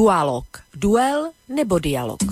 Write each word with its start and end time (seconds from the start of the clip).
Dualog. 0.00 0.48
Duel 0.72 1.36
nebo 1.44 1.76
dialog. 1.76 2.24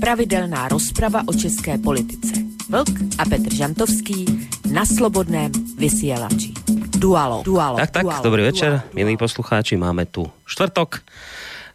Pravidelná 0.00 0.72
rozprava 0.72 1.20
o 1.28 1.36
české 1.36 1.76
politice. 1.76 2.40
Vlk 2.72 3.20
a 3.20 3.28
Petr 3.28 3.52
Žantovský 3.52 4.48
na 4.72 4.88
slobodném 4.88 5.52
vysielači. 5.76 6.56
Dualog. 6.96 7.44
Dualog. 7.44 7.84
Tak, 7.84 7.90
tak, 7.92 8.04
dualog, 8.08 8.24
dobrý 8.24 8.42
večer, 8.48 8.80
dualog, 8.80 8.96
milí 8.96 9.20
poslucháči, 9.20 9.76
máme 9.76 10.08
tu 10.08 10.24
štvrtok. 10.48 11.04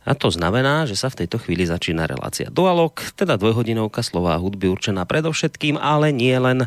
A 0.09 0.17
to 0.17 0.33
znamená, 0.33 0.89
že 0.89 0.97
sa 0.97 1.13
v 1.13 1.21
tejto 1.21 1.37
chvíli 1.37 1.69
začína 1.69 2.09
relácia 2.09 2.49
Dualog, 2.49 2.97
teda 3.13 3.37
dvojhodinovka 3.37 4.01
slova 4.01 4.33
a 4.33 4.41
hudby 4.41 4.73
určená 4.73 5.05
predovšetkým, 5.05 5.77
ale 5.77 6.09
nie 6.17 6.33
len 6.33 6.65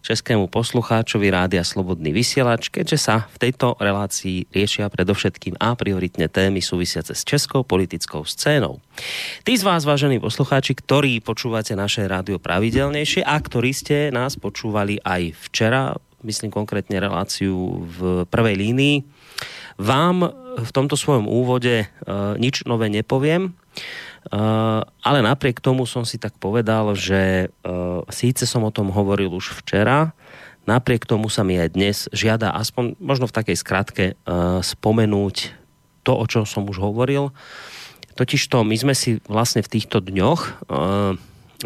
českému 0.00 0.48
poslucháčovi 0.48 1.28
Rádia 1.28 1.64
Slobodný 1.64 2.10
vysielač, 2.10 2.72
keďže 2.72 2.98
sa 2.98 3.16
v 3.30 3.36
tejto 3.48 3.76
relácii 3.76 4.48
riešia 4.48 4.88
predovšetkým 4.88 5.60
a 5.60 5.76
prioritne 5.76 6.26
témy 6.26 6.64
súvisiace 6.64 7.12
s 7.12 7.22
českou 7.24 7.62
politickou 7.62 8.24
scénou. 8.24 8.80
Tí 9.44 9.52
z 9.56 9.64
vás, 9.64 9.84
vážení 9.84 10.16
poslucháči, 10.18 10.76
ktorí 10.76 11.20
počúvate 11.20 11.76
naše 11.76 12.08
rádio 12.08 12.40
pravidelnejšie 12.40 13.24
a 13.24 13.36
ktorí 13.36 13.70
ste 13.76 14.08
nás 14.08 14.40
počúvali 14.40 14.98
aj 15.04 15.36
včera, 15.48 15.94
myslím 16.24 16.52
konkrétne 16.52 17.00
reláciu 17.00 17.84
v 17.84 18.24
prvej 18.28 18.56
línii, 18.56 18.96
vám 19.80 20.28
v 20.60 20.70
tomto 20.76 20.92
svojom 20.92 21.24
úvode 21.24 21.88
uh, 21.88 22.36
nič 22.36 22.68
nové 22.68 22.92
nepoviem, 22.92 23.56
ale 25.00 25.18
napriek 25.24 25.64
tomu 25.64 25.88
som 25.88 26.04
si 26.04 26.20
tak 26.20 26.36
povedal, 26.36 26.92
že 26.92 27.48
uh, 27.48 28.04
síce 28.12 28.44
som 28.44 28.60
o 28.60 28.74
tom 28.74 28.92
hovoril 28.92 29.32
už 29.32 29.56
včera, 29.64 30.12
napriek 30.68 31.08
tomu 31.08 31.32
sa 31.32 31.40
mi 31.40 31.56
aj 31.56 31.68
dnes 31.72 31.96
žiada 32.12 32.52
aspoň 32.52 33.00
možno 33.00 33.24
v 33.24 33.36
takej 33.40 33.56
skratke 33.56 34.04
uh, 34.12 34.60
spomenúť 34.60 35.56
to, 36.04 36.12
o 36.12 36.24
čom 36.28 36.44
som 36.44 36.68
už 36.68 36.80
hovoril. 36.84 37.32
Totižto 38.16 38.60
my 38.60 38.76
sme 38.76 38.92
si 38.92 39.16
vlastne 39.24 39.64
v 39.64 39.72
týchto 39.72 40.04
dňoch 40.04 40.68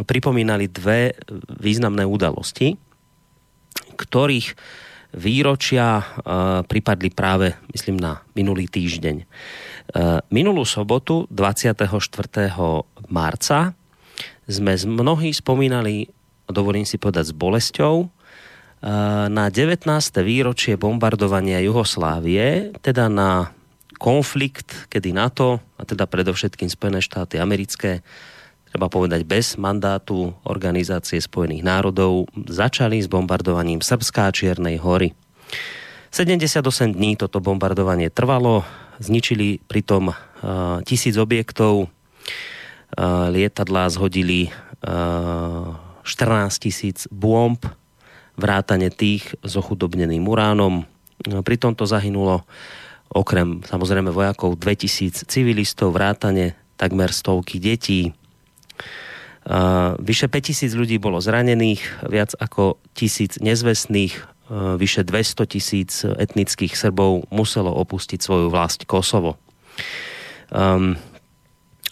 pripomínali 0.06 0.70
dve 0.70 1.18
významné 1.58 2.06
udalosti, 2.06 2.78
ktorých 3.98 4.54
výročia 5.14 6.02
pripadli 6.66 7.10
práve, 7.10 7.54
myslím, 7.74 7.98
na 7.98 8.22
minulý 8.34 8.66
týždeň. 8.66 9.22
Eh, 9.92 10.18
minulú 10.32 10.64
sobotu 10.64 11.28
24. 11.28 12.88
marca 13.12 13.76
sme 14.48 14.72
mnohí 14.80 15.28
spomínali, 15.36 16.08
dovolím 16.48 16.88
si 16.88 16.96
povedať 16.96 17.28
s 17.28 17.34
bolesťou, 17.36 17.94
eh, 18.00 18.08
na 19.28 19.52
19. 19.52 20.24
výročie 20.24 20.80
bombardovania 20.80 21.60
Jugoslávie, 21.60 22.72
teda 22.80 23.12
na 23.12 23.52
konflikt, 24.00 24.88
kedy 24.88 25.12
NATO, 25.12 25.60
a 25.76 25.84
teda 25.84 26.08
predovšetkým 26.08 26.72
Spojené 26.72 27.04
štáty 27.04 27.36
americké, 27.36 28.00
treba 28.72 28.88
povedať 28.88 29.28
bez 29.28 29.60
mandátu 29.60 30.32
Organizácie 30.48 31.20
spojených 31.20 31.60
národov, 31.60 32.26
začali 32.34 33.04
s 33.04 33.06
bombardovaním 33.06 33.84
Srbská 33.84 34.32
Čiernej 34.32 34.80
hory. 34.80 35.12
78 36.10 36.94
dní 36.94 37.18
toto 37.18 37.42
bombardovanie 37.42 38.06
trvalo, 38.06 38.62
zničili 38.98 39.62
pritom 39.64 40.12
uh, 40.12 40.16
tisíc 40.84 41.16
objektov, 41.18 41.86
uh, 41.86 43.28
lietadlá 43.30 43.90
zhodili 43.90 44.50
uh, 44.84 45.74
14 46.04 46.50
tisíc 46.60 47.08
bomb, 47.08 47.58
vrátane 48.34 48.90
tých 48.90 49.34
s 49.40 49.52
ochudobneným 49.54 50.26
uránom. 50.26 50.84
No, 51.24 51.38
pri 51.46 51.56
tomto 51.56 51.86
zahynulo 51.86 52.42
okrem 53.14 53.62
samozrejme 53.62 54.10
vojakov 54.10 54.58
2000 54.58 55.30
civilistov, 55.30 55.94
vrátane 55.94 56.58
takmer 56.74 57.14
stovky 57.14 57.62
detí. 57.62 58.10
Uh, 59.44 59.94
vyše 60.00 60.26
5000 60.26 60.72
ľudí 60.74 60.96
bolo 60.98 61.20
zranených, 61.20 62.08
viac 62.08 62.32
ako 62.40 62.80
tisíc 62.96 63.38
nezvestných, 63.38 64.33
Eh, 64.33 64.33
vyše 64.52 65.06
200 65.08 65.48
tisíc 65.48 66.04
etnických 66.04 66.76
Srbov 66.76 67.32
muselo 67.32 67.72
opustiť 67.72 68.20
svoju 68.20 68.52
vlast 68.52 68.84
Kosovo. 68.84 69.40
Um, 70.52 71.00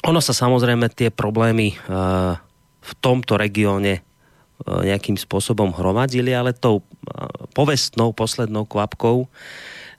ono 0.03 0.21
sa 0.21 0.35
samozrejme 0.35 0.91
tie 0.93 1.09
problémy 1.09 1.73
uh, 1.73 2.37
v 2.83 2.93
tomto 3.01 3.39
regióne 3.39 4.03
uh, 4.03 4.83
nejakým 4.85 5.17
spôsobom 5.17 5.73
hromadili, 5.73 6.35
ale 6.35 6.53
tou 6.53 6.83
uh, 6.83 6.85
povestnou 7.57 8.13
poslednou 8.13 8.69
kvapkou 8.69 9.31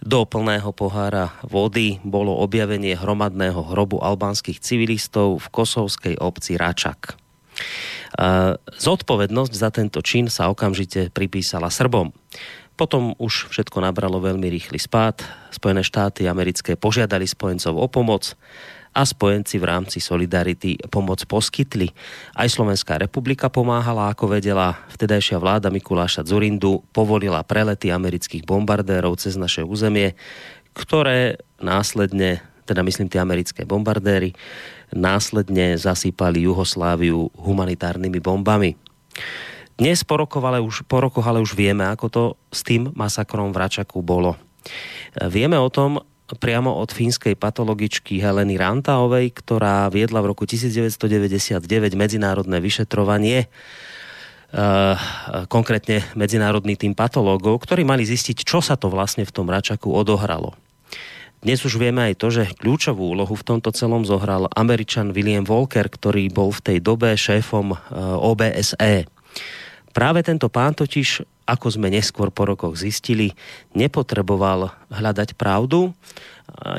do 0.03 0.19
plného 0.27 0.67
pohára 0.75 1.31
vody 1.47 2.03
bolo 2.03 2.35
objavenie 2.43 2.91
hromadného 2.93 3.71
hrobu 3.71 4.03
albánskych 4.03 4.59
civilistov 4.59 5.39
v 5.39 5.47
kosovskej 5.47 6.15
obci 6.19 6.59
Račak. 6.59 7.15
Zodpovednosť 8.77 9.53
za 9.53 9.69
tento 9.73 9.99
čin 10.05 10.29
sa 10.29 10.49
okamžite 10.53 11.09
pripísala 11.09 11.73
Srbom. 11.73 12.13
Potom 12.73 13.13
už 13.21 13.53
všetko 13.53 13.85
nabralo 13.85 14.17
veľmi 14.17 14.49
rýchly 14.49 14.81
spád. 14.81 15.21
Spojené 15.53 15.85
štáty 15.85 16.25
americké 16.25 16.73
požiadali 16.73 17.29
spojencov 17.29 17.77
o 17.77 17.85
pomoc 17.85 18.33
a 18.93 19.01
spojenci 19.05 19.57
v 19.57 19.65
rámci 19.65 19.97
Solidarity 19.97 20.77
pomoc 20.89 21.25
poskytli. 21.25 21.89
Aj 22.37 22.45
Slovenská 22.45 23.01
republika 23.01 23.49
pomáhala, 23.49 24.13
ako 24.13 24.37
vedela. 24.37 24.85
Vtedajšia 24.93 25.41
vláda 25.41 25.73
Mikuláša 25.73 26.25
Zurindu 26.25 26.85
povolila 26.93 27.41
prelety 27.41 27.89
amerických 27.89 28.45
bombardérov 28.45 29.17
cez 29.17 29.33
naše 29.33 29.65
územie, 29.65 30.13
ktoré 30.77 31.41
následne, 31.61 32.41
teda 32.69 32.85
myslím 32.85 33.09
tie 33.09 33.21
americké 33.21 33.65
bombardéry, 33.65 34.33
následne 34.93 35.75
zasýpali 35.77 36.45
Juhosláviu 36.45 37.29
humanitárnymi 37.35 38.19
bombami. 38.21 38.77
Dnes 39.73 40.05
po 40.05 40.21
rokoch, 40.21 40.45
ale 40.45 40.61
už, 40.61 40.85
po 40.85 41.01
ale 41.01 41.41
už 41.41 41.57
vieme, 41.57 41.83
ako 41.89 42.05
to 42.09 42.23
s 42.53 42.61
tým 42.61 42.93
masakrom 42.93 43.49
v 43.49 43.57
Račaku 43.57 44.05
bolo. 44.05 44.37
Vieme 45.17 45.57
o 45.57 45.67
tom 45.67 45.99
priamo 46.37 46.77
od 46.77 46.93
fínskej 46.93 47.35
patologičky 47.35 48.21
Heleny 48.21 48.55
Rantaovej, 48.55 49.33
ktorá 49.33 49.89
viedla 49.89 50.21
v 50.21 50.33
roku 50.33 50.45
1999 50.47 51.59
medzinárodné 51.93 52.57
vyšetrovanie 52.61 53.49
Uh, 54.53 54.93
konkrétne 55.49 56.05
medzinárodný 56.13 56.77
tým 56.77 56.93
patológov, 56.93 57.65
ktorí 57.65 57.81
mali 57.81 58.05
zistiť, 58.05 58.45
čo 58.45 58.61
sa 58.61 58.77
to 58.77 58.85
vlastne 58.85 59.25
v 59.25 59.33
tom 59.33 59.49
Račaku 59.49 59.89
odohralo. 59.89 60.53
Dnes 61.43 61.59
už 61.67 61.75
vieme 61.75 62.07
aj 62.07 62.23
to, 62.23 62.31
že 62.31 62.55
kľúčovú 62.55 63.19
úlohu 63.19 63.35
v 63.35 63.43
tomto 63.43 63.75
celom 63.75 64.07
zohral 64.07 64.47
Američan 64.55 65.11
William 65.11 65.43
Walker, 65.43 65.83
ktorý 65.91 66.31
bol 66.31 66.55
v 66.55 66.63
tej 66.63 66.77
dobe 66.79 67.11
šéfom 67.19 67.75
OBSE. 68.23 69.03
Práve 69.91 70.19
tento 70.23 70.47
pán 70.47 70.71
totiž, 70.71 71.19
ako 71.43 71.67
sme 71.67 71.91
neskôr 71.91 72.31
po 72.31 72.47
rokoch 72.47 72.79
zistili, 72.79 73.35
nepotreboval 73.75 74.71
hľadať 74.87 75.35
pravdu, 75.35 75.91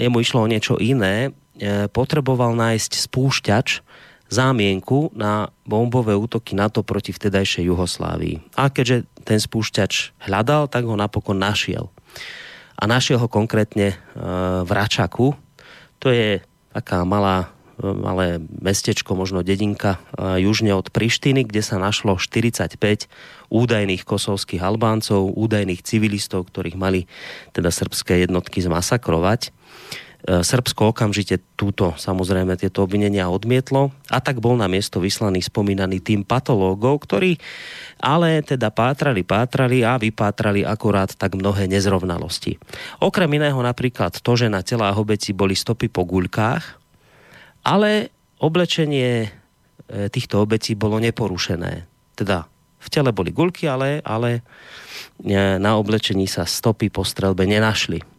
jemu 0.01 0.17
išlo 0.25 0.41
o 0.41 0.49
niečo 0.49 0.81
iné, 0.81 1.29
e, 1.61 1.85
potreboval 1.93 2.57
nájsť 2.57 3.05
spúšťač, 3.05 3.85
zámienku 4.33 5.13
na 5.13 5.53
bombové 5.69 6.17
útoky 6.17 6.57
NATO 6.57 6.81
proti 6.81 7.13
vtedajšej 7.13 7.69
Juhoslávii. 7.69 8.57
A 8.57 8.73
keďže 8.73 9.05
ten 9.29 9.37
spúšťač 9.37 10.25
hľadal, 10.25 10.73
tak 10.73 10.89
ho 10.89 10.97
napokon 10.97 11.37
našiel 11.37 11.93
a 12.75 12.85
našiel 12.85 13.23
ho 13.23 13.29
konkrétne 13.31 13.95
e, 13.95 13.97
v 14.67 14.71
Račaku. 14.71 15.35
To 16.03 16.09
je 16.11 16.43
taká 16.75 17.07
malá 17.07 17.55
e, 17.79 17.87
malé 17.87 18.43
mestečko, 18.43 19.15
možno 19.15 19.47
dedinka 19.47 20.03
e, 20.15 20.43
južne 20.43 20.75
od 20.75 20.91
Prištiny, 20.91 21.47
kde 21.47 21.63
sa 21.63 21.79
našlo 21.79 22.19
45 22.19 22.79
údajných 23.49 24.03
kosovských 24.03 24.61
Albáncov, 24.61 25.33
údajných 25.39 25.87
civilistov, 25.87 26.51
ktorých 26.51 26.75
mali 26.75 27.07
teda 27.55 27.71
srbské 27.71 28.27
jednotky 28.27 28.59
zmasakrovať. 28.61 29.55
Srbsko 30.25 30.97
okamžite 30.97 31.37
túto, 31.53 31.93
samozrejme, 32.01 32.57
tieto 32.57 32.81
obvinenia 32.81 33.29
odmietlo 33.29 33.93
a 34.09 34.25
tak 34.25 34.41
bol 34.41 34.57
na 34.57 34.65
miesto 34.73 34.97
vyslaný 34.97 35.45
spomínaný 35.45 36.01
tým 36.01 36.25
patológov, 36.25 37.05
ktorí 37.05 37.37
ale 38.01 38.41
teda 38.41 38.73
pátrali, 38.73 39.21
pátrali 39.21 39.85
a 39.85 40.01
vypátrali 40.01 40.65
akurát 40.65 41.13
tak 41.13 41.37
mnohé 41.37 41.69
nezrovnalosti. 41.69 42.57
Okrem 43.05 43.37
iného 43.37 43.61
napríklad 43.61 44.17
to, 44.17 44.33
že 44.33 44.49
na 44.49 44.65
telách 44.65 44.97
obeci 44.97 45.37
boli 45.37 45.53
stopy 45.53 45.93
po 45.93 46.09
guľkách, 46.09 46.65
ale 47.69 48.09
oblečenie 48.41 49.29
e, 49.29 49.29
týchto 50.09 50.41
obecí 50.41 50.73
bolo 50.73 51.05
neporušené. 51.05 51.85
Teda 52.17 52.49
v 52.81 52.89
tele 52.89 53.13
boli 53.13 53.29
guľky, 53.29 53.69
ale, 53.69 54.01
ale 54.01 54.41
e, 55.21 55.61
na 55.61 55.77
oblečení 55.77 56.25
sa 56.25 56.49
stopy 56.49 56.89
po 56.89 57.05
strelbe 57.05 57.45
nenašli. 57.45 58.14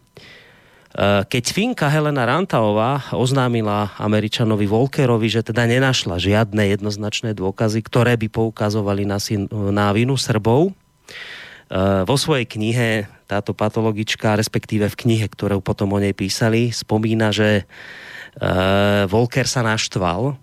Eh, 0.95 1.21
keď 1.27 1.43
Finka 1.51 1.87
Helena 1.91 2.23
Rantaová 2.23 3.11
oznámila 3.11 3.91
Američanovi 3.99 4.63
Volkerovi, 4.63 5.27
že 5.27 5.43
teda 5.43 5.67
nenašla 5.67 6.15
žiadne 6.15 6.71
jednoznačné 6.71 7.35
dôkazy, 7.35 7.83
ktoré 7.83 8.15
by 8.15 8.31
poukazovali 8.31 9.03
na, 9.03 9.19
sin, 9.19 9.51
na 9.51 9.91
vinu 9.91 10.15
Srbov, 10.15 10.71
vo 12.05 12.13
svojej 12.13 12.45
knihe 12.45 13.09
táto 13.25 13.57
patologička, 13.57 14.37
respektíve 14.37 14.85
v 14.85 14.99
knihe, 15.01 15.25
ktorú 15.25 15.65
potom 15.65 15.97
o 15.97 15.99
nej 15.99 16.13
písali, 16.13 16.69
spomína, 16.69 17.33
že 17.33 17.65
Volker 19.09 19.49
sa 19.49 19.65
naštval, 19.65 20.37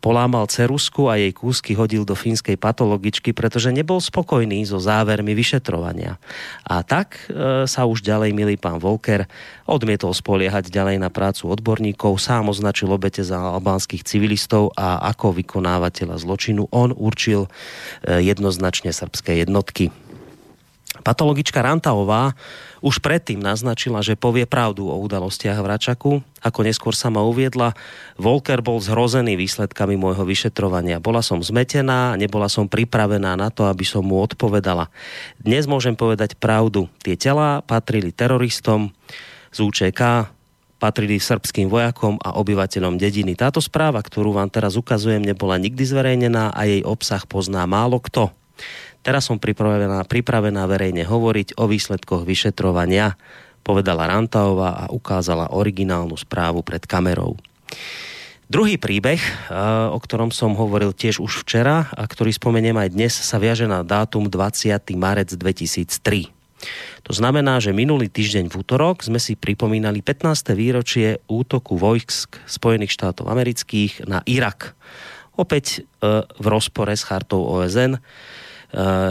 polámal 0.00 0.48
cerusku 0.48 1.12
a 1.12 1.20
jej 1.20 1.30
kúsky 1.30 1.76
hodil 1.76 2.08
do 2.08 2.16
fínskej 2.16 2.56
patologičky, 2.56 3.36
pretože 3.36 3.68
nebol 3.70 4.00
spokojný 4.00 4.64
so 4.64 4.80
závermi 4.80 5.36
vyšetrovania. 5.36 6.16
A 6.64 6.80
tak 6.80 7.28
e, 7.28 7.68
sa 7.68 7.84
už 7.84 8.00
ďalej, 8.00 8.32
milý 8.32 8.56
pán 8.56 8.80
Volker, 8.80 9.28
odmietol 9.68 10.16
spoliehať 10.16 10.72
ďalej 10.72 10.96
na 10.98 11.12
prácu 11.12 11.52
odborníkov, 11.52 12.16
sám 12.16 12.48
označil 12.48 12.88
obete 12.88 13.20
za 13.20 13.38
albánskych 13.38 14.02
civilistov 14.02 14.72
a 14.74 15.04
ako 15.12 15.36
vykonávateľa 15.38 16.16
zločinu 16.18 16.66
on 16.72 16.96
určil 16.96 17.46
e, 17.46 17.48
jednoznačne 18.24 18.90
srbské 18.90 19.44
jednotky. 19.44 19.92
Patologička 21.00 21.62
Rantaová 21.64 22.34
už 22.80 23.04
predtým 23.04 23.40
naznačila, 23.40 24.00
že 24.00 24.16
povie 24.16 24.48
pravdu 24.48 24.88
o 24.88 24.96
udalostiach 25.00 25.60
v 25.60 25.70
Račaku. 25.70 26.10
Ako 26.40 26.64
neskôr 26.64 26.96
sama 26.96 27.20
uviedla, 27.20 27.76
Volker 28.16 28.64
bol 28.64 28.80
zhrozený 28.80 29.36
výsledkami 29.36 30.00
môjho 30.00 30.24
vyšetrovania. 30.24 30.96
Bola 31.00 31.20
som 31.20 31.44
zmetená, 31.44 32.16
nebola 32.16 32.48
som 32.48 32.64
pripravená 32.64 33.36
na 33.36 33.52
to, 33.52 33.68
aby 33.68 33.84
som 33.84 34.00
mu 34.00 34.20
odpovedala. 34.24 34.88
Dnes 35.36 35.68
môžem 35.68 35.92
povedať 35.92 36.40
pravdu. 36.40 36.88
Tie 37.04 37.20
telá 37.20 37.60
patrili 37.60 38.12
teroristom 38.12 38.96
z 39.52 39.58
UČK, 39.60 40.32
patrili 40.80 41.20
srbským 41.20 41.68
vojakom 41.68 42.16
a 42.24 42.40
obyvateľom 42.40 42.96
dediny. 42.96 43.36
Táto 43.36 43.60
správa, 43.60 44.00
ktorú 44.00 44.32
vám 44.32 44.48
teraz 44.48 44.80
ukazujem, 44.80 45.20
nebola 45.20 45.60
nikdy 45.60 45.84
zverejnená 45.84 46.56
a 46.56 46.60
jej 46.64 46.80
obsah 46.80 47.20
pozná 47.28 47.68
málo 47.68 48.00
kto. 48.00 48.32
Teraz 49.00 49.32
som 49.32 49.40
pripravená, 49.40 50.04
pripravená 50.04 50.68
verejne 50.68 51.08
hovoriť 51.08 51.56
o 51.56 51.64
výsledkoch 51.64 52.28
vyšetrovania, 52.28 53.16
povedala 53.64 54.08
Rantaová 54.08 54.84
a 54.84 54.92
ukázala 54.92 55.56
originálnu 55.56 56.16
správu 56.20 56.60
pred 56.60 56.84
kamerou. 56.84 57.40
Druhý 58.50 58.82
príbeh, 58.82 59.22
eh, 59.22 59.54
o 59.88 59.98
ktorom 60.02 60.34
som 60.34 60.58
hovoril 60.58 60.90
tiež 60.90 61.22
už 61.22 61.46
včera 61.46 61.86
a 61.94 62.02
ktorý 62.02 62.34
spomeniem 62.34 62.74
aj 62.82 62.88
dnes, 62.90 63.14
sa 63.14 63.38
viaže 63.38 63.70
na 63.70 63.86
dátum 63.86 64.26
20. 64.26 64.98
marec 64.98 65.30
2003. 65.32 66.34
To 67.08 67.12
znamená, 67.16 67.56
že 67.62 67.72
minulý 67.72 68.12
týždeň 68.12 68.52
v 68.52 68.58
útorok 68.60 69.06
sme 69.06 69.16
si 69.16 69.32
pripomínali 69.32 70.04
15. 70.04 70.52
výročie 70.52 71.22
útoku 71.30 71.78
vojsk 71.78 72.36
Spojených 72.44 72.92
štátov 72.92 73.32
amerických 73.32 74.04
na 74.04 74.20
Irak. 74.26 74.74
Opäť 75.38 75.80
eh, 75.80 76.26
v 76.26 76.46
rozpore 76.50 76.90
s 76.90 77.06
chartou 77.06 77.46
OSN 77.46 78.02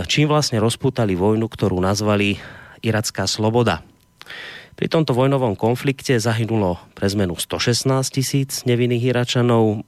čím 0.08 0.26
vlastne 0.32 0.58
rozputali 0.64 1.16
vojnu, 1.20 1.48
ktorú 1.48 1.80
nazvali 1.84 2.40
Iracká 2.80 3.28
sloboda. 3.28 3.84
Pri 4.80 4.88
tomto 4.88 5.12
vojnovom 5.12 5.60
konflikte 5.60 6.16
zahynulo 6.16 6.80
pre 6.96 7.12
zmenu 7.12 7.36
116 7.36 8.00
tisíc 8.16 8.64
nevinných 8.64 9.12
Iračanov. 9.12 9.84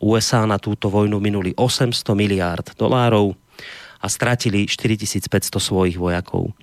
USA 0.00 0.48
na 0.48 0.56
túto 0.56 0.88
vojnu 0.88 1.20
minuli 1.20 1.52
800 1.52 1.92
miliárd 2.16 2.72
dolárov 2.76 3.36
a 4.00 4.06
stratili 4.08 4.64
4500 4.64 5.60
svojich 5.60 5.96
vojakov. 6.00 6.56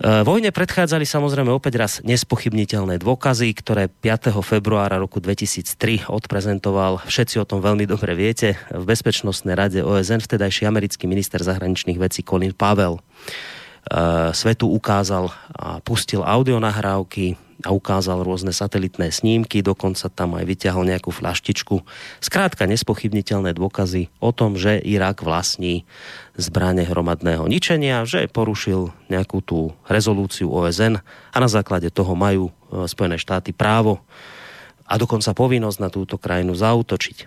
Eh, 0.00 0.24
vojne 0.24 0.48
predchádzali 0.48 1.04
samozrejme 1.04 1.52
opäť 1.52 1.76
raz 1.76 1.92
nespochybniteľné 2.00 2.96
dôkazy, 3.04 3.52
ktoré 3.52 3.92
5. 3.92 4.40
februára 4.40 4.96
roku 4.96 5.20
2003 5.20 6.08
odprezentoval, 6.08 7.04
všetci 7.04 7.36
o 7.36 7.44
tom 7.44 7.60
veľmi 7.60 7.84
dobre 7.84 8.16
viete, 8.16 8.56
v 8.72 8.88
Bezpečnostnej 8.88 9.52
rade 9.52 9.84
OSN 9.84 10.24
vtedajší 10.24 10.64
americký 10.64 11.04
minister 11.04 11.44
zahraničných 11.44 12.00
vecí 12.00 12.24
Colin 12.24 12.56
Pavel. 12.56 12.96
Eh, 13.90 14.30
svetu 14.30 14.70
ukázal 14.70 15.34
a 15.50 15.82
pustil 15.82 16.22
audionahrávky 16.22 17.34
a 17.66 17.74
ukázal 17.74 18.22
rôzne 18.22 18.54
satelitné 18.54 19.10
snímky, 19.10 19.66
dokonca 19.66 20.06
tam 20.06 20.38
aj 20.38 20.46
vyťahol 20.46 20.86
nejakú 20.86 21.10
flaštičku. 21.10 21.82
Skrátka 22.22 22.70
nespochybniteľné 22.70 23.50
dôkazy 23.50 24.06
o 24.22 24.30
tom, 24.30 24.54
že 24.54 24.78
Irak 24.86 25.26
vlastní 25.26 25.90
zbranie 26.38 26.86
hromadného 26.86 27.50
ničenia, 27.50 28.06
že 28.06 28.30
porušil 28.30 28.94
nejakú 29.10 29.42
tú 29.42 29.74
rezolúciu 29.90 30.54
OSN 30.54 31.02
a 31.34 31.36
na 31.42 31.50
základe 31.50 31.90
toho 31.90 32.14
majú 32.14 32.48
e, 32.48 32.86
Spojené 32.86 33.18
štáty 33.18 33.50
právo 33.50 34.06
a 34.86 34.94
dokonca 35.02 35.34
povinnosť 35.34 35.78
na 35.82 35.90
túto 35.90 36.14
krajinu 36.14 36.54
zautočiť. 36.54 37.26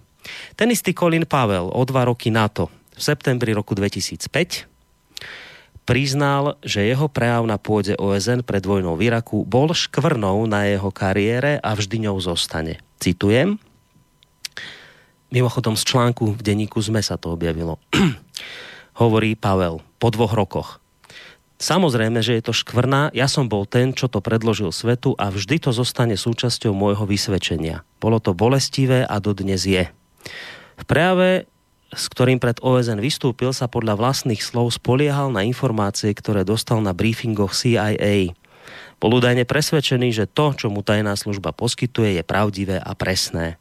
Ten 0.56 0.72
istý 0.72 0.96
Colin 0.96 1.28
Pavel 1.28 1.68
o 1.68 1.82
dva 1.84 2.08
roky 2.08 2.32
na 2.32 2.48
to, 2.48 2.72
v 2.96 3.02
septembri 3.04 3.52
roku 3.52 3.76
2005, 3.76 4.73
priznal, 5.84 6.60
že 6.64 6.88
jeho 6.88 7.12
prejav 7.12 7.44
na 7.44 7.60
pôde 7.60 7.96
OSN 8.00 8.44
pred 8.44 8.64
vojnou 8.64 8.96
v 8.96 9.12
Iraku 9.12 9.44
bol 9.44 9.72
škvrnou 9.72 10.48
na 10.48 10.68
jeho 10.68 10.90
kariére 10.90 11.60
a 11.60 11.76
vždy 11.76 12.10
ňou 12.10 12.18
zostane. 12.24 12.80
Citujem. 13.00 13.60
Mimochodom 15.34 15.74
z 15.74 15.84
článku 15.84 16.38
v 16.38 16.42
denníku 16.46 16.78
ZME 16.80 17.02
sa 17.02 17.18
to 17.18 17.34
objavilo. 17.34 17.82
Hovorí 19.02 19.34
Pavel 19.34 19.82
po 19.98 20.14
dvoch 20.14 20.38
rokoch. 20.38 20.84
Samozrejme, 21.64 22.20
že 22.20 22.36
je 22.38 22.44
to 22.44 22.54
škvrná, 22.54 23.16
ja 23.16 23.32
som 23.32 23.48
bol 23.48 23.64
ten, 23.64 23.96
čo 23.96 24.12
to 24.12 24.20
predložil 24.20 24.76
svetu 24.76 25.16
a 25.16 25.32
vždy 25.32 25.64
to 25.64 25.72
zostane 25.72 26.20
súčasťou 26.20 26.76
môjho 26.76 27.08
vysvedčenia. 27.08 27.88
Bolo 28.04 28.20
to 28.20 28.36
bolestivé 28.36 29.08
a 29.08 29.16
dodnes 29.24 29.64
je. 29.64 29.88
V 30.76 30.84
prejave 30.84 31.48
s 31.94 32.10
ktorým 32.10 32.42
pred 32.42 32.58
OSN 32.60 33.00
vystúpil, 33.00 33.54
sa 33.54 33.70
podľa 33.70 33.98
vlastných 33.98 34.42
slov 34.42 34.74
spoliehal 34.74 35.30
na 35.30 35.46
informácie, 35.46 36.14
ktoré 36.14 36.46
dostal 36.46 36.82
na 36.82 36.92
briefingoch 36.92 37.54
CIA. 37.54 38.34
Bol 38.98 39.20
údajne 39.20 39.44
presvedčený, 39.44 40.16
že 40.16 40.26
to, 40.30 40.56
čo 40.56 40.68
mu 40.72 40.82
tajná 40.82 41.14
služba 41.14 41.52
poskytuje, 41.52 42.18
je 42.18 42.24
pravdivé 42.24 42.80
a 42.80 42.92
presné. 42.96 43.60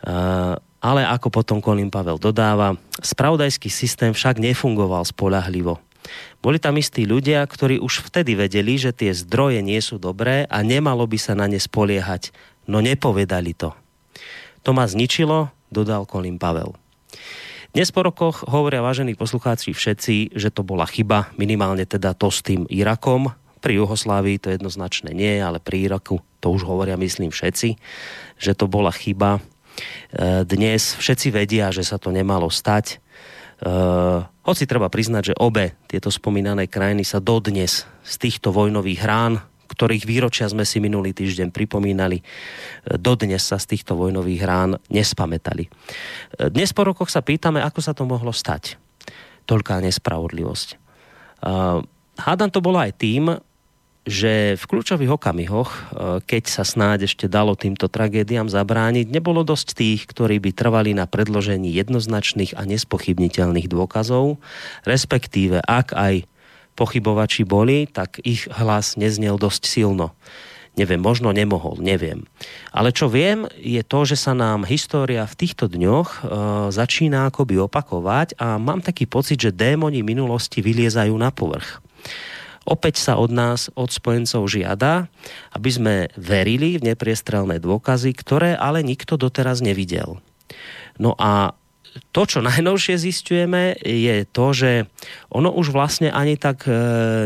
Uh, 0.00 0.56
ale 0.80 1.02
ako 1.02 1.28
potom 1.32 1.58
Colin 1.58 1.90
Pavel 1.90 2.20
dodáva, 2.20 2.78
spravodajský 3.02 3.68
systém 3.72 4.12
však 4.14 4.38
nefungoval 4.38 5.02
spolahlivo. 5.04 5.82
Boli 6.38 6.62
tam 6.62 6.78
istí 6.78 7.02
ľudia, 7.02 7.42
ktorí 7.42 7.82
už 7.82 8.06
vtedy 8.06 8.38
vedeli, 8.38 8.78
že 8.78 8.94
tie 8.94 9.10
zdroje 9.10 9.58
nie 9.60 9.82
sú 9.82 9.98
dobré 9.98 10.46
a 10.46 10.62
nemalo 10.62 11.02
by 11.02 11.18
sa 11.18 11.34
na 11.34 11.50
ne 11.50 11.58
spoliehať, 11.58 12.30
no 12.70 12.78
nepovedali 12.78 13.52
to. 13.58 13.74
To 14.62 14.70
ma 14.70 14.86
zničilo, 14.86 15.50
dodal 15.74 16.06
Colin 16.06 16.38
Pavel. 16.38 16.85
Dnes 17.76 17.92
po 17.92 18.08
rokoch 18.08 18.40
hovoria 18.48 18.80
vážení 18.80 19.12
poslucháči 19.12 19.76
všetci, 19.76 20.32
že 20.32 20.48
to 20.48 20.64
bola 20.64 20.88
chyba, 20.88 21.28
minimálne 21.36 21.84
teda 21.84 22.16
to 22.16 22.32
s 22.32 22.40
tým 22.40 22.64
Irakom. 22.72 23.36
Pri 23.60 23.76
Juhoslávii 23.76 24.40
to 24.40 24.48
jednoznačne 24.48 25.12
nie, 25.12 25.36
ale 25.36 25.60
pri 25.60 25.84
Iraku 25.84 26.24
to 26.40 26.56
už 26.56 26.64
hovoria, 26.64 26.96
myslím, 26.96 27.28
všetci, 27.28 27.76
že 28.40 28.56
to 28.56 28.64
bola 28.64 28.88
chyba. 28.88 29.44
E, 30.08 30.48
dnes 30.48 30.96
všetci 30.96 31.28
vedia, 31.28 31.68
že 31.68 31.84
sa 31.84 32.00
to 32.00 32.08
nemalo 32.08 32.48
stať. 32.48 32.96
E, 32.96 33.68
hoci 34.24 34.64
treba 34.64 34.88
priznať, 34.88 35.22
že 35.28 35.34
obe 35.36 35.76
tieto 35.84 36.08
spomínané 36.08 36.72
krajiny 36.72 37.04
sa 37.04 37.20
dodnes 37.20 37.84
z 37.84 38.14
týchto 38.16 38.56
vojnových 38.56 39.04
rán 39.04 39.44
ktorých 39.76 40.08
výročia 40.08 40.48
sme 40.48 40.64
si 40.64 40.80
minulý 40.80 41.12
týždeň 41.12 41.52
pripomínali, 41.52 42.24
e, 42.24 42.24
dodnes 42.96 43.44
sa 43.44 43.60
z 43.60 43.76
týchto 43.76 43.92
vojnových 43.92 44.42
rán 44.48 44.80
nespamätali. 44.88 45.68
E, 45.68 45.70
dnes 46.48 46.72
po 46.72 46.88
rokoch 46.88 47.12
sa 47.12 47.20
pýtame, 47.20 47.60
ako 47.60 47.80
sa 47.84 47.92
to 47.92 48.08
mohlo 48.08 48.32
stať. 48.32 48.80
Toľká 49.44 49.84
nespravodlivosť. 49.84 50.68
E, 50.72 50.76
hádam 52.16 52.48
to 52.48 52.64
bolo 52.64 52.80
aj 52.80 52.96
tým, 52.96 53.36
že 54.06 54.54
v 54.54 54.64
kľúčových 54.70 55.18
okamihoch, 55.18 55.90
keď 56.30 56.44
sa 56.46 56.62
snáď 56.62 57.10
ešte 57.10 57.26
dalo 57.26 57.58
týmto 57.58 57.90
tragédiám 57.90 58.46
zabrániť, 58.46 59.10
nebolo 59.10 59.42
dosť 59.42 59.74
tých, 59.74 60.06
ktorí 60.06 60.38
by 60.38 60.54
trvali 60.54 60.94
na 60.94 61.10
predložení 61.10 61.74
jednoznačných 61.74 62.54
a 62.54 62.62
nespochybniteľných 62.70 63.66
dôkazov, 63.66 64.38
respektíve 64.86 65.58
ak 65.58 65.90
aj 65.98 66.22
pochybovači 66.76 67.48
boli, 67.48 67.88
tak 67.88 68.20
ich 68.22 68.44
hlas 68.52 69.00
neznel 69.00 69.40
dosť 69.40 69.62
silno. 69.64 70.12
Neviem, 70.76 71.00
možno 71.00 71.32
nemohol, 71.32 71.80
neviem. 71.80 72.28
Ale 72.68 72.92
čo 72.92 73.08
viem, 73.08 73.48
je 73.56 73.80
to, 73.80 74.04
že 74.04 74.20
sa 74.20 74.36
nám 74.36 74.68
história 74.68 75.24
v 75.24 75.32
týchto 75.40 75.72
dňoch 75.72 76.08
e, 76.12 76.18
začína 76.68 77.32
akoby 77.32 77.56
opakovať 77.64 78.36
a 78.36 78.60
mám 78.60 78.84
taký 78.84 79.08
pocit, 79.08 79.40
že 79.40 79.56
démoni 79.56 80.04
minulosti 80.04 80.60
vyliezajú 80.60 81.16
na 81.16 81.32
povrch. 81.32 81.80
Opäť 82.68 83.00
sa 83.00 83.16
od 83.16 83.32
nás, 83.32 83.72
od 83.72 83.88
spojencov 83.88 84.52
žiada, 84.52 85.08
aby 85.56 85.70
sme 85.72 85.94
verili 86.20 86.76
v 86.76 86.92
nepriestrelné 86.92 87.56
dôkazy, 87.56 88.12
ktoré 88.12 88.52
ale 88.52 88.84
nikto 88.84 89.16
doteraz 89.16 89.64
nevidel. 89.64 90.20
No 91.00 91.16
a 91.16 91.56
to, 92.12 92.22
čo 92.28 92.38
najnovšie 92.44 92.96
zistujeme, 93.00 93.76
je 93.82 94.26
to, 94.28 94.46
že 94.52 94.70
ono 95.32 95.52
už 95.52 95.72
vlastne 95.72 96.12
ani 96.12 96.40
tak 96.40 96.68
e, 96.68 96.72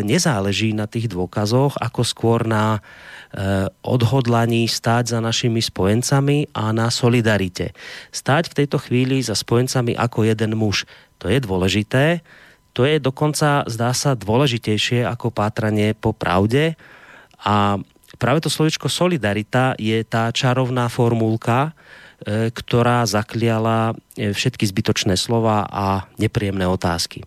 nezáleží 0.03 0.75
na 0.75 0.91
tých 0.91 1.11
dôkazoch, 1.11 1.79
ako 1.79 2.01
skôr 2.03 2.47
na 2.47 2.79
e, 2.79 2.81
odhodlaní 3.83 4.67
stáť 4.71 5.17
za 5.17 5.19
našimi 5.19 5.63
spojencami 5.63 6.51
a 6.55 6.71
na 6.71 6.91
solidarite. 6.91 7.77
Stáť 8.15 8.51
v 8.51 8.57
tejto 8.65 8.79
chvíli 8.83 9.23
za 9.23 9.39
spojencami 9.39 9.95
ako 9.95 10.27
jeden 10.27 10.59
muž. 10.59 10.87
To 11.21 11.29
je 11.29 11.39
dôležité, 11.43 12.25
to 12.71 12.87
je 12.87 13.03
dokonca, 13.03 13.67
zdá 13.67 13.91
sa, 13.91 14.15
dôležitejšie 14.15 15.03
ako 15.03 15.35
pátranie 15.35 15.93
po 15.99 16.15
pravde 16.15 16.79
a 17.43 17.83
práve 18.21 18.45
to 18.45 18.53
slovičko 18.53 18.87
solidarita 18.87 19.75
je 19.81 20.05
tá 20.07 20.31
čarovná 20.31 20.87
formulka, 20.87 21.75
ktorá 22.27 23.09
zakliala 23.09 23.97
e, 24.17 24.33
všetky 24.37 24.69
zbytočné 24.69 25.17
slova 25.17 25.65
a 25.69 26.05
nepríjemné 26.21 26.69
otázky. 26.69 27.25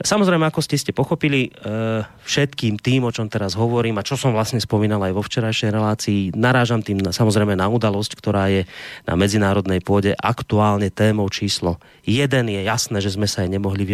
Samozrejme, 0.00 0.48
ako 0.48 0.64
ste 0.64 0.80
ste 0.80 0.96
pochopili, 0.96 1.52
e, 1.52 2.00
všetkým 2.24 2.80
tým, 2.80 3.04
o 3.04 3.12
čom 3.12 3.28
teraz 3.28 3.52
hovorím 3.52 4.00
a 4.00 4.06
čo 4.06 4.16
som 4.16 4.32
vlastne 4.32 4.56
spomínal 4.56 5.04
aj 5.04 5.12
vo 5.12 5.20
včerajšej 5.20 5.70
relácii, 5.76 6.20
narážam 6.32 6.80
tým 6.80 7.04
na, 7.04 7.12
samozrejme 7.12 7.52
na 7.52 7.68
udalosť, 7.68 8.16
ktorá 8.16 8.48
je 8.48 8.64
na 9.04 9.14
medzinárodnej 9.20 9.84
pôde 9.84 10.16
aktuálne 10.16 10.88
témou 10.88 11.28
číslo 11.28 11.76
jeden. 12.08 12.48
Je 12.48 12.64
jasné, 12.64 13.04
že 13.04 13.12
sme 13.12 13.28
sa 13.28 13.44
aj 13.44 13.52
nemohli 13.52 13.84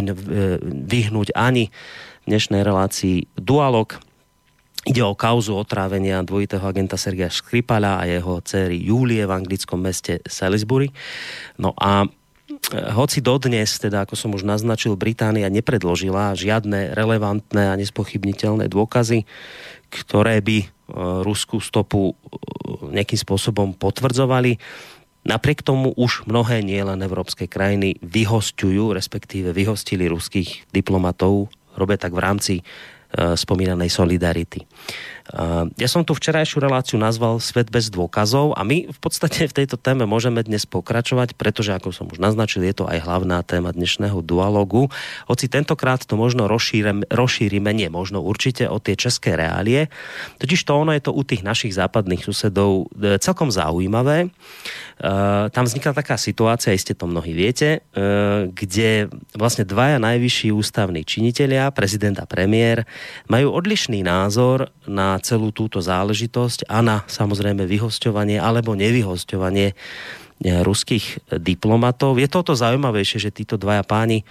vyhnúť 0.87 1.35
ani 1.35 1.75
dnešnej 2.30 2.62
relácii 2.62 3.26
dualog. 3.35 3.99
Ide 4.87 5.02
o 5.02 5.19
kauzu 5.19 5.59
otrávenia 5.59 6.23
dvojitého 6.23 6.62
agenta 6.62 6.95
Sergia 6.95 7.26
Škripala 7.26 7.99
a 7.99 8.07
jeho 8.07 8.38
dcery 8.38 8.78
Julie 8.78 9.26
v 9.26 9.35
anglickom 9.35 9.83
meste 9.83 10.23
Salisbury. 10.23 10.95
No 11.59 11.75
a 11.75 12.07
hoci 12.95 13.19
dodnes, 13.19 13.83
teda 13.83 14.07
ako 14.07 14.14
som 14.14 14.31
už 14.38 14.47
naznačil, 14.47 14.95
Británia 14.95 15.50
nepredložila 15.50 16.38
žiadne 16.38 16.95
relevantné 16.95 17.66
a 17.66 17.75
nespochybniteľné 17.75 18.71
dôkazy, 18.71 19.26
ktoré 19.90 20.38
by 20.38 20.59
e, 20.62 20.66
ruskú 21.26 21.59
stopu 21.59 22.14
e, 22.14 22.95
nejakým 22.95 23.19
spôsobom 23.19 23.75
potvrdzovali. 23.75 24.62
Napriek 25.26 25.66
tomu 25.66 25.99
už 25.99 26.31
mnohé 26.31 26.62
nielen 26.62 27.02
európske 27.02 27.50
krajiny 27.50 27.99
vyhostujú, 28.07 28.95
respektíve 28.95 29.50
vyhostili 29.50 30.07
ruských 30.07 30.71
diplomatov, 30.71 31.50
robia 31.75 31.99
tak 31.99 32.14
v 32.14 32.23
rámci 32.23 32.55
spomínanej 33.37 33.90
solidarity. 33.90 34.61
Uh, 35.26 35.66
ja 35.75 35.90
som 35.90 36.06
tu 36.06 36.14
včerajšiu 36.14 36.62
reláciu 36.62 37.02
nazval 37.02 37.42
Svet 37.42 37.66
bez 37.66 37.90
dôkazov 37.90 38.54
a 38.54 38.62
my 38.62 38.87
v 38.87 38.99
podstate 39.02 39.50
v 39.50 39.56
tejto 39.62 39.75
téme 39.75 40.06
môžeme 40.06 40.38
dnes 40.47 40.71
pokračovať, 40.71 41.35
pretože 41.35 41.75
ako 41.75 41.90
som 41.90 42.06
už 42.06 42.23
naznačil, 42.23 42.62
je 42.62 42.75
to 42.78 42.87
aj 42.87 43.02
hlavná 43.02 43.42
téma 43.42 43.75
dnešného 43.75 44.23
dualogu. 44.23 44.87
Hoci 45.26 45.50
tentokrát 45.50 46.06
to 46.06 46.14
možno 46.14 46.47
rozšírime, 46.47 47.11
rozšírime, 47.11 47.75
nie 47.75 47.90
možno 47.90 48.23
určite 48.23 48.71
o 48.71 48.78
tie 48.78 48.95
české 48.95 49.35
reálie, 49.35 49.90
totiž 50.38 50.62
to 50.62 50.73
ono 50.78 50.95
je 50.95 51.02
to 51.02 51.11
u 51.11 51.23
tých 51.26 51.42
našich 51.42 51.75
západných 51.75 52.23
susedov 52.23 52.87
e, 52.95 53.18
celkom 53.18 53.50
zaujímavé. 53.50 54.30
Uh, 54.97 55.52
tam 55.52 55.68
vznikla 55.68 55.92
taká 55.92 56.16
situácia, 56.16 56.73
iste 56.73 56.97
to 56.97 57.04
mnohí 57.04 57.37
viete, 57.37 57.85
kde 58.49 59.12
vlastne 59.37 59.68
dvaja 59.68 60.00
najvyšší 60.00 60.56
ústavní 60.56 61.04
činitelia, 61.04 61.68
prezident 61.68 62.16
a 62.16 62.25
premiér, 62.25 62.88
majú 63.28 63.52
odlišný 63.52 64.00
názor 64.00 64.73
na 64.88 65.15
celú 65.23 65.52
túto 65.52 65.82
záležitosť 65.82 66.68
a 66.68 66.82
na 66.82 66.96
samozrejme 67.06 67.64
vyhosťovanie 67.64 68.40
alebo 68.40 68.76
nevyhosťovanie 68.78 69.68
eh, 69.73 69.76
ruských 70.62 71.37
diplomatov. 71.40 72.20
Je 72.20 72.28
toto 72.30 72.56
zaujímavejšie, 72.56 73.28
že 73.28 73.37
títo 73.37 73.61
dvaja 73.61 73.85
páni, 73.87 74.25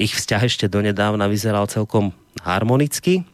ich 0.00 0.16
vzťah 0.16 0.42
ešte 0.48 0.66
donedávna 0.72 1.28
vyzeral 1.28 1.68
celkom 1.68 2.16
harmonicky. 2.40 3.28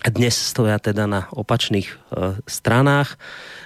Dnes 0.00 0.38
stoja 0.38 0.78
teda 0.78 1.10
na 1.10 1.26
opačných 1.34 1.88
e, 1.90 1.94
stranách. 2.46 3.18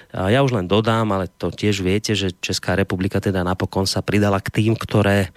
Ja 0.09 0.41
už 0.41 0.57
len 0.57 0.65
dodám, 0.65 1.05
ale 1.13 1.29
to 1.29 1.53
tiež 1.53 1.85
viete, 1.85 2.17
že 2.17 2.33
Česká 2.41 2.73
republika 2.73 3.21
teda 3.21 3.45
napokon 3.45 3.85
sa 3.85 4.01
pridala 4.01 4.41
k 4.41 4.51
tým, 4.51 4.73
ktoré 4.73 5.31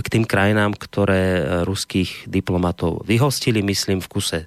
k 0.00 0.08
tým 0.08 0.24
krajinám, 0.24 0.72
ktoré 0.72 1.20
eh, 1.20 1.42
ruských 1.68 2.24
diplomatov 2.24 3.04
vyhostili, 3.04 3.60
myslím 3.60 4.00
v 4.00 4.08
kuse 4.08 4.40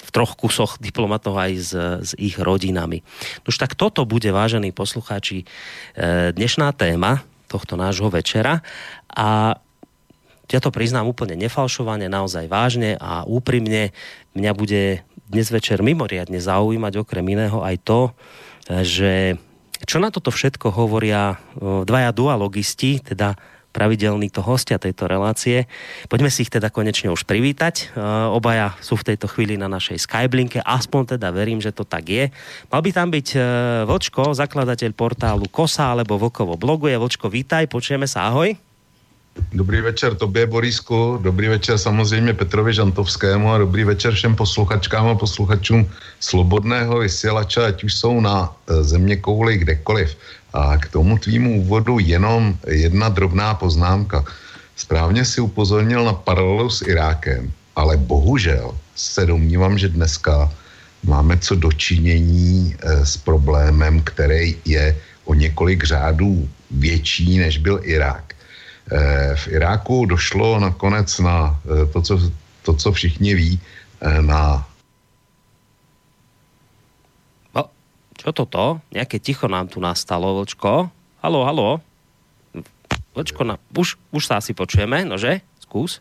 v 0.00 0.10
troch 0.10 0.34
kusoch 0.34 0.78
diplomatov 0.82 1.38
aj 1.38 1.52
s, 1.54 1.70
s 1.74 2.10
ich 2.18 2.36
rodinami. 2.40 3.04
Už 3.46 3.56
tak 3.58 3.78
toto 3.78 4.02
bude, 4.08 4.30
vážení 4.34 4.74
poslucháči, 4.74 5.44
e, 5.44 6.34
dnešná 6.34 6.72
téma 6.74 7.22
tohto 7.46 7.78
nášho 7.78 8.10
večera 8.10 8.64
a 9.12 9.58
ja 10.52 10.60
to 10.60 10.68
priznám 10.68 11.08
úplne 11.08 11.40
nefalšovane, 11.40 12.06
naozaj 12.06 12.46
vážne 12.52 13.00
a 13.00 13.24
úprimne. 13.24 13.96
Mňa 14.36 14.52
bude 14.52 15.02
dnes 15.24 15.48
večer 15.48 15.80
mimoriadne 15.80 16.36
zaujímať 16.36 17.00
okrem 17.00 17.24
iného 17.32 17.64
aj 17.64 17.76
to, 17.80 18.00
e, 18.68 18.82
že 18.84 19.12
čo 19.84 20.00
na 20.00 20.08
toto 20.08 20.32
všetko 20.32 20.72
hovoria 20.72 21.36
e, 21.36 21.84
dvaja 21.84 22.10
dualogisti, 22.12 23.00
teda 23.00 23.36
pravidelný 23.74 24.30
to 24.30 24.38
hostia 24.38 24.78
tejto 24.78 25.10
relácie. 25.10 25.66
Poďme 26.06 26.30
si 26.30 26.46
ich 26.46 26.54
teda 26.54 26.70
konečne 26.70 27.10
už 27.10 27.26
privítať. 27.26 27.90
E, 27.90 27.98
obaja 28.30 28.78
sú 28.78 28.94
v 28.94 29.10
tejto 29.10 29.26
chvíli 29.26 29.58
na 29.58 29.66
našej 29.66 29.98
Skyblinke, 30.06 30.62
aspoň 30.62 31.18
teda 31.18 31.34
verím, 31.34 31.58
že 31.58 31.74
to 31.74 31.82
tak 31.82 32.06
je. 32.06 32.30
Mal 32.70 32.80
by 32.80 32.90
tam 32.94 33.10
byť 33.10 33.28
e, 33.34 33.38
Vlčko, 33.90 34.38
zakladateľ 34.38 34.94
portálu 34.94 35.50
Kosa 35.50 35.90
alebo 35.90 36.14
Vlkovo 36.14 36.54
bloguje. 36.54 36.94
Vlčko, 36.94 37.26
vítaj, 37.26 37.66
počujeme 37.66 38.06
sa, 38.06 38.30
ahoj. 38.30 38.54
Dobrý 39.52 39.80
večer 39.80 40.14
tobě, 40.14 40.46
Borisku, 40.46 41.18
dobrý 41.22 41.48
večer 41.48 41.78
samozřejmě 41.78 42.34
Petrovi 42.34 42.74
Žantovskému 42.74 43.52
a 43.52 43.58
dobrý 43.58 43.84
večer 43.84 44.14
všem 44.14 44.36
posluchačkám 44.36 45.08
a 45.08 45.14
posluchačům 45.14 45.90
Slobodného 46.20 46.98
vysílača, 46.98 47.66
ať 47.66 47.84
už 47.84 47.94
jsou 47.94 48.20
na 48.20 48.54
e, 48.68 48.82
země 48.82 49.16
kouli 49.16 49.58
kdekoliv. 49.58 50.16
A 50.54 50.78
k 50.78 50.88
tomu 50.88 51.18
tvýmu 51.18 51.66
úvodu 51.66 51.98
jenom 51.98 52.54
jedna 52.62 53.08
drobná 53.08 53.54
poznámka. 53.54 54.24
Správně 54.76 55.24
si 55.24 55.40
upozornil 55.40 56.04
na 56.04 56.14
paralelu 56.14 56.70
s 56.70 56.82
Irákem, 56.82 57.52
ale 57.76 57.96
bohužel 57.96 58.78
se 58.94 59.26
domnívám, 59.26 59.78
že 59.78 59.88
dneska 59.88 60.50
máme 61.02 61.38
co 61.38 61.54
dočinění 61.54 62.76
e, 62.78 63.06
s 63.06 63.16
problémem, 63.16 64.02
který 64.02 64.56
je 64.64 64.96
o 65.24 65.34
několik 65.34 65.84
řádů 65.84 66.48
větší, 66.70 67.38
než 67.38 67.58
byl 67.58 67.80
Irák. 67.82 68.34
E, 68.34 69.36
v 69.36 69.48
Iráku 69.48 70.06
došlo 70.06 70.60
nakonec 70.60 71.18
na 71.18 71.60
e, 71.66 71.86
to, 71.86 72.02
co, 72.02 72.30
to, 72.62 72.74
co 72.74 72.92
všichni 72.92 73.34
ví, 73.34 73.60
na 74.20 74.68
Čo 78.24 78.32
toto? 78.32 78.80
Nejaké 78.88 79.20
ticho 79.20 79.44
nám 79.52 79.68
tu 79.68 79.84
nastalo, 79.84 80.40
Vlčko. 80.40 80.88
Halo, 81.20 81.44
halo. 81.44 81.84
Vlčko, 83.12 83.44
na... 83.44 83.60
už, 83.76 84.00
už 84.16 84.22
sa 84.24 84.40
asi 84.40 84.56
počujeme, 84.56 85.04
nože? 85.04 85.44
Skús. 85.60 86.00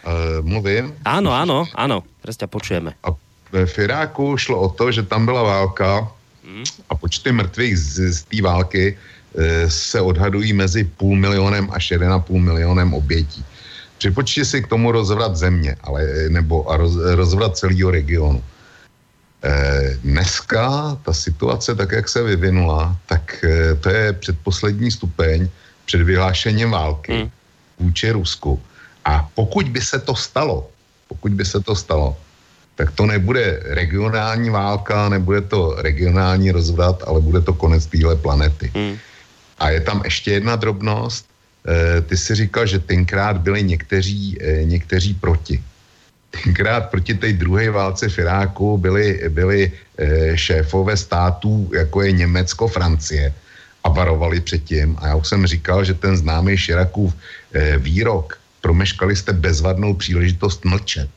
Uh, 0.00 0.40
mluvím? 0.40 0.96
Áno, 1.04 1.36
áno, 1.36 1.68
áno, 1.76 2.00
presne 2.24 2.48
počujeme. 2.48 2.96
A 3.04 3.12
v 3.52 3.74
Iráku 3.76 4.40
šlo 4.40 4.56
o 4.56 4.68
to, 4.72 4.88
že 4.88 5.04
tam 5.04 5.28
byla 5.28 5.42
válka 5.42 6.08
hmm. 6.48 6.64
a 6.88 6.96
počty 6.96 7.28
mrtvých 7.28 7.76
z, 7.76 7.94
z 8.08 8.20
té 8.24 8.40
války 8.40 8.96
e, 8.96 9.70
se 9.70 10.00
odhadují 10.00 10.52
mezi 10.52 10.84
půl 10.84 11.16
milionem 11.16 11.68
až 11.72 11.92
1,5 11.92 12.40
milionem 12.40 12.94
obětí. 12.94 13.44
Připočti 13.98 14.44
si 14.44 14.62
k 14.62 14.70
tomu 14.70 14.92
rozvrat 14.92 15.36
země, 15.36 15.76
ale, 15.82 16.08
nebo 16.32 16.70
a 16.70 16.76
roz, 16.76 16.96
rozvrat 16.96 17.58
celého 17.58 17.90
regionu. 17.90 18.40
Eh, 19.40 19.96
dneska 20.04 20.96
ta 21.00 21.12
situace, 21.12 21.74
tak 21.74 21.92
jak 21.92 22.08
se 22.08 22.22
vyvinula, 22.22 22.96
tak 23.06 23.44
eh, 23.44 23.74
to 23.74 23.88
je 23.88 24.12
předposlední 24.12 24.90
stupeň 24.90 25.48
před 25.84 26.02
vyhlášením 26.02 26.70
války 26.70 27.12
hmm. 27.12 27.30
vůči 27.78 28.10
Rusku. 28.10 28.60
A 29.04 29.28
pokud 29.34 29.68
by 29.68 29.80
se 29.80 29.98
to 29.98 30.14
stalo, 30.14 30.68
pokud 31.08 31.32
by 31.32 31.44
se 31.44 31.60
to 31.60 31.72
stalo, 31.72 32.16
tak 32.76 32.90
to 32.92 33.06
nebude 33.06 33.62
regionální 33.64 34.50
válka, 34.50 35.08
nebude 35.08 35.40
to 35.40 35.74
regionální 35.80 36.50
rozvrat, 36.50 37.02
ale 37.06 37.20
bude 37.20 37.40
to 37.40 37.56
konec 37.56 37.86
téhle 37.86 38.16
planety. 38.16 38.72
Hmm. 38.74 38.96
A 39.58 39.70
je 39.70 39.80
tam 39.80 40.02
ještě 40.04 40.32
jedna 40.32 40.56
drobnost. 40.56 41.24
E, 41.64 42.00
ty 42.00 42.16
si 42.16 42.34
říkal, 42.34 42.66
že 42.66 42.78
tenkrát 42.78 43.36
byli 43.40 43.62
někteří, 43.62 44.36
e, 44.40 44.64
někteří 44.64 45.14
proti 45.14 45.64
tenkrát 46.30 46.90
proti 46.90 47.14
té 47.14 47.32
druhé 47.32 47.70
válce 47.70 48.08
v 48.08 48.18
Iráku 48.18 48.78
byli, 48.78 49.20
byli 49.28 49.72
e, 49.98 50.36
šéfové 50.36 50.96
států, 50.96 51.70
jako 51.74 52.02
je 52.02 52.12
Německo, 52.12 52.68
Francie 52.68 53.34
a 53.84 53.88
varovali 53.88 54.40
předtím. 54.40 54.96
A 54.98 55.06
já 55.06 55.14
už 55.14 55.28
jsem 55.28 55.46
říkal, 55.46 55.84
že 55.84 55.94
ten 55.94 56.16
známý 56.16 56.56
Širakův 56.56 57.14
e, 57.52 57.78
výrok 57.78 58.38
promeškali 58.60 59.16
jste 59.16 59.32
bezvadnou 59.32 59.94
příležitost 59.94 60.64
mlčet, 60.64 61.10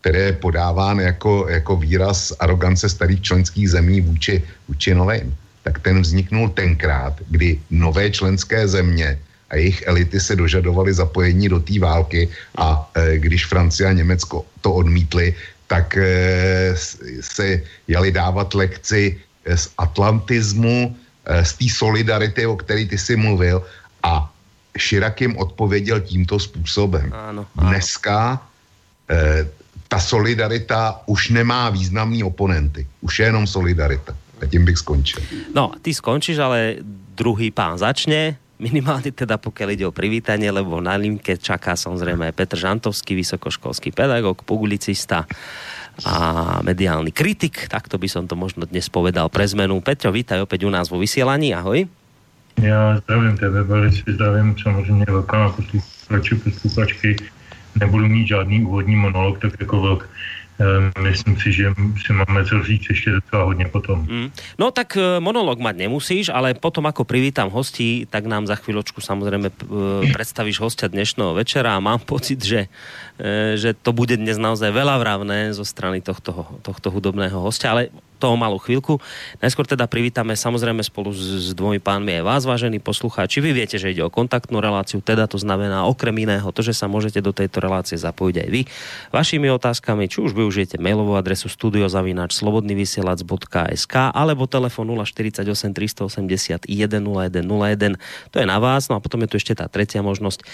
který 0.00 0.18
je 0.18 0.32
podáván 0.32 1.00
jako, 1.00 1.46
jako 1.48 1.76
výraz 1.76 2.32
arogance 2.40 2.88
starých 2.88 3.22
členských 3.22 3.70
zemí 3.70 4.00
vůči, 4.00 4.42
vůči 4.68 4.94
novým. 4.94 5.34
Tak 5.62 5.78
ten 5.78 6.00
vzniknul 6.00 6.48
tenkrát, 6.48 7.14
kdy 7.30 7.60
nové 7.70 8.10
členské 8.10 8.68
země 8.68 9.18
a 9.54 9.56
jejich 9.56 9.86
elity 9.86 10.18
se 10.20 10.34
dožadovaly 10.34 10.90
zapojení 10.90 11.48
do 11.48 11.62
té 11.62 11.78
války 11.78 12.26
a 12.58 12.90
e, 12.94 13.22
když 13.22 13.46
Francie 13.46 13.86
a 13.86 13.94
Německo 13.94 14.42
to 14.60 14.82
odmítli, 14.82 15.34
tak 15.70 15.94
e, 15.96 16.74
se 17.22 17.62
jeli 17.86 18.10
dávat 18.10 18.50
lekci 18.54 19.22
z 19.46 19.64
atlantismu, 19.78 20.90
e, 20.90 21.44
z 21.44 21.52
té 21.54 21.66
solidarity, 21.70 22.42
o 22.46 22.58
které 22.58 22.90
ty 22.90 22.98
si 22.98 23.14
mluvil 23.14 23.62
a 24.02 24.34
Širak 24.78 25.20
jim 25.20 25.38
odpověděl 25.38 26.00
tímto 26.00 26.38
způsobem. 26.38 27.12
Ano, 27.14 27.46
ano. 27.56 27.68
Dneska 27.70 28.42
eh, 29.10 29.48
ta 29.88 30.00
solidarita 30.00 31.00
už 31.06 31.30
nemá 31.30 31.70
významný 31.70 32.24
oponenty. 32.24 32.86
Už 33.00 33.18
je 33.18 33.26
jenom 33.26 33.46
solidarita. 33.46 34.16
A 34.42 34.46
tím 34.46 34.64
bych 34.64 34.78
skončil. 34.78 35.22
No, 35.54 35.72
ty 35.82 35.94
skončíš, 35.94 36.38
ale 36.38 36.82
druhý 37.14 37.54
pán 37.54 37.78
začne 37.78 38.36
minimálne 38.64 39.12
teda 39.12 39.36
pokiaľ 39.36 39.68
ide 39.76 39.84
o 39.84 39.92
privítanie, 39.92 40.48
lebo 40.48 40.80
na 40.80 40.96
linke 40.96 41.36
čaká 41.36 41.76
samozrejme 41.76 42.32
Petr 42.32 42.56
Žantovský, 42.56 43.12
vysokoškolský 43.12 43.92
pedagóg, 43.92 44.40
publicista 44.48 45.28
a 46.08 46.16
mediálny 46.64 47.12
kritik, 47.12 47.68
takto 47.68 48.00
by 48.00 48.08
som 48.08 48.24
to 48.24 48.34
možno 48.34 48.64
dnes 48.64 48.88
povedal 48.88 49.28
pre 49.28 49.44
zmenu. 49.44 49.84
Petro, 49.84 50.08
vítaj 50.08 50.40
opäť 50.40 50.64
u 50.64 50.72
nás 50.72 50.88
vo 50.88 50.96
vysielaní, 50.96 51.52
ahoj. 51.52 51.84
Já 52.62 52.96
zdravím 53.02 53.36
tebe, 53.36 53.62
velice 53.62 54.02
zdravím 54.06 54.54
samozřejmě 54.62 55.04
velká 55.08 55.48
posluchači, 55.48 56.34
posluchačky. 56.34 57.16
Nebudu 57.80 58.08
mít 58.08 58.26
žádný 58.26 58.64
úvodní 58.64 58.96
monolog, 58.96 59.38
tak 59.38 59.52
jako 59.60 59.82
velk 59.82 60.08
myslím 61.02 61.34
si, 61.40 61.52
že 61.52 61.74
si 62.06 62.12
máme 62.12 62.44
co 62.44 62.62
říct 62.62 62.86
ještě 62.90 63.10
docela 63.10 63.44
hodně 63.44 63.66
potom. 63.66 64.06
Mm. 64.10 64.30
No 64.58 64.70
tak 64.70 64.96
e, 64.96 65.20
monolog 65.20 65.58
mať 65.58 65.76
nemusíš, 65.76 66.30
ale 66.30 66.54
potom 66.54 66.86
ako 66.86 67.02
privítam 67.02 67.50
hostí, 67.50 68.06
tak 68.06 68.30
nám 68.30 68.46
za 68.46 68.54
chvíľočku 68.54 69.02
samozrejme 69.02 69.50
e, 69.50 69.54
predstavíš 70.14 70.62
hostia 70.62 70.86
dnešného 70.86 71.34
večera 71.34 71.74
a 71.74 71.82
mám 71.82 71.98
pocit, 71.98 72.38
že, 72.38 72.70
že 73.58 73.74
to 73.74 73.90
bude 73.90 74.14
dnes 74.14 74.38
naozaj 74.38 74.70
veľa 74.70 74.94
vravné 75.02 75.38
zo 75.50 75.66
strany 75.66 75.98
tohto, 75.98 76.46
tohto 76.62 76.88
hudobného 76.94 77.34
hostia, 77.42 77.74
ale 77.74 77.90
toho 78.24 78.40
malú 78.40 78.56
chvíľku. 78.56 79.04
Najskôr 79.44 79.68
teda 79.68 79.84
privítame 79.84 80.32
samozrejme 80.32 80.80
spolu 80.80 81.12
s, 81.12 81.52
s 81.52 81.52
dvomi 81.52 81.76
pánmi 81.76 82.16
aj 82.20 82.22
vás, 82.24 82.42
vážení 82.48 82.80
poslucháči. 82.80 83.44
Vy 83.44 83.52
viete, 83.52 83.76
že 83.76 83.92
ide 83.92 84.00
o 84.00 84.08
kontaktnú 84.08 84.64
reláciu, 84.64 85.04
teda 85.04 85.28
to 85.28 85.36
znamená 85.36 85.84
okrem 85.84 86.16
iného 86.24 86.48
to, 86.48 86.64
že 86.64 86.72
sa 86.72 86.88
môžete 86.88 87.20
do 87.20 87.36
tejto 87.36 87.60
relácie 87.60 88.00
zapojiť 88.00 88.36
aj 88.40 88.48
vy. 88.48 88.64
Vašimi 89.12 89.52
otázkami, 89.52 90.08
či 90.08 90.24
už 90.24 90.32
využijete 90.32 90.80
mailovú 90.80 91.20
adresu 91.20 91.52
studiozavináč 91.52 92.40
slobodnyvysielac.sk 92.40 93.94
alebo 94.16 94.48
telefon 94.48 94.88
048 94.88 95.44
381 95.76 96.64
0101. 96.64 98.00
To 98.32 98.36
je 98.40 98.46
na 98.48 98.56
vás. 98.56 98.88
No 98.88 98.96
a 98.96 99.04
potom 99.04 99.20
je 99.26 99.28
tu 99.28 99.36
ešte 99.36 99.52
tá 99.52 99.68
tretia 99.68 100.00
možnosť 100.00 100.46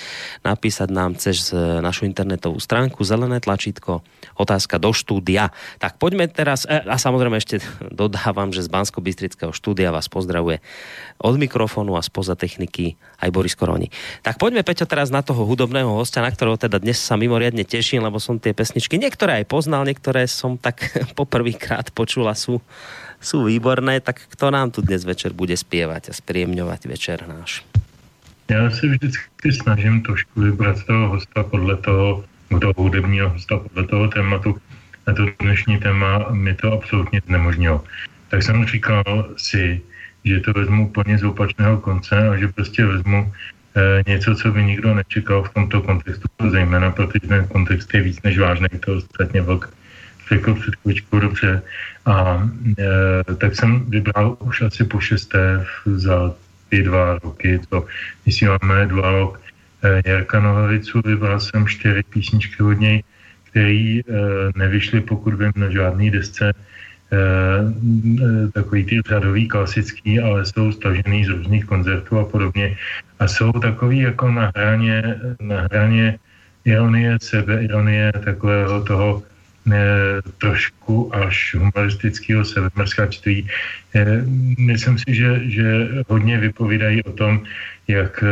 napísať 0.43 0.89
nám 0.91 1.15
cez 1.21 1.55
e, 1.55 1.79
našu 1.79 2.09
internetovú 2.09 2.59
stránku 2.59 3.07
zelené 3.07 3.39
tlačítko 3.39 4.03
otázka 4.41 4.81
do 4.81 4.91
štúdia. 4.97 5.53
Tak 5.77 6.01
poďme 6.01 6.27
teraz, 6.33 6.65
e, 6.65 6.81
a 6.81 6.97
samozrejme 6.97 7.37
ešte 7.37 7.60
dodávam, 8.01 8.51
že 8.51 8.65
z 8.65 8.73
bansko 8.73 9.05
bystrického 9.05 9.53
štúdia 9.55 9.93
vás 9.95 10.09
pozdravuje 10.09 10.59
od 11.21 11.37
mikrofonu 11.37 11.95
a 11.95 12.03
spoza 12.03 12.35
techniky 12.35 12.97
aj 13.21 13.31
Boris 13.31 13.55
Koroni. 13.57 13.93
Tak 14.25 14.41
poďme, 14.41 14.65
Peťo, 14.65 14.89
teraz 14.89 15.13
na 15.13 15.21
toho 15.21 15.45
hudobného 15.45 15.93
hostia, 15.93 16.25
na 16.25 16.33
ktorého 16.33 16.57
teda 16.57 16.81
dnes 16.81 16.97
sa 16.97 17.21
mimoriadne 17.21 17.63
teším, 17.63 18.05
lebo 18.05 18.19
som 18.19 18.41
tie 18.41 18.57
pesničky 18.57 18.97
niektoré 18.97 19.45
aj 19.45 19.51
poznal, 19.53 19.85
niektoré 19.85 20.25
som 20.27 20.57
tak 20.57 20.83
poprvýkrát 21.19 21.93
počul 21.93 22.27
a 22.27 22.35
sú, 22.35 22.59
sú 23.21 23.47
výborné. 23.47 24.01
Tak 24.01 24.33
kto 24.33 24.49
nám 24.51 24.73
tu 24.73 24.81
dnes 24.81 25.05
večer 25.05 25.37
bude 25.37 25.55
spievať 25.55 26.11
a 26.11 26.17
spriemňovať 26.17 26.81
večer 26.89 27.25
náš? 27.29 27.63
Já 28.51 28.71
se 28.71 28.87
vždycky 28.87 29.53
snažím 29.53 30.03
trošku 30.03 30.41
vybrat 30.41 30.83
toho 30.83 31.09
hosta 31.09 31.43
podle 31.43 31.77
toho, 31.77 32.25
kdo 32.49 32.73
hudebního 32.77 33.31
hosta 33.31 33.57
podle 33.57 33.87
toho 33.87 34.09
tématu 34.09 34.59
na 35.07 35.15
to 35.15 35.27
dnešní 35.41 35.79
téma 35.79 36.27
mi 36.31 36.55
to 36.55 36.73
absolutně 36.73 37.21
znemožnilo. 37.27 37.85
Tak 38.29 38.43
jsem 38.43 38.67
říkal 38.67 39.05
si, 39.37 39.81
že 40.25 40.41
to 40.41 40.53
vezmu 40.53 40.89
úplně 40.89 41.19
z 41.19 41.25
opačného 41.25 41.79
konce 41.79 42.29
a 42.29 42.37
že 42.37 42.49
prostě 42.49 42.87
vezmu 42.87 43.33
eh, 43.77 44.03
něco, 44.07 44.35
co 44.35 44.53
by 44.53 44.65
nikdo 44.65 44.95
nečekal 44.95 45.43
v 45.43 45.55
tomto 45.55 45.83
kontextu, 45.83 46.29
zejména 46.51 46.91
protože 46.91 47.29
ten 47.29 47.47
kontext 47.49 47.95
je 47.95 48.01
víc 48.01 48.23
než 48.23 48.39
vážný, 48.39 48.69
to 48.69 48.97
ostatně 48.97 49.41
vlk 49.41 49.73
řekl 50.31 50.55
před 50.55 50.75
chvíličkou 50.77 51.21
dobře. 51.21 51.63
A 52.07 52.49
eh, 52.79 53.35
tak 53.35 53.57
jsem 53.57 53.91
vybral 53.91 54.37
už 54.41 54.63
asi 54.63 54.85
po 54.85 55.01
šesté 55.01 55.67
za 55.87 56.35
ty 56.69 56.83
dva 56.83 57.19
roky, 57.19 57.61
co 57.71 57.87
vysíláme 58.27 58.87
rok 58.87 59.41
eh, 59.83 60.03
Jarka 60.07 60.41
Nohavicu, 60.41 61.01
vybral 61.05 61.41
jsem 61.41 61.67
čtyři 61.67 62.03
písničky 62.03 62.63
od 62.63 62.73
něj, 62.73 63.03
který 63.51 64.01
eh, 64.01 64.03
nevyšly, 64.57 65.01
pokud 65.01 65.35
vím, 65.35 65.53
na 65.57 65.71
žádný 65.71 66.11
desce, 66.11 66.53
eh, 66.53 67.19
takový 68.55 68.85
ty 68.85 68.95
řadový 69.09 69.49
klasický, 69.49 70.21
ale 70.21 70.47
jsou 70.47 70.73
stažený 70.73 71.25
z 71.25 71.29
různých 71.29 71.65
koncertů 71.65 72.19
a 72.19 72.25
podobně. 72.25 72.77
A 73.19 73.29
jsou 73.29 73.53
takový 73.53 73.99
jako 73.99 74.31
na 74.31 74.53
hraně, 74.57 75.03
na 75.41 75.61
hraně 75.61 76.19
ironie, 76.65 77.19
sebeironie, 77.21 78.13
takového 78.25 78.85
toho 78.85 79.23
eh, 79.73 80.23
trošku 80.39 81.15
až 81.15 81.55
humoristického 81.59 82.45
sebemrskačství. 82.45 83.47
Myslím 84.59 84.99
si, 84.99 85.11
že, 85.15 85.31
že 85.51 85.67
hodně 86.09 86.39
vypovídají 86.39 87.03
o 87.03 87.13
tom, 87.13 87.43
jak, 87.89 88.25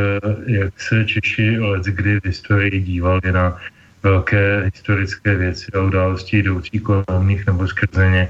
jak 0.46 0.72
se 0.81 1.04
Češi 1.04 1.59
let 1.59 1.83
kdy 1.83 2.20
v 2.20 2.24
historii 2.24 2.81
dívali 2.81 3.26
na 3.35 3.59
velké 4.03 4.71
historické 4.75 5.35
věci 5.35 5.67
a 5.75 5.81
události 5.81 6.39
jdoucí 6.39 6.79
kolem 6.81 7.29
nich 7.29 7.47
nebo 7.47 7.69
skrze 7.69 8.11
ně 8.11 8.29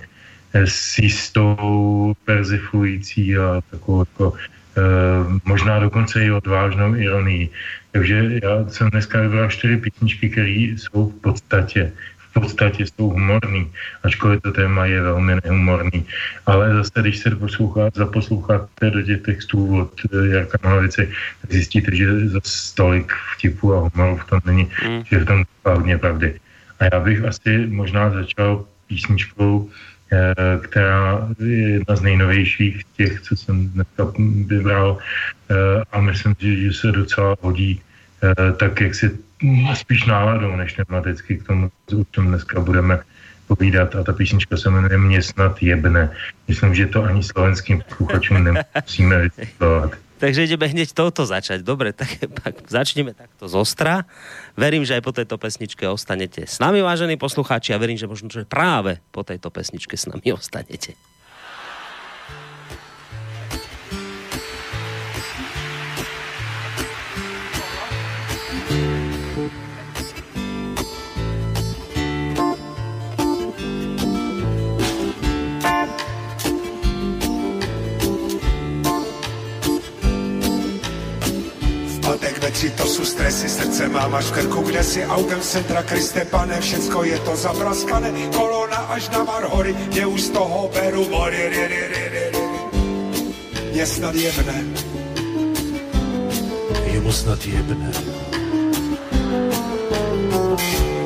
eh, 0.55 0.67
s 0.67 0.99
jistou 0.99 2.13
perzifující 2.25 3.37
a 3.37 3.61
takovou 3.71 4.01
jako, 4.01 4.35
e, 4.77 4.83
možná 5.45 5.79
dokonce 5.81 6.25
i 6.25 6.31
odvážnou 6.31 6.95
ironii. 6.95 7.51
Takže 7.93 8.41
já 8.43 8.69
jsem 8.69 8.91
dneska 8.91 9.21
vybral 9.21 9.51
čtyři 9.51 9.77
písničky, 9.77 10.31
které 10.31 10.51
jsou 10.51 11.11
v 11.11 11.21
podstatě 11.21 11.93
podstatě 12.41 12.87
jsou 12.87 13.11
humorný, 13.11 13.71
ačkoliv 14.03 14.43
to 14.43 14.53
téma 14.53 14.87
je 14.87 15.03
velmi 15.03 15.33
nehumorný. 15.45 16.05
Ale 16.47 16.75
zase, 16.75 16.93
když 17.01 17.19
se 17.19 17.31
poslouchá, 17.31 17.91
zaposloucháte 17.95 18.91
do 18.91 19.03
těch 19.03 19.23
textů 19.23 19.81
od 19.81 19.93
eh, 20.13 20.29
Jarka 20.29 20.59
Nohavice, 20.65 21.09
tak 21.41 21.53
zjistíte, 21.53 21.97
že 21.97 22.29
za 22.29 22.41
stolik 22.45 23.13
vtipu 23.35 23.75
a 23.75 23.89
humoru 23.89 24.17
v 24.17 24.25
tom 24.25 24.41
není, 24.45 24.71
mm. 24.89 25.03
že 25.05 25.19
v 25.19 25.27
tom 25.27 25.45
hodně 25.65 25.99
pravdy. 25.99 26.41
A 26.81 26.85
já 26.93 27.01
bych 27.01 27.25
asi 27.25 27.67
možná 27.67 28.11
začal 28.11 28.65
písničkou, 28.87 29.69
eh, 30.13 30.35
která 30.63 31.29
je 31.39 31.69
jedna 31.69 31.97
z 31.97 32.01
nejnovějších 32.01 32.85
těch, 32.97 33.21
co 33.21 33.37
jsem 33.37 33.69
dneska 33.69 34.13
vybral 34.47 34.99
eh, 34.99 35.55
a 35.93 36.01
myslím 36.01 36.35
si, 36.41 36.63
že 36.63 36.73
se 36.73 36.93
docela 36.93 37.37
hodí 37.41 37.81
tak, 38.59 38.81
jak 38.81 38.95
si 38.95 39.28
spíš 39.75 40.07
náladou 40.07 40.57
než 40.57 40.73
tematicky 40.73 41.39
k 41.39 41.47
tomu, 41.47 41.71
o 42.01 42.05
čem 42.11 42.29
dneska 42.29 42.61
budeme 42.61 43.01
povídat 43.47 43.97
a 43.97 44.05
ta 44.05 44.13
písnička 44.13 44.57
se 44.57 44.71
jmenuje 44.71 44.99
Mě 44.99 45.23
snad 45.23 45.63
jebne. 45.63 46.11
Myslím, 46.49 46.75
že 46.75 46.87
to 46.87 47.05
ani 47.05 47.23
slovenským 47.23 47.83
posluchačům 47.89 48.45
nemusíme 48.45 49.19
vysvětlovat. 49.19 49.93
Takže 50.19 50.45
ideme 50.45 50.67
hneď 50.67 50.93
touto 50.93 51.23
začať. 51.23 51.63
Dobre, 51.63 51.95
tak, 51.95 52.11
tak 52.43 52.67
začneme 52.67 53.15
takto 53.15 53.47
z 53.47 53.55
ostra. 53.55 54.03
Verím, 54.59 54.83
že 54.83 54.99
aj 54.99 55.03
po 55.07 55.15
tejto 55.15 55.39
pesničke 55.39 55.87
ostanete 55.87 56.43
s 56.43 56.59
nami, 56.59 56.83
vážení 56.83 57.15
poslucháči, 57.15 57.71
a 57.71 57.79
verím, 57.79 57.95
že 57.95 58.11
možno, 58.11 58.27
že 58.27 58.43
práve 58.43 58.99
po 59.15 59.23
tejto 59.23 59.47
pesničke 59.55 59.95
s 59.95 60.11
nami 60.11 60.35
ostanete. 60.35 60.99
Větší 82.49 82.71
to 82.71 82.87
jsou 82.87 83.05
stresy, 83.05 83.49
srdce 83.49 83.89
mám 83.89 84.15
až 84.15 84.25
v 84.25 84.33
krku, 84.33 84.61
kde 84.61 84.85
si 84.85 85.07
autem 85.07 85.41
centra 85.41 85.83
Kriste 85.83 86.25
pane, 86.25 86.61
všecko 86.61 87.05
je 87.05 87.19
to 87.19 87.37
zapraskané, 87.37 88.13
kolona 88.37 88.77
až 88.77 89.09
na 89.09 89.25
Marhory, 89.25 89.77
mě 89.93 90.07
už 90.07 90.21
z 90.23 90.31
toho 90.31 90.71
beru 90.75 91.09
mory, 91.09 91.49
ry, 91.49 91.67
ry, 91.67 91.89
ry, 91.89 92.09
ry, 92.09 92.31
ry. 92.33 92.41
Je 93.73 93.87
snad 93.87 94.15
jebne. 94.15 94.65
Je 96.85 97.01
mu 97.01 97.13
snad 97.13 97.47
jebne. 97.47 97.93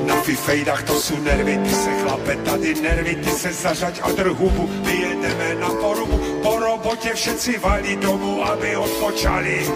Na 0.07 0.15
fifejdách 0.23 0.83
to 0.83 1.01
jsou 1.01 1.17
nervy, 1.17 1.59
ty 1.59 1.75
se 1.75 1.91
chlape, 2.03 2.37
tady 2.37 2.75
nervy, 2.75 3.15
ty 3.15 3.31
se 3.31 3.53
zařaď 3.53 4.01
a 4.03 4.13
drhubu, 4.13 4.71
vyjedeme 4.83 5.55
na 5.55 5.69
porubu, 5.69 6.19
po 6.43 6.59
robotě 6.59 7.11
všetci 7.15 7.59
valí 7.59 7.97
domů, 7.97 8.47
aby 8.47 8.77
odpočali 8.77 9.67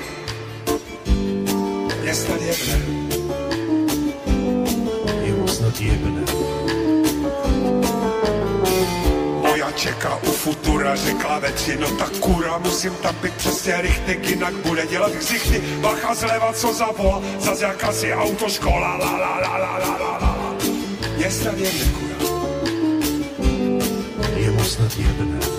je 2.16 2.22
snad 2.22 2.40
jebne. 2.40 2.76
Je 5.24 5.33
mu 5.33 5.48
snad 5.48 5.81
jebne. 5.81 6.22
Moja 9.42 9.70
čeká 9.76 10.16
u 10.16 10.31
futura, 10.31 10.96
řekla 10.96 11.38
ve 11.38 11.52
tři, 11.52 11.76
no 11.76 11.90
tak 11.90 12.11
kura, 12.18 12.59
musím 12.59 12.94
tam 13.02 13.14
být 13.22 13.35
přesně 13.35 13.81
rychtek, 13.81 14.29
jinak 14.29 14.55
bude 14.55 14.87
dělat 14.87 15.12
ksichty, 15.16 15.62
bacha 15.81 16.14
zleva, 16.14 16.52
co 16.52 16.72
zavola, 16.72 17.22
zase 17.38 17.64
jakási 17.64 18.12
autoškola, 18.12 18.96
la 18.96 19.12
la 19.12 19.40
la 19.40 19.59
la 19.59 19.79
la 19.79 19.98
la 19.98 20.18
la. 20.20 20.57
Je 21.16 21.31
snad 21.31 21.59
jedne 21.59 21.85
kura. 21.92 22.16
Je 24.37 24.50
mu 24.50 24.64
snad 24.64 24.96
jedné. 24.96 25.55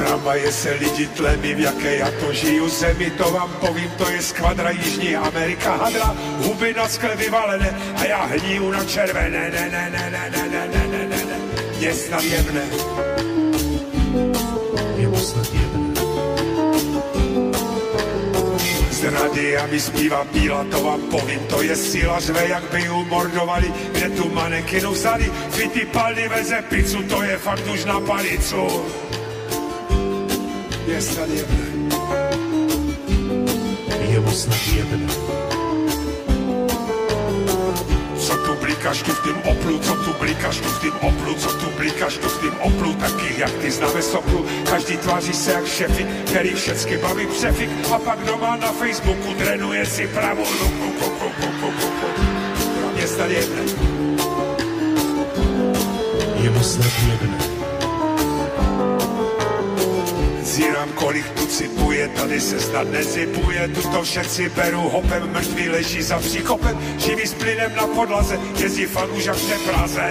Z 0.00 0.02
tramvaje 0.02 0.52
se 0.52 0.70
lidi 0.70 1.06
tlemí, 1.06 1.54
v 1.54 1.60
jaké 1.60 1.96
já 1.96 2.10
to 2.10 2.32
žiju 2.32 2.68
zemi, 2.68 3.10
to 3.10 3.30
vám 3.30 3.50
povím, 3.60 3.90
to 3.98 4.10
je 4.10 4.22
skvadra 4.22 4.70
Jižní 4.70 5.16
Amerika, 5.16 5.76
hadra, 5.76 6.16
huby 6.38 6.74
na 6.74 6.88
skle 6.88 7.16
vyvalené 7.16 7.76
a 7.96 8.04
já 8.04 8.24
hníju 8.24 8.70
na 8.70 8.84
červené, 8.84 9.50
ne, 9.50 9.68
ne, 9.70 9.90
ne, 9.92 10.10
ne, 10.10 10.30
ne, 10.30 10.48
ne, 10.48 10.68
ne, 10.68 10.86
ne, 10.88 11.06
ne, 11.06 11.24
ne, 11.24 11.36
je 11.78 11.94
snad 11.94 12.24
jemné. 12.24 12.64
Je 14.96 15.08
mu 15.08 15.16
snad 15.16 15.48
jedné. 15.52 16.00
Z 18.90 19.04
radia 19.04 19.66
mi 19.66 19.80
zpívá 19.80 20.24
bíla, 20.32 20.64
to 20.70 20.80
vám 20.82 21.00
povím, 21.00 21.40
to 21.48 21.62
je 21.62 21.76
síla, 21.76 22.20
řve, 22.20 22.48
jak 22.48 22.64
by 22.72 22.82
ju 22.82 23.04
mordovali, 23.04 23.72
kde 23.92 24.08
tu 24.10 24.28
manekinu 24.32 24.92
vzali, 24.92 25.32
fity 25.50 25.86
palny 25.92 26.28
veze 26.28 26.64
pizzu, 26.68 27.02
to 27.02 27.22
je 27.22 27.36
fakt 27.38 27.66
už 27.68 27.84
na 27.84 28.00
palicu. 28.00 28.84
Je 30.90 31.02
snad 31.02 31.28
jemné. 31.30 31.66
Je 34.10 34.20
mu 34.20 34.30
snad 34.30 34.58
jedné. 34.74 35.14
Co 38.18 38.34
tu 38.34 38.54
blíkaš 38.60 39.02
tu 39.02 39.12
v 39.12 39.22
tým 39.22 39.38
oplu, 39.44 39.78
co 39.78 39.94
tu 39.94 40.12
blíkaš 40.18 40.56
tu 40.58 40.68
v 40.68 40.80
tým 40.80 40.92
oplu, 41.00 41.34
co 41.34 41.48
tu 41.52 41.66
blíkaš 41.76 42.18
tu 42.18 42.28
v 42.28 42.38
tým 42.40 42.54
oplu, 42.60 42.94
takých 42.94 43.38
jak 43.38 43.52
ty 43.52 43.70
známe 43.70 44.02
soplu. 44.02 44.46
Každý 44.70 44.96
tváří 44.96 45.32
se 45.32 45.52
jak 45.52 45.66
šefik, 45.66 46.06
který 46.26 46.54
všecky 46.54 46.96
baví 46.98 47.26
přefik 47.26 47.70
a 47.94 47.98
pak 47.98 48.18
doma 48.24 48.56
na 48.56 48.72
Facebooku 48.72 49.34
trénuje 49.34 49.86
si 49.86 50.08
pravou 50.08 50.44
ruku. 50.60 50.90
Ku, 50.98 51.10
ku, 51.10 51.28
ku, 51.40 51.48
ku, 51.60 51.70
ku, 51.70 51.86
ku. 51.86 52.06
Je 52.98 53.06
snad 53.06 53.30
jedné. 53.30 53.62
Je 56.42 56.50
mu 56.50 56.62
snad 56.62 56.92
jedné. 57.06 57.59
Zírám, 60.60 60.92
kolik 60.92 61.30
tu 61.30 61.46
cipuje, 61.46 62.08
tady 62.08 62.40
se 62.40 62.60
snad 62.60 62.90
nezipuje, 62.90 63.68
tu 63.68 63.82
to 63.82 64.02
všetci 64.02 64.48
beru 64.48 64.80
hopem, 64.80 65.30
mrtvý 65.32 65.68
leží 65.68 66.02
za 66.02 66.18
příkopem, 66.18 66.78
živý 66.98 67.26
s 67.26 67.34
plynem 67.34 67.72
na 67.76 67.86
podlaze, 67.86 68.38
jezdí 68.56 68.84
fakt 68.86 69.12
už 69.12 69.24
jak 69.24 69.36
přepraze. 69.36 70.10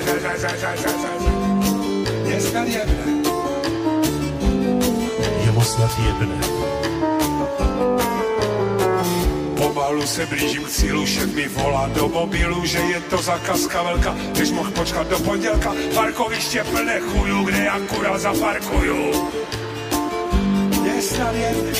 Je 2.26 2.42
snad 2.42 2.68
jedné. 2.68 3.04
Je 5.46 5.52
mu 5.52 5.62
snad 5.62 5.92
jedné. 6.06 6.40
Pomalu 9.58 10.08
se 10.08 10.26
blížím 10.26 10.64
k 10.64 10.70
cílu, 10.70 11.06
šéf 11.06 11.34
mi 11.36 11.48
volá 11.48 11.88
do 11.88 12.08
mobilu, 12.08 12.66
že 12.66 12.78
je 12.78 13.02
to 13.02 13.18
zakazka 13.18 13.84
velká, 13.84 14.16
když 14.32 14.52
mohl 14.52 14.72
počkat 14.72 15.08
do 15.08 15.20
pondělka, 15.20 15.74
parkoviště 15.96 16.64
plné 16.64 17.00
chujů, 17.00 17.44
kde 17.44 17.64
já 17.64 17.80
kura 17.80 18.18
zaparkuju. 18.18 19.30
Kura. 21.20 21.32
Je 21.32 21.42
jedné. 21.42 21.72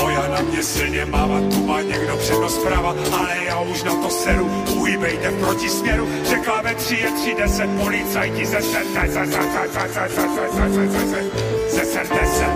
Moja 0.00 0.28
na 0.28 0.40
mě 0.40 0.62
silně 0.62 1.04
mává, 1.04 1.40
tu 1.40 1.66
má 1.66 1.80
někdo 1.82 2.16
přednost 2.16 2.58
prava, 2.58 2.94
ale 3.12 3.36
já 3.44 3.60
už 3.60 3.82
na 3.82 3.94
to 3.94 4.10
seru, 4.10 4.46
uhýbejte 4.76 5.30
v 5.30 5.40
protisměru, 5.40 6.08
řekla 6.24 6.62
ve 6.62 6.74
tři 6.74 6.94
je 6.96 7.10
tři 7.10 7.34
deset, 7.34 7.70
policajti 7.82 8.46
ze 8.46 8.62
serte, 8.62 9.08
ze 9.08 9.26
ze 9.26 9.42
ze 9.42 9.68
ze 9.68 9.88
ze 9.88 10.08
ze 10.08 10.28
ze 10.48 10.68
ze 10.70 10.88
ze 10.88 11.06
ze 11.06 11.22
ze 11.70 11.84
serte 11.84 12.26
se. 12.26 12.46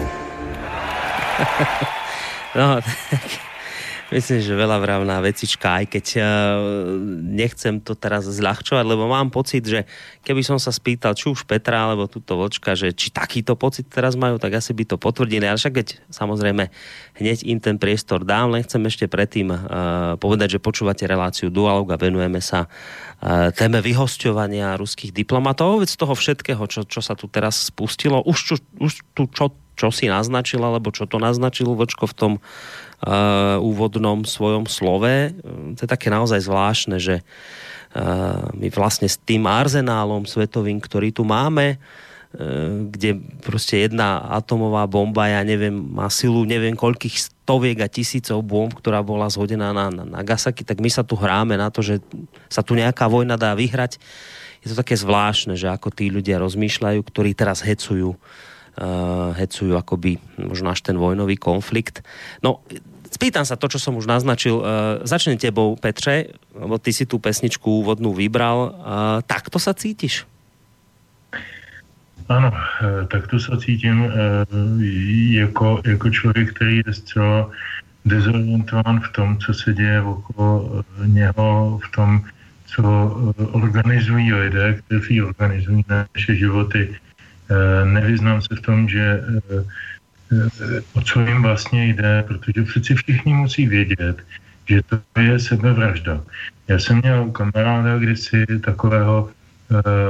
No, 2.55 2.81
tak 2.83 3.52
myslím, 4.13 4.39
že 4.45 4.53
veľa 4.53 4.79
vravná 4.79 5.17
vecička, 5.25 5.81
aj 5.83 5.85
keď 5.89 6.07
uh, 6.17 6.25
nechcem 7.33 7.81
to 7.81 7.97
teraz 7.97 8.29
zľahčovať, 8.29 8.85
lebo 8.85 9.09
mám 9.09 9.33
pocit, 9.33 9.65
že 9.65 9.89
keby 10.23 10.45
som 10.45 10.61
sa 10.61 10.71
spýtal, 10.71 11.17
či 11.17 11.33
už 11.33 11.49
Petra 11.49 11.89
alebo 11.89 12.07
túto 12.07 12.37
Vlčka, 12.37 12.77
že 12.77 12.93
či 12.93 13.09
takýto 13.09 13.57
pocit 13.57 13.89
teraz 13.89 14.15
majú, 14.15 14.37
tak 14.37 14.55
asi 14.61 14.77
by 14.77 14.85
to 14.85 14.97
potvrdili. 15.01 15.49
Ale 15.49 15.57
však 15.57 15.75
keď 15.75 15.89
samozrejme 16.13 16.69
hneď 17.19 17.39
im 17.49 17.59
ten 17.59 17.81
priestor 17.81 18.23
dám, 18.23 18.53
len 18.53 18.63
chcem 18.63 18.85
ešte 18.85 19.09
predtým 19.09 19.49
uh, 19.51 19.59
povedať, 20.21 20.57
že 20.57 20.65
počúvate 20.65 21.09
reláciu 21.09 21.49
Dualog 21.49 21.89
a 21.91 21.97
venujeme 21.97 22.39
sa 22.45 22.69
uh, 22.69 23.51
téme 23.57 23.81
vyhosťovania 23.81 24.77
ruských 24.77 25.11
diplomatov. 25.11 25.83
Veď 25.83 25.89
z 25.93 25.99
toho 25.99 26.15
všetkého, 26.15 26.63
čo, 26.69 26.85
čo 26.85 27.01
sa 27.01 27.17
tu 27.17 27.27
teraz 27.27 27.73
spustilo, 27.73 28.21
už, 28.23 28.39
čo, 28.39 28.55
už 28.79 28.93
tu 29.17 29.25
čo 29.33 29.51
čo 29.73 29.89
si 29.91 30.07
naznačil, 30.07 30.61
alebo 30.61 30.93
čo 30.93 31.09
to 31.09 31.17
naznačil 31.17 31.73
Vlčko 31.73 32.05
v 32.07 32.15
tom 32.15 32.33
uh, 33.07 33.59
úvodnom 33.59 34.23
svojom 34.25 34.67
slove. 34.71 35.35
To 35.77 35.81
je 35.83 35.91
také 35.91 36.09
naozaj 36.09 36.47
zvláštne, 36.47 36.97
že 37.03 37.21
uh, 37.23 38.49
my 38.55 38.71
vlastne 38.71 39.11
s 39.11 39.19
tým 39.19 39.47
arzenálom 39.47 40.27
svetovým, 40.27 40.79
ktorý 40.79 41.11
tu 41.11 41.27
máme, 41.27 41.77
uh, 41.77 42.11
kde 42.91 43.15
prostě 43.45 43.77
jedna 43.77 44.17
atomová 44.17 44.87
bomba, 44.87 45.29
ja 45.29 45.45
neviem, 45.45 45.77
má 45.93 46.09
silu 46.09 46.49
neviem 46.49 46.73
koľkých 46.73 47.29
stoviek 47.45 47.85
a 47.85 47.93
tisícov 47.93 48.41
bomb, 48.41 48.73
ktorá 48.73 49.05
bola 49.05 49.29
zhodená 49.29 49.77
na, 49.77 49.93
na 49.93 50.05
Nagasaki, 50.09 50.65
tak 50.65 50.81
my 50.81 50.89
sa 50.89 51.05
tu 51.05 51.13
hráme 51.13 51.61
na 51.61 51.69
to, 51.69 51.85
že 51.85 52.01
sa 52.49 52.65
tu 52.65 52.73
nejaká 52.73 53.05
vojna 53.05 53.37
dá 53.37 53.53
vyhrať. 53.53 54.01
Je 54.65 54.73
to 54.73 54.81
také 54.81 54.97
zvláštne, 54.97 55.61
že 55.61 55.69
ako 55.69 55.93
tí 55.93 56.09
ľudia 56.09 56.41
rozmýšľajú, 56.41 57.05
ktorí 57.05 57.37
teraz 57.37 57.61
hecujú 57.61 58.17
uh, 58.17 59.37
hecujú 59.37 59.77
akoby 59.77 60.17
možno 60.41 60.73
až 60.73 60.81
ten 60.81 60.97
vojnový 60.97 61.37
konflikt. 61.37 62.01
No, 62.41 62.65
spýtam 63.23 63.47
sa 63.47 63.55
to, 63.55 63.71
čo 63.71 63.79
som 63.79 63.95
už 63.95 64.11
naznačil. 64.11 64.59
Uh, 64.59 64.67
začne 65.07 65.39
tebou, 65.39 65.79
Petře, 65.79 66.35
lebo 66.59 66.75
ty 66.83 66.91
si 66.91 67.07
tú 67.07 67.23
pesničku 67.23 67.87
úvodnú 67.87 68.11
vybral. 68.11 68.59
Uh, 68.59 69.23
takto 69.23 69.63
sa 69.63 69.71
cítiš? 69.79 70.27
Ano, 72.27 72.51
eh, 72.51 73.07
tak 73.07 73.27
to 73.27 73.39
se 73.41 73.51
cítím 73.61 74.09
jako, 75.31 75.83
jako 75.85 76.11
člověk, 76.11 76.55
který 76.55 76.81
je 76.87 76.93
zcela 76.93 77.51
dezorientován 78.05 79.01
v 79.01 79.09
tom, 79.13 79.39
co 79.39 79.55
se 79.55 79.75
děje 79.75 80.01
okolo 80.01 80.83
něho, 81.05 81.81
v 81.83 81.97
tom, 81.97 82.25
co 82.67 82.83
organizují 83.53 84.33
lidé, 84.33 84.81
kteří 84.87 85.23
organizují 85.23 85.85
naše 85.89 86.35
životy 86.35 86.95
nevyznám 87.85 88.43
se 88.43 88.57
v 88.57 88.61
tom, 88.61 88.89
že 88.89 89.21
o 90.93 91.01
co 91.01 91.21
jim 91.21 91.43
vlastně 91.43 91.89
jde, 91.89 92.25
protože 92.29 92.63
přeci 92.63 92.95
všichni 92.95 93.35
musí 93.35 93.67
vědět, 93.67 94.17
že 94.69 94.81
to 94.83 95.21
je 95.21 95.39
sebevražda. 95.39 96.21
Já 96.69 96.79
jsem 96.79 96.99
měl 96.99 97.31
kamaráda 97.31 97.99
kdysi 97.99 98.45
takového 98.65 99.31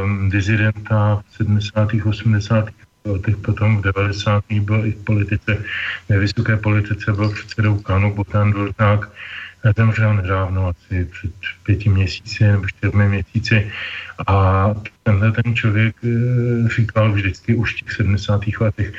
um, 0.04 0.30
dizidenta 0.30 1.22
v 1.30 1.36
70. 1.36 1.90
80. 2.04 2.68
letech, 3.04 3.36
potom 3.36 3.76
v 3.76 3.82
90. 3.82 4.44
byl 4.60 4.86
i 4.86 4.92
v 4.92 5.04
politice, 5.04 5.64
ve 6.08 6.18
vysoké 6.18 6.56
politice 6.56 7.12
byl 7.12 7.30
předsedou 7.30 7.78
KANu 7.78 8.14
Botan 8.14 8.50
Dvorták, 8.50 9.08
zemřel 9.76 10.14
nedávno, 10.14 10.68
asi 10.68 11.04
před 11.04 11.30
pěti 11.62 11.88
měsíci 11.88 12.44
nebo 12.44 12.66
čtyřmi 12.68 13.08
měsíci 13.08 13.70
a 14.26 14.66
tenhle 15.02 15.32
ten 15.32 15.54
člověk 15.54 15.96
e, 16.04 16.08
říkal 16.68 17.12
vždycky 17.12 17.54
už 17.54 17.74
v 17.74 17.76
těch 17.84 17.92
70. 17.92 18.40
letech, 18.60 18.92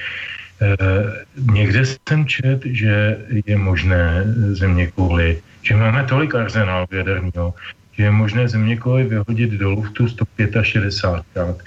někde 1.52 1.86
jsem 1.86 2.26
čet, 2.26 2.66
že 2.66 3.18
je 3.46 3.58
možné 3.58 4.24
země 4.52 4.88
kvůli, 4.88 5.42
že 5.62 5.76
máme 5.76 6.04
tolik 6.04 6.36
arzenálu 6.36 6.88
jaderního, 6.92 7.54
že 7.92 8.04
je 8.04 8.12
možné 8.12 8.48
země 8.48 8.78
kvůli 8.78 9.04
vyhodit 9.04 9.52
do 9.52 9.70
luftu 9.70 10.08
165 10.08 11.24
krát. 11.34 11.58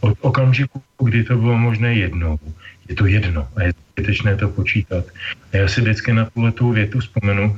Od 0.00 0.18
okamžiku, 0.20 0.82
kdy 1.02 1.24
to 1.24 1.36
bylo 1.36 1.58
možné 1.58 1.94
jednou, 1.94 2.38
je 2.88 2.94
to 2.94 3.06
jedno 3.06 3.48
a 3.56 3.62
je 3.62 3.72
zbytečné 3.92 4.36
to 4.36 4.48
počítat. 4.48 5.04
A 5.52 5.56
já 5.56 5.68
si 5.68 5.80
vždycky 5.80 6.12
na 6.12 6.24
tuhle 6.24 6.52
tu 6.52 6.72
větu 6.72 7.00
vzpomenu, 7.00 7.56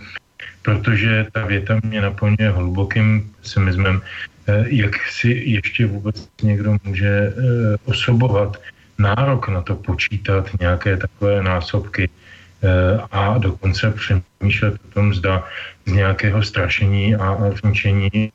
protože 0.63 1.27
ta 1.33 1.47
věta 1.47 1.81
mě 1.85 2.01
naplňuje 2.01 2.51
hlubokým 2.51 3.31
pesimismem, 3.43 4.03
Eh, 4.49 4.65
jak 4.69 4.95
si 5.11 5.29
ještě 5.29 5.87
vůbec 5.87 6.29
někdo 6.43 6.77
může 6.85 7.09
eh, 7.09 7.33
osobovat 7.85 8.57
nárok 8.99 9.49
na 9.49 9.63
to 9.63 9.77
počítat 9.77 10.51
nějaké 10.61 10.97
takové 10.97 11.43
násobky 11.43 12.09
eh, 12.09 13.01
a 13.11 13.39
dokonce 13.39 13.91
přemýšlet 13.91 14.75
o 14.75 14.89
tom, 14.95 15.15
zda 15.15 15.45
z 15.87 15.93
nějakého 15.93 16.43
strašení 16.43 17.15
a 17.15 17.39
zničení 17.61 18.33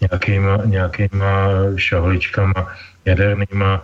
nějakýma, 0.00 0.62
nějakýma 0.64 1.48
šahličkama 1.76 2.72
jadernýma 3.04 3.82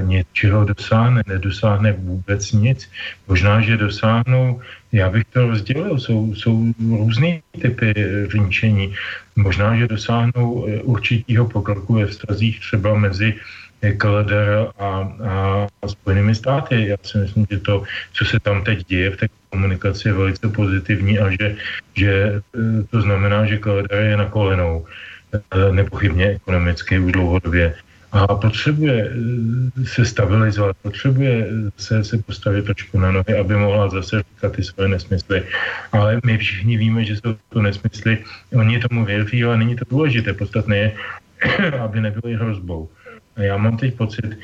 něčeho 0.00 0.64
dosáhne. 0.64 1.22
Nedosáhne 1.26 1.92
vůbec 1.92 2.52
nic. 2.52 2.90
Možná, 3.28 3.60
že 3.60 3.76
dosáhnou 3.76 4.60
Já 4.92 5.10
bych 5.10 5.24
to 5.32 5.46
rozdělil. 5.46 5.98
Jsou, 5.98 6.34
jsou 6.34 6.72
různé 6.78 7.40
typy 7.62 7.94
řinčení. 8.30 8.94
Možná, 9.36 9.76
že 9.76 9.86
dosáhnou 9.86 10.66
určitého 10.82 11.46
pokroku 11.46 11.94
ve 11.94 12.06
vztazích 12.06 12.60
třeba 12.60 12.94
mezi 12.94 13.34
KLDR 13.80 14.68
a, 14.78 14.88
a 15.80 15.88
Spojenými 15.88 16.34
státy. 16.34 16.86
Já 16.88 16.96
si 17.02 17.18
myslím, 17.18 17.46
že 17.50 17.58
to, 17.58 17.82
co 18.12 18.24
se 18.24 18.40
tam 18.40 18.64
teď 18.64 18.86
děje 18.86 19.10
v 19.10 19.16
té 19.16 19.26
komunikaci 19.50 20.08
je 20.08 20.12
velice 20.12 20.48
pozitivní 20.48 21.18
a 21.18 21.30
že, 21.30 21.56
že 21.94 22.12
e, 22.12 22.40
to 22.90 23.00
znamená, 23.00 23.46
že 23.46 23.58
KLDR 23.58 23.94
je 23.94 24.16
na 24.16 24.24
kolenou 24.24 24.86
e, 25.32 25.72
nepochybně 25.72 26.26
ekonomicky 26.26 26.98
už 26.98 27.12
dlouhodobě 27.12 27.74
a 28.12 28.26
potřebuje 28.26 29.10
e, 29.10 29.86
se 29.86 30.04
stabilizovat, 30.04 30.76
potřebuje 30.82 31.46
se, 31.76 32.04
se 32.04 32.18
postavit 32.18 32.64
trošku 32.64 32.98
na 32.98 33.12
nohy, 33.12 33.38
aby 33.40 33.56
mohla 33.56 33.88
zase 33.88 34.22
říkat 34.34 34.52
ty 34.52 34.62
svoje 34.64 34.88
nesmysly. 34.88 35.42
Ale 35.92 36.20
my 36.24 36.38
všichni 36.38 36.76
víme, 36.76 37.04
že 37.04 37.16
jsou 37.16 37.36
to 37.48 37.62
nesmysly. 37.62 38.18
Oni 38.52 38.80
tomu 38.80 39.04
věří, 39.04 39.44
ale 39.44 39.56
není 39.56 39.76
to 39.76 39.84
důležité. 39.90 40.32
Podstatné 40.32 40.76
je, 40.76 40.92
aby 41.84 42.00
nebyly 42.00 42.34
hrozbou. 42.34 42.88
A 43.36 43.42
já 43.42 43.56
mám 43.56 43.76
teď 43.76 43.94
pocit 43.94 44.24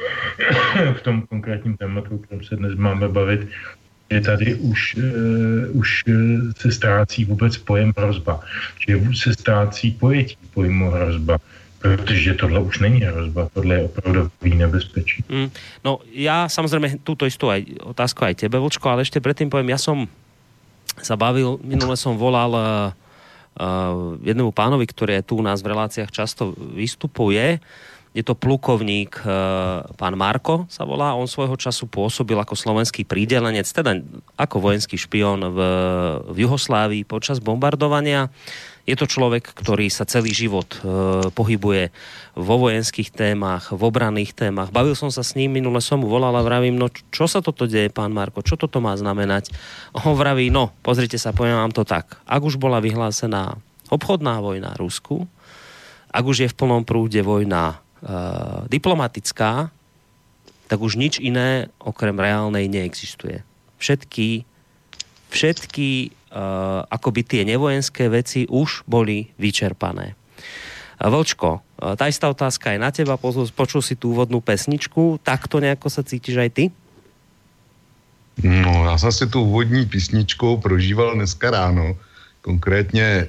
v 0.99 1.01
tom 1.03 1.23
konkrétním 1.23 1.77
tématu, 1.77 2.15
o 2.15 2.19
kterém 2.19 2.45
se 2.45 2.57
dnes 2.57 2.75
máme 2.75 3.09
bavit, 3.09 3.49
že 4.11 4.21
tady 4.21 4.55
už, 4.55 4.95
uh, 4.95 5.79
už 5.79 6.05
eh, 6.09 6.13
se 6.57 6.73
ztrácí 6.73 7.25
vůbec 7.25 7.57
pojem 7.57 7.93
hrozba. 7.97 8.41
Že 8.89 9.01
se 9.15 9.35
ztrácí 9.35 9.91
pojetí 9.91 10.39
pojmu 10.55 10.91
hrozba 10.91 11.39
protože 11.79 12.35
tohle 12.35 12.61
už 12.61 12.79
není 12.79 13.01
hrozba, 13.01 13.49
tohle 13.55 13.75
je 13.75 13.83
opravdový 13.85 14.55
nebezpečí. 14.55 15.25
Mm, 15.29 15.51
no 15.85 15.99
já 16.13 16.49
samozřejmě 16.49 16.99
tuto 17.05 17.27
istou 17.27 17.49
aj, 17.49 17.63
otázku 17.83 18.25
aj 18.25 18.35
tebe, 18.35 18.59
Vlčko, 18.59 18.89
ale 18.91 19.01
ještě 19.01 19.21
předtím 19.21 19.51
povím, 19.51 19.69
já 19.69 19.79
jsem 19.79 20.09
sa 21.03 21.17
bavil, 21.17 21.61
minule 21.61 21.93
som 21.97 22.17
volal 22.17 22.57
uh, 22.57 22.89
uh, 23.61 24.17
jednému 24.25 24.49
pánovi, 24.53 24.89
ktorý 24.89 25.21
je 25.21 25.27
tu 25.29 25.37
u 25.37 25.45
nás 25.45 25.61
v 25.61 25.77
reláciách 25.77 26.09
často 26.09 26.57
vystupuje, 26.57 27.61
je 28.17 28.25
to 28.25 28.33
plukovník 28.33 29.13
e, 29.21 29.29
pán 29.93 30.17
Marko 30.17 30.65
sa 30.73 30.89
volá. 30.89 31.13
On 31.13 31.29
svojho 31.29 31.53
času 31.61 31.85
pôsobil 31.85 32.33
ako 32.41 32.57
slovenský 32.57 33.05
prídelenec, 33.05 33.69
teda 33.69 34.01
ako 34.41 34.73
vojenský 34.73 34.97
špion 34.97 35.37
v, 35.53 35.59
v 36.33 36.37
Juhoslávii 36.49 37.05
počas 37.05 37.45
bombardovania. 37.45 38.33
Je 38.89 38.97
to 38.97 39.05
človek, 39.05 39.45
ktorý 39.53 39.93
sa 39.93 40.09
celý 40.09 40.33
život 40.33 40.81
e, 40.81 41.29
pohybuje 41.29 41.93
vo 42.41 42.57
vojenských 42.57 43.13
témach, 43.13 43.69
v 43.69 43.85
obranných 43.85 44.33
témach. 44.33 44.73
Bavil 44.73 44.97
som 44.97 45.13
sa 45.13 45.21
s 45.21 45.37
ním, 45.37 45.53
minule 45.53 45.85
som 45.85 46.01
mu 46.01 46.09
volal 46.09 46.33
a 46.33 46.41
vravím, 46.41 46.81
no 46.81 46.89
čo 46.89 47.29
sa 47.29 47.45
toto 47.45 47.69
deje, 47.69 47.93
pán 47.93 48.17
Marko, 48.17 48.41
čo 48.41 48.57
toto 48.57 48.81
má 48.81 48.97
znamenať? 48.97 49.53
On 49.93 50.17
vraví, 50.17 50.49
no, 50.49 50.73
pozrite 50.81 51.21
sa, 51.21 51.37
poviem 51.37 51.61
vám 51.61 51.77
to 51.77 51.85
tak. 51.85 52.17
Ak 52.25 52.41
už 52.41 52.57
bola 52.57 52.81
vyhlásená 52.81 53.61
obchodná 53.93 54.41
vojna 54.41 54.73
Rusku, 54.81 55.29
ak 56.17 56.25
už 56.25 56.47
je 56.47 56.49
v 56.49 56.57
plnom 56.57 56.81
prúde 56.81 57.21
vojna 57.21 57.85
diplomatická, 58.71 59.71
tak 60.67 60.79
už 60.79 60.99
nič 60.99 61.19
iné 61.19 61.71
okrem 61.79 62.15
reálnej 62.15 62.67
neexistuje. 62.71 63.43
Všetky, 63.79 64.43
všetky 65.31 65.89
uh, 66.11 66.87
akoby 66.87 67.23
tie 67.23 67.43
nevojenské 67.47 68.11
veci 68.11 68.47
už 68.51 68.87
boli 68.87 69.31
vyčerpané. 69.39 70.15
Uh, 70.15 70.67
Vlčko, 70.97 71.61
tá 71.77 72.09
istá 72.09 72.33
otázka 72.33 72.73
je 72.73 72.81
na 72.81 72.89
teba, 72.89 73.21
počul 73.21 73.85
si 73.85 74.01
tú 74.01 74.17
úvodnú 74.17 74.41
pesničku, 74.41 75.21
takto 75.21 75.61
nejako 75.61 75.93
sa 75.93 76.01
cítiš 76.01 76.41
aj 76.41 76.51
ty? 76.57 76.65
No, 78.43 78.85
já 78.85 78.99
jsem 78.99 79.13
si 79.13 79.27
tu 79.27 79.43
úvodní 79.43 79.87
písničku 79.87 80.57
prožíval 80.57 81.15
dneska 81.15 81.51
ráno, 81.51 81.97
konkrétně 82.41 83.03
e, 83.03 83.27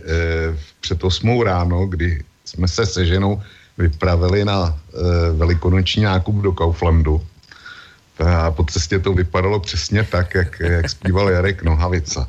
před 0.80 1.04
8 1.04 1.42
ráno, 1.42 1.88
kdy 1.88 2.24
jsme 2.46 2.68
se 2.68 2.86
se 2.86 3.06
ženou 3.06 3.42
vypravili 3.78 4.46
na 4.46 4.74
e, 4.74 5.32
velikonoční 5.32 6.04
nákup 6.04 6.36
do 6.36 6.52
Kauflandu. 6.52 7.22
A 8.26 8.52
po 8.52 8.64
cestě 8.64 9.00
to 9.00 9.14
vypadalo 9.14 9.60
přesně 9.60 10.04
tak, 10.04 10.36
jak, 10.36 10.60
jak 10.60 10.90
zpíval 10.90 11.30
Jarek 11.30 11.64
Nohavica. 11.64 12.28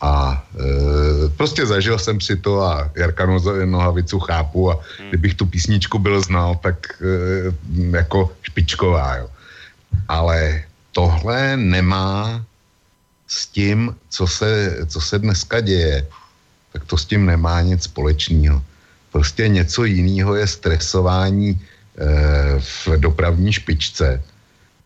A 0.00 0.44
e, 0.54 1.28
prostě 1.28 1.66
zažil 1.66 1.98
jsem 1.98 2.20
si 2.20 2.36
to 2.36 2.62
a 2.62 2.90
Jarka 2.94 3.26
Nohavicu 3.64 4.18
chápu 4.20 4.70
a 4.70 4.80
kdybych 5.08 5.34
tu 5.34 5.46
písničku 5.46 5.98
byl 5.98 6.20
znal, 6.22 6.58
tak 6.62 7.02
e, 7.02 7.06
jako 7.96 8.32
špičková, 8.42 9.16
jo. 9.16 9.28
Ale 10.08 10.62
tohle 10.92 11.56
nemá 11.56 12.44
s 13.28 13.46
tím, 13.46 13.94
co 14.08 14.26
se, 14.26 14.76
co 14.86 15.00
se 15.00 15.18
dneska 15.18 15.60
děje, 15.60 16.06
tak 16.72 16.84
to 16.84 16.98
s 16.98 17.04
tím 17.04 17.26
nemá 17.26 17.60
nic 17.60 17.82
společného. 17.82 18.62
Prostě 19.12 19.48
něco 19.48 19.84
jiného 19.84 20.34
je 20.34 20.46
stresování 20.46 21.50
e, 21.52 21.60
v 22.60 22.88
dopravní 22.96 23.52
špičce 23.52 24.22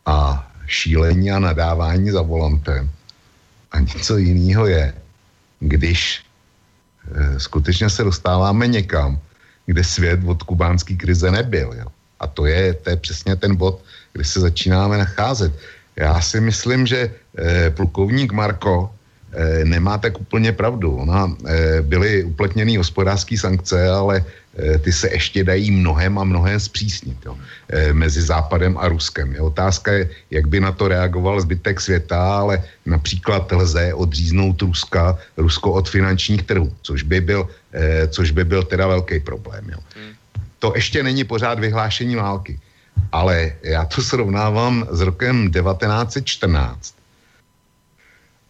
a 0.06 0.42
šílení 0.66 1.30
a 1.30 1.38
nadávání 1.38 2.10
za 2.10 2.22
volantem. 2.22 2.90
A 3.72 3.80
něco 3.80 4.16
jiného 4.16 4.66
je, 4.66 4.94
když 5.60 6.26
e, 7.14 7.40
skutečně 7.40 7.90
se 7.90 8.04
dostáváme 8.04 8.66
někam, 8.66 9.18
kde 9.66 9.84
svět 9.84 10.20
od 10.26 10.42
kubánské 10.42 10.94
krize 10.94 11.30
nebyl. 11.30 11.72
Jo. 11.78 11.86
A 12.20 12.26
to 12.26 12.46
je, 12.46 12.74
to 12.74 12.90
je 12.90 12.96
přesně 12.96 13.36
ten 13.36 13.56
bod, 13.56 13.84
kde 14.12 14.24
se 14.24 14.40
začínáme 14.40 14.98
nacházet. 14.98 15.54
Já 15.96 16.20
si 16.20 16.40
myslím, 16.40 16.86
že 16.86 17.14
e, 17.38 17.70
plukovník 17.70 18.32
Marko 18.32 18.90
Eh, 18.90 18.95
nemá 19.64 19.98
tak 19.98 20.20
úplně 20.20 20.52
pravdu. 20.52 20.96
Ona 20.96 21.28
eh, 21.28 21.82
byly 21.82 22.24
uplatněny 22.24 22.76
hospodářské 22.76 23.38
sankce, 23.38 23.88
ale 23.88 24.24
eh, 24.24 24.78
ty 24.78 24.92
se 24.92 25.08
ještě 25.12 25.44
dají 25.44 25.70
mnohem 25.70 26.18
a 26.18 26.24
mnohem 26.24 26.60
zpřísnit 26.60 27.16
jo, 27.26 27.36
mezi 27.92 28.22
Západem 28.22 28.78
a 28.78 28.88
Ruskem. 28.88 29.32
Je 29.32 29.40
otázka 29.40 29.92
je, 29.92 30.10
jak 30.30 30.48
by 30.48 30.60
na 30.60 30.72
to 30.72 30.88
reagoval 30.88 31.40
zbytek 31.40 31.80
světa, 31.80 32.38
ale 32.38 32.64
například 32.86 33.52
lze 33.52 33.94
odříznout 33.94 34.62
Ruska, 34.62 35.18
Rusko 35.36 35.72
od 35.72 35.88
finančních 35.88 36.42
trhů, 36.42 36.72
což 36.82 37.02
by 37.02 37.20
byl, 37.20 37.48
což 38.08 38.30
by 38.30 38.44
byl 38.44 38.62
teda 38.62 38.86
velký 38.86 39.20
problém. 39.20 39.64
Jo. 39.68 39.78
Hmm. 39.96 40.14
To 40.58 40.72
ještě 40.74 41.02
není 41.02 41.24
pořád 41.24 41.60
vyhlášení 41.60 42.16
války, 42.16 42.60
ale 43.12 43.52
já 43.62 43.84
to 43.84 44.02
srovnávám 44.02 44.88
s 44.90 45.00
rokem 45.00 45.52
1914, 45.52 46.95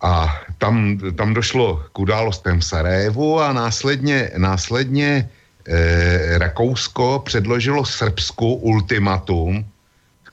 a 0.01 0.29
tam, 0.59 0.99
tam 1.17 1.35
došlo 1.35 1.83
k 1.93 1.99
událostem 1.99 2.61
v 2.61 2.65
Sarajevu 2.65 3.41
a 3.41 3.53
následně, 3.53 4.31
následně 4.37 5.29
eh, 5.69 6.39
Rakousko 6.39 7.23
předložilo 7.25 7.85
Srbsku 7.85 8.55
ultimatum, 8.55 9.65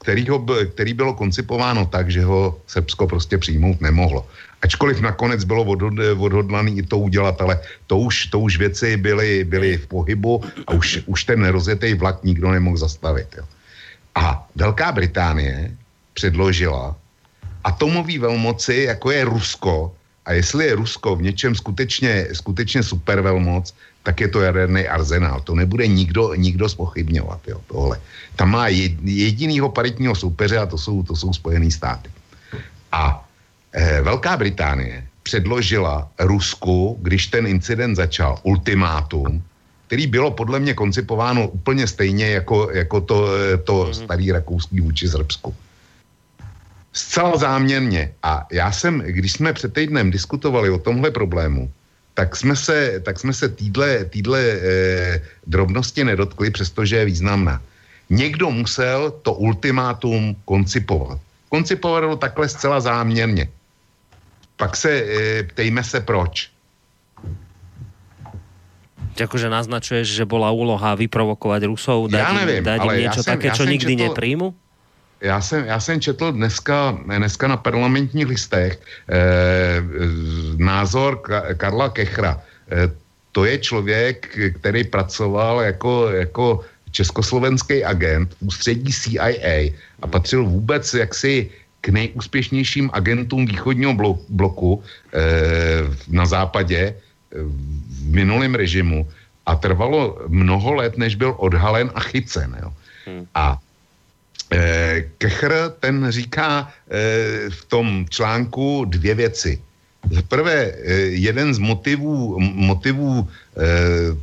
který, 0.03 0.27
ho, 0.29 0.45
který 0.75 0.93
bylo 0.93 1.13
koncipováno 1.13 1.85
tak, 1.85 2.11
že 2.11 2.23
ho 2.23 2.59
Srbsko 2.67 3.07
prostě 3.07 3.37
přijmout 3.37 3.81
nemohlo. 3.81 4.27
Ačkoliv 4.61 5.01
nakonec 5.01 5.43
bylo 5.43 5.63
odhod, 5.63 5.93
odhodlané 6.19 6.71
i 6.71 6.83
to 6.83 6.97
udělat, 6.97 7.41
ale 7.41 7.59
to 7.87 7.97
už, 7.97 8.27
to 8.27 8.39
už 8.39 8.57
věci 8.57 8.97
byly, 8.97 9.43
byly 9.43 9.77
v 9.77 9.87
pohybu 9.87 10.43
a 10.67 10.71
už, 10.71 11.03
už 11.05 11.23
ten 11.23 11.45
rozjetý 11.45 11.93
vlak 11.93 12.23
nikdo 12.23 12.51
nemohl 12.51 12.77
zastavit. 12.77 13.27
Jo. 13.37 13.43
A 14.15 14.47
Velká 14.55 14.91
Británie 14.91 15.71
předložila 16.13 16.95
atomové 17.63 18.19
velmoci, 18.19 18.75
jako 18.87 19.11
je 19.11 19.25
Rusko, 19.25 19.91
a 20.25 20.33
jestli 20.33 20.65
je 20.65 20.75
Rusko 20.75 21.15
v 21.15 21.21
něčem 21.21 21.55
skutečně, 21.55 22.27
skutečně 22.33 22.83
supervelmoc, 22.83 23.73
tak 24.03 24.21
je 24.21 24.27
to 24.27 24.41
jaderný 24.41 24.87
arzenál. 24.87 25.41
To 25.41 25.55
nebude 25.55 25.87
nikdo, 25.87 26.33
nikdo 26.35 26.69
spochybňovat, 26.69 27.47
jo, 27.47 27.61
tohle. 27.67 27.99
Tam 28.35 28.51
má 28.51 28.67
jedinýho 29.03 29.69
paritního 29.69 30.15
soupeře 30.15 30.57
a 30.57 30.65
to 30.65 30.77
jsou, 30.77 31.03
to 31.03 31.15
jsou 31.15 31.33
Spojené 31.33 31.71
státy. 31.71 32.09
A 32.91 33.29
e, 33.71 34.01
Velká 34.01 34.37
Británie 34.37 35.07
předložila 35.23 36.11
Rusku, 36.19 36.99
když 37.01 37.27
ten 37.27 37.47
incident 37.47 37.95
začal, 37.95 38.39
ultimátum, 38.43 39.43
který 39.87 40.07
bylo 40.07 40.31
podle 40.31 40.59
mě 40.59 40.73
koncipováno 40.73 41.47
úplně 41.47 41.87
stejně 41.87 42.27
jako, 42.27 42.69
jako 42.71 43.01
to, 43.01 43.17
eh, 43.35 43.57
to 43.57 43.83
mhm. 43.83 43.93
starý 43.93 44.31
rakouský 44.31 44.81
vůči 44.81 45.07
Srbsku. 45.07 45.55
Zcela 46.93 47.37
záměrně. 47.37 48.13
A 48.23 48.47
já 48.51 48.71
jsem, 48.71 48.99
když 48.99 49.31
jsme 49.31 49.53
před 49.53 49.73
týdnem 49.73 50.11
diskutovali 50.11 50.69
o 50.69 50.77
tomhle 50.77 51.11
problému, 51.11 51.71
tak 52.13 52.35
jsme 52.35 52.55
se, 52.55 53.01
tak 53.05 53.19
jsme 53.19 53.33
se 53.33 53.49
týdle, 53.49 54.05
týdle 54.05 54.39
eh, 54.41 55.21
drobnosti 55.47 56.03
nedotkli, 56.03 56.51
přestože 56.51 56.95
je 56.95 57.05
významná. 57.05 57.61
Někdo 58.09 58.51
musel 58.51 59.11
to 59.11 59.33
ultimátum 59.33 60.35
koncipovat. 60.45 61.19
Koncipovat 61.49 62.01
to 62.03 62.15
takhle 62.15 62.49
zcela 62.49 62.79
záměrně. 62.79 63.49
Pak 64.57 64.75
se 64.75 64.91
eh, 64.91 65.43
ptejme 65.43 65.83
se 65.83 66.01
proč. 66.01 66.53
Akože 69.13 69.45
naznačuješ, 69.45 70.09
že 70.09 70.25
bola 70.25 70.49
úloha 70.49 70.97
vyprovokovať 70.97 71.61
Rusov, 71.69 72.09
dať, 72.09 72.17
ja 72.17 72.33
neviem, 72.33 72.65
dať 72.65 72.79
im 72.81 72.97
niečo 72.97 73.21
také, 73.21 73.53
čo 73.53 73.61
nikdy 73.61 73.93
to... 73.93 74.01
nepríjmu? 74.09 74.57
Já 75.23 75.41
jsem, 75.41 75.65
já 75.65 75.79
jsem 75.79 76.01
četl 76.01 76.31
dneska, 76.31 76.97
dneska 77.05 77.47
na 77.47 77.57
parlamentních 77.57 78.27
listech 78.27 78.79
eh, 79.09 79.79
názor 80.57 81.23
Ka- 81.23 81.55
Karla 81.55 81.89
Kechra. 81.89 82.41
Eh, 82.71 82.91
to 83.31 83.45
je 83.45 83.57
člověk, 83.57 84.37
který 84.59 84.83
pracoval 84.83 85.61
jako, 85.61 86.09
jako 86.11 86.61
československý 86.91 87.83
agent 87.83 88.35
v 88.35 88.41
ústředí 88.41 88.93
CIA 88.93 89.73
a 90.01 90.07
patřil 90.07 90.45
vůbec 90.45 90.93
jaksi 90.93 91.49
k 91.81 91.89
nejúspěšnějším 91.89 92.89
agentům 92.93 93.45
východního 93.45 93.95
bloku 94.29 94.83
eh, 94.83 95.19
na 96.07 96.25
západě 96.25 96.79
eh, 96.93 96.95
v 97.89 98.11
minulém 98.11 98.55
režimu 98.55 99.07
a 99.45 99.55
trvalo 99.55 100.19
mnoho 100.27 100.73
let, 100.73 100.97
než 100.97 101.15
byl 101.15 101.35
odhalen 101.37 101.91
a 101.95 101.99
chycen. 101.99 102.55
Jo. 102.61 102.69
Hmm. 103.07 103.27
A 103.35 103.57
Kechr 105.17 105.73
ten 105.79 106.11
říká 106.11 106.67
eh, 106.67 107.49
v 107.49 107.61
tom 107.65 108.05
článku 108.09 108.85
dvě 108.85 109.15
věci. 109.15 109.61
Za 110.11 110.21
prvé, 110.21 110.71
eh, 110.71 110.93
jeden 111.17 111.53
z 111.53 111.59
motivů, 111.59 112.39
motivů 112.39 113.27
eh, 113.57 114.17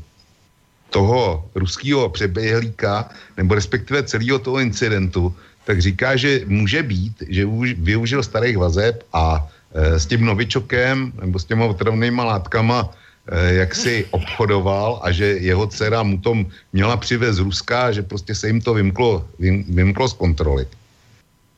toho 0.90 1.48
ruského 1.54 2.08
přeběhlíka, 2.08 3.10
nebo 3.36 3.54
respektive 3.54 4.02
celého 4.02 4.38
toho 4.38 4.58
incidentu, 4.58 5.34
tak 5.64 5.80
říká, 5.80 6.16
že 6.16 6.42
může 6.46 6.82
být, 6.82 7.22
že 7.28 7.46
využil 7.78 8.22
starých 8.22 8.58
vazeb 8.58 9.02
a 9.12 9.46
s 9.70 10.06
tím 10.06 10.26
novičokem 10.26 11.12
nebo 11.22 11.38
s 11.38 11.46
těma 11.46 11.70
otravnýma 11.70 12.24
látkama 12.24 12.90
jak 13.30 13.74
si 13.74 14.06
obchodoval 14.10 15.00
a 15.02 15.12
že 15.12 15.38
jeho 15.38 15.66
dcera 15.66 16.02
mu 16.02 16.18
to 16.18 16.34
měla 16.72 16.96
přivez 16.96 17.36
z 17.36 17.38
Ruska, 17.38 17.92
že 17.92 18.02
prostě 18.02 18.34
se 18.34 18.46
jim 18.46 18.60
to 18.60 18.74
vymklo, 18.74 19.28
vym, 19.38 19.64
vymklo 19.68 20.08
z 20.08 20.12
kontroly. 20.12 20.66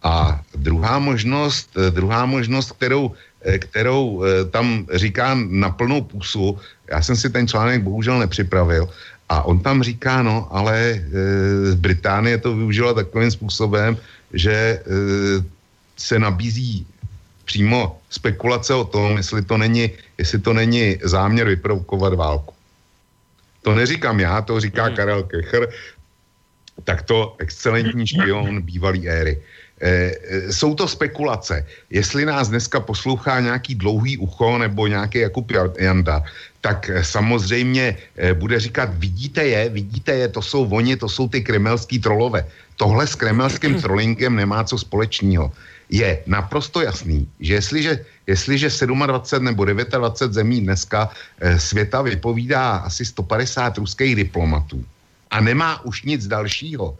A 0.02 0.40
druhá 0.54 0.98
možnost, 0.98 1.70
e, 1.76 1.90
druhá 1.90 2.26
možnost, 2.26 2.72
kterou, 2.72 3.14
e, 3.40 3.58
kterou 3.58 4.22
tam 4.50 4.86
říká 4.94 5.38
na 5.48 5.70
plnou 5.70 6.02
pusu, 6.02 6.58
já 6.90 7.02
jsem 7.02 7.16
si 7.16 7.30
ten 7.30 7.48
článek 7.48 7.82
bohužel 7.82 8.18
nepřipravil, 8.18 8.88
a 9.32 9.42
on 9.48 9.64
tam 9.64 9.82
říká, 9.82 10.22
no, 10.22 10.48
ale 10.50 10.76
e, 10.76 11.00
Británie 11.74 12.38
to 12.38 12.52
využila 12.56 12.94
takovým 12.94 13.30
způsobem, 13.30 13.96
že 14.32 14.52
e, 14.52 14.82
se 15.96 16.18
nabízí 16.18 16.86
přímo 17.52 18.00
spekulace 18.08 18.72
o 18.72 18.88
tom, 18.88 19.20
jestli 19.20 19.44
to 19.44 19.60
není, 19.60 19.92
jestli 20.16 20.40
to 20.40 20.56
není 20.56 20.96
záměr 21.04 21.52
vyprovokovat 21.52 22.16
válku. 22.16 22.56
To 23.60 23.76
neříkám 23.76 24.16
já, 24.24 24.40
to 24.40 24.56
říká 24.56 24.88
hmm. 24.88 24.96
Karel 24.96 25.22
Kecher, 25.28 25.68
takto 26.88 27.36
excelentní 27.44 28.08
špion 28.08 28.64
bývalý 28.64 29.04
éry. 29.04 29.36
E, 29.84 30.16
jsou 30.48 30.72
to 30.72 30.88
spekulace. 30.88 31.66
Jestli 31.92 32.24
nás 32.24 32.48
dneska 32.48 32.80
poslouchá 32.80 33.44
nějaký 33.44 33.76
dlouhý 33.76 34.16
ucho 34.16 34.56
nebo 34.56 34.88
nějaký 34.88 35.28
Jakub 35.28 35.52
Janda, 35.76 36.24
tak 36.64 36.88
eh, 36.88 37.04
samozřejmě 37.04 38.16
bude 38.38 38.56
říkat, 38.60 38.96
vidíte 38.96 39.44
je, 39.44 39.68
vidíte 39.68 40.12
je, 40.14 40.28
to 40.32 40.40
jsou 40.40 40.64
oni, 40.72 40.96
to 40.96 41.10
jsou 41.10 41.28
ty 41.28 41.44
kremelský 41.44 41.98
trolové. 42.00 42.48
Tohle 42.80 43.04
s 43.04 43.12
kremelským 43.12 43.76
trollingem 43.82 44.40
nemá 44.40 44.64
co 44.64 44.78
společného. 44.78 45.52
Je 45.92 46.24
naprosto 46.26 46.80
jasný, 46.80 47.28
že 47.40 47.54
jestliže, 47.54 47.92
jestliže 48.26 48.68
27 48.86 49.44
nebo 49.44 49.64
29 49.64 50.32
zemí 50.32 50.60
dneska 50.60 51.12
eh, 51.40 51.60
světa 51.60 52.02
vypovídá 52.02 52.88
asi 52.88 53.04
150 53.04 53.78
ruských 53.78 54.16
diplomatů 54.16 54.80
a 55.32 55.40
nemá 55.40 55.84
už 55.84 56.02
nic 56.02 56.26
dalšího, 56.26 56.98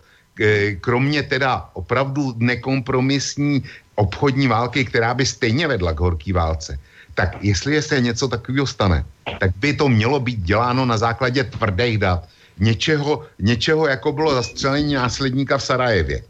kromě 0.81 1.23
teda 1.23 1.69
opravdu 1.73 2.35
nekompromisní 2.37 3.63
obchodní 3.95 4.49
války, 4.49 4.85
která 4.85 5.15
by 5.15 5.27
stejně 5.27 5.69
vedla 5.69 5.93
k 5.93 6.01
horký 6.01 6.33
válce, 6.33 6.79
tak 7.15 7.37
jestli 7.45 7.83
se 7.83 8.01
něco 8.01 8.29
takového 8.29 8.67
stane, 8.67 9.05
tak 9.41 9.51
by 9.57 9.77
to 9.77 9.89
mělo 9.89 10.21
být 10.21 10.41
děláno 10.41 10.87
na 10.87 10.99
základě 10.99 11.45
tvrdých 11.45 11.99
dat. 11.99 12.29
Něčeho, 12.59 13.25
něčeho 13.39 13.87
jako 13.87 14.13
bylo 14.13 14.35
zastřelení 14.35 14.95
následníka 14.95 15.59
v 15.59 15.63
Sarajevě. 15.63 16.23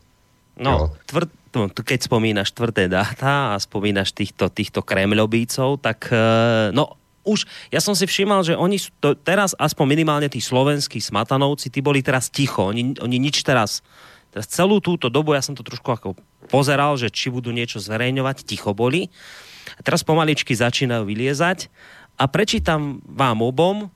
No, 0.58 0.92
tvrd, 1.06 1.28
keď 1.52 2.08
spomínaš 2.08 2.56
tvrdé 2.56 2.88
dáta 2.88 3.52
a 3.52 3.60
spomínaš 3.60 4.16
týchto, 4.16 4.48
týchto 4.48 4.80
kremlobícov, 4.80 5.78
tak 5.84 6.08
eh, 6.08 6.72
no, 6.72 6.96
už, 7.22 7.46
ja 7.70 7.78
som 7.78 7.94
si 7.94 8.08
všímal, 8.08 8.42
že 8.42 8.58
oni 8.58 8.82
to, 8.98 9.14
teraz, 9.14 9.54
aspoň 9.54 9.86
minimálne 9.94 10.26
tí 10.26 10.42
slovenskí 10.42 10.98
smatanovci, 10.98 11.70
tí 11.70 11.78
boli 11.78 12.02
teraz 12.02 12.26
ticho. 12.26 12.74
Oni, 12.74 12.98
oni 12.98 13.16
nič 13.22 13.46
teraz, 13.46 13.84
teraz 14.34 14.50
celú 14.50 14.82
túto 14.82 15.06
dobu, 15.06 15.38
ja 15.38 15.44
som 15.44 15.54
to 15.54 15.62
trošku 15.62 15.86
ako 15.86 16.08
pozeral, 16.50 16.98
že 16.98 17.14
či 17.14 17.30
budú 17.30 17.54
niečo 17.54 17.78
zverejňovať, 17.78 18.42
ticho 18.42 18.74
boli. 18.74 19.06
A 19.78 19.80
teraz 19.86 20.02
pomaličky 20.02 20.50
začínajú 20.50 21.06
vyliezať 21.06 21.70
a 22.18 22.26
prečítam 22.26 22.98
vám 23.06 23.46
obom, 23.46 23.88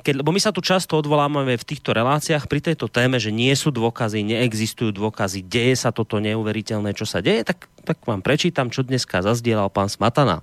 keď, 0.00 0.24
lebo 0.24 0.32
my 0.32 0.40
sa 0.40 0.56
tu 0.56 0.64
často 0.64 0.96
odvolávame 0.96 1.52
v 1.52 1.68
týchto 1.68 1.92
reláciách 1.92 2.48
pri 2.48 2.64
tejto 2.64 2.88
téme, 2.88 3.20
že 3.20 3.28
nie 3.28 3.52
sú 3.52 3.68
dôkazy, 3.68 4.24
neexistujú 4.24 4.96
dôkazy, 4.96 5.44
deje 5.44 5.76
sa 5.76 5.92
toto 5.92 6.16
neuveriteľné, 6.16 6.96
čo 6.96 7.04
sa 7.04 7.20
deje, 7.20 7.44
tak, 7.44 7.68
tak 7.84 8.00
vám 8.08 8.24
prečítam, 8.24 8.72
čo 8.72 8.80
dneska 8.80 9.20
zazdielal 9.20 9.68
pán 9.68 9.92
Smatana 9.92 10.40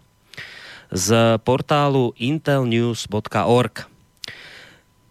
z 0.93 1.35
portálu 1.43 2.15
intelnews.org. 2.15 3.96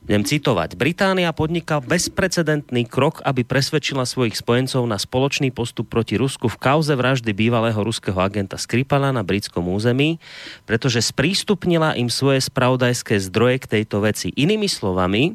Budem 0.06 0.22
citovať. 0.22 0.78
Británia 0.78 1.34
podniká 1.34 1.82
bezprecedentný 1.82 2.86
krok, 2.86 3.18
aby 3.26 3.42
presvedčila 3.42 4.06
svojich 4.06 4.38
spojencov 4.38 4.86
na 4.86 5.02
spoločný 5.02 5.50
postup 5.50 5.90
proti 5.90 6.14
Rusku 6.14 6.46
v 6.46 6.62
kauze 6.62 6.94
vraždy 6.94 7.34
bývalého 7.34 7.82
ruského 7.82 8.14
agenta 8.22 8.54
Skripala 8.54 9.10
na 9.10 9.26
britskom 9.26 9.66
území, 9.66 10.22
pretože 10.62 11.02
sprístupnila 11.02 11.98
im 11.98 12.06
svoje 12.06 12.38
spravodajské 12.38 13.18
zdroje 13.18 13.66
k 13.66 13.82
tejto 13.82 13.98
veci. 14.06 14.30
Inými 14.30 14.70
slovami, 14.70 15.34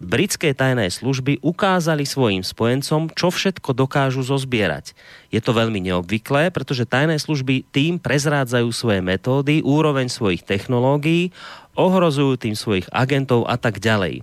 britské 0.00 0.52
tajné 0.52 0.92
služby 0.92 1.40
ukázali 1.40 2.04
svojim 2.04 2.44
spojencom, 2.44 3.08
čo 3.16 3.32
všetko 3.32 3.72
dokážu 3.72 4.20
zozbierať. 4.20 4.92
Je 5.32 5.40
to 5.40 5.56
veľmi 5.56 5.80
neobvyklé, 5.80 6.52
pretože 6.52 6.84
tajné 6.84 7.16
služby 7.16 7.72
tým 7.72 7.96
prezrádzajú 7.96 8.68
svoje 8.68 9.00
metódy, 9.00 9.64
úroveň 9.64 10.12
svojich 10.12 10.44
technológií, 10.44 11.32
ohrozujú 11.80 12.36
tým 12.36 12.52
svojich 12.52 12.86
agentov 12.92 13.48
a 13.48 13.56
tak 13.56 13.80
ďalej. 13.80 14.20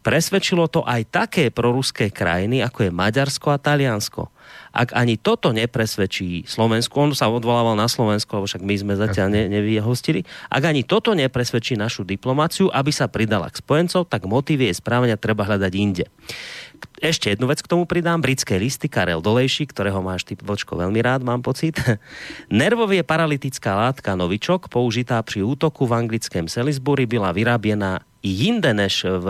Presvedčilo 0.00 0.64
to 0.68 0.80
aj 0.80 1.12
také 1.12 1.52
proruské 1.52 2.08
krajiny, 2.08 2.64
ako 2.64 2.88
je 2.88 2.90
Maďarsko 2.92 3.52
a 3.52 3.60
Taliansko. 3.60 4.32
Ak 4.72 4.96
ani 4.96 5.20
toto 5.20 5.52
nepresvedčí 5.52 6.48
Slovensku, 6.48 6.96
on 6.96 7.12
sa 7.12 7.28
odvolával 7.28 7.76
na 7.76 7.84
Slovensku, 7.84 8.32
lebo 8.32 8.48
však 8.48 8.64
my 8.64 8.74
sme 8.80 8.94
zatiaľ 8.96 9.28
ne, 9.28 9.42
nevyhostili, 9.52 10.24
ak 10.48 10.62
ani 10.62 10.88
toto 10.88 11.12
nepresvedčí 11.12 11.76
našu 11.76 12.08
diplomáciu, 12.08 12.72
aby 12.72 12.88
sa 12.88 13.12
pridala 13.12 13.52
k 13.52 13.60
spojencov, 13.60 14.08
tak 14.08 14.24
motivy 14.24 14.72
jej 14.72 14.76
správania 14.80 15.20
treba 15.20 15.44
hľadať 15.44 15.72
inde. 15.76 16.08
Ešte 17.00 17.32
jednu 17.32 17.48
vec 17.48 17.64
k 17.64 17.70
tomu 17.70 17.88
pridám. 17.88 18.20
Britské 18.20 18.60
listy, 18.60 18.88
Karel 18.88 19.24
Dolejší, 19.24 19.66
ktorého 19.72 20.04
máš 20.04 20.28
ty, 20.28 20.36
Vlčko, 20.36 20.76
veľmi 20.76 21.00
rád, 21.00 21.24
mám 21.24 21.40
pocit. 21.40 21.80
Nervovie 22.52 23.00
paralytická 23.00 23.72
látka 23.72 24.12
novičok, 24.12 24.68
použitá 24.68 25.16
pri 25.24 25.40
útoku 25.40 25.88
v 25.88 25.96
anglickém 25.96 26.44
Salisbury, 26.44 27.08
byla 27.08 27.32
vyráběna 27.32 28.04
jinde 28.22 28.74
než 28.74 29.04
v 29.04 29.26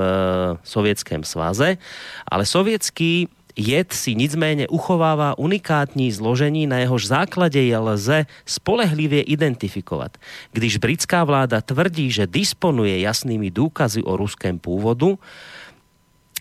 Sovětském 0.67 1.23
svaze, 1.25 1.79
ale 2.27 2.47
sovětský 2.47 3.29
jed 3.57 3.93
si 3.93 4.15
nicméně 4.15 4.69
uchovává 4.69 5.39
unikátní 5.39 6.13
zložení, 6.13 6.67
na 6.67 6.79
jehož 6.79 7.07
základě 7.07 7.63
je 7.63 7.79
lze 7.79 8.27
spolehlivě 8.47 9.23
identifikovat. 9.23 10.19
Když 10.53 10.77
britská 10.77 11.25
vláda 11.25 11.61
tvrdí, 11.61 12.11
že 12.11 12.27
disponuje 12.27 13.01
jasnými 13.01 13.51
důkazy 13.51 14.03
o 14.03 14.17
ruském 14.17 14.59
původu, 14.59 15.19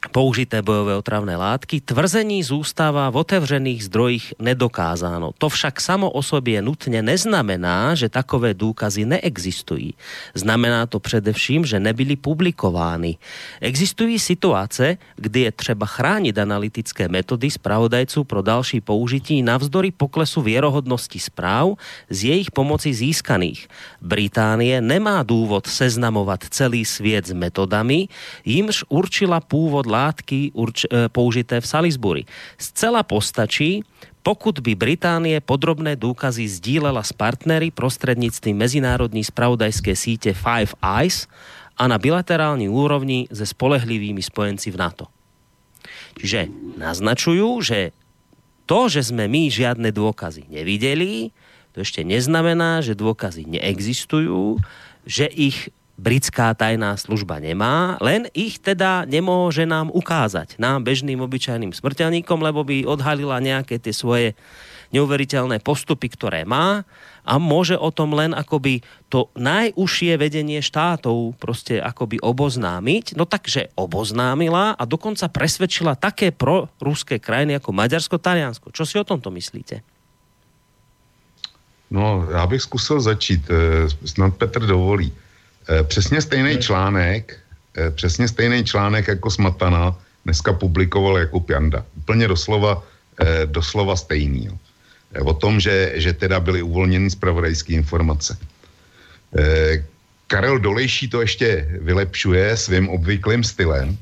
použité 0.07 0.61
bojové 0.61 0.95
otravné 0.95 1.35
látky, 1.35 1.81
tvrzení 1.81 2.43
zůstává 2.43 3.09
v 3.09 3.17
otevřených 3.17 3.83
zdrojích 3.83 4.33
nedokázáno. 4.39 5.31
To 5.37 5.49
však 5.49 5.81
samo 5.81 6.09
o 6.11 6.23
sobě 6.23 6.61
nutně 6.61 7.01
neznamená, 7.01 7.95
že 7.95 8.09
takové 8.09 8.53
důkazy 8.53 9.05
neexistují. 9.05 9.93
Znamená 10.33 10.85
to 10.85 10.99
především, 10.99 11.65
že 11.65 11.79
nebyly 11.79 12.15
publikovány. 12.15 13.17
Existují 13.61 14.19
situace, 14.19 14.97
kdy 15.15 15.39
je 15.39 15.51
třeba 15.51 15.85
chránit 15.85 16.37
analytické 16.37 17.07
metody 17.07 17.51
zpravodajců 17.51 18.23
pro 18.23 18.41
další 18.41 18.81
použití 18.81 19.41
navzdory 19.41 19.91
poklesu 19.91 20.41
věrohodnosti 20.41 21.19
zpráv 21.19 21.49
z 22.09 22.23
jejich 22.23 22.51
pomoci 22.51 22.93
získaných. 22.93 23.67
Británie 24.01 24.81
nemá 24.81 25.23
důvod 25.23 25.67
seznamovat 25.67 26.43
celý 26.49 26.85
svět 26.85 27.27
s 27.27 27.33
metodami, 27.33 28.07
jimž 28.45 28.83
určila 28.89 29.39
původ 29.39 29.88
látky 29.89 30.53
urč, 30.53 30.85
e, 30.85 31.09
použité 31.09 31.61
v 31.61 31.67
Salisbury. 31.67 32.23
Zcela 32.57 33.03
postačí, 33.03 33.83
pokud 34.23 34.59
by 34.59 34.75
Británie 34.75 35.41
podrobné 35.41 35.95
důkazy 35.95 36.47
sdílela 36.47 37.03
s 37.03 37.13
partnery 37.13 37.71
prostřednictvím 37.71 38.57
mezinárodní 38.57 39.23
spravodajské 39.23 39.95
sítě 39.95 40.33
Five 40.33 40.77
Eyes 40.79 41.27
a 41.77 41.87
na 41.87 41.97
bilaterální 41.97 42.69
úrovni 42.69 43.27
se 43.33 43.45
spolehlivými 43.45 44.21
spojenci 44.21 44.71
v 44.71 44.77
NATO. 44.77 45.05
Čiže 46.19 46.47
naznačujú, 46.77 47.65
že 47.65 47.91
To, 48.69 48.85
že 48.85 49.01
sme 49.01 49.25
my 49.25 49.49
žiadne 49.49 49.89
dôkazy 49.89 50.45
nevideli, 50.45 51.33
to 51.73 51.81
ešte 51.81 52.05
neznamená, 52.05 52.85
že 52.85 52.93
dôkazy 52.93 53.49
neexistujú, 53.49 54.61
že 55.09 55.25
ich 55.25 55.73
britská 55.99 56.55
tajná 56.55 56.95
služba 56.95 57.43
nemá, 57.43 57.99
len 57.99 58.31
ich 58.31 58.63
teda 58.63 59.03
nemôže 59.03 59.67
nám 59.67 59.91
ukázať, 59.91 60.55
nám 60.55 60.87
bežným 60.87 61.19
obyčajným 61.19 61.75
smrteľníkom, 61.75 62.39
lebo 62.39 62.63
by 62.63 62.87
odhalila 62.87 63.43
nejaké 63.43 63.75
tie 63.83 63.91
svoje 63.91 64.39
neuveriteľné 64.89 65.61
postupy, 65.61 66.09
ktoré 66.09 66.47
má 66.47 66.87
a 67.21 67.37
môže 67.37 67.77
o 67.77 67.93
tom 67.93 68.17
len 68.17 68.33
akoby 68.33 68.81
to 69.11 69.29
najúžšie 69.37 70.17
vedenie 70.17 70.65
štátov 70.65 71.37
prostě 71.37 71.77
akoby 71.81 72.17
oboznámiť. 72.25 73.13
No 73.13 73.29
takže 73.29 73.69
oboznámila 73.77 74.73
a 74.73 74.83
dokonca 74.89 75.29
presvedčila 75.29 75.93
také 75.93 76.33
pro 76.33 76.73
ruské 76.81 77.21
krajiny 77.21 77.61
jako 77.61 77.69
Maďarsko, 77.69 78.17
Taliansko. 78.17 78.73
Čo 78.73 78.83
si 78.85 78.97
o 78.97 79.05
tomto 79.05 79.29
myslíte? 79.29 79.85
No, 81.89 82.27
já 82.31 82.47
bych 82.47 82.61
zkusil 82.61 83.01
začít, 83.01 83.49
eh, 83.49 83.89
snad 84.05 84.37
Petr 84.37 84.65
dovolí. 84.65 85.13
Eh, 85.69 85.83
přesně 85.83 86.21
stejný 86.21 86.57
článek, 86.57 87.37
eh, 87.77 87.91
přesně 87.91 88.27
stejný 88.27 88.65
článek 88.65 89.07
jako 89.07 89.29
Smatana 89.29 89.95
dneska 90.25 90.53
publikoval 90.53 91.17
jako 91.17 91.39
Pjanda. 91.39 91.85
Úplně 91.97 92.27
doslova, 92.27 92.83
doslova 93.45 93.95
stejný. 93.95 94.45
Jo 94.45 94.55
o 95.23 95.33
tom, 95.33 95.59
že, 95.59 95.91
že 95.95 96.13
teda 96.13 96.39
byly 96.39 96.61
uvolněny 96.61 97.09
zpravodajské 97.09 97.73
informace. 97.73 98.37
Karel 100.27 100.59
Dolejší 100.59 101.09
to 101.09 101.21
ještě 101.21 101.67
vylepšuje 101.81 102.57
svým 102.57 102.89
obvyklým 102.89 103.43
stylem. 103.43 103.97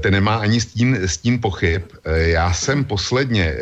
Ten 0.00 0.12
nemá 0.12 0.34
ani 0.36 0.60
stín, 0.60 1.08
stín 1.08 1.40
pochyb. 1.40 1.82
E, 2.04 2.28
já 2.38 2.52
jsem 2.52 2.84
posledně, 2.84 3.56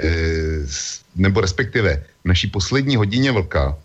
nebo 1.17 1.41
respektive 1.41 2.03
v 2.25 2.29
naší 2.29 2.47
poslední 2.47 2.97
hodině 2.97 3.33
vlka, 3.33 3.79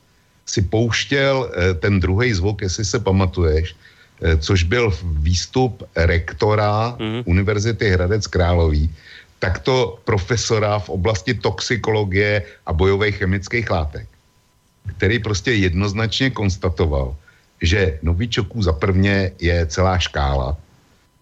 si 0.45 0.61
pouštěl 0.61 1.49
e, 1.49 1.73
ten 1.73 1.99
druhý 1.99 2.33
zvuk, 2.33 2.61
jestli 2.61 2.85
se 2.85 2.99
pamatuješ, 2.99 3.75
e, 4.21 4.37
což 4.37 4.63
byl 4.63 4.93
výstup 5.03 5.83
rektora 5.95 6.95
mm-hmm. 6.97 7.23
Univerzity 7.25 7.89
Hradec 7.89 8.27
Králový, 8.27 8.89
takto 9.39 9.99
profesora 10.05 10.79
v 10.79 10.89
oblasti 10.89 11.33
toxikologie 11.33 12.43
a 12.65 12.73
bojových 12.73 13.17
chemických 13.17 13.69
látek, 13.69 14.07
který 14.97 15.19
prostě 15.19 15.51
jednoznačně 15.53 16.29
konstatoval, 16.29 17.15
že 17.61 17.99
novičoků 18.01 18.63
za 18.63 18.73
prvně 18.73 19.31
je 19.39 19.65
celá 19.65 19.99
škála, 19.99 20.57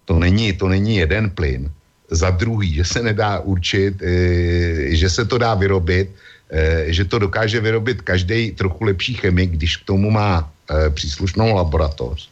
to 0.06 0.20
není, 0.20 0.54
to 0.54 0.68
není 0.68 0.96
jeden 0.96 1.30
plyn, 1.30 1.72
za 2.12 2.30
druhý, 2.30 2.74
že 2.74 2.86
se 2.86 3.00
nedá 3.04 3.40
určit, 3.40 4.02
e, 4.04 4.96
že 4.96 5.10
se 5.10 5.26
to 5.26 5.38
dá 5.38 5.56
vyrobit, 5.56 6.12
že 6.86 7.06
to 7.06 7.20
dokáže 7.20 7.60
vyrobit 7.60 8.02
každý 8.02 8.52
trochu 8.52 8.84
lepší 8.84 9.14
chemik, 9.14 9.52
když 9.52 9.78
k 9.78 9.86
tomu 9.86 10.12
má 10.12 10.52
e, 10.70 10.90
příslušnou 10.90 11.56
laboratoř. 11.56 12.30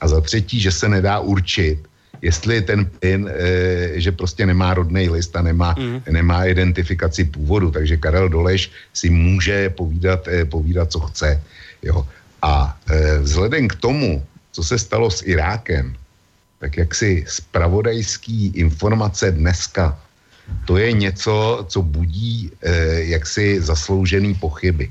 A 0.00 0.08
za 0.08 0.20
třetí, 0.20 0.60
že 0.60 0.72
se 0.72 0.88
nedá 0.88 1.20
určit, 1.20 1.78
jestli 2.22 2.62
ten 2.62 2.84
plyn, 2.84 3.30
e, 3.32 4.00
že 4.00 4.12
prostě 4.12 4.46
nemá 4.46 4.74
rodný 4.74 5.08
list 5.08 5.36
a 5.36 5.42
nemá, 5.42 5.74
mm. 5.78 6.02
nemá 6.10 6.44
identifikaci 6.44 7.24
původu, 7.24 7.70
takže 7.70 7.96
Karel 7.96 8.28
Doleš 8.28 8.70
si 8.92 9.10
může 9.10 9.70
povídat, 9.70 10.28
povídat 10.48 10.92
co 10.92 11.00
chce. 11.00 11.42
Jo. 11.82 12.06
A 12.42 12.76
vzhledem 13.20 13.68
k 13.68 13.74
tomu, 13.74 14.24
co 14.52 14.62
se 14.64 14.78
stalo 14.78 15.10
s 15.10 15.24
Irákem, 15.24 15.96
tak 16.58 16.76
jak 16.76 16.94
si 16.94 17.24
spravodajský 17.28 18.46
informace 18.46 19.32
dneska, 19.32 19.98
to 20.64 20.76
je 20.76 20.92
něco, 20.92 21.66
co 21.68 21.82
budí 21.82 22.50
e, 22.62 22.70
jaksi 23.04 23.60
zasloužený 23.60 24.34
pochyby. 24.34 24.90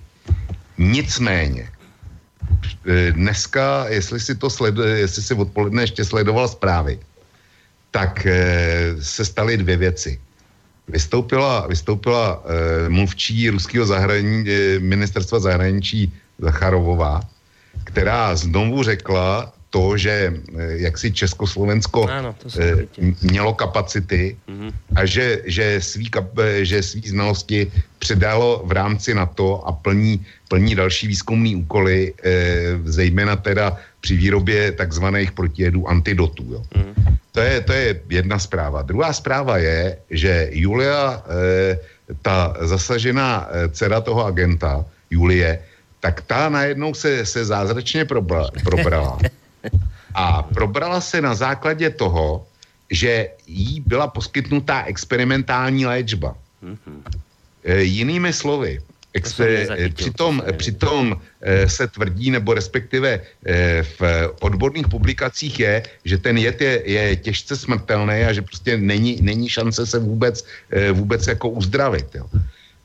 Nicméně, 0.78 1.70
dneska, 3.12 3.86
jestli 3.90 4.20
si 4.20 4.36
to 4.36 4.50
sledu, 4.50 4.82
jestli 4.84 5.22
si 5.22 5.34
odpoledne 5.34 5.84
ještě 5.84 6.06
sledoval 6.06 6.48
zprávy, 6.48 7.00
tak 7.92 8.26
eh, 8.26 8.96
se 9.02 9.26
staly 9.26 9.58
dvě 9.58 9.78
věci. 9.78 10.20
Vystoupila, 10.88 11.68
vystoupila 11.68 12.44
eh, 12.44 12.90
mluvčí 12.90 13.50
ruského 13.50 13.86
zahrani, 13.86 14.44
eh, 14.50 14.80
ministerstva 14.80 15.40
zahraničí 15.40 16.12
Zacharovová, 16.40 17.22
která 17.84 18.36
znovu 18.36 18.84
řekla 18.84 19.54
to, 19.74 19.98
že 19.98 20.34
jak 20.86 20.98
si 20.98 21.10
Československo 21.12 22.06
ano, 22.06 22.36
to 22.38 22.62
mělo 23.26 23.54
kapacity 23.58 24.38
mm-hmm. 24.46 24.72
a 24.96 25.06
že, 25.06 25.42
že, 25.50 25.82
svý, 25.82 26.10
že 26.62 26.84
svý 26.84 27.02
znalosti 27.02 27.72
předalo 27.98 28.62
v 28.66 28.72
rámci 28.72 29.18
NATO 29.18 29.66
a 29.66 29.72
plní, 29.74 30.22
plní 30.48 30.76
další 30.76 31.08
výzkumné 31.08 31.58
úkoly, 31.58 32.14
zejména 32.86 33.36
teda 33.36 33.78
při 34.02 34.14
výrobě 34.14 34.72
takzvaných 34.72 35.32
protijedů 35.32 35.90
antidotů. 35.90 36.46
Jo. 36.54 36.62
Mm. 36.78 37.18
To 37.32 37.40
je, 37.40 37.62
to 37.62 37.74
je 37.74 38.02
jedna 38.10 38.40
zpráva. 38.40 38.86
Druhá 38.86 39.14
zpráva 39.14 39.58
je, 39.58 39.98
že 40.10 40.50
Julia, 40.54 41.24
ta 42.22 42.54
zasažená 42.62 43.50
dcera 43.74 44.02
toho 44.02 44.22
agenta, 44.26 44.86
Julie, 45.10 45.60
tak 46.00 46.22
ta 46.22 46.50
najednou 46.50 46.94
se, 46.94 47.26
se 47.26 47.46
zázračně 47.46 48.06
probra, 48.06 48.46
probrala. 48.64 49.18
A 50.14 50.44
probrala 50.44 51.02
se 51.02 51.22
na 51.22 51.36
základě 51.36 51.90
toho, 51.90 52.48
že 52.92 53.30
jí 53.48 53.80
byla 53.86 54.08
poskytnutá 54.08 54.84
experimentální 54.84 55.86
léčba. 55.86 56.36
E, 57.64 57.82
jinými 57.82 58.34
slovy, 58.34 58.82
Expe, 59.14 59.68
přitom, 59.94 60.44
přitom 60.58 61.22
eh, 61.42 61.70
se 61.70 61.88
tvrdí, 61.88 62.32
nebo 62.32 62.54
respektive 62.54 63.22
eh, 63.22 63.84
v 63.84 64.02
odborných 64.42 64.88
publikacích 64.88 65.60
je, 65.60 65.84
že 66.06 66.18
ten 66.18 66.38
jed 66.38 66.62
je, 66.62 66.82
je 66.86 67.16
těžce 67.16 67.58
smrtelný 67.58 68.26
a 68.26 68.34
že 68.34 68.42
prostě 68.42 68.78
není, 68.78 69.22
není 69.22 69.50
šance 69.50 69.86
se 69.86 70.00
vůbec, 70.00 70.46
eh, 70.72 70.92
vůbec 70.92 71.28
jako 71.28 71.50
uzdravit. 71.50 72.16
Jo. 72.16 72.26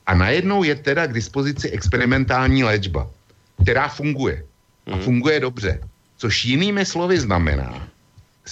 A 0.06 0.14
najednou 0.14 0.64
je 0.64 0.74
teda 0.74 1.06
k 1.06 1.16
dispozici 1.16 1.70
experimentální 1.70 2.64
léčba, 2.64 3.08
která 3.62 3.88
funguje. 3.88 4.44
A 4.86 4.96
mhm. 4.96 5.04
funguje 5.04 5.40
dobře. 5.40 5.80
Což 6.18 6.44
jinými 6.44 6.86
slovy 6.86 7.20
znamená, 7.20 7.88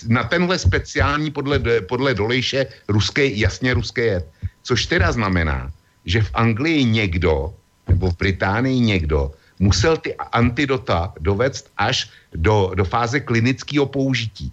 na 0.09 0.25
tenhle 0.25 0.59
speciální 0.59 1.31
podle, 1.31 1.59
podle 1.89 2.15
Dolejše 2.15 2.67
ruský, 2.89 3.41
jasně 3.41 3.75
ruský 3.75 4.01
jed. 4.01 4.25
Což 4.63 4.87
teda 4.87 5.13
znamená, 5.13 5.73
že 6.05 6.23
v 6.23 6.31
Anglii 6.35 6.85
někdo 6.85 7.55
nebo 7.89 8.11
v 8.11 8.17
Británii 8.17 8.81
někdo 8.81 9.33
musel 9.59 9.97
ty 9.97 10.15
antidota 10.15 11.13
dovést 11.21 11.71
až 11.77 12.11
do, 12.35 12.73
do 12.75 12.85
fáze 12.85 13.21
klinického 13.21 13.87
použití. 13.87 14.53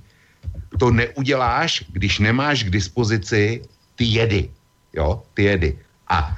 To 0.79 0.91
neuděláš, 0.91 1.85
když 1.91 2.19
nemáš 2.19 2.63
k 2.63 2.69
dispozici 2.69 3.61
ty 3.95 4.03
jedy. 4.05 4.49
Jo, 4.93 5.23
ty 5.33 5.43
jedy. 5.43 5.77
A 6.07 6.37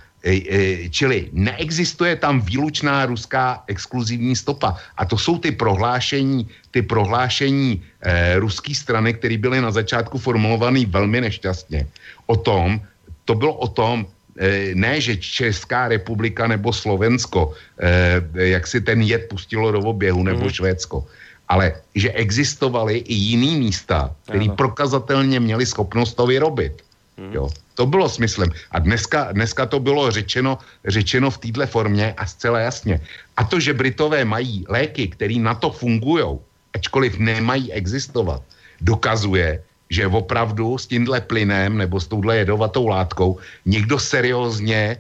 čili 0.89 1.30
neexistuje 1.34 2.15
tam 2.15 2.41
výlučná 2.41 3.05
ruská 3.05 3.63
exkluzivní 3.67 4.36
stopa. 4.36 4.78
A 4.97 5.05
to 5.05 5.17
jsou 5.17 5.38
ty 5.38 5.51
prohlášení, 5.51 6.49
ty 6.71 6.82
prohlášení 6.82 7.78
e, 8.01 8.39
ruské 8.39 8.73
strany, 8.76 9.13
které 9.13 9.38
byly 9.38 9.61
na 9.61 9.71
začátku 9.71 10.17
formulované 10.17 10.86
velmi 10.86 11.21
nešťastně. 11.21 11.88
O 12.26 12.36
tom, 12.36 12.82
to 13.26 13.36
bylo 13.36 13.53
o 13.53 13.67
tom, 13.67 14.05
Eh, 14.36 14.76
ne, 14.76 14.99
že 15.01 15.15
Česká 15.15 15.88
republika 15.88 16.47
nebo 16.47 16.73
Slovensko, 16.73 17.55
eh, 17.80 18.51
jak 18.51 18.67
si 18.67 18.82
ten 18.84 19.01
jed 19.01 19.32
pustilo 19.32 19.71
do 19.71 19.80
oběhu, 19.80 20.23
nebo 20.23 20.43
mm. 20.43 20.49
Švédsko, 20.51 21.07
ale 21.47 21.73
že 21.95 22.11
existovaly 22.11 22.97
i 23.07 23.13
jiný 23.13 23.55
místa, 23.55 24.11
které 24.28 24.51
prokazatelně 24.59 25.39
měli 25.39 25.65
schopnost 25.65 26.13
to 26.19 26.28
vyrobit. 26.28 26.84
Mm. 27.17 27.32
Jo. 27.32 27.49
To 27.76 27.86
bylo 27.86 28.09
smyslem. 28.09 28.49
A 28.71 28.80
dneska, 28.80 29.32
dneska 29.32 29.65
to 29.65 29.80
bylo 29.80 30.11
řečeno, 30.11 30.57
řečeno 30.88 31.32
v 31.32 31.38
této 31.38 31.67
formě 31.67 32.13
a 32.17 32.26
zcela 32.26 32.59
jasně. 32.59 33.01
A 33.38 33.43
to, 33.43 33.59
že 33.59 33.73
Britové 33.73 34.26
mají 34.26 34.65
léky, 34.69 35.07
které 35.07 35.36
na 35.36 35.53
to 35.55 35.69
fungují, 35.69 36.39
ačkoliv 36.73 37.19
nemají 37.19 37.71
existovat, 37.71 38.41
dokazuje, 38.82 39.63
že 39.89 40.07
opravdu 40.07 40.78
s 40.78 40.88
tímhle 40.88 41.21
plynem 41.21 41.78
nebo 41.78 41.99
s 41.99 42.07
touhle 42.07 42.38
jedovatou 42.38 42.88
látkou 42.88 43.39
někdo 43.65 43.99
seriózně 43.99 44.97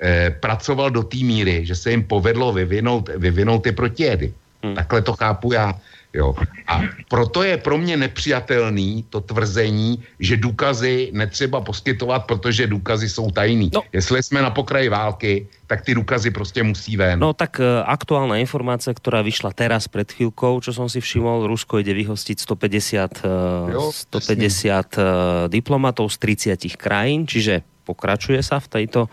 eh, 0.00 0.30
pracoval 0.40 0.90
do 0.90 1.02
té 1.02 1.18
míry, 1.22 1.66
že 1.66 1.74
se 1.74 1.90
jim 1.90 2.02
povedlo 2.04 2.52
vyvinout, 2.52 3.10
vyvinout 3.18 3.62
ty 3.62 3.72
protijedy. 3.72 4.32
Hmm. 4.62 4.74
Takhle 4.74 5.02
to 5.02 5.12
chápu 5.12 5.52
já. 5.52 5.74
Jo. 6.12 6.36
A 6.68 6.84
proto 7.08 7.42
je 7.42 7.56
pro 7.56 7.78
mě 7.78 7.96
nepřijatelný 7.96 9.04
to 9.10 9.20
tvrzení, 9.20 10.02
že 10.20 10.36
důkazy 10.36 11.10
netřeba 11.12 11.60
poskytovat, 11.60 12.28
protože 12.28 12.66
důkazy 12.66 13.08
jsou 13.08 13.30
tajný. 13.30 13.70
No. 13.74 13.82
Jestli 13.92 14.22
jsme 14.22 14.42
na 14.42 14.50
pokraji 14.50 14.88
války, 14.88 15.48
tak 15.66 15.82
ty 15.82 15.94
důkazy 15.94 16.30
prostě 16.30 16.62
musí 16.62 16.96
ven. 16.96 17.18
No 17.18 17.32
tak 17.32 17.56
uh, 17.58 17.64
aktuálna 17.84 18.36
informace, 18.36 18.94
která 18.94 19.22
vyšla 19.22 19.52
teraz 19.52 19.88
před 19.88 20.12
chvíľkou, 20.12 20.60
čo 20.60 20.76
som 20.76 20.88
si 20.92 21.00
všimol, 21.00 21.48
Rusko 21.48 21.80
jde 21.80 21.96
vyhostiť 21.96 22.36
150, 22.44 23.24
uh, 23.24 23.72
jo, 23.72 23.92
150 23.92 25.00
uh, 25.00 25.04
diplomatov 25.48 26.12
z 26.12 26.18
30 26.60 26.76
krajín, 26.76 27.24
čiže 27.24 27.64
pokračuje 27.88 28.44
sa 28.44 28.60
v 28.60 28.68
tejto 28.68 29.08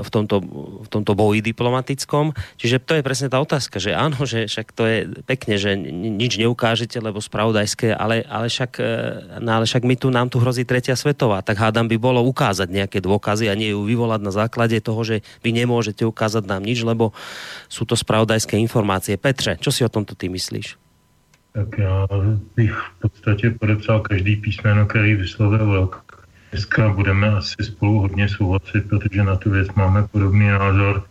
v 0.00 0.08
tomto, 0.10 0.42
v 0.82 0.88
tomto 0.90 1.12
boji 1.14 1.38
diplomatickom. 1.38 2.34
Čiže 2.58 2.82
to 2.82 2.98
je 2.98 3.06
presne 3.06 3.30
tá 3.30 3.38
otázka, 3.38 3.78
že 3.78 3.94
áno, 3.94 4.26
že 4.26 4.50
však 4.50 4.66
to 4.74 4.82
je 4.86 4.98
pekne, 5.22 5.54
že 5.54 5.78
nič 5.90 6.34
neukážete, 6.42 6.98
lebo 6.98 7.22
spravodajské, 7.22 7.94
ale, 7.94 8.26
ale, 8.26 8.50
však, 8.50 8.70
e, 8.82 8.94
no 9.38 9.62
ale 9.62 9.64
však 9.70 9.86
my 9.86 9.94
tu, 9.94 10.10
nám 10.10 10.34
tu 10.34 10.42
hrozí 10.42 10.66
tretia 10.66 10.98
svetová, 10.98 11.46
tak 11.46 11.62
hádam 11.62 11.86
by 11.86 11.96
bolo 11.98 12.20
ukázať 12.26 12.68
nejaké 12.70 12.98
dôkazy 12.98 13.46
a 13.46 13.54
nie 13.54 13.70
ju 13.70 13.86
vyvolať 13.86 14.20
na 14.22 14.32
základe 14.34 14.82
toho, 14.82 15.00
že 15.06 15.22
vy 15.46 15.54
nemôžete 15.54 16.02
ukázať 16.02 16.50
nám 16.50 16.66
nič, 16.66 16.82
lebo 16.82 17.14
sú 17.70 17.86
to 17.86 17.94
spravodajské 17.94 18.58
informácie. 18.58 19.14
Petře, 19.14 19.62
čo 19.62 19.70
si 19.70 19.86
o 19.86 19.92
tomto 19.92 20.18
ty 20.18 20.26
myslíš? 20.26 20.78
Tak 21.52 21.78
já 21.78 22.06
bych 22.56 22.70
v 22.70 23.00
podstatě 23.00 23.50
podepsal 23.50 24.00
každý 24.00 24.36
písmeno, 24.36 24.86
který 24.86 25.14
vyslovil 25.14 25.90
Dneska 26.50 26.88
budeme 26.88 27.28
asi 27.30 27.54
spolu 27.62 28.00
hodně 28.00 28.28
souhlasit, 28.28 28.88
protože 28.88 29.22
na 29.22 29.36
tu 29.36 29.50
věc 29.50 29.68
máme 29.74 30.02
podobný 30.06 30.48
názor. 30.48 31.02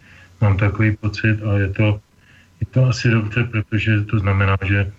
Mám 0.42 0.58
takový 0.58 0.98
pocit 0.98 1.44
a 1.44 1.58
je 1.58 1.70
to, 1.70 2.00
je 2.62 2.68
to 2.72 2.86
asi 2.86 3.10
dobře, 3.10 3.44
protože 3.44 4.02
to 4.02 4.20
znamená, 4.20 4.58
že 4.66 4.80
e, 4.80 4.90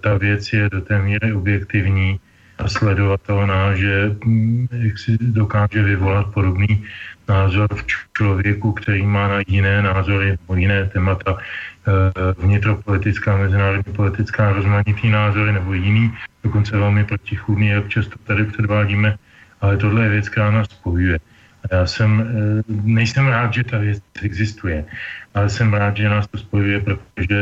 ta 0.00 0.18
věc 0.18 0.52
je 0.52 0.70
do 0.70 0.80
té 0.80 1.02
míry 1.02 1.32
objektivní 1.32 2.20
a 2.58 2.68
sledovatelná, 2.68 3.74
že 3.74 4.16
hm, 4.24 4.66
jak 4.72 4.98
si 4.98 5.18
dokáže 5.20 5.82
vyvolat 5.82 6.26
podobný 6.34 6.84
názor 7.28 7.68
v 7.74 7.86
člověku, 8.18 8.72
který 8.72 9.06
má 9.06 9.28
na 9.28 9.40
jiné 9.46 9.82
názory 9.82 10.30
nebo 10.30 10.54
jiné 10.54 10.86
témata, 10.86 11.36
e, 11.38 12.42
vnitropolitická, 12.42 13.36
mezinárodní 13.36 13.92
politická, 13.92 14.52
rozmanitý 14.52 15.10
názory 15.10 15.52
nebo 15.52 15.72
jiný, 15.72 16.14
dokonce 16.44 16.76
velmi 16.76 17.04
protichůdný, 17.04 17.68
jak 17.68 17.88
často 17.88 18.16
tady 18.26 18.44
předvádíme 18.44 19.18
ale 19.60 19.76
tohle 19.76 20.02
je 20.02 20.08
věc, 20.08 20.28
která 20.28 20.50
nás 20.50 20.66
spojuje. 20.70 21.18
Já 21.72 21.86
jsem, 21.86 22.10
eh, 22.20 22.62
nejsem 22.68 23.26
rád, 23.26 23.54
že 23.54 23.64
ta 23.64 23.78
věc 23.78 24.02
existuje, 24.22 24.84
ale 25.34 25.50
jsem 25.50 25.74
rád, 25.74 25.96
že 25.96 26.08
nás 26.08 26.26
to 26.26 26.38
spojuje, 26.38 26.80
protože, 26.80 27.38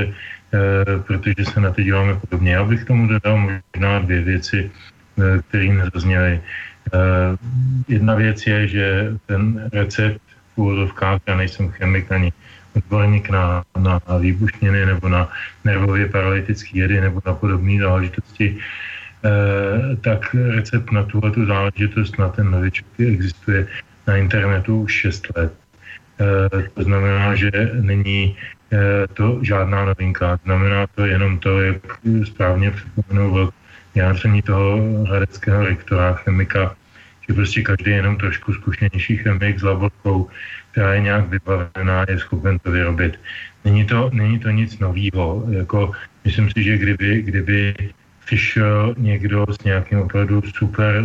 eh, 0.54 0.98
protože 1.06 1.44
se 1.44 1.60
na 1.60 1.70
to 1.70 1.82
díváme 1.82 2.16
podobně. 2.16 2.52
Já 2.52 2.64
bych 2.64 2.84
tomu 2.84 3.06
dodal 3.06 3.36
možná 3.38 3.98
dvě 3.98 4.20
věci, 4.22 4.58
eh, 4.70 5.42
které 5.48 5.68
nezazněly. 5.68 6.40
Jedna 7.90 8.14
věc 8.14 8.46
je, 8.46 8.58
že 8.68 8.86
ten 9.26 9.58
recept 9.74 10.22
v 10.54 10.58
úvodovkách, 10.58 11.18
já 11.26 11.34
nejsem 11.34 11.74
chemik 11.74 12.06
ani 12.14 12.30
odborník 12.78 13.26
na, 13.26 13.66
na 13.74 13.98
výbušniny 13.98 14.86
nebo 14.86 15.08
na 15.10 15.28
nervově 15.66 16.06
paralytické 16.06 16.78
jedy 16.78 17.00
nebo 17.00 17.18
na 17.26 17.34
podobné 17.34 17.82
záležitosti, 17.82 18.62
tak 20.01 20.35
recept 20.35 20.93
na 20.93 21.03
tuhle 21.03 21.31
tu 21.31 21.47
záležitost, 21.47 22.18
na 22.18 22.29
ten 22.29 22.51
novičok 22.51 22.87
existuje 23.01 23.66
na 24.07 24.16
internetu 24.16 24.81
už 24.81 24.93
6 24.93 25.37
let. 25.37 25.53
Eh, 26.16 26.68
to 26.74 26.83
znamená, 26.83 27.35
že 27.35 27.51
není 27.81 28.37
eh, 28.72 29.07
to 29.14 29.39
žádná 29.43 29.85
novinka. 29.85 30.39
Znamená 30.45 30.87
to 30.87 31.07
jenom 31.07 31.39
to, 31.39 31.61
jak 31.61 31.83
správně 32.24 32.70
připomenul 32.70 33.53
vyjádření 33.95 34.43
toho 34.43 34.79
hradeckého 35.09 35.64
rektora, 35.64 36.12
chemika, 36.12 36.77
že 37.29 37.35
prostě 37.35 37.62
každý 37.62 37.91
jenom 37.91 38.16
trošku 38.16 38.53
zkušenější 38.53 39.16
chemik 39.16 39.59
s 39.59 39.62
laborkou, 39.62 40.29
která 40.72 40.95
je 40.95 41.01
nějak 41.01 41.29
vybavená, 41.29 42.05
je 42.09 42.18
schopen 42.18 42.59
to 42.59 42.70
vyrobit. 42.70 43.20
Není 43.64 43.85
to, 43.85 44.11
není 44.12 44.39
to 44.39 44.51
nic 44.51 44.79
nového. 44.79 45.45
Jako, 45.51 45.93
myslím 46.24 46.51
si, 46.51 46.62
že 46.64 46.79
kdyby, 46.79 47.22
kdyby 47.22 47.74
přišel 48.27 48.95
někdo 48.99 49.47
s 49.51 49.64
nějakým 49.64 49.99
opravdu 49.99 50.43
super 50.43 50.95
eh, 50.99 51.03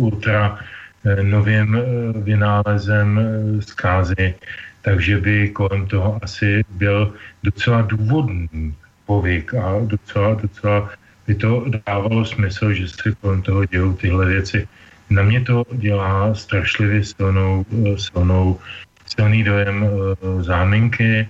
ultra 0.00 0.58
eh, 1.04 1.22
novým 1.22 1.76
eh, 1.76 1.82
vynálezem 2.24 3.20
zkázy, 3.60 4.34
takže 4.82 5.20
by 5.20 5.48
kolem 5.52 5.86
toho 5.86 6.18
asi 6.24 6.64
byl 6.80 7.12
docela 7.44 7.82
důvodný 7.82 8.74
povyk 9.06 9.54
a 9.54 9.84
docela, 9.84 10.34
docela 10.34 10.90
by 11.26 11.34
to 11.34 11.64
dávalo 11.86 12.24
smysl, 12.24 12.72
že 12.72 12.88
se 12.88 13.12
kolem 13.20 13.42
toho 13.42 13.64
dějou 13.64 13.92
tyhle 13.92 14.26
věci. 14.26 14.68
Na 15.10 15.22
mě 15.22 15.40
to 15.40 15.64
dělá 15.72 16.34
strašlivě 16.34 17.04
silnou, 17.04 17.64
silnou 17.96 18.60
silný 19.06 19.44
dojem 19.44 19.88
záminky, 20.40 21.28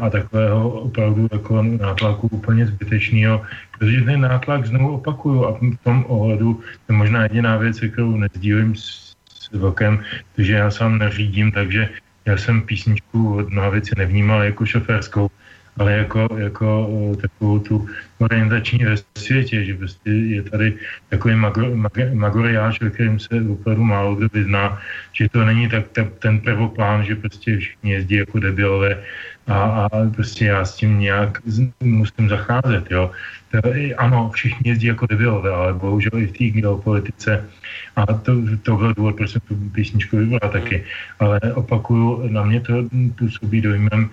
a 0.00 0.10
takového 0.10 0.70
opravdu 0.70 1.28
jako 1.32 1.62
nátlaku 1.62 2.28
úplně 2.32 2.66
zbytečného, 2.66 3.42
ten 3.80 4.20
nátlak 4.20 4.66
znovu 4.66 5.00
opakuju 5.00 5.44
a 5.44 5.50
v 5.56 5.76
tom 5.84 6.04
ohledu 6.08 6.60
je 6.88 6.92
možná 6.94 7.22
jediná 7.22 7.56
věc, 7.56 7.80
kterou 7.80 8.16
nezdílím 8.16 8.76
s, 8.76 9.16
s 9.32 9.52
Vlkem, 9.52 10.04
že 10.38 10.52
já 10.52 10.70
sám 10.70 10.98
neřídím, 10.98 11.52
takže 11.52 11.88
já 12.24 12.36
jsem 12.36 12.62
písničku 12.62 13.36
od 13.36 13.50
mnoha 13.50 13.68
věci 13.68 13.90
nevnímal 13.96 14.42
jako 14.42 14.66
šoférskou, 14.66 15.30
ale 15.78 15.92
jako, 15.92 16.28
jako 16.36 16.68
eh, 17.12 17.16
takovou 17.16 17.58
tu 17.58 17.88
orientační 18.18 18.84
ve 18.84 18.96
světě, 19.18 19.64
že 19.64 19.74
prostě 19.74 20.10
je 20.10 20.42
tady 20.42 20.76
takový 21.08 21.34
magor, 21.34 21.72
magoriáž, 22.12 22.80
ve 22.80 22.90
kterém 22.90 23.18
se 23.18 23.34
opravdu 23.48 23.84
málo 23.84 24.14
kdo 24.14 24.28
vyzná, 24.32 24.78
že 25.12 25.28
to 25.28 25.44
není 25.44 25.68
tak 25.68 25.88
ta, 25.88 26.04
ten 26.18 26.40
prvoplán, 26.40 27.04
že 27.04 27.16
prostě 27.16 27.56
všichni 27.56 27.92
jezdí 27.92 28.14
jako 28.14 28.38
debilové 28.38 29.02
a, 29.50 29.58
a 29.58 29.88
prostě 30.14 30.44
já 30.44 30.64
s 30.64 30.76
tím 30.76 31.00
nějak 31.00 31.38
musím 31.80 32.28
zacházet, 32.28 32.90
jo. 32.90 33.10
Ano, 33.98 34.30
všichni 34.34 34.70
jezdí 34.70 34.86
jako 34.86 35.06
debilové, 35.06 35.50
ale 35.50 35.74
bohužel 35.74 36.18
i 36.18 36.26
v 36.26 36.32
té 36.32 36.44
geopolitice 36.44 37.44
a 37.96 38.06
to, 38.06 38.32
to 38.62 38.76
byl 38.76 38.94
důvod, 38.94 39.16
proč 39.16 39.30
jsem 39.30 39.40
tu 39.48 39.54
písničku 39.74 40.16
vybral 40.16 40.50
taky. 40.50 40.84
Ale 41.18 41.40
opakuju, 41.54 42.28
na 42.28 42.42
mě 42.42 42.60
to 42.60 42.74
působí 43.18 43.60
dojmem 43.60 44.10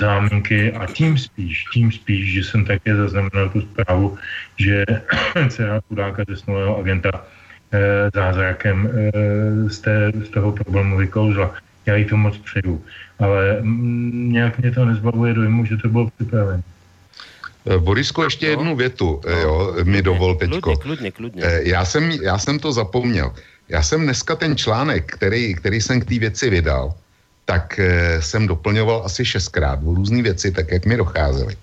záminky 0.00 0.72
a 0.72 0.86
tím 0.86 1.18
spíš, 1.18 1.64
tím 1.72 1.92
spíš, 1.92 2.32
že 2.32 2.44
jsem 2.44 2.64
také 2.64 2.96
zaznamenal 2.96 3.48
tu 3.48 3.60
zprávu, 3.60 4.18
že 4.56 4.84
dcera 5.48 5.80
chudáka 5.88 6.24
zesnulého 6.28 6.78
agenta 6.78 7.10
e, 7.72 8.10
zázrakem 8.14 8.88
e, 8.88 9.70
z, 9.70 9.78
té, 9.78 10.12
z 10.24 10.28
toho 10.28 10.52
problému 10.52 10.96
vykouzla. 10.96 11.54
Já 11.90 11.96
jí 11.96 12.04
to 12.04 12.16
moc 12.16 12.38
přeju, 12.38 12.78
ale 13.18 13.58
m, 13.58 14.30
nějak 14.32 14.58
mě 14.58 14.70
to 14.70 14.84
nezbavuje 14.84 15.34
dojmu, 15.34 15.66
že 15.66 15.76
to 15.76 15.88
bylo 15.88 16.10
připravené. 16.14 16.62
Eh, 17.66 17.78
Borisko, 17.78 18.24
ještě 18.24 18.46
no. 18.46 18.50
jednu 18.50 18.76
větu, 18.76 19.20
no. 19.26 19.38
jo, 19.38 19.74
mi 19.84 20.02
dovol 20.02 20.34
teďko. 20.38 20.76
Kludně, 20.78 21.10
kludně, 21.10 21.10
kludně. 21.10 21.42
Já 21.66 21.84
jsem, 21.84 22.10
já 22.22 22.38
jsem 22.38 22.58
to 22.58 22.72
zapomněl. 22.72 23.34
Já 23.68 23.82
jsem 23.82 24.02
dneska 24.02 24.36
ten 24.38 24.56
článek, 24.56 25.12
který, 25.18 25.54
který 25.54 25.80
jsem 25.82 26.00
k 26.00 26.04
té 26.04 26.18
věci 26.18 26.50
vydal, 26.50 26.94
tak 27.44 27.78
eh, 27.78 28.22
jsem 28.22 28.46
doplňoval 28.46 29.02
asi 29.04 29.26
šestkrát 29.26 29.82
o 29.82 29.94
různé 29.94 30.22
věci, 30.22 30.54
tak 30.54 30.70
jak 30.70 30.86
mi 30.86 30.96
docházely. 30.96 31.58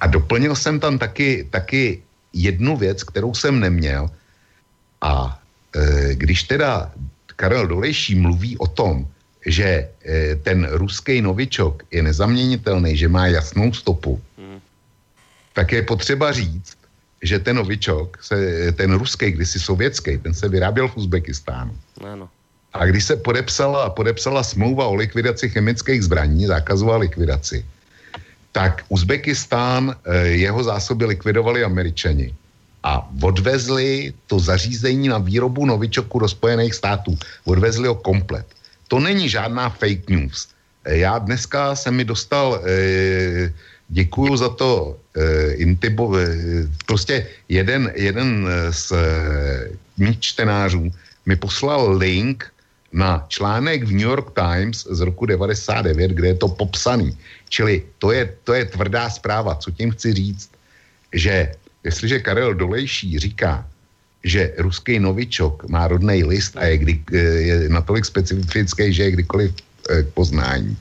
A 0.00 0.06
doplnil 0.06 0.56
jsem 0.56 0.80
tam 0.80 0.98
taky, 0.98 1.46
taky 1.52 2.00
jednu 2.32 2.76
věc, 2.76 3.04
kterou 3.04 3.34
jsem 3.34 3.60
neměl. 3.60 4.08
A 5.00 5.38
e, 5.76 6.14
když 6.14 6.42
teda 6.42 6.92
Karel 7.36 7.66
Dolejší 7.66 8.14
mluví 8.14 8.58
o 8.58 8.66
tom, 8.66 9.06
že 9.46 9.88
e, 10.04 10.36
ten 10.36 10.68
ruský 10.70 11.22
novičok 11.22 11.82
je 11.90 12.02
nezaměnitelný, 12.02 12.96
že 12.96 13.08
má 13.08 13.26
jasnou 13.26 13.72
stopu, 13.72 14.20
hmm. 14.38 14.60
tak 15.52 15.72
je 15.72 15.82
potřeba 15.82 16.32
říct, 16.32 16.76
že 17.22 17.38
ten 17.38 17.56
novičok, 17.56 18.18
se, 18.22 18.36
ten 18.72 18.92
ruský, 18.94 19.30
kdysi 19.30 19.60
sovětský, 19.60 20.18
ten 20.18 20.34
se 20.34 20.48
vyráběl 20.48 20.88
v 20.88 20.96
Uzbekistánu. 20.96 21.76
Ano. 22.12 22.28
A 22.72 22.86
když 22.86 23.04
se 23.04 23.16
podepsala, 23.16 23.90
podepsala 23.90 24.42
smlouva 24.42 24.86
o 24.86 24.94
likvidaci 24.94 25.48
chemických 25.48 26.04
zbraní, 26.04 26.46
zákazová 26.46 26.96
likvidaci, 26.96 27.64
tak 28.52 28.82
Uzbekistán, 28.88 29.94
eh, 30.04 30.26
jeho 30.26 30.64
zásoby 30.64 31.04
likvidovali 31.04 31.64
američani 31.64 32.34
a 32.82 33.10
odvezli 33.22 34.14
to 34.26 34.38
zařízení 34.38 35.08
na 35.08 35.18
výrobu 35.18 35.66
novičoku 35.66 36.18
do 36.18 36.28
Spojených 36.28 36.74
států. 36.74 37.18
Odvezli 37.44 37.88
ho 37.88 37.94
komplet. 37.94 38.46
To 38.90 38.98
není 38.98 39.28
žádná 39.30 39.70
fake 39.70 40.10
news. 40.10 40.48
Eh, 40.84 41.06
já 41.06 41.18
dneska 41.18 41.74
jsem 41.78 41.94
mi 41.94 42.04
dostal, 42.04 42.60
eh, 42.66 43.52
děkuju 43.88 44.36
za 44.36 44.48
to, 44.48 44.96
intibo, 45.58 46.14
prostě 46.86 47.26
jeden, 47.48 47.90
jeden 47.98 48.46
z 48.70 48.92
mých 49.98 50.20
čtenářů 50.20 50.86
mi 51.26 51.36
poslal 51.36 51.98
link 51.98 52.46
na 52.92 53.26
článek 53.28 53.82
v 53.82 53.90
New 53.90 54.06
York 54.06 54.34
Times 54.34 54.86
z 54.90 55.00
roku 55.00 55.26
99, 55.26 56.10
kde 56.10 56.28
je 56.28 56.34
to 56.34 56.48
popsaný. 56.48 57.18
Čili 57.48 57.82
to 57.98 58.12
je, 58.12 58.34
to 58.44 58.54
je 58.54 58.64
tvrdá 58.64 59.10
zpráva. 59.10 59.54
Co 59.54 59.70
tím 59.70 59.90
chci 59.90 60.14
říct? 60.14 60.50
Že 61.12 61.52
jestliže 61.84 62.18
Karel 62.18 62.54
Dolejší 62.54 63.18
říká, 63.18 63.66
že 64.24 64.52
ruský 64.58 65.00
novičok 65.00 65.64
má 65.68 65.88
rodný 65.88 66.24
list 66.24 66.56
a 66.56 66.64
je, 66.64 66.76
kdy, 66.78 66.94
je 67.16 67.68
natolik 67.68 68.04
specifický, 68.04 68.92
že 68.92 69.02
je 69.02 69.10
kdykoliv 69.10 69.50
k 69.88 70.08
poznání, 70.14 70.76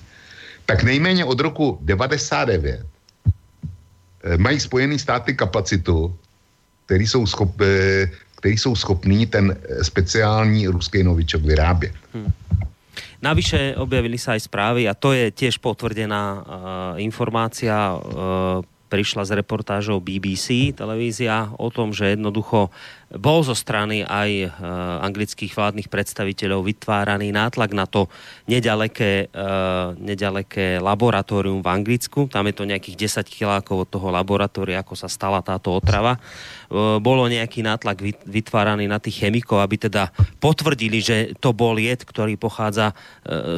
tak 0.66 0.84
nejméně 0.84 1.26
od 1.26 1.40
roku 1.40 1.80
99 1.82 2.86
mají 4.38 4.60
Spojené 4.60 5.00
státy 5.00 5.34
kapacitu, 5.34 6.16
který 6.86 7.08
jsou 7.08 7.26
schop, 7.26 7.56
který 8.36 8.58
jsou 8.58 8.76
schopní 8.76 9.26
ten 9.26 9.56
speciální 9.82 10.68
ruský 10.68 11.04
novičok 11.04 11.42
vyrábět. 11.42 11.94
Hmm. 12.14 12.32
Navyše 13.20 13.76
objavili 13.76 14.16
sa 14.16 14.40
aj 14.40 14.48
správy 14.48 14.88
a 14.88 14.96
to 14.96 15.12
je 15.12 15.28
tiež 15.28 15.60
potvrdená 15.60 16.40
uh, 16.40 16.44
informácia 17.04 17.92
uh, 17.92 18.64
prišla 18.88 19.28
z 19.28 19.44
reportážou 19.44 20.00
BBC 20.00 20.72
televízia 20.72 21.52
o 21.60 21.68
tom, 21.68 21.92
že 21.92 22.16
jednoducho 22.16 22.72
bol 23.18 23.42
zo 23.42 23.58
strany 23.58 24.06
aj 24.06 24.30
e, 24.30 24.48
anglických 25.02 25.58
vládnych 25.58 25.90
predstaviteľov 25.90 26.62
vytváraný 26.62 27.34
nátlak 27.34 27.74
na 27.74 27.90
to 27.90 28.06
nedaleké, 28.46 29.34
e, 29.34 29.46
nedaleké 29.98 30.78
laboratórium 30.78 31.66
v 31.66 31.72
Anglicku. 31.74 32.30
Tam 32.30 32.46
je 32.46 32.54
to 32.54 32.70
nejakých 32.70 33.10
10 33.10 33.26
kilákov 33.26 33.86
od 33.86 33.90
toho 33.90 34.14
laboratória, 34.14 34.86
ako 34.86 34.94
sa 34.94 35.10
stala 35.10 35.42
táto 35.42 35.74
otrava. 35.74 36.22
E, 36.22 37.02
bolo 37.02 37.26
nejaký 37.26 37.66
nátlak 37.66 37.98
vytváraný 38.30 38.86
na 38.86 39.02
tých 39.02 39.26
chemikov, 39.26 39.58
aby 39.66 39.90
teda 39.90 40.14
potvrdili, 40.38 41.02
že 41.02 41.34
to 41.42 41.50
bol 41.50 41.82
jed, 41.82 42.06
ktorý 42.06 42.38
pochádza 42.38 42.94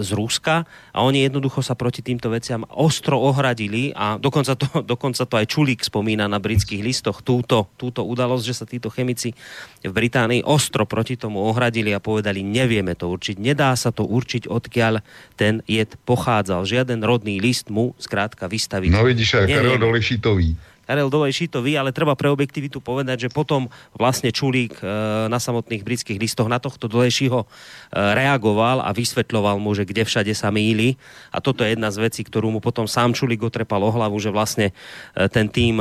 z 0.01 0.09
Ruska 0.15 0.63
a 0.95 1.03
oni 1.03 1.27
jednoducho 1.27 1.59
sa 1.63 1.75
proti 1.75 2.03
týmto 2.03 2.31
veciam 2.31 2.63
ostro 2.71 3.19
ohradili 3.19 3.91
a 3.95 4.15
dokonca 4.15 4.55
to, 4.55 4.67
dokonca 4.95 5.27
to 5.27 5.35
aj 5.35 5.49
Čulík 5.51 5.83
spomína 5.83 6.31
na 6.31 6.39
britských 6.39 6.79
listoch 6.79 7.19
túto, 7.19 7.67
túto 7.75 8.07
udalosť, 8.07 8.43
že 8.47 8.55
sa 8.55 8.63
títo 8.63 8.87
chemici 8.87 9.35
v 9.81 9.93
Británii 9.93 10.45
ostro 10.45 10.85
proti 10.85 11.17
tomu 11.17 11.41
ohradili 11.41 11.89
a 11.91 12.03
povedali, 12.03 12.45
nevieme 12.45 12.93
to 12.93 13.09
určiť, 13.09 13.41
nedá 13.41 13.73
sa 13.73 13.89
to 13.89 14.05
určiť, 14.05 14.45
odkiaľ 14.45 15.01
ten 15.33 15.65
jed 15.65 15.97
pochádzal. 16.05 16.69
Žiaden 16.69 17.01
rodný 17.01 17.41
list 17.41 17.73
mu 17.73 17.97
zkrátka 17.97 18.45
vystaviť. 18.45 18.91
No 18.93 19.07
vidíš, 19.07 19.49
Karel 19.49 19.81
Dolešitový. 19.81 20.71
Karel 20.91 21.07
Dolejší 21.07 21.47
to 21.47 21.63
ví, 21.63 21.79
ale 21.79 21.95
treba 21.95 22.19
pre 22.19 22.27
objektivitu 22.27 22.83
povedať, 22.83 23.23
že 23.23 23.29
potom 23.31 23.71
vlastne 23.95 24.27
Čulík 24.33 24.75
e, 24.81 24.85
na 25.31 25.39
samotných 25.39 25.87
britských 25.87 26.19
listoch 26.19 26.51
na 26.51 26.59
tohto 26.59 26.91
Dolejšího 26.91 27.39
e, 27.39 27.47
reagoval 27.95 28.83
a 28.83 28.91
vysvetľoval 28.91 29.55
mu, 29.55 29.71
že 29.71 29.87
kde 29.87 30.03
všade 30.03 30.35
sa 30.35 30.51
míli. 30.51 30.99
A 31.31 31.39
toto 31.39 31.63
je 31.63 31.71
jedna 31.71 31.95
z 31.95 32.01
vecí, 32.03 32.27
ktorú 32.27 32.51
mu 32.51 32.59
potom 32.59 32.91
sám 32.91 33.15
Čulík 33.15 33.39
otrepal 33.39 33.79
o 33.87 33.93
hlavu, 33.93 34.19
že 34.19 34.35
vlastne 34.35 34.75
e, 35.15 35.31
ten 35.31 35.47
tým 35.47 35.79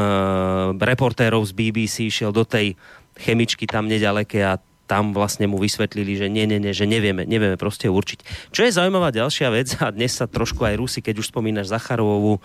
reportérov 0.79 1.43
z 1.43 1.53
BBC 1.59 2.07
šiel 2.07 2.31
do 2.31 2.47
tej 2.47 2.79
chemičky 3.21 3.68
tam 3.68 3.87
nedaleke 3.87 4.41
a 4.41 4.59
tam 4.91 5.14
vlastne 5.14 5.47
mu 5.47 5.55
vysvetlili, 5.62 6.18
že 6.18 6.27
nie, 6.27 6.51
nie, 6.51 6.59
nie, 6.59 6.75
že 6.75 6.83
nevieme, 6.83 7.23
nevieme 7.23 7.55
proste 7.55 7.87
určiť. 7.87 8.51
Čo 8.51 8.66
je 8.66 8.75
zaujímavá 8.75 9.14
ďalšia 9.14 9.47
vec, 9.55 9.79
a 9.79 9.95
dnes 9.95 10.18
sa 10.18 10.27
trošku 10.27 10.66
aj 10.66 10.75
Rusi, 10.75 10.99
keď 10.99 11.23
už 11.23 11.31
spomínaš 11.31 11.71
Zacharovú, 11.71 12.43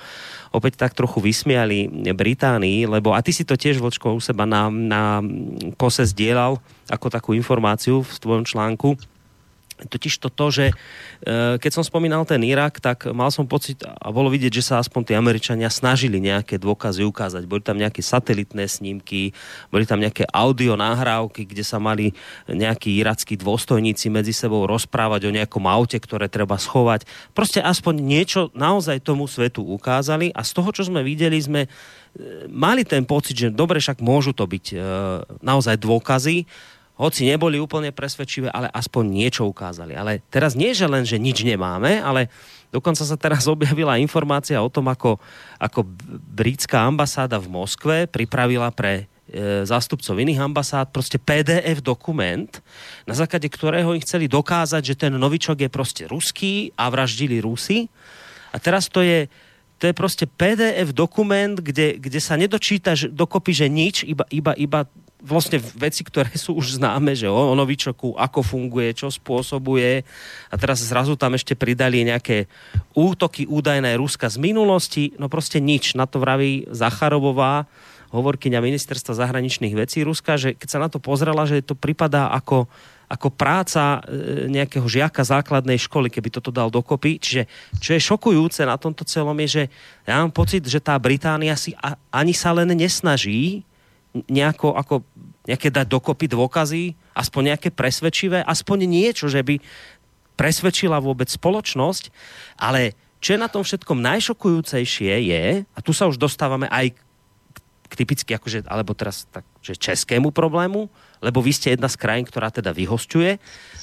opäť 0.53 0.77
tak 0.77 0.93
trochu 0.93 1.25
vysmiali 1.25 1.89
Británii, 2.13 2.85
lebo 2.85 3.17
a 3.17 3.25
ty 3.25 3.33
si 3.33 3.41
to 3.41 3.57
tiež 3.57 3.81
Vlčko 3.81 4.13
u 4.13 4.21
seba 4.21 4.45
na, 4.45 4.69
na 4.69 5.25
kose 5.73 6.05
zdieľal 6.05 6.61
ako 6.85 7.07
takú 7.09 7.33
informáciu 7.33 8.05
v 8.05 8.13
tvojom 8.21 8.45
článku, 8.45 8.93
Totiž 9.75 10.23
to 10.23 10.31
to, 10.31 10.47
že 10.55 10.65
e, 10.71 10.75
keď 11.59 11.71
som 11.75 11.83
spomínal 11.83 12.23
ten 12.23 12.39
Irak, 12.47 12.79
tak 12.79 13.11
mal 13.11 13.27
som 13.27 13.43
pocit 13.43 13.83
a 13.83 14.07
bolo 14.07 14.31
vidieť, 14.31 14.63
že 14.63 14.63
sa 14.63 14.79
aspoň 14.79 15.11
tí 15.11 15.13
Američania 15.19 15.67
snažili 15.67 16.23
nejaké 16.23 16.55
dôkazy 16.55 17.03
ukázať. 17.03 17.43
Boli 17.43 17.59
tam 17.59 17.75
nejaké 17.75 17.99
satelitné 17.99 18.71
snímky, 18.71 19.35
boli 19.67 19.83
tam 19.83 19.99
nejaké 19.99 20.31
audio 20.31 20.79
nahrávky, 20.79 21.43
kde 21.43 21.67
sa 21.67 21.75
mali 21.75 22.15
nejakí 22.47 22.87
irackí 23.03 23.35
dôstojníci 23.35 24.07
medzi 24.07 24.31
sebou 24.31 24.63
rozprávať 24.63 25.27
o 25.27 25.35
nejakom 25.35 25.67
aute, 25.67 25.99
ktoré 25.99 26.31
treba 26.31 26.55
schovať. 26.55 27.03
Proste 27.35 27.59
aspoň 27.59 27.99
niečo 27.99 28.41
naozaj 28.55 29.03
tomu 29.03 29.27
svetu 29.27 29.59
ukázali 29.59 30.31
a 30.31 30.39
z 30.47 30.55
toho, 30.55 30.71
čo 30.71 30.87
sme 30.87 31.03
videli, 31.03 31.35
sme 31.35 31.67
e, 31.67 31.69
mali 32.47 32.87
ten 32.87 33.03
pocit, 33.03 33.35
že 33.35 33.51
dobre, 33.51 33.83
však 33.83 33.99
môžu 33.99 34.31
to 34.31 34.47
byť 34.47 34.65
e, 34.71 34.75
naozaj 35.43 35.75
dôkazy, 35.83 36.47
hoci 36.95 37.27
neboli 37.27 37.59
úplne 37.59 37.91
presvedčivé, 37.91 38.47
ale 38.47 38.71
aspoň 38.71 39.03
niečo 39.03 39.43
ukázali. 39.43 39.95
Ale 39.99 40.23
teraz 40.31 40.55
nie, 40.55 40.71
že 40.71 40.87
len, 40.87 41.03
že 41.03 41.19
nič 41.19 41.43
nemáme, 41.43 41.99
ale 41.99 42.31
dokonca 42.71 43.03
sa 43.03 43.19
teraz 43.19 43.47
objavila 43.55 43.99
informácia 43.99 44.63
o 44.63 44.71
tom, 44.71 44.87
ako, 44.87 45.19
ako 45.59 45.83
britská 46.31 46.87
ambasáda 46.87 47.35
v 47.35 47.51
Moskve 47.51 47.95
pripravila 48.07 48.71
pre 48.71 49.11
e, 49.27 49.67
zástupcov 49.67 50.15
iných 50.15 50.39
ambasád 50.39 50.87
prostě 50.95 51.19
PDF 51.19 51.83
dokument, 51.83 52.49
na 53.03 53.13
základe 53.13 53.51
ktorého 53.51 53.91
ich 53.91 54.07
chceli 54.07 54.31
dokázať, 54.31 54.81
že 54.85 54.95
ten 54.95 55.11
novičok 55.11 55.59
je 55.59 55.69
prostě 55.69 56.07
ruský 56.07 56.71
a 56.79 56.87
vraždili 56.89 57.43
Rusy. 57.43 57.91
A 58.55 58.59
teraz 58.59 58.87
to 58.87 59.03
je 59.03 59.27
to 59.77 59.91
je 59.91 59.93
prostě 59.93 60.25
PDF 60.25 60.95
dokument, 60.95 61.59
kde, 61.59 61.99
kde 61.99 62.19
sa 62.23 62.39
nedočítaš 62.39 63.11
dokopy, 63.11 63.51
že 63.51 63.67
nič, 63.67 64.07
iba, 64.07 64.23
iba, 64.31 64.55
iba 64.55 64.87
vlastne 65.25 65.57
veci, 65.57 66.05
ktoré 66.05 66.29
sú 66.37 66.53
už 66.53 66.77
známe, 66.77 67.17
že 67.17 67.25
o, 67.25 67.51
o 67.51 67.57
novičoku, 67.57 68.13
ako 68.13 68.45
funguje, 68.45 68.93
čo 68.93 69.09
spôsobuje 69.09 70.05
a 70.53 70.55
teraz 70.55 70.85
zrazu 70.85 71.17
tam 71.17 71.33
ešte 71.33 71.57
pridali 71.57 72.05
nejaké 72.05 72.45
útoky 72.93 73.49
údajné 73.49 73.97
Ruska 73.97 74.29
z 74.29 74.37
minulosti, 74.37 75.11
no 75.17 75.25
prostě 75.29 75.57
nič. 75.59 75.97
Na 75.97 76.05
to 76.05 76.21
vraví 76.21 76.69
Zacharovová, 76.69 77.65
hovorkyňa 78.13 78.61
ministerstva 78.61 79.17
zahraničných 79.17 79.75
vecí 79.75 80.05
Ruska, 80.05 80.37
že 80.37 80.53
keď 80.53 80.69
sa 80.69 80.79
na 80.79 80.87
to 80.87 81.01
pozrela, 81.01 81.49
že 81.49 81.65
to 81.65 81.73
pripadá 81.73 82.29
ako 82.31 82.69
ako 83.05 83.29
práca 83.29 84.01
e, 84.01 84.49
nejakého 84.49 84.85
žiaka 84.89 85.21
základnej 85.21 85.77
školy, 85.77 86.09
keby 86.09 86.33
toto 86.33 86.49
dal 86.49 86.73
dokopy. 86.73 87.21
Čiže 87.21 87.43
čo 87.77 87.93
je 87.93 88.01
šokujúce 88.01 88.65
na 88.65 88.81
tomto 88.81 89.05
celom 89.05 89.37
je, 89.45 89.61
že 89.61 89.63
ja 90.09 90.25
mám 90.25 90.33
pocit, 90.33 90.65
že 90.65 90.81
tá 90.81 90.97
Británia 90.97 91.53
si 91.53 91.77
ani 92.09 92.33
sa 92.33 92.49
len 92.49 92.73
nesnaží 92.73 93.61
nejako 94.31 94.75
ako 94.75 95.03
nejaké 95.45 95.69
dať 95.69 95.85
dokopy 95.85 96.25
dôkazy, 96.31 96.95
aspoň 97.13 97.53
nejaké 97.53 97.69
presvedčivé, 97.69 98.41
aspoň 98.41 98.87
niečo, 98.87 99.27
že 99.27 99.43
by 99.43 99.59
presvedčila 100.39 100.99
vôbec 100.99 101.27
spoločnosť, 101.27 102.11
ale 102.59 102.95
čo 103.23 103.35
je 103.35 103.39
na 103.41 103.49
tom 103.49 103.63
všetkom 103.63 103.99
najšokujúcejšie 104.03 105.13
je, 105.31 105.45
a 105.65 105.79
tu 105.81 105.91
sa 105.95 106.05
už 106.05 106.19
dostávame 106.19 106.67
aj 106.69 106.93
k 107.85 107.93
typicky 107.93 108.33
akože, 108.33 108.65
alebo 108.65 108.97
teraz 108.97 109.29
tak, 109.29 109.45
že 109.61 109.77
českému 109.77 110.33
problému, 110.33 110.89
lebo 111.21 111.39
vy 111.39 111.53
ste 111.53 111.73
jedna 111.73 111.87
z 111.87 112.01
krajín, 112.01 112.25
ktorá 112.25 112.49
teda 112.49 112.73
vyhosťuje 112.73 113.37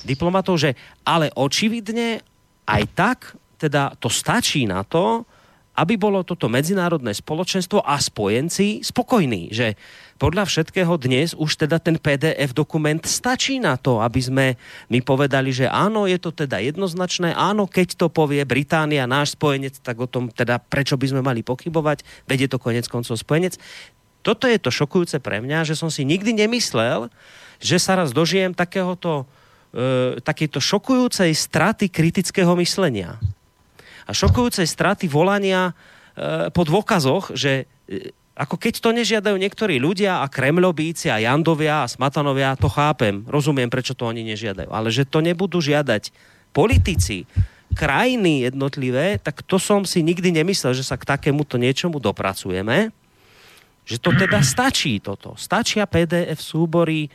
diplomatov, 0.05 0.59
že 0.59 0.74
ale 1.07 1.30
očividne 1.33 2.20
aj 2.66 2.83
tak 2.93 3.18
teda 3.59 3.95
to 4.03 4.11
stačí 4.11 4.66
na 4.66 4.83
to, 4.83 5.22
aby 5.72 5.97
bolo 5.97 6.20
toto 6.20 6.53
medzinárodné 6.53 7.16
spoločenstvo 7.16 7.80
a 7.80 7.97
spojenci 7.97 8.85
spokojní, 8.85 9.55
že 9.55 9.78
podľa 10.23 10.47
všetkého 10.47 10.95
dnes 11.03 11.35
už 11.35 11.66
teda 11.66 11.83
ten 11.83 11.99
PDF 11.99 12.55
dokument 12.55 13.03
stačí 13.03 13.59
na 13.59 13.75
to, 13.75 13.99
aby 13.99 14.23
sme 14.23 14.47
my 14.87 15.03
povedali, 15.03 15.51
že 15.51 15.66
áno, 15.66 16.07
je 16.07 16.14
to 16.23 16.31
teda 16.31 16.62
jednoznačné, 16.62 17.35
áno, 17.35 17.66
keď 17.66 17.99
to 17.99 18.07
povie 18.07 18.39
Británia, 18.47 19.11
náš 19.11 19.35
spojenec, 19.35 19.83
tak 19.83 19.99
o 19.99 20.07
tom 20.07 20.31
teda 20.31 20.62
prečo 20.62 20.95
by 20.95 21.11
sme 21.11 21.27
mali 21.27 21.43
pochybovať, 21.43 22.07
vedie 22.31 22.47
to 22.47 22.62
konec 22.62 22.87
koncov 22.87 23.18
spojenec. 23.18 23.59
Toto 24.23 24.47
je 24.47 24.62
to 24.62 24.70
šokujúce 24.70 25.18
pre 25.18 25.43
mňa, 25.43 25.66
že 25.66 25.75
som 25.75 25.91
si 25.91 26.07
nikdy 26.07 26.39
nemyslel, 26.39 27.11
že 27.59 27.83
sa 27.83 27.99
raz 27.99 28.14
dožijem 28.14 28.55
takéhoto, 28.55 29.27
e, 29.75 30.23
takejto 30.23 30.62
šokujúcej 30.62 31.35
straty 31.35 31.91
kritického 31.91 32.55
myslenia 32.62 33.18
a 34.07 34.14
šokujúcej 34.14 34.70
straty 34.70 35.11
volania 35.11 35.75
e, 36.14 36.47
po 36.55 36.62
dôkazoch, 36.62 37.35
že 37.35 37.66
e, 37.91 38.14
ako 38.33 38.57
keď 38.57 38.74
to 38.80 38.91
nežiadajú 38.97 39.37
niektorí 39.37 39.76
ľudia 39.76 40.24
a 40.24 40.26
kremlobíci 40.28 41.12
a 41.12 41.20
Jandovia 41.20 41.85
a 41.85 41.91
Smatanovia, 41.91 42.57
to 42.57 42.72
chápem, 42.72 43.24
rozumiem, 43.28 43.68
prečo 43.68 43.93
to 43.93 44.09
oni 44.09 44.24
nežiadajú, 44.24 44.72
ale 44.72 44.89
že 44.89 45.05
to 45.05 45.20
nebudú 45.20 45.61
žiadať 45.61 46.09
politici, 46.57 47.28
krajiny 47.72 48.49
jednotlivé, 48.49 49.16
tak 49.16 49.41
to 49.45 49.57
som 49.57 49.85
si 49.89 50.05
nikdy 50.05 50.28
nemyslel, 50.28 50.76
že 50.76 50.85
sa 50.85 51.01
k 51.01 51.09
takémuto 51.09 51.57
niečomu 51.57 51.99
dopracujeme, 51.99 52.93
že 53.89 53.97
to 53.97 54.12
teda 54.12 54.45
stačí 54.55 55.01
toto. 55.01 55.35
Stačia 55.37 55.89
PDF 55.89 56.39
súbory 56.39 57.09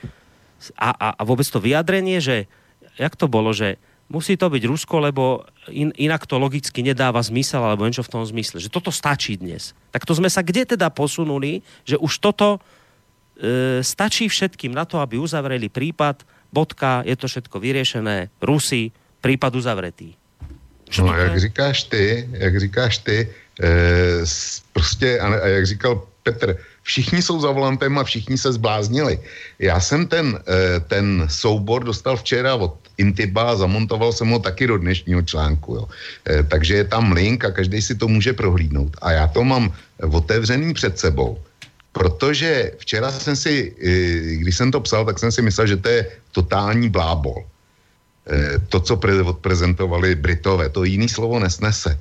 a, 0.78 0.90
a, 0.94 1.08
a 1.18 1.22
vôbec 1.22 1.46
to 1.46 1.62
vyjadrenie, 1.62 2.18
že 2.18 2.50
jak 2.98 3.14
to 3.14 3.30
bolo, 3.30 3.54
že 3.54 3.78
musí 4.08 4.40
to 4.40 4.48
byť 4.48 4.64
Rusko, 4.64 5.04
lebo 5.04 5.44
in, 5.72 5.92
inak 6.00 6.24
to 6.24 6.40
logicky 6.40 6.80
nedáva 6.84 7.20
zmysel, 7.20 7.60
alebo 7.60 7.84
niečo 7.84 8.04
v 8.04 8.12
tom 8.12 8.24
zmysle. 8.24 8.60
Že 8.64 8.72
toto 8.72 8.92
stačí 8.92 9.36
dnes. 9.36 9.76
Tak 9.92 10.08
to 10.08 10.16
sme 10.16 10.32
sa 10.32 10.44
kde 10.44 10.78
teda 10.78 10.88
posunuli, 10.92 11.60
že 11.84 12.00
už 12.00 12.14
toto 12.24 12.58
e, 13.38 13.84
stačí 13.84 14.32
všetkým 14.32 14.72
na 14.72 14.88
to, 14.88 15.04
aby 15.04 15.20
uzavreli 15.20 15.68
prípad, 15.68 16.24
bodka, 16.52 17.04
je 17.04 17.16
to 17.20 17.28
všetko 17.28 17.60
vyriešené, 17.60 18.32
Rusi, 18.40 18.96
případ 19.20 19.56
uzavretý. 19.56 20.16
no, 21.00 21.12
jak 21.12 21.40
říkáš 21.40 21.84
ty, 21.84 22.30
jak 22.32 22.60
říkáš 22.60 22.98
ty, 22.98 23.28
e, 23.60 24.24
prostě, 24.74 25.20
a, 25.20 25.28
a 25.28 25.48
jak 25.48 25.66
říkal 25.66 26.08
Petr, 26.24 26.58
všichni 26.88 27.22
jsou 27.22 27.44
za 27.44 27.52
volantem 27.52 28.00
a 28.00 28.04
všichni 28.04 28.40
se 28.40 28.56
zbláznili. 28.56 29.20
Já 29.60 29.80
jsem 29.80 30.08
ten, 30.08 30.40
e, 30.48 30.80
ten 30.80 31.28
soubor 31.28 31.84
dostal 31.84 32.16
včera 32.18 32.56
od 32.56 32.80
Intiba 32.98 33.52
a 33.52 33.60
zamontoval 33.60 34.16
jsem 34.16 34.32
ho 34.32 34.40
taky 34.40 34.68
do 34.68 34.80
dnešního 34.80 35.22
článku. 35.22 35.76
Jo. 35.76 35.86
E, 36.24 36.44
takže 36.44 36.74
je 36.76 36.86
tam 36.88 37.12
link 37.12 37.46
a 37.46 37.52
každý 37.52 37.82
si 37.84 37.96
to 37.96 38.08
může 38.08 38.34
prohlídnout. 38.34 38.96
A 39.04 39.12
já 39.12 39.28
to 39.28 39.44
mám 39.44 39.70
otevřený 40.00 40.74
před 40.74 41.00
sebou. 41.00 41.38
protože 41.98 42.78
včera 42.78 43.10
jsem 43.10 43.34
si, 43.34 43.74
eh, 43.74 44.38
když 44.46 44.54
jsem 44.54 44.70
to 44.70 44.86
psal, 44.86 45.02
tak 45.06 45.18
jsem 45.18 45.34
si 45.34 45.42
myslel, 45.42 45.68
že 45.68 45.78
to 45.82 45.90
je 45.90 46.02
totální 46.30 46.94
blábol. 46.94 47.42
Eh, 48.30 48.62
to, 48.70 48.78
co 48.80 49.02
pre, 49.02 49.18
odprezentovali 49.18 50.14
Britové, 50.14 50.70
to 50.70 50.86
jiný 50.86 51.10
slovo 51.10 51.42
nesnese. 51.42 51.98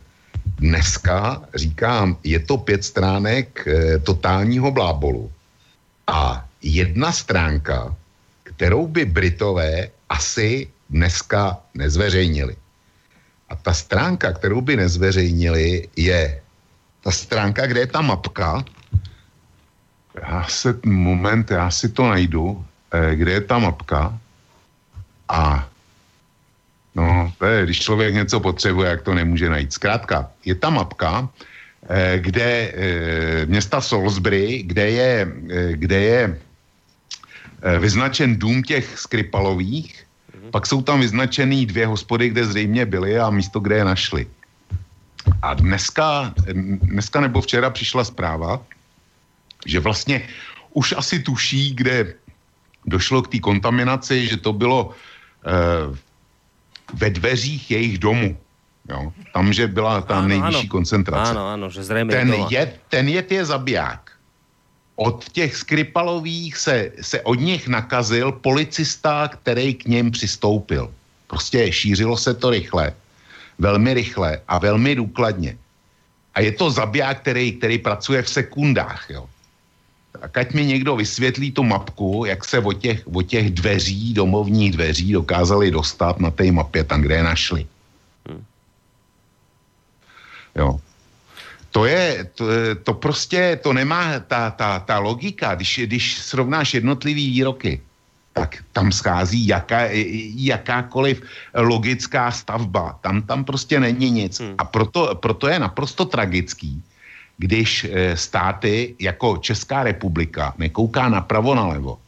Dneska, 0.47 1.43
říkám, 1.55 2.17
je 2.25 2.39
to 2.39 2.57
pět 2.57 2.85
stránek 2.85 3.67
e, 3.67 3.99
totálního 3.99 4.71
blábolu 4.71 5.33
a 6.07 6.49
jedna 6.63 7.13
stránka, 7.13 7.95
kterou 8.43 8.87
by 8.87 9.05
Britové 9.05 9.89
asi 10.09 10.69
dneska 10.91 11.59
nezveřejnili. 11.75 12.57
A 13.49 13.57
ta 13.57 13.75
stránka, 13.75 14.33
kterou 14.33 14.61
by 14.61 14.77
nezveřejnili, 14.77 15.89
je 15.97 16.41
ta 17.01 17.11
stránka, 17.11 17.67
kde 17.67 17.81
je 17.81 17.87
ta 17.87 18.01
mapka. 18.01 18.65
Já 20.23 20.45
se, 20.49 20.79
moment, 20.87 21.51
já 21.51 21.71
si 21.71 21.89
to 21.89 22.09
najdu, 22.09 22.65
eh, 22.93 23.17
kde 23.17 23.33
je 23.33 23.41
ta 23.41 23.59
mapka. 23.59 24.19
A 25.29 25.69
no, 26.97 27.33
to 27.39 27.45
je, 27.45 27.65
když 27.65 27.81
člověk 27.81 28.15
něco 28.15 28.41
potřebuje, 28.41 28.91
jak 28.91 29.03
to 29.03 29.15
nemůže 29.15 29.51
najít. 29.51 29.73
Zkrátka, 29.73 30.31
je 30.45 30.55
ta 30.55 30.71
mapka, 30.71 31.29
eh, 31.89 32.19
kde 32.19 32.73
eh, 32.75 33.47
města 33.47 33.81
Salisbury, 33.81 34.63
kde 34.67 34.91
je, 34.91 35.13
kde 35.73 36.01
je 36.01 36.23
vyznačen 37.79 38.37
dům 38.37 38.63
těch 38.63 38.99
Skripalových, 38.99 39.91
mm-hmm. 39.97 40.51
pak 40.51 40.67
jsou 40.67 40.83
tam 40.83 41.01
vyznačený 41.01 41.67
dvě 41.67 41.87
hospody, 41.87 42.29
kde 42.29 42.45
zřejmě 42.45 42.87
byly 42.87 43.19
a 43.19 43.31
místo, 43.31 43.61
kde 43.61 43.77
je 43.77 43.85
našli. 43.85 44.27
A 45.43 45.55
dneska, 45.55 46.35
dneska 46.87 47.21
nebo 47.21 47.41
včera 47.41 47.71
přišla 47.71 48.05
zpráva, 48.05 48.63
že 49.67 49.81
vlastně 49.81 50.23
už 50.73 50.95
asi 50.97 51.19
tuší, 51.19 51.75
kde 51.75 52.15
došlo 52.87 53.23
k 53.23 53.29
té 53.29 53.39
kontaminaci, 53.39 54.27
že 54.27 54.37
to 54.37 54.53
bylo 54.53 54.95
eh, 55.47 55.97
ve 56.95 57.11
dveřích 57.11 57.71
jejich 57.71 57.99
domu. 57.99 58.37
Jo? 58.89 59.13
Tam, 59.33 59.53
že 59.53 59.67
byla 59.67 60.01
ta 60.01 60.19
ano, 60.19 60.29
nejvyšší 60.29 60.59
ano. 60.59 60.69
koncentrace. 60.69 61.31
Ano, 61.31 61.49
ano, 61.49 61.71
že 61.71 61.83
zřejmě 61.83 62.13
ten, 62.13 62.35
je, 62.51 62.73
ten 62.89 63.09
jed 63.09 63.33
je 63.33 63.45
zabiják. 63.45 64.13
Od 64.97 65.29
těch 65.33 65.57
Skripalových 65.57 66.57
se, 66.57 66.93
se 67.01 67.21
od 67.21 67.35
nich 67.35 67.69
nakazil 67.69 68.33
policista, 68.33 69.29
který 69.29 69.75
k 69.75 69.85
něm 69.87 70.11
přistoupil. 70.11 70.93
Prostě 71.27 71.73
šířilo 71.73 72.17
se 72.17 72.35
to 72.35 72.51
rychle 72.51 72.93
velmi 73.59 73.95
rychle 73.95 74.41
a 74.49 74.59
velmi 74.59 74.95
důkladně. 74.95 75.59
A 76.35 76.41
je 76.41 76.53
to 76.53 76.71
zabiják, 76.71 77.21
který, 77.21 77.53
který 77.53 77.79
pracuje 77.79 78.23
v 78.23 78.29
sekundách. 78.29 79.07
Jo. 79.11 79.29
Tak 80.21 80.39
ať 80.39 80.49
mi 80.53 80.65
někdo 80.65 80.97
vysvětlí 80.97 81.53
tu 81.53 81.63
mapku, 81.63 82.25
jak 82.27 82.45
se 82.45 82.59
o 82.59 82.73
těch, 82.73 83.03
o 83.07 83.23
těch 83.23 83.51
dveří, 83.51 84.15
domovních 84.15 84.73
dveří 84.73 85.13
dokázali 85.13 85.71
dostat 85.71 86.21
na 86.21 86.31
té 86.31 86.53
mapě, 86.53 86.85
tam, 86.85 87.03
kde 87.03 87.15
je 87.15 87.23
našli. 87.23 87.67
Hmm. 88.29 88.45
Jo. 90.57 90.81
To 91.71 91.85
je, 91.85 92.25
to, 92.35 92.45
to 92.83 92.93
prostě, 92.95 93.61
to 93.63 93.73
nemá 93.73 94.21
ta, 94.21 94.51
ta, 94.51 94.81
ta 94.81 94.99
logika, 94.99 95.55
když, 95.55 95.81
když 95.85 96.19
srovnáš 96.19 96.75
jednotlivý 96.75 97.27
výroky, 97.27 97.81
tak 98.33 98.65
tam 98.73 98.93
schází 98.93 99.47
jaká, 99.47 99.89
jakákoliv 100.37 101.23
logická 101.55 102.31
stavba. 102.31 102.99
Tam, 103.01 103.23
tam 103.23 103.45
prostě 103.45 103.81
není 103.81 104.11
nic. 104.11 104.41
Hmm. 104.41 104.55
A 104.59 104.65
proto, 104.65 105.15
proto 105.15 105.49
je 105.49 105.59
naprosto 105.59 106.05
tragický, 106.05 106.83
když 107.39 107.85
e, 107.85 108.17
státy 108.17 108.95
jako 108.99 109.37
Česká 109.37 109.83
republika 109.83 110.55
nekouká 110.59 111.09
napravo 111.09 111.55
nalevo. 111.55 111.99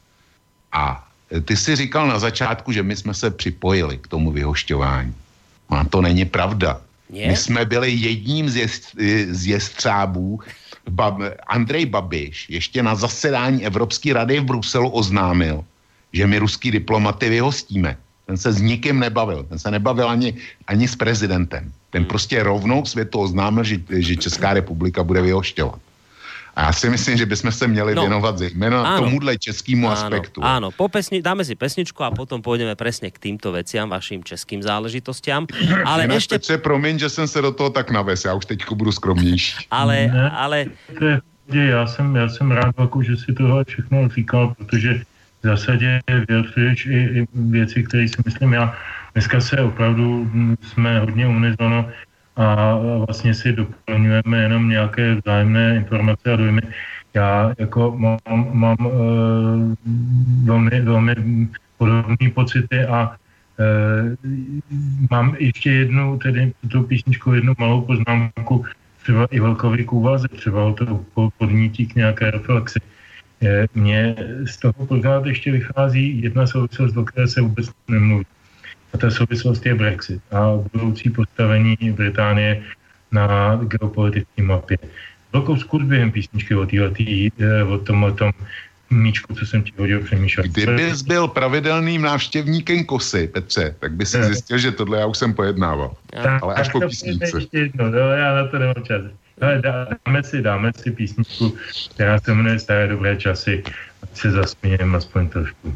A 0.73 1.09
e, 1.33 1.41
ty 1.41 1.57
si 1.57 1.77
říkal 1.77 2.09
na 2.09 2.19
začátku, 2.19 2.73
že 2.73 2.83
my 2.83 2.97
jsme 2.97 3.15
se 3.15 3.31
připojili 3.31 3.99
k 3.99 4.09
tomu 4.09 4.33
vyhošťování. 4.33 5.15
A 5.69 5.85
to 5.85 6.01
není 6.01 6.25
pravda. 6.25 6.81
Je? 7.13 7.29
My 7.29 7.37
jsme 7.37 7.65
byli 7.65 7.93
jedním 7.93 8.49
z, 8.51 8.57
jest, 8.57 8.97
z 9.31 9.47
jestřábů. 9.47 10.41
Bab, 10.89 11.21
Andrej 11.47 11.87
Babiš 11.87 12.47
ještě 12.49 12.83
na 12.83 12.95
zasedání 12.95 13.67
Evropské 13.67 14.13
rady 14.13 14.41
v 14.41 14.45
Bruselu 14.45 14.89
oznámil, 14.89 15.65
že 16.13 16.27
my 16.27 16.39
ruský 16.39 16.71
diplomaty 16.71 17.29
vyhostíme. 17.29 17.97
Ten 18.29 18.37
se 18.37 18.53
s 18.53 18.61
nikým 18.61 19.01
nebavil. 19.01 19.49
Ten 19.49 19.59
se 19.59 19.71
nebavil 19.71 20.05
ani, 20.05 20.37
ani 20.69 20.85
s 20.89 20.93
prezidentem. 20.97 21.73
Ten 21.91 22.05
hmm. 22.05 22.09
prostě 22.09 22.43
rovnou 22.43 22.85
světu 22.85 23.19
oznámil, 23.25 23.65
že, 23.65 23.81
že 23.89 24.17
Česká 24.17 24.53
republika 24.53 25.01
bude 25.01 25.25
vyhošťovat. 25.25 25.81
A 26.57 26.63
já 26.63 26.73
si 26.73 26.91
myslím, 26.91 27.17
že 27.17 27.27
bychom 27.27 27.53
se 27.53 27.67
měli 27.69 27.95
no, 27.95 28.03
věnovat 28.03 28.39
zejména 28.39 28.83
áno, 28.83 29.07
tomuhle 29.07 29.39
českému 29.39 29.87
áno, 29.87 29.95
aspektu. 29.95 30.43
Áno, 30.43 30.69
po 30.75 30.91
pesni, 30.91 31.23
dáme 31.23 31.47
si 31.47 31.55
pesničku 31.55 32.03
a 32.03 32.11
potom 32.11 32.43
půjdeme 32.43 32.75
přesně 32.75 33.15
k 33.15 33.19
týmto 33.19 33.55
veciam, 33.55 33.89
vašim 33.89 34.27
českým 34.27 34.61
záležitostiam. 34.61 35.47
Ale 35.87 36.05
Jinak 36.05 36.15
ještě... 36.15 36.35
Petře, 36.35 36.59
promiň, 36.59 36.99
že 36.99 37.09
jsem 37.09 37.29
se 37.31 37.39
do 37.43 37.55
toho 37.55 37.71
tak 37.71 37.91
naves, 37.91 38.25
já 38.25 38.35
už 38.35 38.47
teď 38.47 38.59
budu 38.75 38.93
skromnější. 38.93 39.67
ale, 39.71 40.11
ne, 40.13 40.31
ale... 40.31 40.67
Já 41.49 41.87
jsem, 41.87 42.17
já 42.17 42.29
jsem 42.29 42.51
rád, 42.51 42.75
že 43.01 43.17
si 43.17 43.33
toho 43.33 43.65
všechno 43.65 44.09
říkal, 44.09 44.53
protože 44.59 45.01
v 45.43 45.47
zásadě 45.47 46.01
vyjadřuješ 46.29 46.87
i, 46.87 46.99
i 46.99 47.27
věci, 47.35 47.83
které 47.83 48.09
si 48.09 48.17
myslím 48.25 48.53
já. 48.53 48.75
Dneska 49.13 49.41
se 49.41 49.61
opravdu 49.61 50.31
jsme 50.63 51.01
hodně 51.01 51.27
unizono 51.27 51.91
a 52.37 52.79
vlastně 53.07 53.35
si 53.35 53.53
doplňujeme 53.53 54.39
jenom 54.39 54.69
nějaké 54.69 55.15
vzájemné 55.15 55.77
informace 55.77 56.33
a 56.33 56.37
dojmy. 56.37 56.63
Já 57.15 57.55
jako 57.59 57.95
mám, 57.99 58.19
mám 58.53 58.77
e, 58.81 58.91
velmi, 60.45 60.81
velmi 60.81 61.15
podobné 61.79 62.31
pocity 62.35 62.85
a 62.85 63.17
e, 63.59 64.17
mám 65.11 65.37
ještě 65.39 65.71
jednu, 65.71 66.19
tedy 66.19 66.53
tu 66.71 66.83
písničku, 66.83 67.33
jednu 67.33 67.53
malou 67.59 67.81
poznámku, 67.81 68.65
třeba 69.03 69.27
i 69.31 69.41
velkový 69.41 69.85
kůvaze, 69.85 70.29
třeba 70.29 70.73
to 70.73 71.05
podnítí 71.39 71.87
k 71.87 71.95
nějaké 71.95 72.31
reflexi. 72.31 72.81
Mně 73.75 74.17
z 74.47 74.57
toho 74.57 74.87
pořád 74.87 75.27
ještě 75.27 75.53
vychází 75.53 76.23
jedna 76.23 76.47
souvislost, 76.47 76.97
o 76.97 77.05
které 77.05 77.29
se 77.29 77.41
vůbec 77.41 77.71
nemluví. 77.89 78.27
A 78.95 78.99
ta 78.99 79.11
souvislost 79.11 79.67
je 79.67 79.75
Brexit 79.75 80.23
a 80.31 80.59
budoucí 80.73 81.11
postavení 81.11 81.77
Británie 81.77 82.63
na 83.13 83.57
geopolitické 83.57 84.43
mapě. 84.43 84.79
Velkou 85.33 85.57
zkus 85.57 85.83
během 85.83 86.13
písničky 86.13 86.55
o, 86.55 86.67
týhletý, 86.67 87.31
eh, 87.39 87.63
o 87.63 87.79
tom, 87.79 88.05
o 88.05 88.13
tom 88.13 88.33
míčku, 88.91 89.35
co 89.35 89.47
jsem 89.47 89.63
ti 89.63 89.73
hodil 89.79 90.01
přemýšlet. 90.01 90.47
Kdybys 90.47 91.03
byl 91.03 91.29
pravidelným 91.29 92.03
návštěvníkem 92.03 92.85
Kosy, 92.85 93.29
Petře, 93.29 93.77
tak 93.79 93.93
by 93.93 94.07
si 94.07 94.25
zjistil, 94.25 94.59
že 94.59 94.73
tohle 94.73 94.99
já 94.99 95.07
už 95.07 95.19
jsem 95.19 95.35
pojednával. 95.35 95.95
Tak, 96.11 96.43
Ale 96.43 96.55
až 96.55 96.69
po 96.69 96.81
písničce. 96.81 97.39
No, 97.75 97.87
já 97.99 98.35
na 98.35 98.47
to 98.49 98.59
nemám 98.59 98.85
čas. 98.85 99.03
Ale 99.41 99.63
dáme 99.63 100.23
si, 100.23 100.43
dáme 100.43 100.73
si 100.83 100.91
písničku, 100.91 101.57
která 101.95 102.21
se 102.21 102.35
jmenuje 102.35 102.59
Staré 102.59 102.89
dobré 102.89 103.17
časy. 103.17 103.63
Ať 104.03 104.17
se 104.17 104.31
zasmějeme 104.31 104.99
aspoň 104.99 105.29
trošku. 105.29 105.75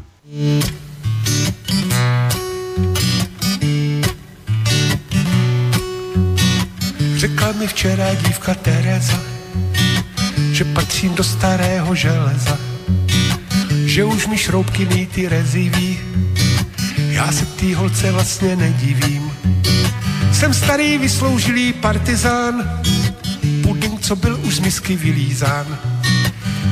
Řekla 7.15 7.51
mi 7.51 7.67
včera 7.67 8.13
dívka 8.13 8.53
Tereza, 8.53 9.19
že 10.51 10.63
patřím 10.63 11.15
do 11.15 11.23
starého 11.23 11.95
železa, 11.95 12.57
že 13.85 14.03
už 14.03 14.27
mi 14.27 14.37
šroubky 14.37 14.85
nýty 14.85 15.27
reziví, 15.29 15.99
já 16.97 17.31
se 17.31 17.45
tý 17.45 17.73
holce 17.73 18.11
vlastně 18.11 18.55
nedivím. 18.55 19.31
Jsem 20.33 20.53
starý 20.53 20.97
vysloužilý 20.97 21.73
partizán, 21.73 22.81
puding, 23.73 24.01
co 24.01 24.15
byl 24.15 24.39
už 24.43 24.55
z 24.55 24.59
misky 24.59 24.95
vylízán. 24.95 25.79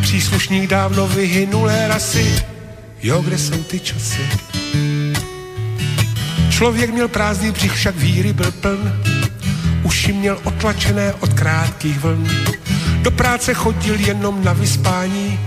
Příslušník 0.01 0.69
dávno 0.69 1.07
vyhynulé 1.07 1.87
rasy, 1.87 2.43
jo, 3.03 3.21
kde 3.21 3.37
jsou 3.37 3.63
ty 3.63 3.79
časy? 3.79 4.21
Člověk 6.49 6.89
měl 6.93 7.07
prázdný 7.07 7.51
břich, 7.51 7.71
však 7.71 7.95
víry 7.95 8.33
byl 8.33 8.51
pln, 8.51 8.93
uši 9.83 10.13
měl 10.13 10.39
otlačené 10.43 11.13
od 11.13 11.33
krátkých 11.33 11.99
vln. 11.99 12.29
Do 13.01 13.11
práce 13.11 13.53
chodil 13.53 13.99
jenom 13.99 14.43
na 14.43 14.53
vyspání 14.53 15.39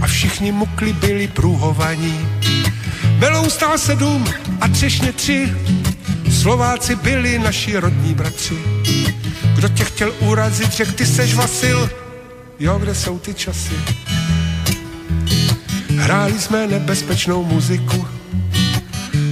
a 0.00 0.06
všichni 0.06 0.52
mukli 0.52 0.92
byli 0.92 1.28
průhovaní. 1.28 2.28
Melou 3.18 3.50
stál 3.50 3.78
sedm 3.78 4.24
a 4.60 4.68
třešně 4.68 5.12
tři, 5.12 5.54
Slováci 6.46 6.94
byli 6.94 7.38
naši 7.38 7.76
rodní 7.76 8.14
bratři. 8.14 8.54
Kdo 9.54 9.68
tě 9.68 9.84
chtěl 9.84 10.14
urazit, 10.20 10.72
že 10.72 10.84
ty 10.84 11.06
seš 11.06 11.34
Vasil? 11.34 11.90
Jo, 12.58 12.78
kde 12.78 12.94
jsou 12.94 13.18
ty 13.18 13.34
časy? 13.34 13.74
Hráli 15.98 16.38
jsme 16.38 16.66
nebezpečnou 16.66 17.44
muziku 17.44 18.08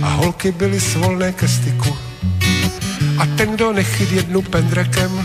a 0.02 0.08
holky 0.08 0.52
byly 0.52 0.80
svolné 0.80 1.32
ke 1.32 1.48
styku. 1.48 1.96
A 3.18 3.26
ten, 3.26 3.50
kdo 3.50 3.72
nechyt 3.72 4.12
jednu 4.12 4.42
pendrekem, 4.42 5.24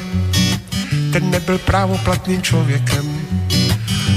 ten 1.13 1.31
nebyl 1.31 1.57
právoplatným 1.57 2.41
člověkem. 2.41 3.21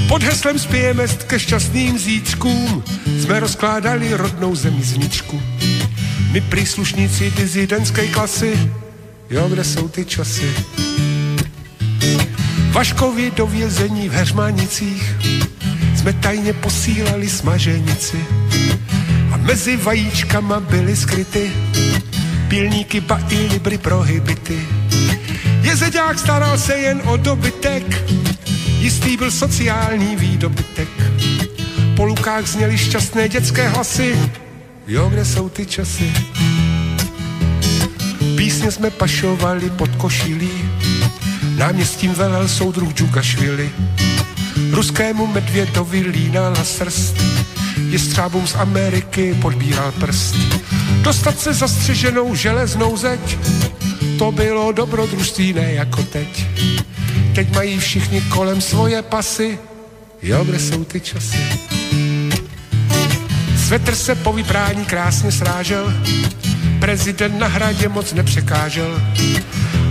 Pod 0.07 0.23
heslem 0.23 0.59
spějeme 0.59 1.07
ke 1.07 1.39
šťastným 1.39 1.99
zítřkům, 1.99 2.83
jsme 3.21 3.39
rozkládali 3.39 4.13
rodnou 4.13 4.55
zemi 4.55 4.83
zničku. 4.83 5.41
My 6.33 6.41
příslušníci 6.41 7.31
dizidentské 7.31 8.07
klasy, 8.07 8.71
jo, 9.29 9.49
kde 9.49 9.63
jsou 9.63 9.87
ty 9.87 10.05
časy? 10.05 10.53
Vaškovi 12.71 13.31
do 13.31 13.47
vězení 13.47 14.09
v 14.09 14.11
Heřmanicích 14.11 15.15
jsme 15.95 16.13
tajně 16.13 16.53
posílali 16.53 17.29
smaženici 17.29 18.25
a 19.31 19.37
mezi 19.37 19.77
vajíčkama 19.77 20.59
byly 20.59 20.95
skryty 20.95 21.51
pilníky, 22.47 23.01
ba 23.01 23.21
i 23.29 23.37
libry 23.37 23.77
prohybity. 23.77 24.67
Jezeďák 25.61 26.19
staral 26.19 26.57
se 26.57 26.77
jen 26.77 27.01
o 27.05 27.17
dobytek, 27.17 27.83
jistý 28.79 29.17
byl 29.17 29.31
sociální 29.31 30.15
výdobytek. 30.15 30.89
Po 31.95 32.05
lukách 32.05 32.47
zněly 32.47 32.77
šťastné 32.77 33.29
dětské 33.29 33.67
hlasy, 33.67 34.15
jo, 34.93 35.09
kde 35.09 35.25
jsou 35.25 35.49
ty 35.49 35.65
časy? 35.65 36.13
Písně 38.37 38.71
jsme 38.71 38.89
pašovali 38.89 39.69
pod 39.69 39.95
košilí, 39.95 40.51
náměstím 41.57 42.13
velel 42.13 42.47
soudruh 42.47 42.93
Džugašvili. 42.93 43.71
Ruskému 44.71 45.27
medvědovi 45.27 45.99
línala 45.99 46.63
srst, 46.63 47.15
jestřábům 47.89 48.47
z 48.47 48.55
Ameriky 48.55 49.37
podbíral 49.41 49.91
prst. 49.91 50.35
Dostat 51.01 51.39
se 51.39 51.53
zastřeženou 51.53 52.35
železnou 52.35 52.97
zeď, 52.97 53.37
to 54.19 54.31
bylo 54.31 54.71
dobrodružství, 54.71 55.53
ne 55.53 55.73
jako 55.73 56.03
teď. 56.03 56.45
Teď 57.35 57.55
mají 57.55 57.79
všichni 57.79 58.21
kolem 58.21 58.61
svoje 58.61 59.01
pasy, 59.01 59.59
jo, 60.21 60.43
kde 60.43 60.59
jsou 60.59 60.83
ty 60.83 60.99
časy? 60.99 61.72
Svetr 63.67 63.95
se 63.95 64.15
po 64.15 64.33
vyprání 64.33 64.85
krásně 64.85 65.31
srážel, 65.31 65.93
prezident 66.79 67.39
na 67.39 67.47
hradě 67.47 67.89
moc 67.89 68.13
nepřekážel. 68.13 69.01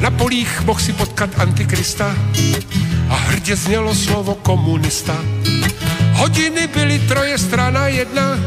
Na 0.00 0.10
polích 0.10 0.60
mohl 0.60 0.80
si 0.80 0.92
potkat 0.92 1.40
antikrista 1.40 2.16
a 3.08 3.14
hrdě 3.14 3.56
znělo 3.56 3.94
slovo 3.94 4.34
komunista. 4.34 5.16
Hodiny 6.12 6.66
byly 6.66 6.98
troje 6.98 7.38
strana 7.38 7.88
jedna 7.88 8.38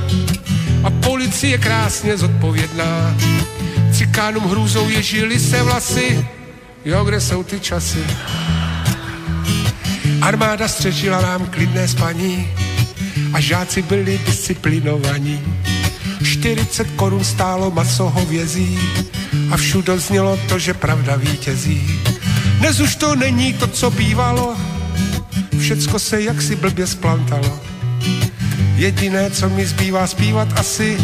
a 0.83 0.89
policie 0.89 1.57
krásně 1.57 2.17
zodpovědná. 2.17 3.15
Cikánům 3.91 4.43
hrůzou 4.43 4.89
ježili 4.89 5.39
se 5.39 5.63
vlasy, 5.63 6.27
jo, 6.85 7.03
kde 7.03 7.21
jsou 7.21 7.43
ty 7.43 7.59
časy? 7.59 8.03
Armáda 10.21 10.67
střežila 10.67 11.21
nám 11.21 11.45
klidné 11.45 11.87
spaní 11.87 12.47
a 13.33 13.39
žáci 13.39 13.81
byli 13.81 14.19
disciplinovaní. 14.25 15.41
40 16.23 16.91
korun 16.95 17.23
stálo 17.23 17.71
maso 17.71 18.09
hovězí 18.09 18.79
a 19.51 19.57
všude 19.57 19.99
znělo 19.99 20.39
to, 20.49 20.59
že 20.59 20.73
pravda 20.73 21.15
vítězí. 21.15 21.99
Dnes 22.59 22.79
už 22.79 22.95
to 22.95 23.15
není 23.15 23.53
to, 23.53 23.67
co 23.67 23.91
bývalo, 23.91 24.55
všecko 25.59 25.99
se 25.99 26.21
jaksi 26.21 26.55
blbě 26.55 26.87
splantalo. 26.87 27.59
Jediné, 28.75 29.31
co 29.31 29.49
mi 29.49 29.65
zbývá 29.65 30.07
zpívat 30.07 30.59
asi, 30.59 30.97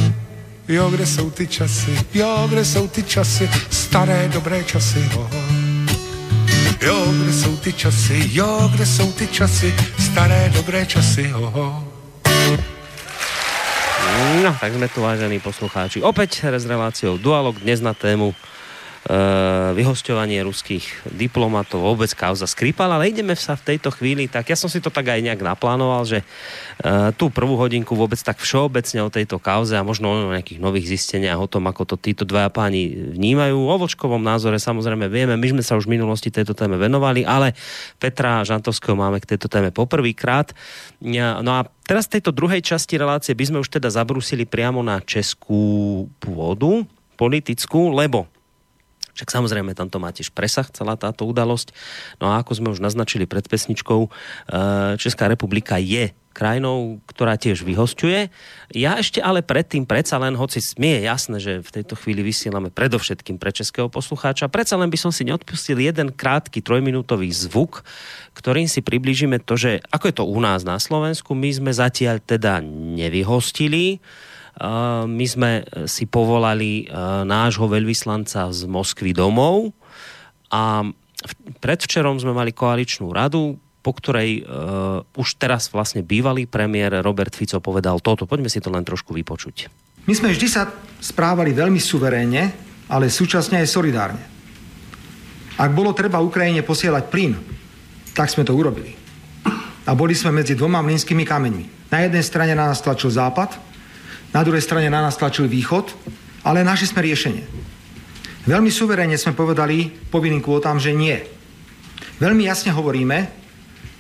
jo, 0.67 0.89
kde 0.89 1.05
jsou 1.05 1.32
ty 1.32 1.47
časy, 1.47 1.97
jo, 2.13 2.47
kde 2.49 2.65
jsou 2.65 2.88
ty 2.88 3.03
časy, 3.03 3.49
staré 3.69 4.30
dobré 4.34 4.63
časy, 4.63 5.09
ho, 5.13 5.30
ho. 5.34 5.43
Jo, 6.82 7.13
kde 7.24 7.34
jsou 7.34 7.57
ty 7.57 7.74
časy, 7.74 8.30
jo, 8.32 8.69
kde 8.74 8.86
jsou 8.86 9.11
ty 9.11 9.28
časy, 9.28 9.76
staré 9.99 10.51
dobré 10.55 10.86
časy, 10.86 11.28
ho, 11.28 11.51
ho. 11.51 11.90
No, 14.22 14.53
tak 14.53 14.78
sme 14.78 14.86
tu, 14.86 15.01
vážení 15.01 15.41
poslucháči. 15.41 16.05
Opäť 16.05 16.45
s 16.45 16.69
reláciou 16.69 17.17
Dualog 17.17 17.57
dnes 17.57 17.82
na 17.82 17.97
tému 17.97 18.38
vyhosťovanie 19.73 20.45
ruských 20.45 21.09
diplomatov, 21.09 21.81
vôbec 21.81 22.13
kauza 22.13 22.45
Skripal, 22.45 22.93
ale 22.93 23.09
ideme 23.09 23.33
sa 23.33 23.57
v 23.57 23.73
tejto 23.73 23.89
chvíli, 23.89 24.29
tak 24.29 24.53
ja 24.53 24.57
som 24.59 24.69
si 24.69 24.77
to 24.77 24.93
tak 24.93 25.09
aj 25.09 25.25
nejak 25.25 25.41
naplánoval, 25.41 26.05
že 26.05 26.21
e, 26.21 26.25
tú 27.17 27.33
prvú 27.33 27.57
hodinku 27.57 27.97
vôbec 27.97 28.21
tak 28.21 28.37
všeobecne 28.37 29.01
o 29.01 29.09
tejto 29.09 29.41
kauze 29.41 29.73
a 29.73 29.81
možno 29.81 30.13
o 30.13 30.29
nejakých 30.29 30.61
nových 30.61 30.85
zisteniach 30.93 31.41
o 31.41 31.49
tom, 31.49 31.65
ako 31.65 31.89
to 31.89 31.95
títo 31.97 32.29
dvaja 32.29 32.53
páni 32.53 32.93
vnímajú. 33.17 33.57
O 33.57 33.75
vočkovom 33.81 34.21
názore 34.21 34.61
samozrejme 34.61 35.09
vieme, 35.09 35.33
my 35.33 35.47
sme 35.49 35.63
sa 35.65 35.81
už 35.81 35.89
v 35.89 35.97
minulosti 35.97 36.29
tejto 36.29 36.53
téme 36.53 36.77
venovali, 36.77 37.25
ale 37.25 37.57
Petra 37.97 38.45
Žantovského 38.45 38.93
máme 38.93 39.17
k 39.17 39.33
tejto 39.33 39.49
téme 39.49 39.73
poprvýkrát. 39.73 40.53
No 41.41 41.51
a 41.57 41.65
teraz 41.89 42.05
v 42.05 42.21
tejto 42.21 42.29
druhej 42.29 42.61
časti 42.61 43.01
relácie 43.01 43.33
by 43.33 43.49
sme 43.49 43.57
už 43.65 43.81
teda 43.81 43.89
zabrusili 43.89 44.45
priamo 44.45 44.85
na 44.85 45.01
českú 45.01 46.05
pôdu 46.21 46.85
politickú, 47.17 47.89
lebo 47.89 48.29
však 49.18 49.30
samozrejme 49.30 49.76
tam 49.76 49.91
to 49.91 49.97
má 49.99 50.09
tiež 50.14 50.32
presah, 50.32 50.68
celá 50.72 50.95
táto 50.95 51.28
udalosť. 51.28 51.74
No 52.20 52.32
a 52.32 52.39
ako 52.39 52.51
sme 52.57 52.72
už 52.72 52.80
naznačili 52.84 53.28
pred 53.28 53.45
pesničkou, 53.45 54.12
Česká 54.97 55.28
republika 55.28 55.76
je 55.80 56.16
krajinou, 56.32 57.03
ktorá 57.12 57.36
tiež 57.36 57.68
vyhosťuje. 57.68 58.32
Ja 58.72 58.95
ešte 58.95 59.20
ale 59.20 59.43
predtým, 59.43 59.84
predsa 59.84 60.16
len, 60.16 60.39
hoci 60.39 60.64
mi 60.80 60.95
je 60.95 60.99
jasné, 61.03 61.38
že 61.43 61.59
v 61.59 61.70
tejto 61.76 61.99
chvíli 61.99 62.24
vysielame 62.24 62.72
predovšetkým 62.72 63.36
pre 63.36 63.51
českého 63.51 63.91
poslucháča, 63.91 64.47
predsa 64.47 64.80
len 64.80 64.88
by 64.88 64.95
som 64.95 65.12
si 65.12 65.28
neodpustil 65.28 65.84
jeden 65.84 66.16
krátky 66.16 66.64
trojminútový 66.64 67.28
zvuk, 67.36 67.84
ktorým 68.32 68.72
si 68.72 68.80
priblížime 68.80 69.43
to, 69.43 69.59
že 69.59 69.84
ako 69.91 70.07
je 70.07 70.16
to 70.16 70.24
u 70.24 70.39
nás 70.39 70.64
na 70.64 70.80
Slovensku, 70.80 71.36
my 71.36 71.51
sme 71.51 71.72
zatiaľ 71.76 72.24
teda 72.24 72.64
nevyhostili, 72.64 73.99
my 75.07 75.25
sme 75.29 75.63
si 75.87 76.03
povolali 76.09 76.89
nášho 77.23 77.69
veľvyslanca 77.71 78.51
z 78.51 78.67
Moskvy 78.67 79.15
domov 79.15 79.71
a 80.51 80.83
predvčerom 81.63 82.19
sme 82.19 82.35
mali 82.35 82.51
koaličnú 82.51 83.13
radu, 83.13 83.55
po 83.81 83.97
ktorej 83.97 84.45
uh, 84.45 85.01
už 85.17 85.41
teraz 85.41 85.65
vlastne 85.73 86.05
bývalý 86.05 86.45
premiér 86.45 87.01
Robert 87.01 87.33
Fico 87.33 87.57
povedal 87.57 87.97
toto. 87.97 88.29
Poďme 88.29 88.45
si 88.45 88.61
to 88.61 88.69
len 88.69 88.85
trošku 88.85 89.09
vypočuť. 89.17 89.73
My 90.05 90.13
sme 90.13 90.29
vždy 90.33 90.47
sa 90.49 90.69
správali 91.01 91.49
veľmi 91.49 91.81
suverénne, 91.81 92.43
ale 92.89 93.09
súčasne 93.09 93.57
aj 93.57 93.73
solidárne. 93.73 94.21
Ak 95.57 95.73
bolo 95.73 95.97
treba 95.97 96.21
Ukrajine 96.21 96.61
posielať 96.61 97.09
plyn, 97.09 97.33
tak 98.13 98.29
sme 98.29 98.45
to 98.45 98.53
urobili. 98.53 98.93
A 99.89 99.97
boli 99.97 100.13
sme 100.13 100.41
medzi 100.41 100.53
dvoma 100.53 100.85
mlynskými 100.85 101.25
kameňmi. 101.25 101.89
Na 101.89 102.05
jednej 102.05 102.21
strane 102.21 102.53
na 102.53 102.69
nás 102.69 102.85
tlačil 102.85 103.09
západ, 103.09 103.57
na 104.32 104.41
druhej 104.43 104.63
strane 104.63 104.88
na 104.88 105.03
nás 105.03 105.19
tlačil 105.19 105.47
východ, 105.51 105.91
ale 106.47 106.63
našli 106.63 106.88
sme 106.88 107.03
riešenie. 107.03 107.43
Veľmi 108.47 108.73
suverénne 108.73 109.19
sme 109.19 109.38
povedali 109.38 109.91
povinným 110.09 110.41
kvótám, 110.41 110.82
že 110.82 110.95
nie. 110.95 111.19
Veľmi 112.17 112.49
jasne 112.49 112.73
hovoríme, 112.73 113.29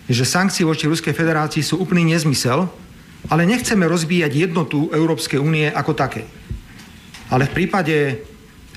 že 0.09 0.25
sankcie 0.25 0.65
voči 0.65 0.89
Ruskej 0.89 1.13
federácii 1.13 1.61
sú 1.61 1.77
úplný 1.77 2.09
nezmysel, 2.09 2.65
ale 3.29 3.45
nechceme 3.45 3.85
rozbíjať 3.85 4.31
jednotu 4.33 4.89
Európskej 4.89 5.37
únie 5.37 5.69
ako 5.69 5.93
také. 5.93 6.25
Ale 7.29 7.45
v 7.47 7.55
prípade 7.63 8.25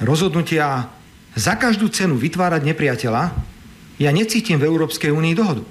rozhodnutia 0.05 0.93
za 1.35 1.57
každú 1.57 1.89
cenu 1.89 2.15
vytvárať 2.21 2.63
nepriateľa, 2.63 3.23
ja 3.99 4.11
necítim 4.11 4.61
v 4.61 4.69
Európskej 4.69 5.11
únii 5.11 5.35
dohodu. 5.35 5.65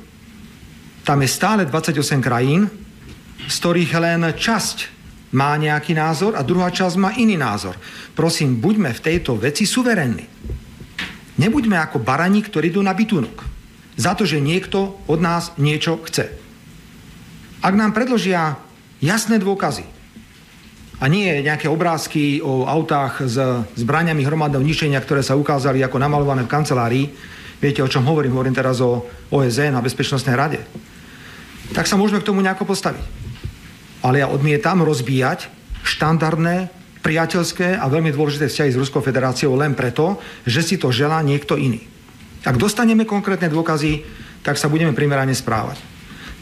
Tam 1.04 1.20
je 1.20 1.30
stále 1.30 1.68
28 1.68 2.24
krajín, 2.24 2.72
z 3.46 3.56
ktorých 3.60 3.92
len 4.00 4.22
časť 4.32 4.93
má 5.34 5.58
nejaký 5.58 5.98
názor 5.98 6.38
a 6.38 6.46
druhá 6.46 6.70
časť 6.70 6.96
má 7.02 7.12
iný 7.18 7.36
názor. 7.36 7.74
Prosím, 8.14 8.62
buďme 8.62 8.94
v 8.94 9.04
tejto 9.04 9.36
veci 9.36 9.66
suverénni. 9.66 10.26
Nebuďme 11.42 11.82
ako 11.82 11.98
barani, 11.98 12.46
ktorí 12.46 12.70
idú 12.70 12.86
na 12.86 12.94
bytunok 12.94 13.54
za 13.98 14.18
to, 14.18 14.26
že 14.26 14.42
niekto 14.42 15.02
od 15.06 15.20
nás 15.22 15.54
niečo 15.62 16.02
chce. 16.06 16.30
Ak 17.62 17.74
nám 17.78 17.94
predložia 17.94 18.58
jasné 19.00 19.38
dôkazy 19.38 19.86
a 20.98 21.06
nie 21.10 21.42
nejaké 21.42 21.70
obrázky 21.70 22.42
o 22.42 22.66
autách 22.66 23.26
s 23.26 23.38
zbraniami 23.78 24.24
hromadného 24.26 24.64
ničenia, 24.64 25.02
ktoré 25.02 25.22
sa 25.22 25.38
ukázali 25.38 25.82
ako 25.86 26.02
namalované 26.02 26.44
v 26.46 26.54
kancelárii, 26.54 27.06
viete, 27.62 27.80
o 27.80 27.90
čom 27.90 28.04
hovorím, 28.04 28.36
hovorím 28.36 28.58
teraz 28.58 28.82
o 28.84 29.08
OSN 29.32 29.78
a 29.78 29.86
Bezpečnostnej 29.86 30.36
rade, 30.36 30.60
tak 31.72 31.88
sa 31.88 31.96
môžeme 31.96 32.20
k 32.20 32.28
tomu 32.28 32.44
nejako 32.44 32.68
postaviť. 32.68 33.23
Ale 34.04 34.20
ja 34.20 34.28
odmietam 34.28 34.84
rozbíjať 34.84 35.48
štandardné, 35.84 36.70
priateľské 37.04 37.76
a 37.76 37.86
veľmi 37.92 38.16
dôležité 38.16 38.48
vzťahy 38.48 38.72
s 38.72 38.80
Ruskou 38.80 39.04
federáciou 39.04 39.60
len 39.60 39.76
preto, 39.76 40.20
že 40.48 40.64
si 40.64 40.76
to 40.80 40.88
želá 40.88 41.20
niekto 41.20 41.60
iný. 41.60 41.84
Ak 42.48 42.56
dostaneme 42.56 43.04
konkrétne 43.04 43.52
dôkazy, 43.52 44.04
tak 44.44 44.56
sa 44.56 44.72
budeme 44.72 44.96
primerane 44.96 45.36
správať. 45.36 45.80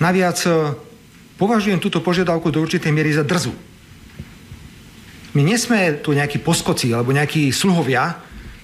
Naviac 0.02 0.38
e, 0.46 0.74
považujem 1.38 1.82
túto 1.82 2.02
požiadavku 2.02 2.50
do 2.50 2.62
určitej 2.62 2.94
miery 2.94 3.14
za 3.14 3.26
drzu. 3.26 3.54
My 5.34 5.42
nesme 5.46 6.02
tu 6.02 6.14
nejakí 6.14 6.42
poskoci 6.42 6.94
alebo 6.94 7.14
nejakí 7.14 7.50
sluhovia, 7.54 8.18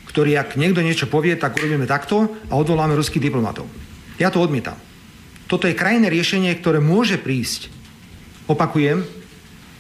ktorí 0.10 0.34
ak 0.34 0.58
niekto 0.58 0.82
niečo 0.82 1.06
povie, 1.06 1.38
tak 1.38 1.58
urobíme 1.58 1.86
takto 1.86 2.30
a 2.50 2.54
odvoláme 2.58 2.98
ruských 2.98 3.22
diplomatov. 3.22 3.70
Ja 4.18 4.34
to 4.34 4.42
odmietam. 4.42 4.78
Toto 5.46 5.70
je 5.70 5.78
krajné 5.78 6.10
riešenie, 6.10 6.52
ktoré 6.58 6.82
môže 6.82 7.22
prísť, 7.22 7.70
opakujem, 8.48 9.04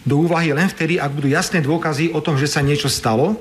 do 0.07 0.23
úvahy 0.23 0.55
len 0.55 0.71
vtedy, 0.71 0.95
ak 0.95 1.11
budú 1.11 1.27
jasné 1.27 1.59
dôkazy 1.59 2.15
o 2.15 2.23
tom, 2.23 2.39
že 2.39 2.47
sa 2.47 2.63
niečo 2.63 2.87
stalo 2.87 3.35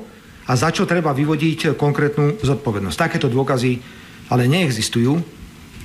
a 0.50 0.58
za 0.58 0.74
čo 0.74 0.82
treba 0.82 1.14
vyvodiť 1.14 1.78
konkrétnu 1.78 2.42
zodpovednosť. 2.42 2.98
Takéto 2.98 3.30
dôkazy 3.30 3.78
ale 4.26 4.50
neexistujú. 4.50 5.22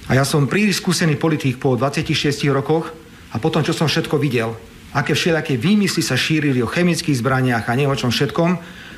A 0.10 0.18
ja 0.18 0.26
som 0.26 0.50
príliš 0.50 0.82
skúsený 0.82 1.22
politik 1.22 1.62
po 1.62 1.78
26 1.78 2.50
rokoch 2.50 2.90
a 3.30 3.38
potom, 3.38 3.62
čo 3.62 3.78
som 3.78 3.86
všetko 3.86 4.18
videl, 4.18 4.58
aké 4.92 5.14
všelijaké 5.14 5.56
výmysly 5.56 6.02
sa 6.02 6.18
šírili 6.18 6.60
o 6.66 6.68
chemických 6.68 7.22
zbraniach 7.22 7.70
a 7.70 7.78
neviem 7.78 7.94
o 7.94 8.02
čom 8.02 8.10
všetkom, 8.10 8.50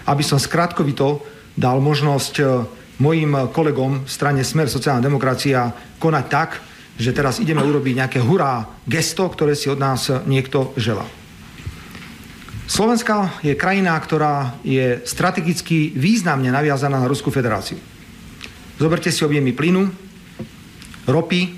aby 0.08 0.24
som 0.24 0.40
skratkovito 0.42 1.22
dal 1.54 1.78
možnosť 1.84 2.34
e, 2.40 2.44
mojim 2.98 3.52
kolegom 3.54 4.08
v 4.08 4.10
strane 4.10 4.42
Smer 4.42 4.72
sociálna 4.72 5.06
demokracia 5.06 5.70
konať 6.02 6.26
tak, 6.32 6.50
že 6.98 7.16
teraz 7.16 7.42
ideme 7.42 7.66
urobiť 7.66 7.94
nejaké 7.98 8.20
hurá 8.22 8.70
gesto, 8.86 9.26
ktoré 9.26 9.58
si 9.58 9.70
od 9.70 9.82
nás 9.82 10.10
niekto 10.30 10.74
želá. 10.78 11.06
Slovenska 12.64 13.44
je 13.44 13.60
krajina, 13.60 13.98
ktorá 14.00 14.56
je 14.64 15.04
strategicky 15.04 15.92
významne 15.94 16.48
naviazaná 16.48 16.96
na 17.02 17.12
Rusku 17.12 17.28
federáciu. 17.28 17.78
Zoberte 18.80 19.12
si 19.12 19.22
objemy 19.22 19.52
plynu, 19.52 19.92
ropy, 21.06 21.54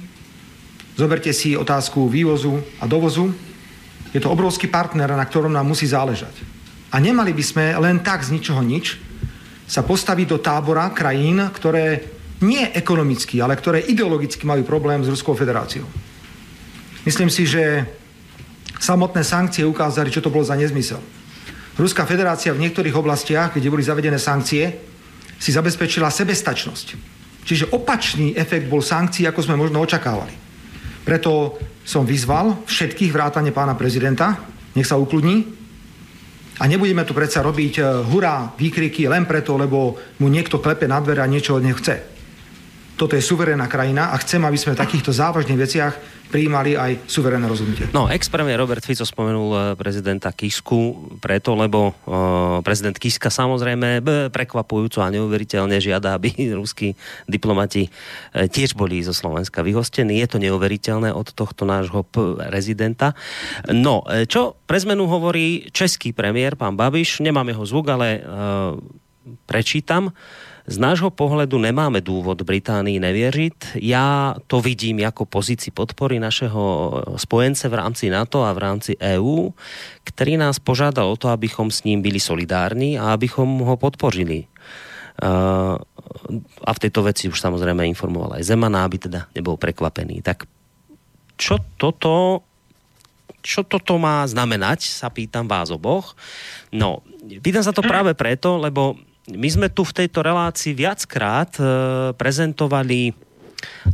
zoberte 0.97 1.31
si 1.31 1.53
otázku 1.53 2.09
vývozu 2.09 2.59
a 2.81 2.89
dovozu. 2.89 3.31
Je 4.11 4.19
to 4.23 4.31
obrovský 4.31 4.67
partner, 4.67 5.11
na 5.13 5.23
ktorom 5.23 5.53
nám 5.53 5.67
musí 5.67 5.85
záležať. 5.85 6.31
A 6.89 6.97
nemali 6.97 7.35
by 7.35 7.43
sme 7.43 7.65
len 7.75 7.99
tak 7.99 8.23
z 8.23 8.31
ničoho 8.31 8.63
nič 8.63 8.97
sa 9.65 9.83
postaviť 9.83 10.27
do 10.29 10.39
tábora 10.39 10.89
krajín, 10.93 11.41
ktoré 11.51 12.14
nie 12.43 12.67
ekonomicky, 12.75 13.39
ale 13.39 13.55
ktoré 13.55 13.79
ideologicky 13.87 14.43
majú 14.43 14.67
problém 14.67 14.99
s 14.99 15.11
Ruskou 15.11 15.37
federáciou. 15.37 15.87
Myslím 17.07 17.29
si, 17.29 17.47
že 17.47 17.85
samotné 18.81 19.23
sankcie 19.23 19.63
ukázali, 19.63 20.11
čo 20.11 20.19
to 20.19 20.33
bolo 20.33 20.43
za 20.43 20.57
nezmysel. 20.57 20.99
Ruská 21.79 22.03
federácia 22.03 22.51
v 22.51 22.63
niektorých 22.65 22.95
oblastiach, 22.95 23.55
kde 23.55 23.71
boli 23.71 23.83
zavedené 23.85 24.19
sankcie, 24.19 24.73
si 25.35 25.51
zabezpečila 25.51 26.07
sebestačnosť. 26.11 26.87
Čiže 27.45 27.69
opačný 27.75 28.33
efekt 28.33 28.65
bol 28.65 28.81
sankcií, 28.81 29.27
ako 29.29 29.43
sme 29.45 29.59
možno 29.59 29.83
očakávali. 29.83 30.33
Preto 31.05 31.61
som 31.85 32.07
vyzval 32.07 32.65
všetkých 32.65 33.13
vrátane 33.13 33.53
pána 33.53 33.77
prezidenta, 33.77 34.41
nech 34.73 34.87
sa 34.87 34.97
ukludní. 34.97 35.45
A 36.55 36.71
nebudeme 36.71 37.03
tu 37.03 37.11
predsa 37.11 37.43
robiť 37.43 37.73
eh, 37.77 37.85
hurá 38.07 38.55
výkriky 38.55 39.05
len 39.11 39.27
preto, 39.27 39.59
lebo 39.59 39.99
mu 40.23 40.27
niekto 40.31 40.63
klepe 40.63 40.87
na 40.87 41.03
dvere 41.03 41.21
a 41.21 41.29
niečo 41.29 41.59
od 41.59 41.63
neho 41.67 41.75
chce 41.75 42.14
toto 42.95 43.19
je 43.19 43.23
suverénna 43.23 43.67
krajina 43.67 44.11
a 44.11 44.19
chcem, 44.23 44.39
aby 44.39 44.55
sme 44.55 44.73
v 44.73 44.81
takýchto 44.81 45.11
závažných 45.11 45.59
veciach 45.59 45.93
prijímali 46.25 46.73
aj 46.73 47.05
suverénne 47.05 47.45
rozhodnutie. 47.45 47.91
No, 47.93 48.09
ex-premiér 48.09 48.57
Robert 48.57 48.81
Fico 48.81 49.05
spomenul 49.05 49.49
eh, 49.51 49.61
prezidenta 49.77 50.33
Kisku 50.33 51.13
preto, 51.21 51.53
lebo 51.53 51.93
uh, 51.93 52.59
prezident 52.65 52.97
Kiska 52.97 53.29
samozrejme 53.29 54.01
prekvapujúco 54.33 54.99
a 55.05 55.13
neuveriteľne 55.13 55.77
žiada, 55.77 56.17
aby 56.17 56.33
ruskí 56.59 56.97
diplomati 57.29 57.87
uh, 57.87 58.49
tiež 58.49 58.73
boli 58.73 59.05
zo 59.05 59.13
Slovenska 59.13 59.61
vyhostení. 59.61 60.17
Je 60.19 60.27
to 60.27 60.41
neuveriteľné 60.41 61.13
od 61.13 61.29
tohto 61.31 61.63
nášho 61.63 62.03
prezidenta. 62.09 63.13
No, 63.69 64.03
čo 64.25 64.57
pre 64.65 64.81
zmenu 64.81 65.05
hovorí 65.05 65.69
český 65.71 66.11
premiér, 66.11 66.57
pán 66.57 66.73
Babiš, 66.75 67.21
nemám 67.21 67.47
jeho 67.53 67.63
zvuk, 67.63 67.85
ale 67.93 68.21
uh, 68.21 68.75
prečítam. 69.45 70.11
Z 70.65 70.77
nášho 70.77 71.09
pohledu 71.13 71.57
nemáme 71.61 72.01
důvod 72.01 72.41
Británii 72.41 72.99
nevěřit. 72.99 73.65
Já 73.75 74.35
to 74.47 74.61
vidím 74.61 74.99
jako 74.99 75.25
pozici 75.25 75.71
podpory 75.71 76.19
našeho 76.19 76.93
spojence 77.15 77.69
v 77.69 77.73
rámci 77.73 78.09
NATO 78.09 78.43
a 78.43 78.53
v 78.53 78.57
rámci 78.57 78.97
EU, 78.97 79.49
který 80.03 80.37
nás 80.37 80.59
požádal 80.59 81.07
o 81.09 81.17
to, 81.17 81.29
abychom 81.29 81.71
s 81.71 81.83
ním 81.83 82.01
byli 82.01 82.19
solidární 82.19 82.99
a 82.99 83.13
abychom 83.13 83.59
ho 83.59 83.77
podpořili. 83.77 84.45
Uh, 85.23 85.77
a 86.63 86.73
v 86.73 86.79
této 86.79 87.03
věci 87.03 87.29
už 87.29 87.41
samozřejmě 87.41 87.85
informoval 87.85 88.33
aj 88.33 88.43
Zemana, 88.43 88.85
aby 88.85 88.97
teda 88.97 89.31
nebol 89.35 89.57
prekvapený. 89.57 90.21
Tak 90.21 90.43
čo 91.37 91.55
toto 91.77 92.43
čo 93.45 93.61
toto 93.61 94.01
má 94.01 94.25
znamenať, 94.25 94.89
sa 94.89 95.13
pýtam 95.13 95.45
vás 95.45 95.69
oboch. 95.69 96.17
No, 96.73 97.05
pýtam 97.45 97.61
sa 97.61 97.69
to 97.69 97.85
práve 97.85 98.17
preto, 98.17 98.57
lebo 98.57 98.97
my 99.33 99.49
sme 99.49 99.67
tu 99.73 99.81
v 99.81 100.05
tejto 100.05 100.21
relácii 100.21 100.77
viackrát 100.77 101.49
e, 101.57 101.63
prezentovali 102.13 103.25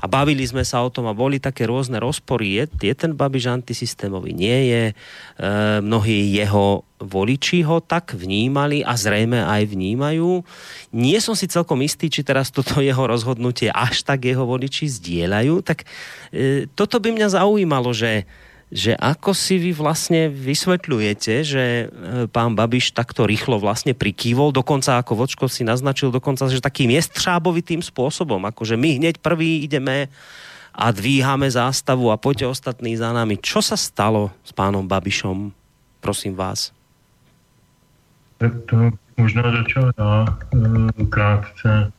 a 0.03 0.05
bavili 0.07 0.43
sme 0.43 0.67
sa 0.67 0.83
o 0.83 0.91
tom 0.91 1.07
a 1.07 1.15
boli 1.15 1.39
také 1.39 1.63
rôzne 1.63 1.99
rozpory. 1.99 2.59
Je, 2.59 2.91
je 2.91 2.95
ten 2.95 3.15
Babiš 3.15 3.47
antisystémový? 3.47 4.35
Nie 4.35 4.59
je. 4.67 4.83
E, 4.91 4.93
mnohí 5.79 6.35
jeho 6.35 6.83
voliči 6.99 7.63
ho 7.63 7.79
tak 7.79 8.13
vnímali 8.13 8.83
a 8.83 8.93
zrejme 8.99 9.39
aj 9.41 9.71
vnímajú. 9.71 10.43
Nie 10.91 11.23
som 11.23 11.33
si 11.33 11.47
celkom 11.47 11.79
istý, 11.81 12.11
či 12.11 12.27
teraz 12.27 12.51
toto 12.51 12.83
jeho 12.83 13.07
rozhodnutie 13.07 13.71
až 13.71 14.03
tak 14.03 14.27
jeho 14.27 14.43
voliči 14.43 14.91
zdieľajú. 14.91 15.63
Tak 15.63 15.87
e, 16.35 16.67
toto 16.75 16.99
by 16.99 17.15
mňa 17.15 17.27
zaujímalo, 17.39 17.95
že 17.95 18.27
že 18.71 18.95
ako 18.95 19.35
si 19.35 19.59
vy 19.59 19.75
vlastne 19.75 20.31
vysvetľujete, 20.31 21.33
že 21.43 21.63
e, 21.63 21.85
pán 22.31 22.55
Babiš 22.55 22.95
takto 22.95 23.27
rýchlo 23.27 23.59
vlastne 23.59 23.91
prikývol, 23.91 24.55
dokonca 24.55 24.95
ako 24.95 25.19
Vočko 25.19 25.51
si 25.51 25.67
naznačil, 25.67 26.07
dokonca, 26.07 26.47
že 26.47 26.63
takým 26.63 26.95
jestřábovitým 26.95 27.83
spôsobom, 27.83 28.39
akože 28.47 28.79
my 28.79 29.03
hneď 29.03 29.19
prvý 29.19 29.67
ideme 29.67 30.07
a 30.71 30.87
dvíhame 30.95 31.51
zástavu 31.51 32.15
a 32.15 32.17
poďte 32.17 32.47
ostatní 32.47 32.95
za 32.95 33.11
nami. 33.11 33.35
Čo 33.43 33.59
sa 33.59 33.75
stalo 33.75 34.31
s 34.39 34.55
pánom 34.55 34.87
Babišom? 34.87 35.51
Prosím 35.99 36.39
vás. 36.39 36.71
Tak 38.39 38.55
to 38.71 38.95
možná 39.19 39.51
začal 39.51 39.91
já 39.99 40.25
e, 40.31 41.05
krátce. 41.05 41.91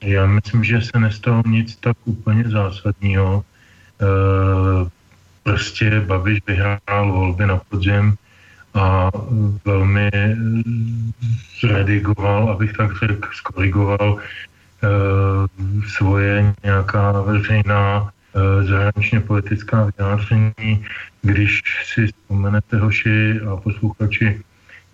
Já 0.00 0.26
myslím, 0.26 0.64
že 0.64 0.80
se 0.80 0.98
nestalo 0.98 1.42
nic 1.46 1.76
tak 1.76 1.96
úplně 2.04 2.44
zásadního. 2.46 3.44
E, 3.98 5.01
prostě 5.42 6.00
Babiš 6.00 6.38
vyhrál 6.46 7.12
volby 7.12 7.46
na 7.46 7.56
podzim 7.56 8.16
a 8.74 9.10
velmi 9.64 10.10
zredigoval, 11.60 12.50
abych 12.50 12.72
tak 12.72 12.96
řekl, 12.96 13.28
skorigoval 13.32 14.18
eh, 14.18 14.88
svoje 15.88 16.54
nějaká 16.64 17.20
veřejná 17.20 18.10
eh, 18.10 18.64
zahraničně 18.64 19.20
politická 19.20 19.90
vyjádření. 19.98 20.86
Když 21.22 21.60
si 21.84 22.06
vzpomenete, 22.06 22.76
hoši 22.76 23.40
a 23.52 23.56
posluchači, 23.56 24.40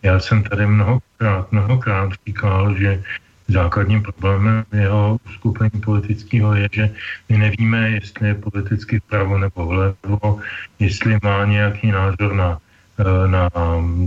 já 0.02 0.20
jsem 0.20 0.42
tady 0.42 0.66
mnohokrát, 0.66 1.52
mnohokrát 1.52 2.10
říkal, 2.26 2.74
že 2.74 3.02
základním 3.48 4.02
problémem 4.02 4.64
jeho 4.72 5.18
skupení 5.34 5.80
politického 5.84 6.54
je, 6.54 6.68
že 6.72 6.84
my 7.28 7.38
nevíme, 7.38 7.90
jestli 7.90 8.28
je 8.28 8.34
politicky 8.34 9.00
vpravo 9.00 9.38
nebo 9.38 9.66
vlevo, 9.66 10.40
jestli 10.78 11.18
má 11.22 11.44
nějaký 11.44 11.90
názor 11.90 12.34
na, 12.34 12.58
eh, 12.98 13.28
na 13.28 13.50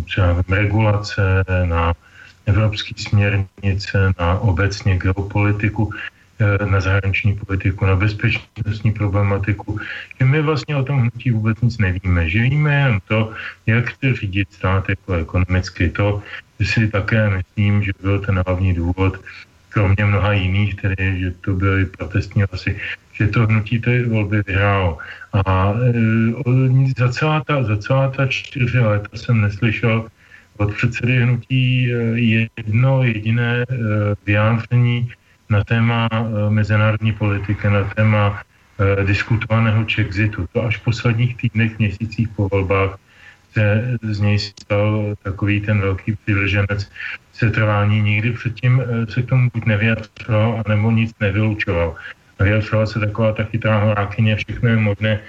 třeba 0.06 0.44
regulace, 0.50 1.44
na 1.66 1.94
evropské 2.46 2.94
směrnice, 2.98 4.14
na 4.20 4.40
obecně 4.40 4.98
geopolitiku, 4.98 5.90
eh, 6.40 6.66
na 6.66 6.80
zahraniční 6.80 7.36
politiku, 7.36 7.86
na 7.86 7.96
bezpečnostní 7.96 8.92
problematiku, 8.94 9.80
že 10.20 10.26
my 10.26 10.42
vlastně 10.42 10.76
o 10.76 10.84
tom 10.84 11.00
hnutí 11.00 11.32
vůbec 11.32 11.62
nic 11.62 11.78
nevíme. 11.78 12.30
Že 12.30 12.40
víme 12.42 12.72
jen 12.76 12.94
to, 13.08 13.34
jak 13.66 13.90
chce 13.90 14.14
řídit 14.14 14.54
stát 14.54 14.90
jako 14.90 15.14
ekonomicky. 15.14 15.90
To 15.90 16.22
si 16.66 16.88
také 16.88 17.30
myslím, 17.30 17.84
že 17.84 17.92
byl 18.02 18.20
ten 18.20 18.44
hlavní 18.46 18.74
důvod, 18.74 19.20
kromě 19.70 20.06
mnoha 20.06 20.34
jiných, 20.34 20.76
tedy, 20.76 21.20
že 21.20 21.32
to 21.32 21.54
byly 21.54 21.86
protestní 21.86 22.44
hlasy, 22.44 22.78
že 23.14 23.28
to 23.28 23.48
hnutí 23.48 23.80
té 23.80 24.06
volby 24.06 24.42
vyhrálo. 24.48 24.98
A 25.34 25.74
e, 25.74 26.94
za, 26.98 27.10
celá 27.10 27.44
ta, 27.44 27.64
za 27.64 27.78
celá 27.78 28.12
ta 28.12 28.28
čtyři 28.28 28.80
léta 28.80 29.18
jsem 29.18 29.42
neslyšel 29.42 30.08
od 30.58 30.74
předsedy 30.74 31.18
hnutí 31.18 31.92
e, 31.92 31.96
jedno 32.58 33.04
jediné 33.04 33.64
e, 33.64 33.66
vyjádření 34.26 35.12
na 35.50 35.64
téma 35.64 36.10
e, 36.12 36.50
mezinárodní 36.50 37.14
politiky, 37.14 37.70
na 37.70 37.84
téma 37.84 38.42
diskutovaného 39.06 39.86
Chexitu. 39.86 40.50
To 40.54 40.66
až 40.66 40.78
v 40.78 40.84
posledních 40.84 41.38
týdnech, 41.38 41.80
měsících 41.80 42.30
po 42.30 42.50
volbách 42.50 42.98
se 43.54 43.98
z 44.02 44.20
něj 44.20 44.40
stal 44.40 45.16
takový 45.24 45.62
ten 45.62 45.82
velký 45.82 46.16
přivrženec 46.16 46.92
setrvání. 47.34 48.02
Nikdy 48.02 48.32
předtím 48.32 48.82
eh, 48.82 49.12
se 49.12 49.22
k 49.22 49.30
tomu 49.30 49.50
buď 49.54 49.66
nevyjadřoval, 49.66 50.62
anebo 50.66 50.92
nic 50.92 51.12
nevylučoval. 51.20 51.96
Vyjadřovala 52.40 52.86
se 52.86 53.00
taková 53.00 53.34
ta 53.34 53.44
chytrá 53.44 53.84
horákyně, 53.84 54.36
všechno 54.36 54.70
je 54.70 54.78
možné, 54.78 55.20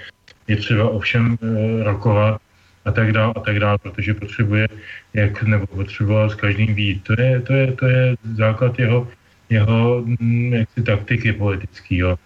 je 0.47 0.55
třeba 0.57 0.89
ovšem 0.89 1.37
e, 1.37 1.83
rokovat 1.83 2.41
a 2.85 2.91
tak 2.91 3.11
dále 3.11 3.33
a 3.35 3.39
tak 3.39 3.59
dále, 3.59 3.77
protože 3.77 4.13
potřebuje, 4.13 4.67
jak 5.13 5.43
nebo 5.43 5.67
potřeboval 5.67 6.29
s 6.29 6.35
každým 6.35 6.75
vít. 6.75 7.03
To 7.03 7.13
je, 7.21 7.41
to 7.41 7.53
je, 7.53 7.71
to 7.71 7.85
je 7.85 8.15
základ 8.33 8.79
jeho, 8.79 9.07
jeho 9.49 10.03
mm, 10.19 10.53
jaksi 10.53 10.83
taktiky 10.83 11.33
politického 11.33 12.17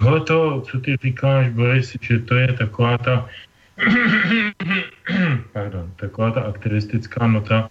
Tohle 0.00 0.20
to, 0.20 0.60
co 0.60 0.80
ty 0.80 0.96
říkáš, 1.02 1.48
Boris, 1.48 1.96
že 2.00 2.18
to 2.18 2.34
je 2.34 2.52
taková 2.52 2.98
ta 2.98 3.28
pardon, 5.52 5.90
taková 5.96 6.30
ta 6.30 6.40
aktivistická 6.40 7.26
nota 7.26 7.68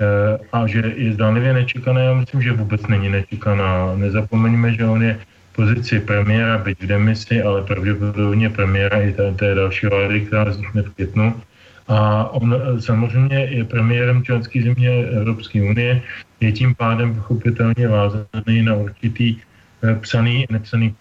eh, 0.00 0.38
a 0.52 0.66
že 0.66 0.82
je 0.96 1.12
zdánlivě 1.12 1.52
nečekaná, 1.52 2.00
já 2.00 2.14
myslím, 2.14 2.42
že 2.42 2.52
vůbec 2.52 2.86
není 2.86 3.08
nečekaná. 3.08 3.94
Nezapomeňme, 3.96 4.74
že 4.74 4.84
on 4.86 5.02
je 5.02 5.14
v 5.14 5.56
pozici 5.56 6.00
premiéra, 6.00 6.58
byť 6.58 6.80
v 6.80 6.86
demisi, 6.86 7.42
ale 7.42 7.62
pravděpodobně 7.62 8.50
premiéra 8.50 9.00
i 9.00 9.12
té, 9.12 9.34
té 9.34 9.54
další 9.54 9.86
vlády, 9.86 10.20
která 10.20 10.44
vznikne 10.44 10.82
v 10.82 10.94
květnu. 10.94 11.42
A 11.88 12.28
on 12.30 12.54
eh, 12.54 12.80
samozřejmě 12.80 13.38
je 13.50 13.64
premiérem 13.64 14.24
členské 14.24 14.62
země 14.62 14.90
Evropské 14.90 15.62
unie, 15.62 16.02
je 16.40 16.52
tím 16.52 16.74
pádem 16.74 17.14
pochopitelně 17.14 17.88
vázaný 17.88 18.62
na 18.62 18.74
určitý 18.74 19.36
eh, 19.82 19.94
psaný, 19.94 20.46
nepsaný 20.50 20.94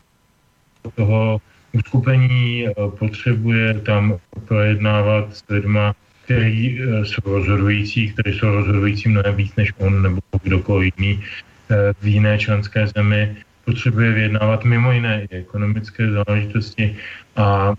toho 0.96 1.42
uskupení 1.74 2.68
eh, 2.68 2.74
potřebuje 3.00 3.74
tam 3.74 4.18
projednávat 4.46 5.36
s 5.36 5.44
lidma, 5.50 5.94
kteří 6.26 6.80
eh, 6.82 7.06
jsou 7.06 7.22
rozhodující, 7.26 8.14
kteří 8.14 8.40
jsou 8.40 8.50
rozhodující 8.50 9.10
mnohem 9.10 9.36
víc 9.36 9.56
než 9.56 9.74
on 9.78 10.02
nebo 10.02 10.20
kdokoliv 10.44 10.94
jiný 10.98 11.24
eh, 11.70 11.94
v 12.02 12.08
jiné 12.08 12.38
členské 12.38 12.88
zemi, 12.88 13.36
potřebuje 13.66 14.12
vyjednávat 14.12 14.64
mimo 14.66 14.92
jiné 14.92 15.28
i 15.30 15.36
ekonomické 15.36 16.12
záležitosti 16.12 16.96
a 17.36 17.76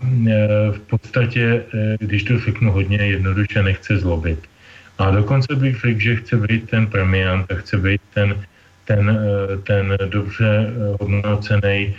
v 0.71 0.79
podstatě, 0.87 1.63
když 1.99 2.23
to 2.23 2.39
řeknu 2.39 2.71
hodně 2.71 2.97
jednoduše, 2.97 3.63
nechce 3.63 3.97
zlobit. 3.97 4.39
A 4.97 5.11
dokonce 5.11 5.55
bych 5.55 5.81
řekl, 5.81 5.99
že 5.99 6.15
chce 6.15 6.37
být 6.37 6.69
ten 6.69 6.87
premiant 6.87 7.51
a 7.51 7.55
chce 7.55 7.77
být 7.77 8.01
ten, 8.13 8.45
ten, 8.85 9.19
ten 9.63 9.97
dobře 10.07 10.73
hodnocený 10.99 11.93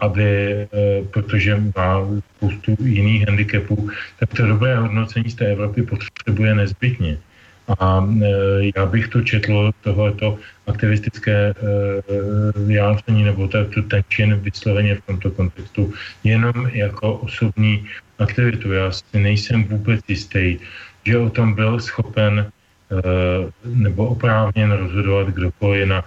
aby, 0.00 0.28
eh, 0.62 0.68
protože 1.10 1.56
má 1.76 2.06
spoustu 2.36 2.76
jiných 2.84 3.28
handicapů, 3.28 3.90
tak 4.20 4.28
to 4.34 4.46
dobré 4.46 4.76
hodnocení 4.76 5.30
z 5.30 5.34
té 5.34 5.46
Evropy 5.52 5.82
potřebuje 5.82 6.54
nezbytně. 6.54 7.18
A 7.68 8.00
eh, 8.00 8.26
já 8.76 8.86
bych 8.86 9.08
to 9.08 9.20
četl, 9.22 9.70
tohleto 9.84 10.38
aktivistické 10.66 11.54
vyjádření 12.56 13.24
nebo 13.24 13.48
ten 13.48 14.04
čin 14.08 14.36
vysloveně 14.36 14.94
v 14.94 15.04
tomto 15.06 15.30
kontextu 15.30 15.92
jenom 16.24 16.52
jako 16.72 17.24
osobní 17.24 17.88
aktivitu. 18.18 18.72
Já 18.72 18.92
si 18.92 19.16
nejsem 19.16 19.64
vůbec 19.64 20.00
jistý, 20.08 20.58
že 21.04 21.18
o 21.18 21.30
tom 21.30 21.54
byl 21.54 21.80
schopen 21.80 22.52
nebo 23.64 24.06
oprávněn 24.06 24.72
rozhodovat 24.72 25.28
kdokoliv 25.28 25.88
na 25.88 26.04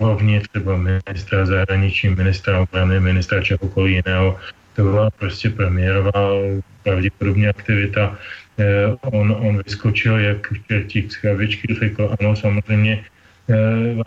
úrovni 0.00 0.40
třeba 0.40 0.76
ministra 0.76 1.46
zahraničí, 1.46 2.08
ministra 2.08 2.60
obrany, 2.60 3.00
ministra 3.00 3.42
čehokoliv 3.42 3.90
jiného. 4.04 4.38
To 4.76 4.82
byla 4.82 5.10
prostě 5.10 5.50
premiérová 5.50 6.30
pravděpodobně 6.82 7.48
aktivita. 7.48 8.18
Eh, 8.58 8.96
on, 9.00 9.36
on 9.40 9.62
vyskočil, 9.66 10.18
jak 10.18 10.46
čertík 10.68 11.12
z 11.12 11.16
kravičky, 11.16 11.74
řekl, 11.74 12.14
ano, 12.20 12.36
samozřejmě, 12.36 13.04
eh, 13.48 13.54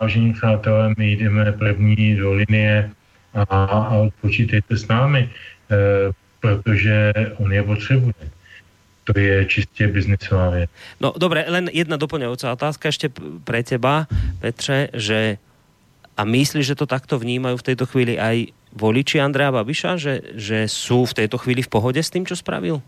vážení 0.00 0.32
přátelé, 0.32 0.94
my 0.96 1.12
jdeme 1.12 1.52
první 1.52 2.16
do 2.16 2.32
linie 2.32 2.90
a, 3.34 3.44
a 3.44 4.08
počítejte 4.20 4.76
s 4.76 4.88
námi, 4.88 5.28
eh, 5.70 5.76
protože 6.40 7.12
on 7.36 7.52
je 7.52 7.62
potřebuje 7.62 8.14
to 9.12 9.18
je 9.18 9.44
čistě 9.44 9.88
biznisová 9.88 10.50
věc. 10.50 10.70
No 11.00 11.16
dobre, 11.16 11.48
len 11.48 11.72
jedna 11.72 11.96
doplňujúca 11.96 12.52
otázka 12.52 12.92
ešte 12.92 13.08
pre 13.40 13.64
teba, 13.64 14.04
Petře, 14.44 14.92
že 14.92 15.40
a 16.18 16.26
myslíš, 16.26 16.74
že 16.74 16.78
to 16.78 16.90
takto 16.90 17.14
vnímajú 17.14 17.62
v 17.62 17.66
tejto 17.70 17.86
chvíli 17.86 18.18
aj 18.18 18.50
voliči 18.74 19.22
Andreja 19.22 19.54
Babiša, 19.54 19.94
že, 20.02 20.34
že 20.34 20.66
sú 20.66 21.06
v 21.06 21.22
tejto 21.22 21.38
chvíli 21.38 21.62
v 21.62 21.70
pohode 21.70 22.02
s 22.02 22.10
tým, 22.10 22.26
čo 22.26 22.34
spravil? 22.34 22.82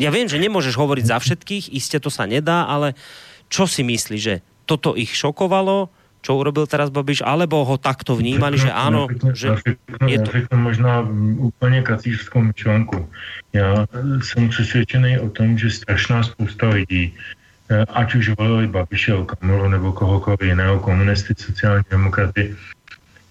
Ja 0.00 0.08
viem, 0.08 0.24
že 0.24 0.40
nemôžeš 0.40 0.72
hovoriť 0.78 1.04
za 1.04 1.18
všetkých, 1.20 1.64
iste 1.76 2.00
to 2.00 2.08
sa 2.08 2.24
nedá, 2.24 2.64
ale 2.64 2.96
čo 3.52 3.68
si 3.68 3.84
myslíš, 3.84 4.22
že 4.24 4.40
toto 4.64 4.96
ich 4.96 5.12
šokovalo, 5.12 5.92
čo 6.24 6.34
urobil 6.34 6.64
teraz 6.64 6.88
Babiš, 6.88 7.22
alebo 7.22 7.62
ho 7.62 7.76
takto 7.76 8.16
vnímali, 8.16 8.58
že 8.58 8.72
áno, 8.72 9.06
že 9.36 9.60
je 10.08 10.18
to... 10.18 10.30
Já 10.34 10.56
možná 10.56 11.06
úplně 11.36 11.82
kacířskou 11.82 12.40
myšlenku. 12.42 13.08
Já 13.52 13.86
jsem 14.22 14.48
přesvědčený 14.48 15.18
o 15.18 15.28
tom, 15.30 15.58
že 15.58 15.70
strašná 15.70 16.22
spousta 16.22 16.68
lidí 16.68 17.14
ať 17.68 18.14
už 18.14 18.28
volili 18.38 18.66
Babiše, 18.66 19.14
Okamuru 19.14 19.68
nebo 19.68 19.92
kohokoliv 19.92 20.40
jiného, 20.42 20.80
komunisty, 20.80 21.34
sociální 21.36 21.84
demokraty, 21.90 22.56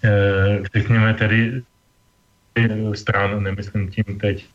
eh, 0.04 0.60
řekněme 0.76 1.14
tedy 1.14 1.62
stran, 2.94 3.44
nemyslím 3.44 3.90
tím 3.90 4.20
teď 4.22 4.46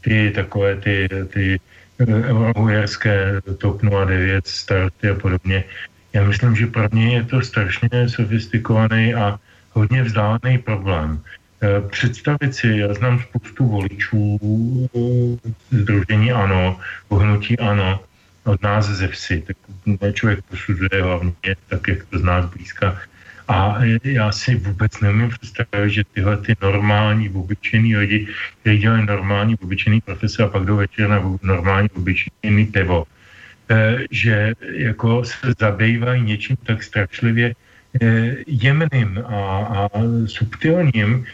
ty 0.00 0.32
takové 0.34 0.76
ty, 0.76 1.08
ty 1.32 1.60
eurohujerské 2.00 3.40
TOP 3.58 3.82
09, 3.82 4.46
starty 4.46 5.08
a 5.08 5.14
podobně. 5.14 5.64
Já 6.12 6.24
myslím, 6.24 6.56
že 6.56 6.66
pro 6.66 6.88
ně 6.92 7.16
je 7.16 7.22
to 7.24 7.40
strašně 7.40 8.08
sofistikovaný 8.08 9.14
a 9.14 9.40
hodně 9.72 10.02
vzdálený 10.02 10.58
problém. 10.58 11.20
Eh, 11.60 11.80
představit 11.88 12.54
si, 12.54 12.68
já 12.68 12.94
znám 12.94 13.20
spoustu 13.20 13.66
voličů 13.66 14.38
Združení 15.70 16.32
ANO, 16.32 16.80
hnutí 17.10 17.58
ANO, 17.58 18.00
od 18.44 18.62
nás 18.62 18.86
ze 18.86 19.08
vsi, 19.08 19.44
tak 19.46 19.56
člověk 20.14 20.42
posuzuje 20.42 21.02
hlavně 21.02 21.32
tak, 21.68 21.88
jak 21.88 22.04
to 22.04 22.18
z 22.18 22.22
nás 22.22 22.44
blízka. 22.44 23.00
A 23.48 23.76
já 24.04 24.32
si 24.32 24.54
vůbec 24.54 25.00
neumím 25.00 25.30
představit, 25.30 25.90
že 25.90 26.02
tyhle 26.12 26.36
ty 26.36 26.56
normální, 26.62 27.28
obyčejný 27.28 27.96
lidi, 27.96 28.28
kteří 28.60 28.78
dělají 28.78 29.06
normální, 29.06 29.56
obyčejný 29.62 30.00
profese 30.00 30.42
a 30.42 30.48
pak 30.48 30.64
jdou 30.64 30.76
večer 30.76 31.08
na 31.08 31.20
normální, 31.42 31.90
obyčejný 31.90 32.66
pivo, 32.66 33.04
eh, 33.68 33.98
že 34.10 34.52
jako 34.72 35.24
se 35.24 35.52
zabývají 35.58 36.22
něčím 36.22 36.56
tak 36.56 36.82
strašlivě 36.82 37.54
eh, 38.00 38.36
jemným 38.46 39.20
a, 39.28 39.40
a 39.68 39.88
subtilním, 40.26 41.24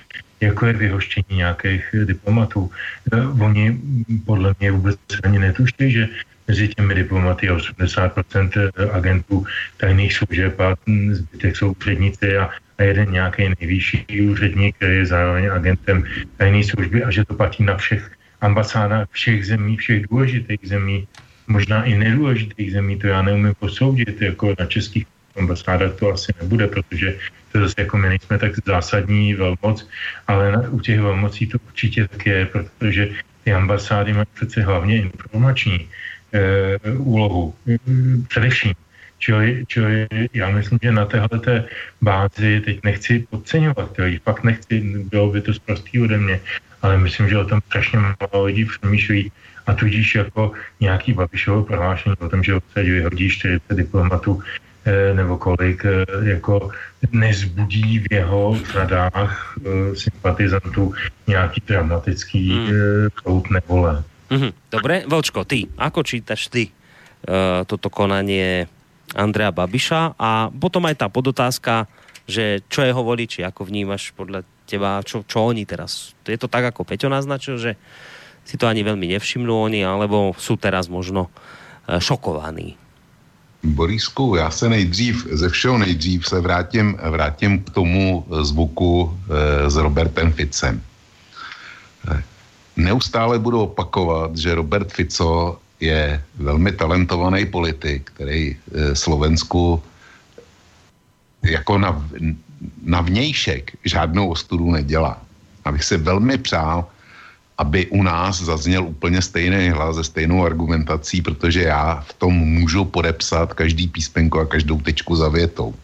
jako 0.41 0.67
je 0.67 0.73
vyhoštění 0.73 1.37
nějakých 1.37 1.95
diplomatů. 2.05 2.71
Eh, 3.13 3.27
oni 3.41 3.79
podle 4.27 4.55
mě 4.61 4.71
vůbec 4.71 4.99
ani 5.23 5.39
netuší, 5.39 5.91
že 5.91 6.09
mezi 6.51 6.69
těmi 6.69 6.95
diplomaty 6.95 7.51
80% 7.51 8.73
agentů 8.93 9.47
tajných 9.77 10.15
služeb 10.15 10.61
a 10.61 10.75
zbytek 11.13 11.57
jsou 11.57 11.73
úředníci 11.79 12.37
a, 12.37 12.51
a 12.79 12.83
jeden 12.83 13.13
nějaký 13.13 13.55
nejvyšší 13.61 14.23
úředník, 14.31 14.77
který 14.77 14.97
je 14.97 15.07
zároveň 15.07 15.51
agentem 15.53 16.05
tajné 16.37 16.65
služby 16.65 17.05
a 17.05 17.11
že 17.11 17.25
to 17.25 17.35
platí 17.35 17.63
na 17.63 17.77
všech 17.77 18.11
ambasádách 18.41 19.09
všech 19.11 19.47
zemí, 19.47 19.77
všech 19.77 20.11
důležitých 20.11 20.65
zemí, 20.65 21.07
možná 21.47 21.85
i 21.85 21.95
nedůležitých 21.95 22.73
zemí, 22.73 22.99
to 22.99 23.07
já 23.07 23.23
neumím 23.23 23.55
posoudit, 23.55 24.23
jako 24.23 24.55
na 24.59 24.67
českých 24.67 25.07
ambasádách 25.39 25.95
to 26.03 26.13
asi 26.13 26.35
nebude, 26.43 26.67
protože 26.67 27.19
to 27.53 27.61
zase 27.61 27.75
jako 27.79 27.97
my 27.97 28.09
nejsme 28.09 28.39
tak 28.39 28.53
zásadní 28.67 29.35
velmoc, 29.35 29.87
ale 30.27 30.53
na, 30.53 30.61
u 30.71 30.81
těch 30.81 31.01
velmocí 31.01 31.47
to 31.47 31.59
určitě 31.67 32.09
tak 32.09 32.27
je, 32.27 32.47
protože 32.47 33.09
ty 33.45 33.53
ambasády 33.53 34.13
mají 34.13 34.27
přece 34.35 34.63
hlavně 34.63 34.97
informační 34.97 35.89
úlohu. 36.99 37.55
Především. 38.29 38.73
Čili, 39.19 39.65
čili 39.67 40.07
já 40.33 40.51
myslím, 40.51 40.79
že 40.83 40.93
na 40.93 41.05
téhle 41.05 41.65
bázi 42.03 42.63
teď 42.65 42.81
nechci 42.85 43.27
podceňovat, 43.31 43.99
jo, 43.99 44.19
fakt 44.25 44.45
nechci, 44.45 44.81
bylo 45.11 45.31
by 45.31 45.41
to 45.41 45.55
zprostý 45.55 46.01
ode 46.01 46.19
mě, 46.19 46.41
ale 46.83 46.99
myslím, 46.99 47.29
že 47.29 47.39
o 47.39 47.45
tom 47.45 47.61
strašně 47.67 47.99
málo 47.99 48.45
lidí 48.45 48.65
přemýšlí 48.65 49.33
a 49.67 49.75
tudíž 49.75 50.15
jako 50.15 50.53
nějaký 50.81 51.13
Babišovo 51.13 51.65
prohlášení 51.65 52.17
o 52.19 52.29
tom, 52.29 52.43
že 52.43 52.55
odsaď 52.55 52.85
vyhodí 52.85 53.31
40 53.31 53.77
diplomatů 53.77 54.43
e, 54.85 55.15
nebo 55.15 55.39
kolik, 55.39 55.85
e, 55.85 56.05
jako 56.23 56.71
nezbudí 57.13 57.99
v 57.99 58.07
jeho 58.11 58.59
řadách 58.73 59.59
e, 59.59 59.97
sympatizantů 59.97 60.95
nějaký 61.27 61.63
dramatický 61.67 62.51
hmm. 62.51 62.71
prout 63.23 63.51
nevole. 63.51 64.03
Mm-hmm. 64.31 64.53
Dobre, 64.71 64.95
Vlčko, 65.11 65.43
ty, 65.43 65.67
ako 65.75 66.07
čítaš 66.07 66.47
ty 66.47 66.71
uh, 66.71 67.67
toto 67.67 67.91
konanie 67.91 68.71
Andrea 69.19 69.51
Babiša 69.51 70.15
a 70.15 70.55
potom 70.55 70.87
aj 70.87 71.03
tá 71.03 71.07
podotázka, 71.11 71.91
že 72.31 72.63
čo 72.71 72.87
jeho 72.87 73.03
voliči, 73.03 73.43
ako 73.43 73.67
vnímaš 73.67 74.15
podľa 74.15 74.47
teba, 74.71 75.03
čo, 75.03 75.27
čo 75.27 75.51
oni 75.51 75.67
teraz? 75.67 76.15
Je 76.23 76.39
to 76.39 76.47
tak, 76.47 76.63
ako 76.71 76.87
Peťo 76.87 77.11
naznačil, 77.11 77.59
že 77.59 77.75
si 78.47 78.55
to 78.55 78.71
ani 78.71 78.87
veľmi 78.87 79.11
nevšimnú 79.19 79.51
oni, 79.51 79.83
alebo 79.83 80.31
sú 80.39 80.55
teraz 80.55 80.87
možno 80.87 81.27
uh, 81.27 81.99
šokovaní? 81.99 82.79
Borisku, 83.61 84.41
já 84.41 84.51
se 84.51 84.69
nejdřív, 84.69 85.27
ze 85.31 85.49
všeho 85.49 85.79
nejdřív 85.79 86.27
se 86.27 86.41
vrátím, 86.41 86.97
vrátím 87.11 87.61
k 87.61 87.71
tomu 87.71 88.25
zvuku 88.41 89.19
e, 89.29 89.71
s 89.71 89.77
Robertem 89.77 90.33
Ficem 90.33 90.81
neustále 92.85 93.39
budu 93.39 93.61
opakovat, 93.61 94.37
že 94.37 94.55
Robert 94.55 94.93
Fico 94.93 95.59
je 95.81 96.23
velmi 96.37 96.73
talentovaný 96.73 97.47
politik, 97.47 98.11
který 98.15 98.57
eh, 98.57 98.97
Slovensku 98.97 99.83
jako 101.43 101.79
na, 101.79 102.05
na 102.85 103.01
vnějšek 103.01 103.73
žádnou 103.85 104.29
ostudu 104.29 104.71
nedělá. 104.71 105.21
abych 105.65 105.85
si 105.85 105.97
velmi 105.97 106.39
přál, 106.39 106.89
aby 107.59 107.87
u 107.87 108.03
nás 108.03 108.41
zazněl 108.41 108.85
úplně 108.85 109.23
stejný 109.23 109.69
hlas 109.69 109.97
se 109.97 110.05
stejnou 110.05 110.45
argumentací, 110.45 111.23
protože 111.23 111.63
já 111.63 112.01
v 112.09 112.13
tom 112.13 112.35
můžu 112.35 112.85
podepsat 112.85 113.55
každý 113.55 113.89
písmenko 113.89 114.41
a 114.41 114.47
každou 114.47 114.81
tečku 114.81 115.17
za 115.17 115.29
větou. 115.29 115.75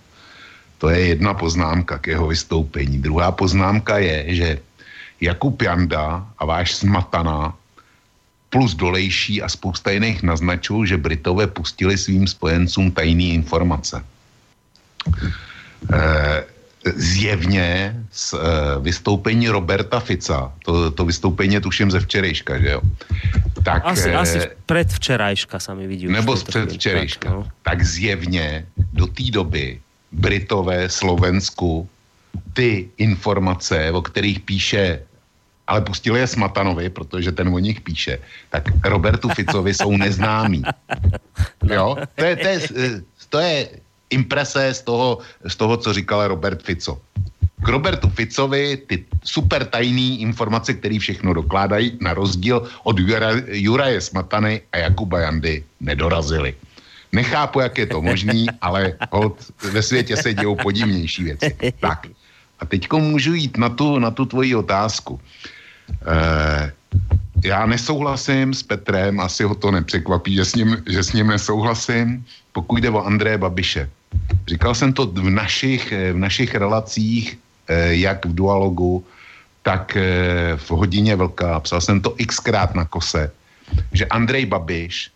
To 0.79 0.89
je 0.89 1.13
jedna 1.13 1.35
poznámka 1.35 1.99
k 1.99 2.07
jeho 2.17 2.27
vystoupení. 2.27 2.99
Druhá 2.99 3.33
poznámka 3.33 3.99
je, 3.99 4.35
že 4.35 4.49
Jakub 5.21 5.63
Janda 5.63 6.27
a 6.39 6.45
váš 6.45 6.75
Smataná 6.75 7.55
plus 8.51 8.75
Dolejší 8.75 9.43
a 9.43 9.49
spousta 9.49 9.91
jiných 9.91 10.23
naznačují, 10.23 10.89
že 10.89 10.97
Britové 10.97 11.47
pustili 11.47 11.99
svým 11.99 12.27
spojencům 12.27 12.91
tajné 12.91 13.25
informace. 13.25 14.05
E, 15.93 16.45
zjevně 16.95 17.97
z 18.13 18.35
e, 18.35 18.39
vystoupení 18.81 19.49
Roberta 19.49 20.01
Fica, 20.01 20.53
to, 20.65 20.91
to 20.91 21.05
vystoupení 21.05 21.61
tuším 21.61 21.91
ze 21.91 22.01
včerejška, 22.01 22.59
že 22.59 22.71
jo? 22.71 22.81
Tak, 23.65 23.83
asi, 23.85 24.09
e, 24.11 24.17
asi 24.17 24.41
předvčerajška 24.67 25.59
sami 25.59 25.87
vidí. 25.87 26.07
Nebo 26.07 26.37
z 26.37 26.45
předvčerejška. 26.45 27.29
Tak, 27.29 27.39
no. 27.39 27.49
tak 27.63 27.83
zjevně 27.83 28.67
do 28.93 29.07
té 29.07 29.23
doby 29.31 29.81
Britové 30.13 30.89
Slovensku 30.89 31.89
ty 32.57 32.89
informace, 32.97 33.93
o 33.93 34.01
kterých 34.03 34.41
píše 34.41 35.05
ale 35.67 35.83
pustili 35.83 36.23
je 36.23 36.27
Smatanovi, 36.27 36.89
protože 36.89 37.33
ten 37.33 37.51
o 37.51 37.59
nich 37.59 37.81
píše, 37.81 38.19
tak 38.51 38.71
Robertu 38.87 39.29
Ficovi 39.29 39.75
jsou 39.75 39.97
neznámí. 39.97 40.63
Jo? 41.67 41.97
To 42.15 42.25
je, 42.25 42.37
to 42.37 42.47
je, 42.47 42.59
to 43.29 43.39
je 43.39 43.69
imprese 44.11 44.75
z 44.75 44.83
toho, 44.83 45.19
z 45.43 45.57
toho, 45.57 45.77
co 45.77 45.93
říkal 45.93 46.29
Robert 46.29 46.63
Fico. 46.63 47.01
K 47.65 47.69
Robertu 47.69 48.09
Ficovi 48.09 48.77
ty 48.87 49.05
super 49.25 49.65
tajné 49.67 50.23
informace, 50.23 50.75
které 50.75 50.99
všechno 50.99 51.35
dokládají, 51.35 51.99
na 52.01 52.15
rozdíl 52.15 52.63
od 52.87 52.99
Jura, 52.99 53.31
Juraje 53.51 54.01
Smatany 54.01 54.63
a 54.73 54.77
Jakuba 54.77 55.21
Jandy, 55.21 55.65
nedorazily. 55.81 56.55
Nechápu, 57.13 57.61
jak 57.61 57.79
je 57.79 57.87
to 57.87 58.03
možný, 58.03 58.47
ale 58.61 58.95
hod, 59.11 59.35
ve 59.73 59.83
světě 59.83 60.17
se 60.17 60.35
dějou 60.35 60.55
podivnější 60.55 61.25
věci. 61.25 61.57
Tak. 61.81 62.07
A 62.59 62.67
teď 62.67 62.93
můžu 62.93 63.35
jít 63.35 63.59
na 63.59 63.69
tu, 63.69 63.99
na 63.99 64.11
tu 64.11 64.25
tvoji 64.27 64.55
otázku. 64.55 65.21
Eh, 66.07 66.73
já 67.45 67.67
nesouhlasím 67.67 68.55
s 68.55 68.63
Petrem, 68.63 69.21
asi 69.21 69.45
ho 69.45 69.55
to 69.55 69.71
nepřekvapí, 69.71 70.35
že 70.35 70.45
s 70.45 70.55
ním, 70.55 70.83
že 70.89 71.03
s 71.03 71.13
ním 71.13 71.27
nesouhlasím, 71.27 72.25
pokud 72.53 72.77
jde 72.81 72.91
o 72.91 73.05
Andreje 73.05 73.39
Babiše. 73.39 73.91
Říkal 74.49 74.75
jsem 74.75 74.93
to 74.93 75.07
v 75.07 75.31
našich, 75.31 75.93
eh, 75.93 76.13
v 76.13 76.19
našich 76.19 76.55
relacích, 76.55 77.39
eh, 77.69 77.95
jak 77.95 78.27
v 78.27 78.35
dualogu, 78.35 79.05
tak 79.63 79.99
v 80.57 80.69
hodině 80.71 81.19
vlka. 81.19 81.59
Psal 81.61 81.81
jsem 81.83 81.99
to 81.99 82.15
xkrát 82.15 82.75
na 82.75 82.87
kose, 82.87 83.35
že 83.93 84.07
Andrej 84.07 84.47
Babiš 84.47 85.11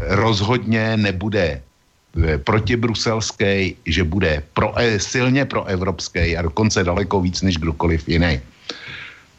rozhodně 0.00 0.96
nebude 0.96 1.60
protibruselský, 2.44 3.76
že 3.86 4.04
bude 4.04 4.42
pro, 4.54 4.74
silně 4.98 5.44
proevropský 5.44 6.36
a 6.36 6.42
dokonce 6.42 6.84
daleko 6.84 7.20
víc 7.20 7.42
než 7.42 7.58
kdokoliv 7.58 8.08
jiný 8.08 8.40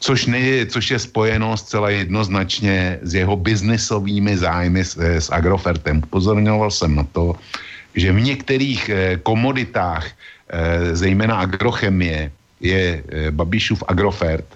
což, 0.00 0.26
ne, 0.26 0.66
což 0.66 0.90
je 0.90 0.98
spojeno 0.98 1.56
zcela 1.56 1.90
jednoznačně 1.90 2.98
s 3.02 3.14
jeho 3.14 3.36
biznisovými 3.36 4.38
zájmy 4.38 4.84
s, 4.84 4.96
eh, 4.96 5.20
s 5.20 5.30
Agrofertem. 5.30 5.98
Upozorňoval 6.06 6.70
jsem 6.70 6.94
na 6.94 7.04
to, 7.12 7.34
že 7.94 8.12
v 8.12 8.20
některých 8.20 8.82
eh, 8.88 9.16
komoditách, 9.22 10.06
eh, 10.06 10.96
zejména 10.96 11.42
agrochemie, 11.42 12.30
je 12.60 13.02
eh, 13.02 13.30
Babišův 13.30 13.82
Agrofert 13.88 14.46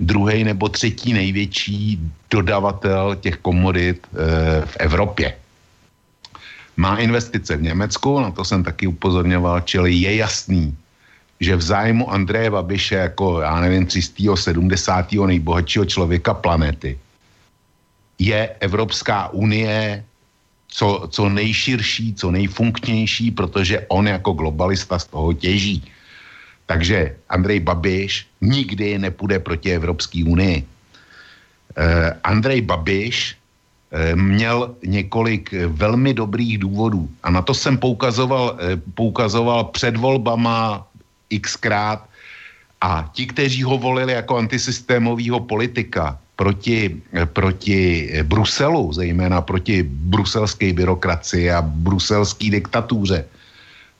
druhý 0.00 0.44
nebo 0.44 0.68
třetí 0.68 1.12
největší 1.12 1.98
dodavatel 2.30 3.16
těch 3.22 3.36
komodit 3.36 4.06
eh, 4.10 4.18
v 4.66 4.74
Evropě. 4.76 5.34
Má 6.76 6.96
investice 6.96 7.56
v 7.56 7.62
Německu, 7.62 8.20
na 8.20 8.30
to 8.30 8.44
jsem 8.44 8.64
taky 8.64 8.86
upozorňoval, 8.86 9.60
čili 9.60 9.94
je 9.94 10.16
jasný, 10.16 10.76
že 11.40 11.56
v 11.56 11.62
zájmu 11.62 12.10
Andreje 12.10 12.50
Babiše 12.50 12.94
jako, 12.94 13.40
já 13.40 13.60
nevím, 13.60 13.86
370. 13.86 15.12
nejbohatšího 15.12 15.84
člověka 15.84 16.34
planety 16.34 16.98
je 18.18 18.48
Evropská 18.60 19.28
unie 19.28 20.04
co, 20.72 21.08
co 21.10 21.28
nejširší, 21.28 22.14
co 22.14 22.30
nejfunkčnější, 22.30 23.30
protože 23.30 23.84
on 23.88 24.08
jako 24.08 24.32
globalista 24.32 24.98
z 24.98 25.06
toho 25.06 25.32
těží. 25.32 25.84
Takže 26.66 27.16
Andrej 27.28 27.60
Babiš 27.60 28.26
nikdy 28.40 28.98
nepůjde 28.98 29.38
proti 29.38 29.72
Evropské 29.72 30.24
unii. 30.24 30.64
Eh, 31.76 32.10
Andrej 32.24 32.60
Babiš 32.60 33.36
měl 34.14 34.74
několik 34.86 35.54
velmi 35.66 36.14
dobrých 36.14 36.58
důvodů. 36.58 37.08
A 37.22 37.30
na 37.30 37.42
to 37.42 37.54
jsem 37.54 37.78
poukazoval, 37.78 38.56
eh, 38.60 38.80
poukazoval 38.94 39.64
před 39.64 39.96
volbama 39.96 40.86
xkrát. 41.28 42.08
A 42.80 43.10
ti, 43.12 43.26
kteří 43.26 43.62
ho 43.62 43.78
volili 43.78 44.12
jako 44.12 44.36
antisystémového 44.36 45.40
politika 45.40 46.18
proti, 46.36 47.02
proti 47.32 48.10
Bruselu, 48.22 48.92
zejména 48.92 49.40
proti 49.40 49.82
bruselské 49.86 50.72
byrokracii 50.72 51.50
a 51.50 51.62
bruselské 51.62 52.50
diktatuře, 52.50 53.24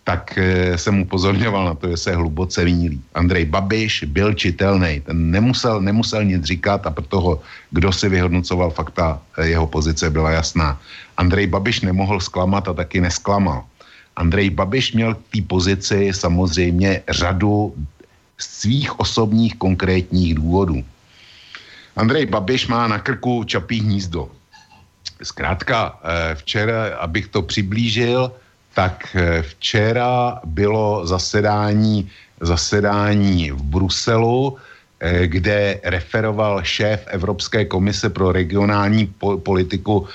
tak 0.04 0.38
e, 0.38 0.78
jsem 0.78 1.06
upozorňoval 1.06 1.64
na 1.64 1.74
to, 1.74 1.88
že 1.88 1.96
se 1.96 2.10
hluboce 2.14 2.64
mílí. 2.64 3.00
Andrej 3.14 3.44
Babiš 3.44 4.04
byl 4.10 4.34
čitelný, 4.34 5.00
ten 5.06 5.30
nemusel, 5.30 5.80
nemusel 5.80 6.24
nic 6.24 6.44
říkat 6.44 6.86
a 6.86 6.90
proto 6.90 7.20
ho, 7.20 7.32
kdo 7.70 7.92
si 7.92 8.08
vyhodnocoval 8.08 8.70
fakta, 8.70 9.20
e, 9.38 9.46
jeho 9.54 9.66
pozice 9.66 10.10
byla 10.10 10.30
jasná. 10.30 10.80
Andrej 11.16 11.46
Babiš 11.46 11.80
nemohl 11.80 12.20
zklamat 12.20 12.68
a 12.68 12.72
taky 12.74 13.00
nesklamal. 13.00 13.64
Andrej 14.16 14.50
Babiš 14.50 14.92
měl 14.92 15.14
k 15.14 15.22
té 15.32 15.40
pozici 15.46 16.10
samozřejmě 16.14 17.02
řadu 17.08 17.74
svých 18.38 19.00
osobních 19.00 19.54
konkrétních 19.54 20.34
důvodů. 20.34 20.84
Andrej 21.96 22.26
Babiš 22.26 22.66
má 22.66 22.88
na 22.88 22.98
krku 22.98 23.44
čapí 23.44 23.80
hnízdo. 23.80 24.28
Zkrátka, 25.22 25.98
eh, 26.02 26.34
včera, 26.34 26.98
abych 26.98 27.30
to 27.30 27.42
přiblížil, 27.42 28.32
tak 28.74 29.16
eh, 29.16 29.42
včera 29.42 30.40
bylo 30.44 31.06
zasedání, 31.06 32.10
zasedání 32.40 33.50
v 33.50 33.62
Bruselu, 33.62 34.56
eh, 35.00 35.26
kde 35.26 35.80
referoval 35.84 36.62
šéf 36.62 37.04
Evropské 37.06 37.64
komise 37.64 38.10
pro 38.10 38.32
regionální 38.32 39.14
politiku 39.42 40.08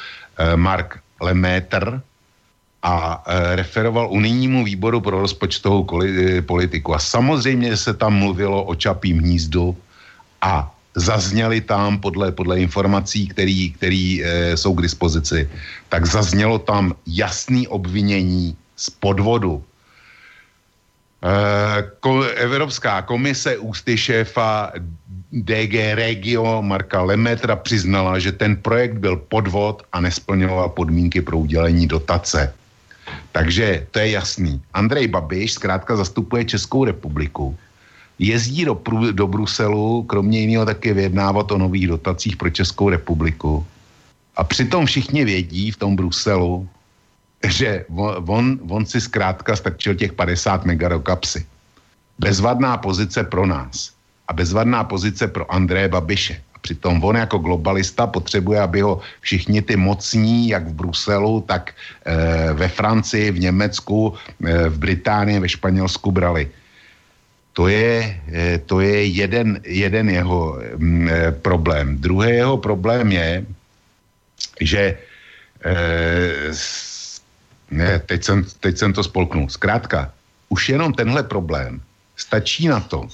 Mark 0.55 0.99
Lemaitre, 1.21 2.01
a 2.83 3.23
referoval 3.55 4.07
unijnímu 4.11 4.63
výboru 4.63 5.01
pro 5.01 5.19
rozpočtovou 5.19 5.87
politiku. 6.45 6.95
A 6.95 6.99
samozřejmě 6.99 7.77
se 7.77 7.93
tam 7.93 8.13
mluvilo 8.13 8.63
o 8.63 8.75
čapím 8.75 9.17
hnízdu 9.17 9.77
a 10.41 10.76
zazněly 10.97 11.61
tam 11.61 12.01
podle, 12.01 12.31
podle 12.33 12.59
informací, 12.59 13.29
které 13.29 14.17
e, 14.23 14.57
jsou 14.57 14.73
k 14.73 14.81
dispozici, 14.81 15.49
tak 15.89 16.05
zaznělo 16.05 16.59
tam 16.59 16.93
jasný 17.05 17.67
obvinění 17.67 18.57
z 18.75 18.89
podvodu. 18.89 19.61
E, 21.21 21.29
ko, 22.01 22.25
Evropská 22.25 23.01
komise 23.01 23.57
ústy 23.57 23.97
šéfa 23.97 24.73
DG 25.31 25.93
Regio 25.93 26.61
Marka 26.65 27.01
Lemetra 27.01 27.55
přiznala, 27.55 28.17
že 28.19 28.31
ten 28.31 28.57
projekt 28.57 28.97
byl 28.97 29.21
podvod 29.29 29.85
a 29.93 30.01
nesplňoval 30.01 30.69
podmínky 30.69 31.21
pro 31.21 31.37
udělení 31.37 31.87
dotace. 31.87 32.53
Takže 33.31 33.87
to 33.91 33.99
je 33.99 34.09
jasný. 34.17 34.61
Andrej 34.73 35.07
Babiš 35.07 35.61
zkrátka 35.61 35.95
zastupuje 35.95 36.57
Českou 36.57 36.85
republiku. 36.89 37.57
Jezdí 38.19 38.65
do, 38.65 38.81
do 39.11 39.27
Bruselu, 39.27 40.03
kromě 40.03 40.39
jiného 40.39 40.65
také 40.65 40.93
vyjednávat 40.93 41.51
o 41.51 41.57
nových 41.57 41.87
dotacích 41.87 42.37
pro 42.37 42.49
Českou 42.49 42.89
republiku. 42.89 43.65
A 44.35 44.43
přitom 44.43 44.85
všichni 44.85 45.25
vědí 45.25 45.71
v 45.71 45.77
tom 45.77 45.95
Bruselu, 45.95 46.69
že 47.47 47.85
on, 48.27 48.59
on 48.69 48.85
si 48.85 49.01
zkrátka 49.01 49.55
strčil 49.55 49.95
těch 49.95 50.13
50 50.13 50.65
mega 50.65 50.89
do 50.89 50.99
kapsy. 50.99 51.45
Bezvadná 52.19 52.77
pozice 52.77 53.23
pro 53.23 53.45
nás 53.45 53.93
a 54.27 54.33
bezvadná 54.33 54.83
pozice 54.83 55.27
pro 55.27 55.51
Andreje 55.51 55.87
Babiše. 55.87 56.41
Přitom 56.61 57.03
on 57.03 57.15
jako 57.15 57.37
globalista 57.37 58.07
potřebuje, 58.07 58.59
aby 58.59 58.81
ho 58.81 58.99
všichni 59.21 59.61
ty 59.61 59.75
mocní, 59.75 60.49
jak 60.49 60.67
v 60.67 60.73
Bruselu, 60.73 61.41
tak 61.47 61.71
e, 62.05 62.53
ve 62.53 62.67
Francii, 62.67 63.31
v 63.31 63.39
Německu, 63.39 64.13
e, 64.43 64.69
v 64.69 64.77
Británii, 64.77 65.39
ve 65.39 65.49
Španělsku 65.49 66.11
brali. 66.11 66.51
To 67.57 67.65
je, 67.65 68.21
e, 68.29 68.61
to 68.69 68.85
je 68.85 69.09
jeden, 69.17 69.57
jeden 69.65 70.13
jeho 70.13 70.61
m, 70.77 71.09
e, 71.09 71.33
problém. 71.41 71.97
Druhý 71.97 72.37
jeho 72.37 72.57
problém 72.61 73.09
je, 73.09 73.45
že 74.61 74.83
e, 75.65 75.77
ne, 77.73 77.99
teď, 78.05 78.23
jsem, 78.23 78.45
teď 78.61 78.77
jsem 78.77 78.93
to 78.93 79.01
spolknul. 79.01 79.49
Zkrátka, 79.49 80.13
už 80.53 80.69
jenom 80.69 80.93
tenhle 80.93 81.25
problém 81.25 81.81
stačí 82.13 82.69
na 82.69 82.77
to, 82.79 83.09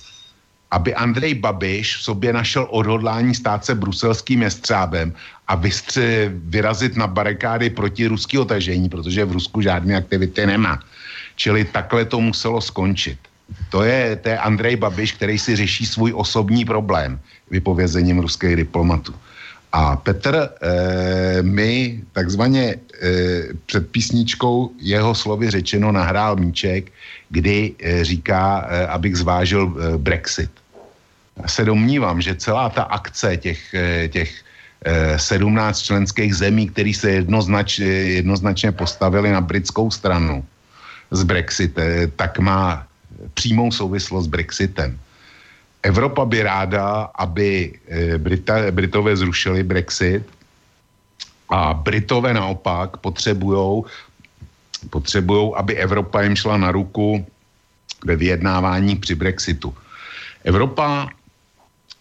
aby 0.76 0.92
Andrej 0.92 1.40
Babiš 1.40 1.98
v 1.98 2.04
sobě 2.04 2.34
našel 2.34 2.68
odhodlání 2.68 3.36
stát 3.36 3.66
se 3.66 3.76
bruselským 3.76 4.44
jestřábem 4.44 5.16
a 5.48 5.56
vystře, 5.56 6.32
vyrazit 6.52 7.00
na 7.00 7.08
barikády 7.08 7.70
proti 7.70 8.12
ruského 8.12 8.44
tažení, 8.46 8.90
protože 8.90 9.26
v 9.26 9.32
Rusku 9.40 9.62
žádné 9.64 9.96
aktivity 9.96 10.46
nemá. 10.46 10.84
Čili 11.36 11.64
takhle 11.64 12.06
to 12.06 12.20
muselo 12.20 12.60
skončit. 12.62 13.20
To 13.70 13.84
je, 13.84 14.16
to 14.16 14.30
je 14.30 14.38
Andrej 14.38 14.76
Babiš, 14.76 15.12
který 15.12 15.40
si 15.40 15.56
řeší 15.56 15.86
svůj 15.86 16.14
osobní 16.16 16.66
problém 16.66 17.20
vypovězením 17.52 18.20
ruských 18.20 18.56
diplomatů. 18.56 19.14
A 19.74 19.96
Petr 19.96 20.38
e, 20.38 21.42
mi 21.42 22.02
takzvaně 22.14 22.64
e, 22.64 22.78
před 23.66 23.90
písničkou 23.90 24.70
jeho 24.78 25.16
slovy 25.16 25.50
řečeno 25.50 25.92
nahrál 25.92 26.36
míček, 26.36 26.92
kdy 27.30 27.74
e, 27.82 28.04
říká, 28.06 28.68
e, 28.70 28.88
abych 28.88 29.18
zvážil 29.18 29.74
e, 29.74 29.98
Brexit. 29.98 30.52
Já 31.42 31.48
se 31.48 31.66
domnívám, 31.66 32.22
že 32.22 32.36
celá 32.36 32.70
ta 32.70 32.84
akce 32.84 33.38
těch, 33.38 33.74
e, 33.74 34.08
těch 34.08 34.30
e, 34.86 35.20
17 35.20 35.82
členských 35.82 36.36
zemí, 36.36 36.70
které 36.70 36.94
se 36.94 37.12
jednoznač, 37.12 37.80
jednoznačně 38.22 38.72
postavili 38.72 39.32
na 39.32 39.42
britskou 39.42 39.90
stranu 39.92 40.46
z 41.12 41.24
Brexit, 41.24 41.78
tak 42.16 42.40
má 42.40 42.86
přímou 43.34 43.72
souvislost 43.72 44.26
s 44.26 44.28
Brexitem. 44.28 45.00
Evropa 45.84 46.26
by 46.26 46.44
ráda, 46.44 47.12
aby 47.16 47.74
eh, 47.88 48.18
Brita, 48.18 48.72
Britové 48.72 49.16
zrušili 49.16 49.64
Brexit 49.64 50.24
a 51.50 51.74
Britové 51.74 52.34
naopak 52.34 52.98
potřebují, 52.98 53.84
potřebujou, 54.90 55.56
aby 55.56 55.76
Evropa 55.76 56.22
jim 56.22 56.36
šla 56.36 56.58
na 56.58 56.72
ruku 56.72 57.26
ve 58.06 58.16
vyjednávání 58.16 58.96
při 58.96 59.16
Brexitu. 59.16 59.76
Evropa 60.44 61.10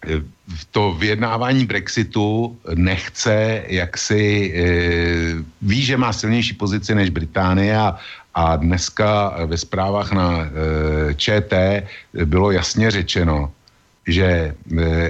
eh, 0.07 0.23
to 0.70 0.93
vyjednávání 0.93 1.66
Brexitu 1.66 2.59
nechce, 2.74 3.62
jak 3.66 3.99
si 3.99 4.53
e, 4.55 4.65
ví, 5.62 5.82
že 5.82 5.97
má 5.97 6.12
silnější 6.12 6.55
pozici 6.55 6.94
než 6.94 7.11
Británie 7.11 7.77
a, 7.78 7.97
a 8.35 8.57
dneska 8.57 9.37
ve 9.47 9.57
zprávách 9.57 10.13
na 10.13 10.29
e, 10.41 10.49
ČT 11.15 11.85
bylo 12.25 12.51
jasně 12.51 12.91
řečeno, 12.91 13.51
že 14.07 14.55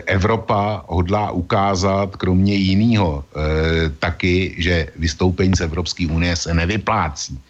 Evropa 0.07 0.85
hodlá 0.87 1.31
ukázat, 1.31 2.17
kromě 2.17 2.55
jiného, 2.55 3.25
taky, 3.99 4.55
že 4.59 4.89
vystoupení 4.97 5.57
z 5.57 5.61
Evropské 5.61 6.07
unie 6.07 6.37
se 6.37 6.55
nevyplácí. 6.55 7.41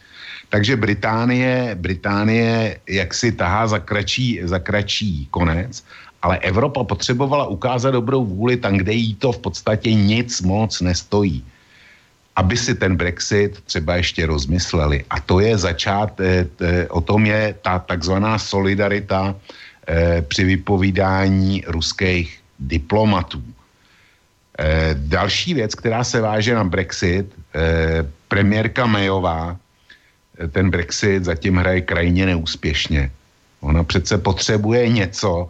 Takže 0.49 0.77
Británie, 0.77 1.75
Británie 1.75 2.79
jaksi 2.87 3.33
tahá 3.33 3.67
za 3.67 3.79
kratší, 3.79 4.41
za 4.45 4.59
kratší 4.59 5.27
konec, 5.31 5.85
ale 6.23 6.39
Evropa 6.39 6.85
potřebovala 6.85 7.47
ukázat 7.47 7.91
dobrou 7.91 8.25
vůli 8.25 8.57
tam, 8.57 8.77
kde 8.77 8.93
jí 8.93 9.15
to 9.15 9.33
v 9.33 9.39
podstatě 9.39 9.95
nic 9.95 10.43
moc 10.43 10.81
nestojí. 10.81 11.45
Aby 12.37 12.57
si 12.57 12.75
ten 12.75 12.97
Brexit 12.97 13.61
třeba 13.61 13.97
ještě 13.97 14.27
rozmysleli. 14.27 15.05
A 15.11 15.21
to 15.21 15.41
je 15.41 15.59
začát, 15.59 16.21
e, 16.21 16.47
o 16.89 17.01
tom 17.01 17.27
je 17.27 17.55
ta 17.63 17.79
takzvaná 17.79 18.39
solidarita 18.39 19.35
Eh, 19.87 20.23
při 20.23 20.45
vypovídání 20.45 21.65
ruských 21.67 22.39
diplomatů. 22.59 23.43
Eh, 24.59 24.95
další 24.95 25.55
věc, 25.55 25.75
která 25.75 26.05
se 26.05 26.21
váže 26.21 26.55
na 26.55 26.65
Brexit, 26.65 27.27
eh, 27.55 28.07
premiérka 28.29 28.87
Mayová 28.87 29.57
ten 30.55 30.71
Brexit 30.71 31.25
zatím 31.25 31.57
hraje 31.57 31.81
krajně 31.81 32.27
neúspěšně. 32.27 33.11
Ona 33.61 33.85
přece 33.85 34.19
potřebuje 34.19 34.89
něco, 34.89 35.49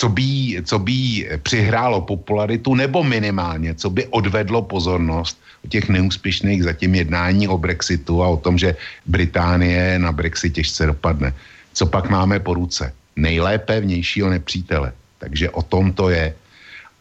co 0.00 0.08
by, 0.08 0.56
co 0.64 0.78
by 0.78 1.28
přihrálo 1.44 2.00
popularitu, 2.00 2.72
nebo 2.74 3.04
minimálně, 3.04 3.76
co 3.76 3.90
by 3.92 4.08
odvedlo 4.16 4.64
pozornost 4.64 5.36
o 5.64 5.68
těch 5.68 5.92
neúspěšných 5.92 6.64
zatím 6.64 6.94
jednání 6.94 7.44
o 7.48 7.60
Brexitu 7.60 8.24
a 8.24 8.32
o 8.32 8.40
tom, 8.40 8.56
že 8.56 8.80
Británie 9.04 10.00
na 10.00 10.08
Brexit 10.08 10.56
těžce 10.56 10.88
dopadne. 10.88 11.36
Co 11.76 11.84
pak 11.86 12.08
máme 12.08 12.40
po 12.40 12.56
ruce? 12.56 12.96
Nejlépe 13.16 13.80
vnějšího 13.80 14.30
nepřítele. 14.32 14.92
Takže 15.20 15.52
o 15.52 15.60
tom 15.62 15.92
to 15.92 16.08
je. 16.08 16.32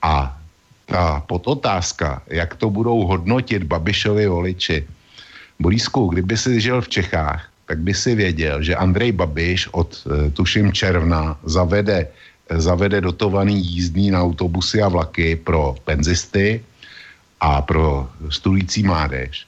A 0.03 0.35
ta 0.85 1.23
podotázka, 1.23 2.21
jak 2.27 2.59
to 2.59 2.67
budou 2.67 3.07
hodnotit 3.07 3.63
Babišovi 3.63 4.27
voliči. 4.27 4.83
Borisku, 5.59 6.11
kdyby 6.11 6.35
si 6.37 6.59
žil 6.59 6.83
v 6.83 6.89
Čechách, 6.99 7.47
tak 7.63 7.79
by 7.79 7.93
si 7.93 8.15
věděl, 8.15 8.63
že 8.63 8.75
Andrej 8.75 9.11
Babiš 9.11 9.71
od 9.71 9.87
eh, 9.93 10.31
tuším 10.35 10.73
června 10.73 11.39
zavede, 11.47 12.11
zavede 12.49 13.01
dotovaný 13.01 13.65
jízdní 13.65 14.11
na 14.11 14.21
autobusy 14.21 14.81
a 14.81 14.87
vlaky 14.87 15.35
pro 15.35 15.75
penzisty, 15.83 16.63
a 17.39 17.61
pro 17.61 18.09
studující 18.29 18.83
mládež 18.83 19.47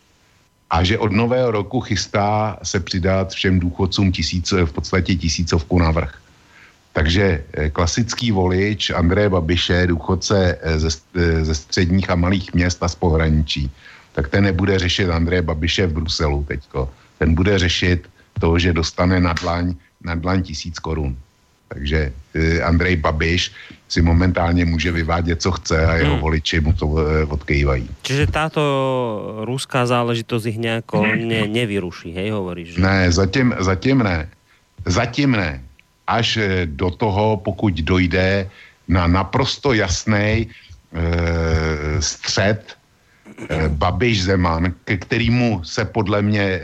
a 0.71 0.83
že 0.83 0.97
od 0.97 1.11
nového 1.11 1.51
roku 1.51 1.81
chystá 1.81 2.57
se 2.63 2.79
přidat 2.79 3.33
všem 3.33 3.59
důchodcům 3.59 4.11
tisíce, 4.11 4.65
v 4.65 4.71
podstatě 4.71 5.15
tisícovku 5.15 5.79
navrh. 5.79 6.15
Takže 6.93 7.43
eh, 7.53 7.69
klasický 7.69 8.31
volič 8.31 8.89
Andreje 8.89 9.29
Babiše, 9.29 9.87
důchodce 9.87 10.57
eh, 10.61 10.79
ze, 10.79 10.89
eh, 11.15 11.45
ze 11.45 11.55
středních 11.55 12.09
a 12.09 12.15
malých 12.15 12.53
měst 12.53 12.83
a 12.83 12.87
z 12.87 12.95
pohraničí, 12.95 13.71
tak 14.11 14.27
ten 14.27 14.43
nebude 14.43 14.79
řešit 14.79 15.09
Andreje 15.09 15.41
Babiše 15.41 15.87
v 15.87 15.93
Bruselu 15.93 16.43
teďko. 16.47 16.89
Ten 17.19 17.35
bude 17.35 17.59
řešit 17.59 18.07
to, 18.39 18.59
že 18.59 18.73
dostane 18.73 19.19
na 19.19 19.33
dlaň, 19.33 19.75
na 20.03 20.15
dlaň 20.15 20.43
tisíc 20.43 20.79
korun. 20.79 21.15
Takže 21.71 22.11
eh, 22.35 22.61
Andrej 22.61 22.95
Babiš 22.95 23.51
si 23.87 24.01
momentálně 24.01 24.65
může 24.65 24.91
vyvádět, 24.91 25.41
co 25.41 25.51
chce 25.51 25.85
a 25.85 25.93
jeho 25.95 26.13
hmm. 26.13 26.21
voliči 26.21 26.59
mu 26.59 26.73
to 26.73 26.85
eh, 26.99 27.25
odkývají. 27.25 27.87
Čiže 28.01 28.27
táto 28.27 28.63
ruská 29.47 29.87
záležitost 29.87 30.45
ich 30.45 30.59
nějako 30.59 31.07
ne, 31.07 31.47
nevyruší, 31.47 32.11
hej, 32.11 32.29
hovoríš? 32.35 32.75
Že? 32.75 32.81
Ne, 32.81 33.11
zatím, 33.11 33.55
zatím 33.59 34.03
ne. 34.03 34.29
Zatím 34.85 35.31
ne. 35.31 35.63
Až 36.07 36.37
eh, 36.37 36.67
do 36.67 36.91
toho, 36.91 37.39
pokud 37.39 37.73
dojde 37.73 38.51
na 38.91 39.07
naprosto 39.07 39.73
jasný 39.73 40.43
e, 40.43 40.47
střed 41.99 42.75
e, 43.49 43.69
Babiš 43.69 44.23
Zeman, 44.23 44.73
ke 44.85 44.97
kterému 44.97 45.63
se 45.63 45.85
podle 45.85 46.21
mě 46.21 46.43
e, 46.43 46.61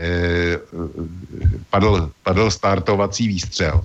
padl, 1.70 2.10
padl 2.22 2.50
startovací 2.50 3.28
výstřel 3.28 3.80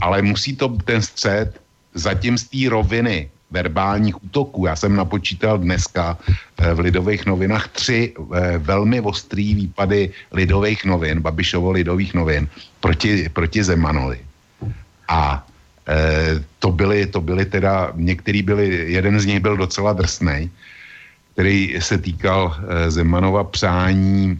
ale 0.00 0.22
musí 0.22 0.56
to 0.56 0.68
ten 0.84 1.02
střed 1.02 1.60
zatím 1.94 2.38
z 2.38 2.44
té 2.44 2.68
roviny 2.68 3.30
verbálních 3.50 4.24
útoků. 4.24 4.66
Já 4.66 4.76
jsem 4.76 4.96
napočítal 4.96 5.58
dneska 5.58 6.18
eh, 6.58 6.74
v 6.74 6.80
Lidových 6.80 7.26
novinách 7.26 7.68
tři 7.68 8.14
eh, 8.14 8.58
velmi 8.58 9.00
ostrý 9.00 9.54
výpady 9.54 10.10
Lidových 10.32 10.84
novin, 10.84 11.20
Babišovo 11.20 11.70
Lidových 11.70 12.14
novin 12.14 12.48
proti, 12.80 13.28
proti 13.28 13.64
Zemanovi. 13.64 14.20
A 15.10 15.46
e, 15.88 16.38
to 16.58 16.70
byly, 16.70 17.06
to 17.06 17.20
byly 17.20 17.44
teda, 17.44 17.92
některý 17.94 18.42
byli, 18.42 18.92
jeden 18.92 19.20
z 19.20 19.26
nich 19.26 19.40
byl 19.40 19.56
docela 19.56 19.92
drsný, 19.92 20.50
který 21.32 21.76
se 21.78 21.98
týkal 21.98 22.54
e, 22.54 22.90
Zemanova 22.90 23.44
přání 23.44 24.38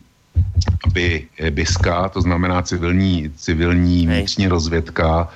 aby 0.87 1.27
BISKA, 1.51 2.09
to 2.09 2.21
znamená 2.21 2.63
civilní, 2.63 3.31
civilní 3.37 4.07
vnitřní 4.07 4.47
rozvědka, 4.47 5.29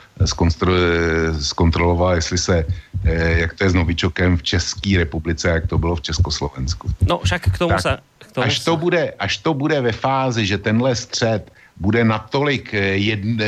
zkontrolovala, 1.40 2.14
jestli 2.14 2.38
se, 2.38 2.66
eh, 3.04 3.38
jak 3.38 3.54
to 3.54 3.64
je 3.64 3.70
s 3.70 3.74
Novičokem 3.74 4.36
v 4.36 4.42
České 4.42 4.98
republice, 4.98 5.48
jak 5.48 5.66
to 5.66 5.78
bylo 5.78 5.96
v 5.96 6.00
Československu. 6.00 6.90
No 7.08 7.20
však 7.24 7.42
k 7.42 7.58
tomu 7.58 7.68
tak, 7.68 7.80
se... 7.80 7.98
K 8.18 8.32
tomu 8.32 8.46
až, 8.46 8.60
to 8.60 8.76
bude, 8.76 9.12
až 9.18 9.38
to 9.38 9.54
bude 9.54 9.80
ve 9.80 9.92
fázi, 9.92 10.46
že 10.46 10.58
tenhle 10.58 10.96
střed 10.96 11.52
bude 11.76 12.04
natolik 12.04 12.74
eh, 12.74 12.78
jedn, 12.96 13.40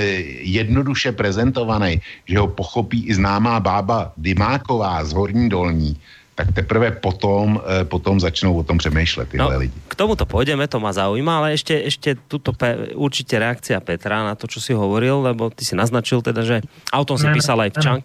jednoduše 0.42 1.12
prezentovaný, 1.12 2.00
že 2.26 2.38
ho 2.38 2.48
pochopí 2.48 3.06
i 3.06 3.14
známá 3.14 3.60
bába 3.60 4.12
Dymáková 4.16 5.04
z 5.04 5.12
Horní 5.12 5.48
Dolní, 5.48 5.96
tak 6.36 6.52
teprve 6.52 7.00
potom, 7.00 7.56
eh, 7.64 7.88
potom 7.88 8.20
začnou 8.20 8.52
o 8.52 8.62
tom 8.62 8.78
přemýšlet 8.78 9.28
tyhle 9.28 9.52
no, 9.52 9.58
lidi. 9.58 9.78
K 9.88 9.94
tomuto 9.96 10.28
pôjdeme, 10.28 10.68
to 10.68 10.76
ma 10.76 10.92
zaujíma, 10.92 11.40
ale 11.40 11.56
ešte, 11.56 11.72
ešte 11.72 12.12
tuto 12.28 12.52
pe, 12.52 12.92
určite 12.92 13.40
reakcia 13.40 13.80
Petra 13.80 14.20
na 14.20 14.36
to, 14.36 14.44
čo 14.44 14.60
si 14.60 14.76
hovoril, 14.76 15.24
lebo 15.24 15.48
ty 15.48 15.64
si 15.64 15.72
naznačil 15.72 16.20
teda, 16.20 16.44
že 16.44 16.60
a 16.92 17.00
o 17.00 17.08
tom 17.08 17.16
si 17.16 17.24
písal 17.32 17.56
aj 17.64 17.70
v 17.72 17.78
Čank. 17.80 18.04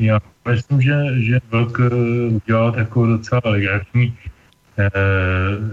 Já 0.00 0.20
myslím, 0.48 0.80
že, 0.80 0.96
že 1.22 1.40
Vlk 1.50 1.80
eh, 1.80 1.94
udělal 2.28 2.72
takovou 2.72 3.06
docela 3.06 3.40
legrační, 3.44 4.18
eh, 4.78 4.90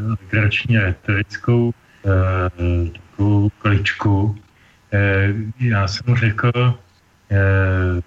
legrační 0.10 0.78
retorickou 0.78 1.74
eh, 2.06 2.90
takovou 2.94 3.50
kličku. 3.50 4.36
Eh, 4.94 5.34
já 5.60 5.88
jsem 5.88 6.04
mu 6.08 6.16
řekl, 6.16 6.52
eh, 7.32 8.02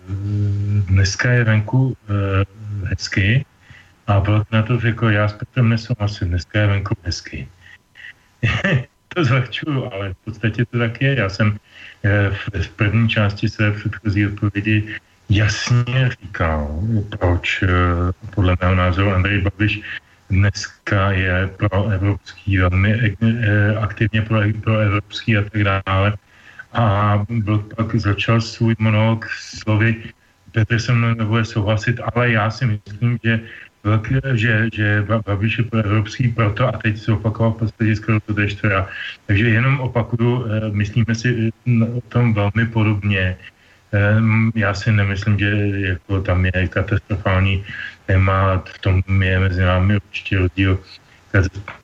dneska 0.87 1.31
je 1.31 1.45
venku 1.45 1.97
eh, 2.09 2.45
hezky, 2.85 3.45
a 4.07 4.19
Vlk 4.19 4.53
na 4.53 4.63
to 4.63 4.81
řekl, 4.81 5.11
já 5.11 5.29
s 5.29 5.33
Petrem 5.33 5.69
nesouhlasím, 5.69 6.29
dneska 6.29 6.61
je 6.61 6.67
venku 6.67 6.95
hezky. 7.03 7.49
to 9.09 9.25
zlehčuju, 9.25 9.93
ale 9.93 10.15
v 10.15 10.17
podstatě 10.25 10.65
to 10.65 10.79
tak 10.79 11.03
je. 11.03 11.19
Já 11.19 11.29
jsem 11.29 11.57
eh, 12.05 12.31
v 12.63 12.69
první 12.69 13.09
části 13.09 13.49
své 13.49 13.73
předchozí 13.73 14.27
odpovědi 14.27 14.97
jasně 15.29 16.11
říkal, 16.21 16.81
proč 17.19 17.63
eh, 17.63 17.69
podle 18.35 18.57
mého 18.61 18.75
názoru 18.75 19.15
Andrej 19.15 19.41
Babiš 19.41 19.81
dneska 20.31 21.13
je 21.13 21.47
pro 21.57 21.89
evropský, 21.89 22.59
velmi 22.59 23.17
eh, 23.23 23.77
aktivně 23.77 24.23
pro, 24.23 24.41
pro 24.63 24.79
evropský 24.79 25.37
a 25.37 25.43
tak 25.43 25.63
dále. 25.65 26.17
A 26.73 27.19
byl 27.29 27.59
pak 27.59 27.95
začal 27.97 28.41
svůj 28.41 28.75
monolog 28.79 29.27
slovy, 29.31 29.97
Petr 30.55 30.79
se 30.79 30.93
mnou 30.93 31.15
nebude 31.15 31.45
souhlasit, 31.45 32.01
ale 32.15 32.31
já 32.31 32.51
si 32.51 32.67
myslím, 32.67 33.19
že 33.25 33.41
že, 34.35 34.69
že 34.73 35.05
Babiš 35.27 35.59
je 35.59 35.65
evropský 35.85 36.29
proto 36.29 36.69
a 36.69 36.73
teď 36.73 36.99
se 36.99 37.13
opakoval 37.13 37.53
v 37.53 37.57
podstatě 37.57 37.97
skoro 37.97 38.21
to 38.21 38.35
tež 38.35 38.57
Takže 39.27 39.49
jenom 39.49 39.81
opakuju, 39.81 40.47
eh, 40.47 40.71
myslíme 40.73 41.15
si 41.15 41.53
o 41.97 42.01
tom 42.01 42.35
velmi 42.35 42.67
podobně. 42.73 43.37
Ehm, 43.93 44.51
já 44.55 44.75
si 44.75 44.93
nemyslím, 44.93 45.39
že 45.39 45.51
jako 45.95 46.21
tam 46.21 46.47
je 46.47 46.69
katastrofální 46.69 47.65
téma, 48.07 48.63
v 48.67 48.79
tom 48.79 49.03
je 49.23 49.39
mezi 49.39 49.63
námi 49.63 49.97
určitě 49.97 50.39
rozdíl 50.39 50.79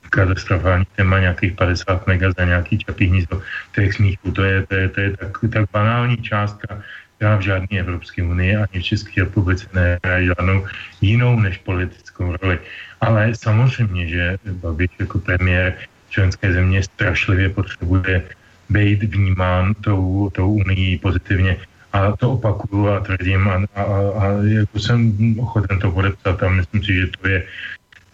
katastrofální 0.09 0.85
téma 0.95 1.19
nějakých 1.19 1.53
50 1.53 2.07
mega 2.07 2.31
za 2.37 2.45
nějaký 2.45 2.77
čapí 2.77 3.05
hnízdo 3.05 3.41
těch 3.75 3.93
smíchů. 3.93 4.31
To 4.31 4.43
je, 4.43 4.65
to 4.67 4.75
je, 4.75 4.89
to 4.89 4.99
je 4.99 5.09
tak, 5.17 5.37
tak 5.53 5.65
banální 5.71 6.17
částka, 6.17 6.81
která 7.21 7.37
v 7.37 7.41
žádné 7.53 7.79
Evropské 7.79 8.23
unii 8.25 8.55
ani 8.57 8.81
v 8.81 8.83
České 8.97 9.21
republice 9.21 9.69
nehraje 9.77 10.33
žádnou 10.33 10.65
jinou 11.01 11.39
než 11.39 11.57
politickou 11.57 12.33
roli. 12.41 12.59
Ale 13.01 13.37
samozřejmě, 13.37 14.07
že 14.07 14.37
Babiš 14.51 14.89
jako 14.99 15.19
premiér 15.19 15.73
členské 16.09 16.53
země 16.53 16.83
strašlivě 16.83 17.49
potřebuje 17.49 18.25
být 18.69 19.03
vnímán 19.03 19.73
tou, 19.85 20.33
tou 20.33 20.65
unii 20.65 20.97
pozitivně. 20.97 21.57
A 21.93 22.17
to 22.17 22.41
opakuju 22.41 22.89
a 22.89 22.99
tvrdím 22.99 23.47
a, 23.47 23.69
a, 23.75 23.83
a 24.17 24.25
jako 24.41 24.79
jsem 24.79 25.13
ochoten 25.39 25.79
to 25.79 25.91
podepsat 25.91 26.43
a 26.43 26.49
myslím 26.49 26.83
si, 26.83 26.93
že 26.93 27.07
to 27.21 27.27
je 27.27 27.43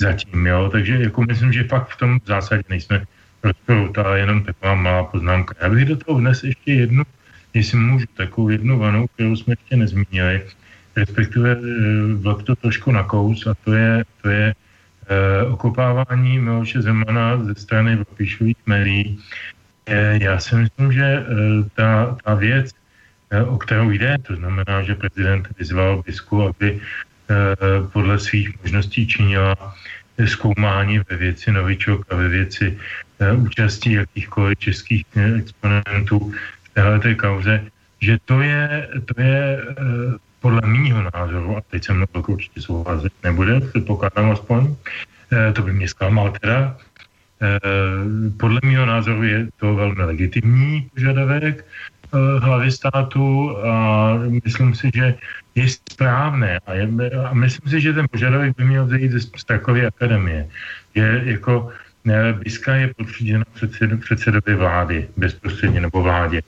zatím, 0.03 0.47
jo. 0.47 0.69
Takže 0.71 0.93
jako 0.99 1.21
myslím, 1.21 1.53
že 1.53 1.71
fakt 1.71 1.95
v 1.95 1.97
tom 1.97 2.19
zásadě 2.25 2.63
nejsme 2.69 3.07
rozporu, 3.43 3.93
ale 4.03 4.19
jenom 4.19 4.43
taková 4.43 4.75
malá 4.75 5.03
poznámka. 5.03 5.55
Já 5.61 5.69
bych 5.69 5.85
do 5.85 5.95
toho 5.95 6.17
vnes 6.19 6.43
ještě 6.43 6.73
jednu, 6.73 7.03
jestli 7.57 7.77
můžu, 7.77 8.05
takovou 8.13 8.49
jednu 8.49 8.79
vanu, 8.79 9.07
kterou 9.07 9.35
jsme 9.35 9.51
ještě 9.53 9.75
nezmínili, 9.75 10.41
respektive 10.95 11.51
e, 11.51 11.57
vlak 12.13 12.43
to 12.43 12.55
trošku 12.55 12.91
nakous 12.91 13.47
a 13.47 13.53
to 13.65 13.73
je, 13.73 14.05
to 14.21 14.29
je 14.29 14.55
e, 15.07 15.43
okopávání 15.43 16.39
Miloše 16.39 16.81
Zemana 16.81 17.43
ze 17.43 17.55
strany 17.55 17.95
Babišových 17.95 18.57
médií. 18.65 19.19
E, 19.85 20.23
já 20.23 20.39
si 20.39 20.55
myslím, 20.55 20.91
že 20.91 21.25
ta, 21.75 22.17
ta 22.23 22.33
věc, 22.33 22.71
o 23.47 23.57
kterou 23.57 23.89
jde, 23.91 24.17
to 24.27 24.35
znamená, 24.35 24.83
že 24.83 24.95
prezident 24.95 25.47
vyzval 25.59 26.03
Bisku, 26.07 26.43
aby 26.43 26.79
Eh, 27.29 27.87
podle 27.93 28.19
svých 28.19 28.55
možností 28.63 29.07
činila 29.07 29.75
zkoumání 30.25 30.99
ve 31.09 31.17
věci 31.17 31.51
novičok 31.51 32.05
a 32.09 32.15
ve 32.15 32.27
věci 32.27 32.79
eh, 33.19 33.33
účastí 33.33 33.91
jakýchkoliv 33.91 34.59
českých 34.59 35.05
eh, 35.15 35.35
exponentů 35.35 36.33
v 36.81 36.99
této 36.99 37.21
kauze, 37.21 37.65
že 38.01 38.17
to 38.25 38.41
je, 38.41 38.89
to 39.05 39.21
je 39.21 39.65
podle 40.39 40.61
mýho 40.65 41.01
názoru, 41.13 41.57
a 41.57 41.61
teď 41.61 41.83
se 41.83 41.93
mnou 41.93 42.05
určitě 42.27 42.61
souhlasit 42.61 43.13
nebude, 43.23 43.59
předpokládám 43.59 44.31
aspoň, 44.31 44.75
to 45.53 45.61
by 45.61 45.73
mě 45.73 45.87
zklamal 45.87 46.33
teda, 46.41 46.77
podle 48.37 48.59
mého 48.63 48.85
názoru 48.85 49.23
je 49.23 49.47
to 49.57 49.75
velmi 49.75 50.03
legitimní 50.03 50.89
požadavek, 50.93 51.65
Eh, 52.07 52.39
hlavy 52.39 52.71
státu 52.71 53.51
a 53.67 53.73
myslím 54.45 54.71
si, 54.75 54.87
že 54.95 55.19
je 55.55 55.65
správné 55.91 56.59
a, 56.63 56.73
je, 56.73 56.87
a 57.27 57.33
myslím 57.33 57.67
si, 57.67 57.81
že 57.81 57.93
ten 57.93 58.07
požadavek 58.11 58.55
by 58.55 58.63
měl 58.63 58.85
vzít 58.85 59.11
ze 59.11 59.19
Strakovy 59.19 59.85
akademie. 59.85 60.47
Je 60.95 61.21
jako 61.25 61.69
Biska 62.33 62.75
je 62.75 62.93
podřízena 62.97 63.45
předsed, 63.53 63.99
předsedovi 63.99 64.55
vlády, 64.55 65.07
bezprostředně 65.17 65.81
nebo 65.81 66.01
vládě. 66.03 66.41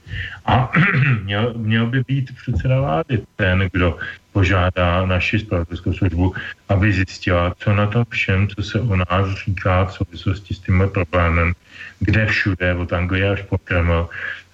A 0.46 0.72
měl, 1.24 1.54
měl 1.58 1.86
by 1.88 2.04
být 2.08 2.36
předseda 2.36 2.82
vlády 2.82 3.22
ten, 3.36 3.70
kdo 3.74 3.98
požádá 4.32 5.06
naši 5.06 5.40
spravodajskou 5.40 5.94
službu, 5.94 6.36
aby 6.70 6.94
zjistila, 6.94 7.54
co 7.58 7.74
na 7.74 7.88
tom 7.88 8.06
všem, 8.10 8.48
co 8.48 8.64
se 8.64 8.82
o 8.82 8.96
nás 8.96 9.28
říká 9.46 9.86
v 9.86 9.94
souvislosti 9.94 10.54
s 10.54 10.60
tímhle 10.60 10.88
problémem, 10.88 11.54
kde 12.00 12.26
všude, 12.26 12.76
od 12.76 12.94
Anglie 12.94 13.30
až 13.30 13.42
po 13.42 13.58
Kreml, 13.58 14.10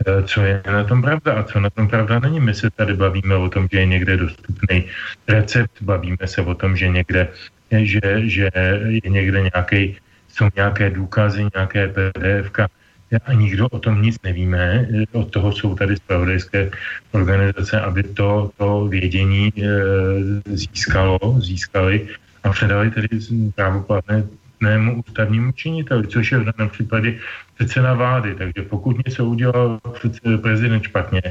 eh, 0.07 0.23
co 0.23 0.41
je 0.41 0.63
na 0.65 0.83
tom 0.83 1.01
pravda 1.01 1.33
a 1.33 1.43
co 1.43 1.59
na 1.59 1.69
tom 1.69 1.87
pravda 1.87 2.19
není. 2.19 2.39
My 2.39 2.53
se 2.53 2.69
tady 2.69 2.93
bavíme 2.93 3.35
o 3.35 3.49
tom, 3.49 3.67
že 3.71 3.79
je 3.79 3.85
někde 3.85 4.17
dostupný 4.17 4.85
recept, 5.27 5.81
bavíme 5.81 6.25
se 6.25 6.41
o 6.41 6.53
tom, 6.55 6.77
že 6.77 6.87
někde 6.87 7.27
že, 7.71 8.01
že 8.29 8.49
je 8.87 9.09
někde 9.09 9.41
nějaký, 9.41 9.97
jsou 10.35 10.47
nějaké 10.55 10.89
důkazy, 10.89 11.47
nějaké 11.55 11.87
pdf 11.87 12.59
a 13.25 13.33
nikdo 13.33 13.67
o 13.67 13.79
tom 13.79 14.01
nic 14.01 14.21
nevíme. 14.23 14.87
Od 15.11 15.31
toho 15.31 15.51
jsou 15.51 15.75
tady 15.75 15.95
spravodajské 15.95 16.71
organizace, 17.11 17.81
aby 17.81 18.03
to, 18.03 18.51
to 18.57 18.87
vědění 18.87 19.53
e, 19.55 19.61
získalo, 20.55 21.19
získali 21.39 22.07
a 22.43 22.49
předali 22.49 22.91
tedy 22.91 23.07
právoplatné 23.55 24.23
platnému 24.65 25.03
ústavnímu 25.07 25.51
činiteli, 25.51 26.07
což 26.07 26.31
je 26.31 26.37
v 26.37 26.45
daném 26.45 26.69
případě 26.69 27.19
předseda 27.55 27.93
vlády. 27.93 28.35
Takže 28.35 28.61
pokud 28.69 29.05
něco 29.05 29.25
udělal 29.25 29.79
prezident 30.41 30.83
špatně, 30.83 31.21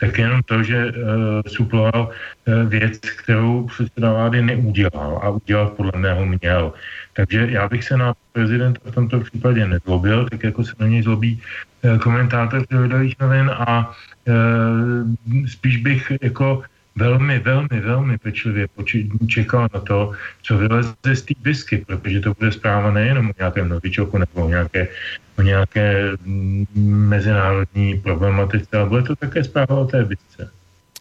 tak 0.00 0.18
jenom 0.18 0.42
to, 0.42 0.62
že 0.62 0.86
uh, 0.86 0.92
suploval 1.46 2.08
uh, 2.08 2.68
věc, 2.68 2.98
kterou 2.98 3.66
předseda 3.66 4.12
vlády 4.12 4.42
neudělal 4.42 5.20
a 5.22 5.28
udělal 5.28 5.66
podle 5.66 5.92
mého 5.96 6.26
měl. 6.26 6.72
Takže 7.14 7.46
já 7.50 7.68
bych 7.68 7.84
se 7.84 7.96
na 7.96 8.14
prezidenta 8.32 8.80
v 8.84 8.94
tomto 8.94 9.20
případě 9.20 9.66
nezlobil, 9.66 10.28
tak 10.28 10.44
jako 10.44 10.64
se 10.64 10.72
na 10.78 10.86
něj 10.86 11.02
zlobí 11.02 11.40
uh, 11.82 11.98
komentátor 11.98 12.66
z 12.66 13.18
novin 13.20 13.50
a 13.50 13.90
uh, 14.26 15.46
spíš 15.46 15.76
bych 15.76 16.12
jako 16.22 16.62
velmi, 16.96 17.38
velmi, 17.38 17.80
velmi 17.80 18.18
pečlivě 18.18 18.68
čekal 19.26 19.68
na 19.74 19.80
to, 19.80 20.12
co 20.42 20.58
vyleze 20.58 20.94
z 21.12 21.22
té 21.22 21.34
bisky, 21.42 21.84
protože 21.86 22.20
to 22.20 22.34
bude 22.38 22.52
zpráva 22.52 22.90
nejenom 22.90 23.30
o 23.30 23.34
nějakém 23.38 23.68
novičoku 23.68 24.18
nebo 24.18 24.32
o 24.34 24.48
nějaké, 24.48 24.88
o 25.38 25.42
nějaké 25.42 26.10
mm, 26.24 26.66
mezinárodní 27.08 28.00
problematice, 28.00 28.76
ale 28.76 28.88
bude 28.88 29.02
to 29.02 29.16
také 29.16 29.44
zpráva 29.44 29.74
o 29.74 29.84
té 29.84 30.04
bisce. 30.04 30.50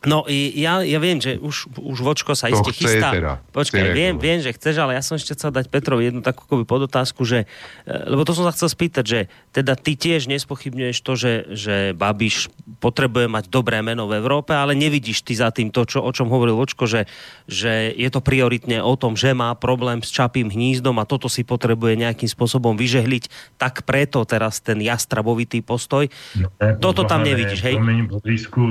No 0.03 0.27
ja, 0.27 0.83
ja 0.83 0.99
viem, 0.99 1.15
že 1.15 1.39
už, 1.39 1.71
už 1.79 1.99
Vočko 2.03 2.35
sa 2.35 2.51
iste 2.51 2.75
chystá. 2.75 3.15
Teda. 3.15 3.33
Počkaj, 3.55 3.95
viem, 3.95 4.19
viem, 4.19 4.43
že 4.43 4.51
chceš, 4.51 4.83
ale 4.83 4.99
ja 4.99 5.03
som 5.03 5.15
ešte 5.15 5.31
chcel 5.31 5.55
dať 5.55 5.71
Petrovi 5.71 6.11
jednu 6.11 6.19
takú 6.19 6.43
akoby 6.43 6.67
podotázku, 6.67 7.23
že, 7.23 7.47
e, 7.87 7.93
lebo 8.11 8.27
to 8.27 8.35
som 8.35 8.43
sa 8.43 8.51
chcel 8.51 8.67
spýtať, 8.67 9.05
že 9.07 9.19
teda 9.55 9.79
ty 9.79 9.95
tiež 9.95 10.27
nespochybňuješ 10.27 10.97
to, 10.99 11.13
že, 11.15 11.33
že 11.55 11.75
Babiš 11.95 12.51
potrebuje 12.83 13.31
mať 13.31 13.47
dobré 13.47 13.79
meno 13.79 14.11
v 14.11 14.19
Európe, 14.19 14.51
ale 14.51 14.75
nevidíš 14.75 15.23
ty 15.23 15.39
za 15.39 15.55
tým 15.55 15.71
to, 15.71 15.87
čo, 15.87 16.03
o 16.03 16.11
čom 16.11 16.27
hovoril 16.27 16.59
Vočko, 16.59 16.83
že, 16.83 17.07
že 17.47 17.95
je 17.95 18.09
to 18.11 18.19
prioritne 18.19 18.83
o 18.83 18.93
tom, 18.99 19.15
že 19.15 19.31
má 19.31 19.55
problém 19.55 20.03
s 20.03 20.11
čapým 20.11 20.51
hnízdom 20.51 20.99
a 20.99 21.07
toto 21.07 21.31
si 21.31 21.47
potrebuje 21.47 21.95
nejakým 21.95 22.27
spôsobom 22.27 22.75
vyžehliť, 22.75 23.55
tak 23.55 23.87
preto 23.87 24.27
teraz 24.27 24.59
ten 24.59 24.83
jastrabovitý 24.83 25.63
postoj. 25.63 26.11
No, 26.35 26.51
toto 26.83 27.07
tam 27.07 27.23
nevidíš, 27.23 27.63
hej? 27.63 27.79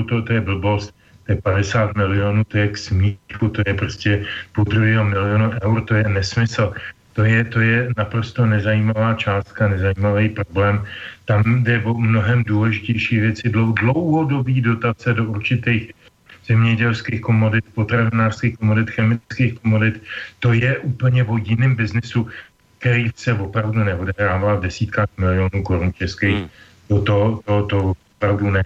to, 0.05 0.21
to 0.21 0.31
je 0.37 0.43
blbost 0.45 0.93
to 1.27 1.33
je 1.33 1.37
50 1.43 1.97
milionů, 1.97 2.45
to 2.45 2.59
je 2.59 2.69
k 2.69 2.79
smíchu, 2.79 3.49
to 3.53 3.63
je 3.67 3.75
prostě 3.75 4.25
půl 4.53 4.65
druhého 4.65 5.05
milionu 5.05 5.51
eur, 5.63 5.85
to 5.85 5.95
je 5.95 6.09
nesmysl. 6.09 6.73
To 7.13 7.25
je, 7.25 7.45
to 7.45 7.61
je 7.61 7.89
naprosto 7.97 8.47
nezajímavá 8.47 9.15
částka, 9.15 9.69
nezajímavý 9.69 10.29
problém. 10.29 10.85
Tam 11.25 11.65
jde 11.65 11.83
o 11.85 11.95
mnohem 11.95 12.45
důležitější 12.45 13.21
věci, 13.21 13.53
dlouhodobý 13.81 14.61
dotace 14.61 15.15
do 15.15 15.25
určitých 15.25 15.93
zemědělských 16.47 17.21
komodit, 17.21 17.65
potravinářských 17.75 18.57
komodit, 18.57 18.91
chemických 18.91 19.59
komodit. 19.61 20.03
To 20.41 20.53
je 20.53 20.79
úplně 20.79 21.25
o 21.25 21.37
jiném 21.37 21.75
biznisu, 21.75 22.29
který 22.79 23.11
se 23.15 23.35
opravdu 23.35 23.85
neodehrává 23.85 24.55
v 24.55 24.61
desítkách 24.61 25.09
milionů 25.19 25.63
korun 25.63 25.93
českých. 25.93 26.37
Hmm. 26.37 26.49
To, 26.89 27.01
to, 27.01 27.43
to, 27.47 27.67
to 27.67 27.95
opravdu 28.23 28.51
ne. 28.51 28.65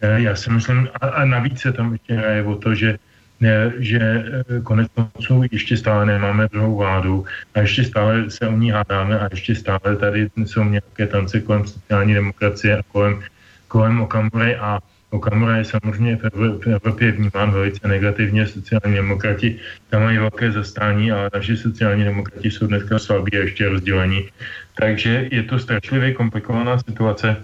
Eh, 0.00 0.20
já 0.20 0.36
si 0.36 0.50
myslím, 0.52 0.88
a, 1.00 1.06
a 1.06 1.24
navíc 1.24 1.60
se 1.60 1.72
tam 1.72 1.92
ještě 1.92 2.14
hraje 2.14 2.44
o 2.44 2.54
to, 2.60 2.74
že 2.74 2.98
eh, 3.42 3.72
že 3.80 4.00
eh, 4.00 4.60
konec 4.60 4.88
konců 4.92 5.48
ještě 5.48 5.76
stále 5.76 6.06
nemáme 6.06 6.48
druhou 6.52 6.76
vládu 6.76 7.24
a 7.54 7.64
ještě 7.64 7.84
stále 7.84 8.28
se 8.28 8.44
o 8.44 8.52
ní 8.52 8.70
hádáme 8.70 9.16
a 9.18 9.28
ještě 9.32 9.54
stále 9.54 9.96
tady 9.96 10.28
jsou 10.44 10.64
nějaké 10.64 11.06
tance 11.06 11.40
kolem 11.40 11.64
sociální 11.64 12.14
demokracie 12.14 12.78
a 12.78 12.82
kolem, 12.92 13.24
kolem 13.68 14.00
Okamury 14.04 14.56
a 14.56 14.78
Okamura 15.10 15.56
je 15.56 15.64
samozřejmě 15.64 16.20
v 16.20 16.68
Evropě 16.68 17.16
vnímán 17.16 17.48
velice 17.48 17.88
negativně, 17.88 18.44
sociální 18.44 19.00
demokrati 19.00 19.56
tam 19.88 20.04
mají 20.04 20.18
velké 20.20 20.52
zastání, 20.52 21.12
ale 21.12 21.32
naši 21.32 21.56
sociální 21.56 22.04
demokrati 22.04 22.50
jsou 22.50 22.66
dneska 22.66 22.98
slabí 23.00 23.32
a 23.32 23.48
ještě 23.48 23.72
rozdělení. 23.72 24.28
Takže 24.76 25.32
je 25.32 25.42
to 25.48 25.56
strašlivě 25.58 26.12
komplikovaná 26.12 26.76
situace. 26.78 27.40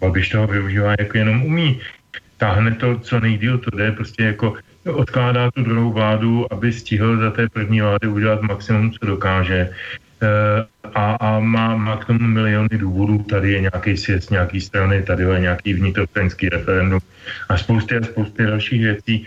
Babiš 0.00 0.28
toho 0.28 0.46
využívá 0.46 0.94
jako 0.98 1.18
jenom 1.18 1.42
umí. 1.42 1.80
Táhne 2.36 2.74
to, 2.74 2.98
co 2.98 3.20
nejdíl 3.20 3.58
to 3.58 3.76
jde, 3.76 3.92
prostě 3.92 4.22
jako 4.22 4.54
odkládá 4.84 5.50
tu 5.50 5.62
druhou 5.62 5.92
vládu, 5.92 6.52
aby 6.52 6.72
stihl 6.72 7.16
za 7.16 7.30
té 7.30 7.48
první 7.48 7.80
vlády 7.80 8.08
udělat 8.08 8.42
maximum, 8.42 8.92
co 8.92 9.06
dokáže. 9.06 9.70
Eh, 10.22 10.66
a, 10.94 11.14
a 11.20 11.40
má, 11.40 11.76
má 11.76 11.96
k 11.96 12.04
tomu 12.04 12.18
miliony 12.18 12.68
důvodů. 12.78 13.18
Tady 13.18 13.52
je 13.52 13.60
nějaký 13.60 13.96
sjezd 13.96 14.30
nějaký 14.30 14.60
strany, 14.60 15.02
tady 15.02 15.24
je 15.24 15.40
nějaký 15.40 15.74
vnitrostranský 15.74 16.48
referendum 16.48 17.00
a 17.48 17.56
spousty 17.56 17.96
a 17.96 18.04
spousty 18.04 18.46
dalších 18.46 18.80
věcí. 18.80 19.26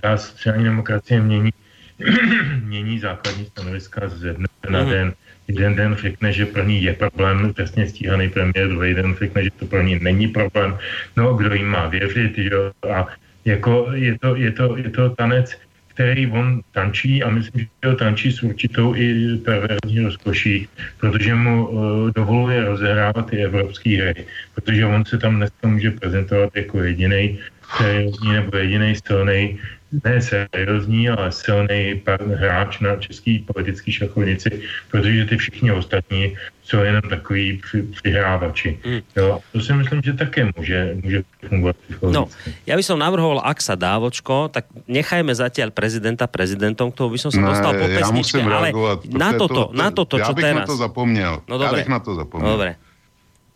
Ta 0.00 0.16
sociální 0.16 0.64
demokracie 0.64 1.20
mění, 1.20 1.50
mění 2.64 2.98
základní 2.98 3.44
stanoviska 3.44 4.08
ze 4.08 4.32
dne 4.32 4.46
na 4.70 4.80
mhm. 4.80 4.90
den. 4.90 5.12
Jeden 5.48 5.74
den 5.74 5.94
řekne, 5.94 6.32
že 6.32 6.46
pro 6.46 6.62
ní 6.64 6.82
je 6.82 6.92
problém, 6.94 7.54
trestně 7.54 7.88
stíhaný 7.88 8.28
premiér, 8.28 8.68
druhý 8.68 8.94
den 8.94 9.14
řekne, 9.14 9.44
že 9.44 9.50
to 9.50 9.66
pro 9.66 9.82
ní 9.82 9.98
není 10.02 10.28
problém. 10.28 10.78
No, 11.16 11.34
kdo 11.34 11.54
jim 11.54 11.66
má 11.66 11.86
věřit, 11.86 12.38
jo? 12.38 12.72
A 12.90 13.06
jako 13.44 13.88
je 13.92 14.18
to, 14.18 14.36
je 14.36 14.52
to, 14.52 14.76
je 14.76 14.90
to 14.90 15.10
tanec, 15.10 15.58
který 15.96 16.26
on 16.26 16.60
tančí 16.72 17.22
a 17.22 17.30
myslím, 17.30 17.66
že 17.82 17.88
ho 17.88 17.96
tančí 17.96 18.32
s 18.32 18.42
určitou 18.42 18.94
i 18.94 19.36
perverzní 19.44 20.00
rozkoší, 20.00 20.68
protože 21.00 21.34
mu 21.34 21.66
uh, 21.66 22.10
dovoluje 22.10 22.64
rozehrávat 22.64 23.30
ty 23.30 23.44
evropské 23.44 24.02
hry, 24.02 24.26
protože 24.54 24.86
on 24.86 25.04
se 25.04 25.18
tam 25.18 25.36
dneska 25.36 25.68
může 25.68 25.90
prezentovat 25.90 26.56
jako 26.56 26.82
jediný 26.82 27.38
seriózní 27.76 28.32
nebo 28.32 28.56
jediný 28.56 28.94
silný 29.06 29.58
ne 29.92 30.22
seriózní, 30.22 31.08
ale 31.08 31.32
silný 31.32 32.02
hráč 32.34 32.80
na 32.80 32.96
český 32.96 33.38
politický 33.38 33.92
šachovnici, 33.92 34.62
protože 34.90 35.24
ty 35.24 35.36
všichni 35.36 35.72
ostatní 35.72 36.36
jsou 36.62 36.78
jenom 36.78 37.02
takový 37.02 37.60
přihrávači. 37.90 38.78
Mm. 38.86 39.00
Jo, 39.16 39.40
to 39.52 39.60
si 39.60 39.72
myslím, 39.72 40.02
že 40.02 40.12
také 40.12 40.50
může, 40.56 40.96
může 41.02 41.22
fungovat 41.48 41.76
No, 42.02 42.26
ja 42.66 42.74
by 42.74 42.82
som 42.82 42.98
navrhoval, 42.98 43.38
ak 43.46 43.62
sa 43.62 43.78
dá 43.78 44.02
vočko, 44.02 44.50
tak 44.50 44.66
nechajme 44.90 45.30
zatiaľ 45.30 45.70
prezidenta 45.70 46.26
prezidentom, 46.26 46.90
k 46.90 46.96
tomu 46.98 47.14
by 47.14 47.18
som 47.22 47.30
sa 47.30 47.38
ne, 47.38 47.48
dostal 47.54 47.72
po 47.78 47.86
pesničke, 47.86 48.42
ale 48.42 48.74
na 49.06 49.30
toto, 49.38 49.70
to, 49.70 49.78
na 49.78 49.88
toto, 49.94 50.18
čo 50.18 50.34
já 50.34 50.34
bych 50.34 50.44
teraz... 50.44 50.60
na 50.60 50.66
to 50.66 50.76
zapomněl. 50.76 51.32
No. 51.48 51.62
Já 51.62 51.72
bych 51.72 51.88
na 51.88 51.98
to 51.98 52.14
zapomněl. 52.14 52.50
Dobre. 52.50 52.70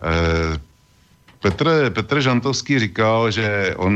Eh, 0.02 0.58
Petr, 1.42 1.90
Petr 1.90 2.20
Žantovský 2.20 2.78
říkal, 2.78 3.30
že 3.30 3.74
on 3.76 3.92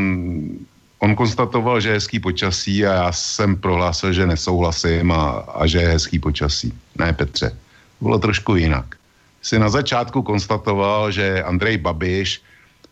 on 1.04 1.12
konstatoval, 1.12 1.80
že 1.80 1.88
je 1.88 2.00
hezký 2.00 2.18
počasí 2.20 2.86
a 2.86 2.92
já 2.92 3.12
jsem 3.12 3.56
prohlásil, 3.56 4.12
že 4.12 4.26
nesouhlasím 4.26 5.12
a, 5.12 5.44
a 5.52 5.66
že 5.68 5.78
je 5.78 5.88
hezký 5.88 6.18
počasí. 6.18 6.72
Ne, 6.96 7.12
Petře. 7.12 7.52
Bylo 8.00 8.18
trošku 8.18 8.56
jinak. 8.56 8.96
Si 9.42 9.58
na 9.58 9.68
začátku 9.68 10.22
konstatoval, 10.22 11.12
že 11.12 11.44
Andrej 11.44 11.76
Babiš 11.78 12.40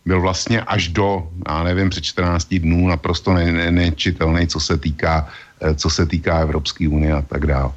byl 0.05 0.21
vlastně 0.21 0.61
až 0.61 0.87
do, 0.93 1.27
já 1.47 1.63
nevím, 1.63 1.89
před 1.89 2.03
14 2.03 2.53
dnů 2.53 2.87
naprosto 2.87 3.33
ne, 3.33 3.51
ne, 3.51 3.71
nečitelný, 3.71 4.47
co 4.47 4.59
se 4.59 4.77
týká, 4.77 5.27
eh, 5.61 5.73
co 5.73 5.89
se 5.89 6.05
týká 6.05 6.45
Evropské 6.45 6.85
unie 6.85 7.13
a 7.13 7.21
tak 7.21 7.49
dále. 7.49 7.71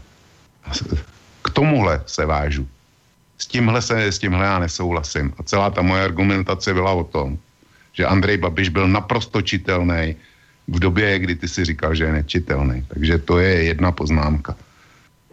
K 1.42 1.50
tomuhle 1.50 2.02
se 2.06 2.26
vážu. 2.26 2.68
S 3.38 3.46
tímhle, 3.46 3.82
se, 3.82 4.12
s 4.12 4.18
tímhle 4.18 4.44
já 4.44 4.58
nesouhlasím. 4.58 5.32
A 5.38 5.42
celá 5.42 5.70
ta 5.70 5.82
moje 5.82 6.04
argumentace 6.04 6.74
byla 6.74 6.92
o 6.92 7.04
tom, 7.04 7.38
že 7.96 8.06
Andrej 8.06 8.36
Babiš 8.36 8.68
byl 8.68 8.88
naprosto 8.88 9.42
čitelný 9.42 10.16
v 10.68 10.78
době, 10.78 11.18
kdy 11.18 11.34
ty 11.34 11.48
si 11.48 11.64
říkal, 11.64 11.94
že 11.94 12.04
je 12.04 12.12
nečitelný. 12.12 12.84
Takže 12.88 13.18
to 13.18 13.38
je 13.38 13.64
jedna 13.64 13.92
poznámka. 13.92 14.56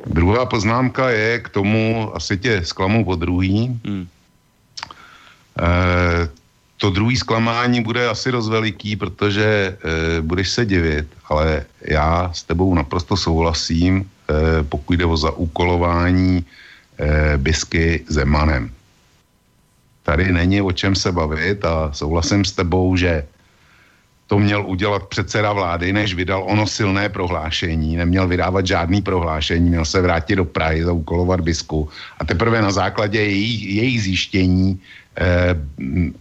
Druhá 0.06 0.46
poznámka 0.46 1.10
je 1.10 1.40
k 1.40 1.50
tomu, 1.50 2.12
asi 2.16 2.38
tě 2.38 2.62
zklamu 2.64 3.06
po 3.06 3.16
druhý. 3.16 3.80
Hmm. 3.86 4.08
E, 5.60 6.30
to 6.78 6.90
druhý 6.90 7.18
zklamání 7.18 7.84
bude 7.84 8.10
asi 8.10 8.32
dost 8.32 8.50
veliký, 8.50 8.96
protože 8.96 9.44
e, 9.48 10.22
budeš 10.22 10.50
se 10.50 10.66
divit, 10.66 11.08
ale 11.30 11.66
já 11.82 12.32
s 12.34 12.44
tebou 12.44 12.76
naprosto 12.76 13.18
souhlasím, 13.18 14.04
e, 14.04 14.64
pokud 14.64 14.94
jde 14.94 15.06
o 15.06 15.18
zaúkolování 15.18 16.46
e, 17.00 17.38
Bisky 17.38 18.04
Zemanem 18.08 18.72
tady 20.04 20.32
není 20.32 20.62
o 20.62 20.72
čem 20.72 20.96
se 20.96 21.12
bavit 21.12 21.66
a 21.66 21.92
souhlasím 21.92 22.46
s 22.46 22.52
tebou, 22.52 22.96
že 22.96 23.24
to 24.28 24.40
měl 24.40 24.66
udělat 24.66 25.04
předseda 25.14 25.54
vlády, 25.54 25.94
než 25.94 26.14
vydal 26.14 26.44
ono 26.48 26.68
silné 26.68 27.10
prohlášení. 27.10 27.96
Neměl 27.96 28.28
vydávat 28.28 28.66
žádný 28.66 29.02
prohlášení, 29.02 29.70
měl 29.70 29.86
se 29.86 30.02
vrátit 30.02 30.36
do 30.36 30.46
Prahy, 30.46 30.84
zaúkolovat 30.84 31.42
bisku 31.42 31.90
a 32.20 32.26
teprve 32.26 32.62
na 32.62 32.72
základě 32.72 33.22
její, 33.22 33.76
její 33.76 34.00
zjištění 34.00 34.80
eh, 35.18 35.56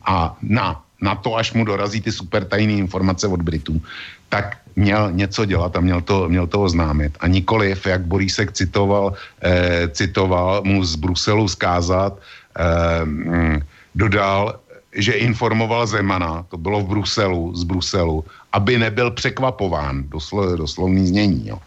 a 0.04 0.36
na, 0.42 0.82
na 1.00 1.14
to, 1.14 1.36
až 1.36 1.52
mu 1.52 1.64
dorazí 1.64 2.00
ty 2.00 2.12
super 2.12 2.44
tajné 2.44 2.72
informace 2.72 3.26
od 3.26 3.42
Britů, 3.42 3.80
tak 4.28 4.60
měl 4.76 5.12
něco 5.12 5.44
dělat 5.44 5.76
a 5.76 5.80
měl 5.80 6.00
to, 6.00 6.28
měl 6.28 6.46
to 6.46 6.62
oznámit. 6.62 7.16
A 7.20 7.26
nikoliv, 7.32 7.86
jak 7.86 8.04
Borísek 8.04 8.52
citoval, 8.52 9.14
eh, 9.40 9.88
citoval 9.88 10.62
mu 10.64 10.84
z 10.84 10.96
Bruselu 10.96 11.48
zkázat, 11.48 12.12
eh, 12.60 13.72
dodal, 13.94 14.59
že 14.93 15.12
informoval 15.12 15.86
Zemana, 15.86 16.44
to 16.48 16.56
bylo 16.56 16.81
v 16.81 16.89
Bruselu, 16.89 17.56
z 17.56 17.64
Bruselu, 17.64 18.24
aby 18.52 18.78
nebyl 18.78 19.10
překvapován, 19.10 20.05
doslo, 20.09 20.56
doslovný 20.56 21.06
znění. 21.06 21.48
Jo. 21.48 21.59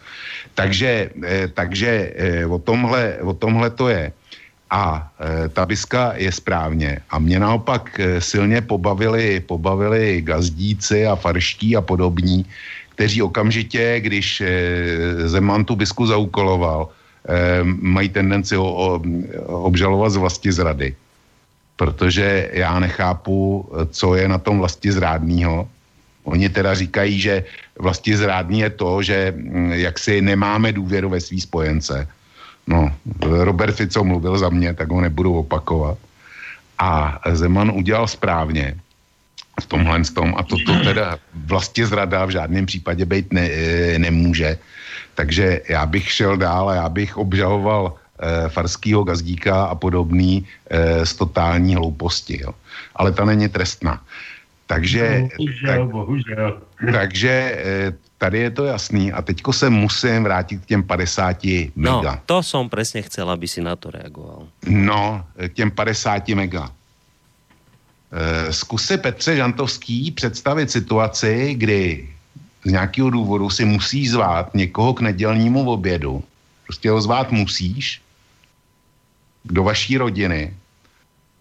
Takže, 0.54 1.10
eh, 1.26 1.48
takže 1.48 2.14
eh, 2.16 2.46
o, 2.46 2.60
tomhle, 2.60 3.18
o 3.26 3.34
tomhle 3.34 3.70
to 3.70 3.90
je. 3.90 4.14
A 4.70 5.10
eh, 5.20 5.50
ta 5.50 5.66
biska 5.66 6.14
je 6.16 6.32
správně. 6.32 7.02
A 7.10 7.20
mě 7.20 7.40
naopak 7.40 8.02
silně 8.20 8.62
pobavili, 8.62 9.40
pobavili 9.40 10.22
gazdíci 10.22 11.06
a 11.06 11.16
farští 11.16 11.76
a 11.76 11.82
podobní, 11.82 12.46
kteří 12.96 13.22
okamžitě, 13.22 14.00
když 14.00 14.44
Zeman 15.28 15.66
tu 15.66 15.76
bisku 15.76 16.08
zaukoloval, 16.08 16.88
mají 17.66 18.10
tendenci 18.10 18.56
ho, 18.56 19.02
obžalovat 19.46 20.10
z 20.10 20.16
vlasti 20.16 20.52
zrady 20.52 20.96
protože 21.76 22.50
já 22.54 22.80
nechápu, 22.80 23.70
co 23.92 24.16
je 24.16 24.28
na 24.28 24.38
tom 24.38 24.58
vlastně 24.60 24.92
zrádného. 24.92 25.68
Oni 26.24 26.50
teda 26.50 26.74
říkají, 26.74 27.20
že 27.20 27.44
vlastně 27.80 28.18
zrádný 28.18 28.60
je 28.60 28.70
to, 28.70 29.04
že 29.04 29.34
mm, 29.36 29.72
jak 29.72 30.00
si 30.00 30.22
nemáme 30.22 30.72
důvěru 30.72 31.10
ve 31.10 31.22
svý 31.22 31.42
spojence. 31.42 32.08
No, 32.68 32.90
Robert 33.22 33.76
Fico 33.76 34.04
mluvil 34.04 34.38
za 34.38 34.50
mě, 34.50 34.74
tak 34.74 34.90
ho 34.90 35.02
nebudu 35.02 35.38
opakovat. 35.38 35.98
A 36.80 37.22
Zeman 37.32 37.72
udělal 37.72 38.08
správně 38.08 38.76
v 39.62 39.66
tomhle 39.66 40.04
tom 40.04 40.36
a 40.38 40.44
toto 40.44 40.80
teda 40.84 41.20
vlastně 41.46 41.88
zrada 41.88 42.26
v 42.26 42.30
žádném 42.30 42.66
případě 42.66 43.06
být 43.06 43.34
ne, 43.34 43.48
e, 43.48 44.00
nemůže. 44.00 44.58
Takže 45.16 45.62
já 45.70 45.86
bych 45.86 46.12
šel 46.12 46.38
dál 46.38 46.70
a 46.70 46.76
já 46.76 46.90
bych 46.90 47.18
obžaloval 47.18 47.94
farského 48.50 49.04
gazdíka 49.04 49.66
a 49.66 49.76
podobný 49.76 50.48
e, 50.70 51.06
z 51.06 51.16
totální 51.16 51.76
hlouposti. 51.76 52.42
Jo. 52.42 52.52
Ale 52.96 53.12
ta 53.12 53.26
není 53.26 53.50
trestná. 53.50 54.02
Takže, 54.68 55.28
bohužel, 55.38 55.86
tak, 55.86 55.92
bohužel. 55.92 56.62
takže 56.92 57.30
e, 57.30 57.94
tady 58.18 58.40
je 58.40 58.52
to 58.52 58.66
jasný 58.66 59.14
a 59.14 59.22
teďko 59.22 59.54
se 59.54 59.70
musím 59.70 60.24
vrátit 60.24 60.62
k 60.62 60.66
těm 60.66 60.84
50 60.84 61.44
mega. 61.76 62.12
No, 62.12 62.20
to 62.26 62.44
jsem 62.44 62.70
přesně 62.70 63.02
chcel, 63.02 63.30
aby 63.30 63.48
si 63.48 63.62
na 63.62 63.76
to 63.76 63.92
reagoval. 63.92 64.48
No, 64.68 65.26
k 65.48 65.54
těm 65.54 65.72
50 65.72 66.28
mega. 66.28 66.72
E, 68.12 68.54
zkus 68.54 68.86
si 68.86 68.98
Petře 68.98 69.36
Žantovský 69.36 70.12
představit 70.12 70.72
situaci, 70.72 71.54
kdy 71.58 72.10
z 72.66 72.72
nějakého 72.72 73.10
důvodu 73.10 73.50
si 73.50 73.66
musí 73.66 74.08
zvát 74.08 74.56
někoho 74.56 74.94
k 74.94 75.02
nedělnímu 75.02 75.70
obědu. 75.70 76.24
Prostě 76.66 76.90
ho 76.90 77.02
zvát 77.02 77.32
musíš 77.32 78.02
do 79.46 79.64
vaší 79.64 79.98
rodiny 79.98 80.54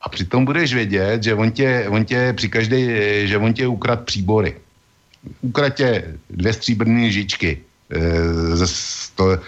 a 0.05 0.09
přitom 0.09 0.45
budeš 0.45 0.75
vědět, 0.75 1.23
že 1.23 1.35
on 1.35 1.51
tě, 1.51 1.87
on 1.89 2.05
tě 2.05 2.33
při 2.37 2.49
každé, 2.49 2.79
že 3.27 3.39
on 3.39 3.53
tě 3.53 3.67
ukrad 3.67 4.05
příbory. 4.05 4.57
Ukratě 5.41 6.15
dvě 6.31 6.53
stříbrné 6.53 7.11
žičky 7.11 7.59
eh, 7.91 8.57
ze, 8.57 8.67
sto, 8.67 9.33
eh, 9.33 9.41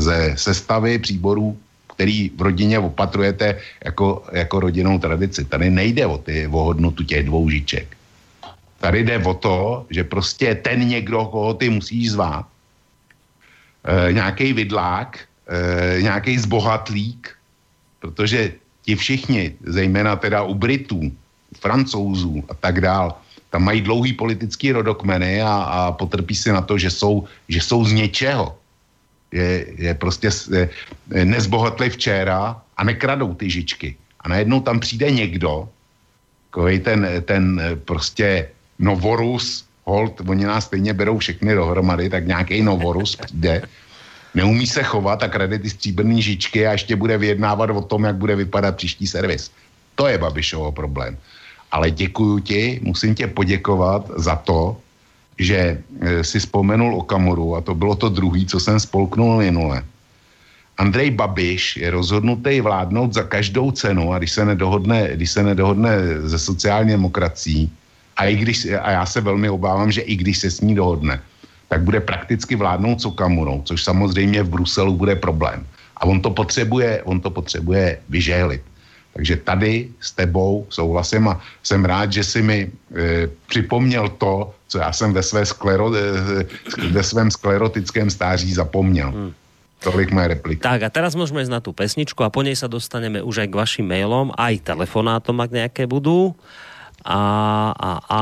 ze 0.00 0.34
sestavy 0.36 0.98
příborů, 0.98 1.56
který 1.94 2.28
v 2.36 2.40
rodině 2.42 2.78
opatrujete 2.78 3.56
jako, 3.84 4.24
jako 4.32 4.60
rodinnou 4.60 4.98
tradici. 4.98 5.44
Tady 5.44 5.70
nejde 5.70 6.06
o, 6.06 6.18
ty, 6.18 6.46
o 6.46 6.60
hodnotu 6.64 7.04
těch 7.04 7.24
dvou 7.24 7.48
žiček. 7.48 7.96
Tady 8.80 9.04
jde 9.04 9.18
o 9.24 9.34
to, 9.34 9.86
že 9.90 10.04
prostě 10.04 10.54
ten 10.54 10.88
někdo, 10.88 11.24
koho 11.24 11.54
ty 11.54 11.68
musíš 11.68 12.12
zvát, 12.12 12.46
e, 13.84 14.12
nějaký 14.12 14.52
vidlák, 14.52 15.18
e, 15.50 16.02
nějaký 16.02 16.38
zbohatlík, 16.38 17.34
protože 18.00 18.52
ti 18.82 18.96
všichni, 18.96 19.54
zejména 19.66 20.16
teda 20.16 20.42
u 20.42 20.54
Britů, 20.54 21.12
francouzů 21.60 22.44
a 22.48 22.54
tak 22.54 22.80
dál, 22.80 23.18
tam 23.50 23.66
mají 23.66 23.80
dlouhý 23.80 24.12
politický 24.12 24.72
rodokmeny 24.72 25.42
a, 25.42 25.54
a 25.54 25.78
potrpí 25.92 26.34
si 26.34 26.52
na 26.52 26.62
to, 26.62 26.78
že 26.78 26.90
jsou, 26.90 27.26
že 27.48 27.60
jsou 27.60 27.84
z 27.84 27.92
něčeho. 27.92 28.56
Je, 29.32 29.66
je 29.78 29.94
prostě 29.94 30.30
je, 30.50 30.68
nezbohatli 31.24 31.90
včera 31.90 32.62
a 32.76 32.80
nekradou 32.84 33.34
ty 33.34 33.50
žičky. 33.50 33.96
A 34.20 34.28
najednou 34.28 34.60
tam 34.60 34.80
přijde 34.80 35.10
někdo, 35.10 35.68
takový 36.50 36.78
ten, 36.78 37.06
ten 37.24 37.62
prostě 37.84 38.48
novorus, 38.78 39.66
hold, 39.84 40.20
oni 40.26 40.44
nás 40.44 40.64
stejně 40.64 40.94
berou 40.94 41.18
všechny 41.18 41.54
dohromady, 41.54 42.10
tak 42.10 42.26
nějaký 42.26 42.62
novorus 42.62 43.16
přijde, 43.16 43.62
neumí 44.34 44.66
se 44.66 44.82
chovat 44.82 45.22
a 45.22 45.28
krade 45.28 45.58
ty 45.58 45.70
stříbrný 45.70 46.22
žičky 46.22 46.66
a 46.66 46.72
ještě 46.72 46.96
bude 46.96 47.18
vyjednávat 47.18 47.70
o 47.70 47.80
tom, 47.82 48.04
jak 48.04 48.16
bude 48.16 48.36
vypadat 48.36 48.76
příští 48.76 49.06
servis. 49.06 49.50
To 49.94 50.06
je 50.06 50.18
Babišovo 50.18 50.72
problém. 50.72 51.18
Ale 51.72 51.90
děkuju 51.90 52.38
ti, 52.38 52.80
musím 52.82 53.14
tě 53.14 53.26
poděkovat 53.26 54.10
za 54.16 54.36
to, 54.36 54.76
že 55.38 55.78
e, 56.00 56.24
si 56.24 56.38
vzpomenul 56.38 56.96
o 56.96 57.02
Kamoru 57.02 57.56
a 57.56 57.60
to 57.60 57.74
bylo 57.74 57.94
to 57.94 58.08
druhý, 58.08 58.46
co 58.46 58.60
jsem 58.60 58.80
spolknul 58.80 59.38
minule. 59.38 59.82
Andrej 60.78 61.10
Babiš 61.10 61.76
je 61.76 61.90
rozhodnutý 61.90 62.60
vládnout 62.60 63.12
za 63.12 63.22
každou 63.22 63.70
cenu 63.70 64.12
a 64.12 64.18
když 64.18 64.32
se 64.32 64.44
nedohodne, 64.44 65.10
když 65.12 65.30
se 65.30 65.42
nedohodne 65.42 65.92
ze 66.24 66.38
sociální 66.38 66.90
demokracií, 66.90 67.70
a, 68.16 68.24
i 68.24 68.36
když, 68.36 68.68
a 68.80 68.90
já 68.90 69.06
se 69.06 69.20
velmi 69.20 69.48
obávám, 69.48 69.92
že 69.92 70.00
i 70.00 70.16
když 70.16 70.38
se 70.38 70.50
s 70.50 70.60
ní 70.60 70.74
dohodne, 70.74 71.20
tak 71.70 71.86
bude 71.86 72.02
prakticky 72.02 72.58
vládnout 72.58 72.98
s 73.00 73.06
Okamurou, 73.06 73.62
což 73.62 73.78
samozřejmě 73.78 74.42
v 74.42 74.48
Bruselu 74.48 74.92
bude 74.98 75.14
problém. 75.16 75.62
A 75.96 76.04
on 76.04 76.18
to 76.18 76.30
potřebuje, 76.30 77.02
on 77.06 77.22
to 77.22 77.30
potřebuje 77.30 78.02
vyžehlit. 78.08 78.62
Takže 79.14 79.36
tady 79.36 79.88
s 80.00 80.12
tebou 80.12 80.66
souhlasím 80.68 81.28
a 81.28 81.40
jsem 81.62 81.84
rád, 81.84 82.12
že 82.12 82.24
si 82.24 82.42
mi 82.42 82.58
e, 82.66 82.70
připomněl 83.46 84.08
to, 84.08 84.54
co 84.68 84.78
já 84.78 84.92
jsem 84.92 85.12
ve, 85.12 85.22
své 85.22 85.46
sklero, 85.46 85.94
e, 85.94 86.46
ve 86.90 87.02
svém 87.02 87.30
sklerotickém 87.30 88.10
stáří 88.10 88.54
zapomněl. 88.54 89.10
Hmm. 89.10 89.32
Tolik 89.80 90.12
moje 90.12 90.36
replika. 90.36 90.60
Tak 90.60 90.84
a 90.84 90.90
teraz 90.92 91.16
môžeme 91.16 91.40
ísť 91.40 91.56
na 91.56 91.64
tú 91.64 91.72
pesničku 91.72 92.20
a 92.20 92.28
po 92.28 92.44
nej 92.44 92.52
sa 92.52 92.68
dostaneme 92.68 93.24
už 93.24 93.40
aj 93.40 93.48
k 93.48 93.58
vašim 93.64 93.86
mailom, 93.88 94.28
aj 94.36 94.60
telefonátom, 94.60 95.40
ak 95.40 95.56
nejaké 95.56 95.88
budú. 95.88 96.36
A, 97.00 97.16
a, 97.72 97.90
a, 98.04 98.20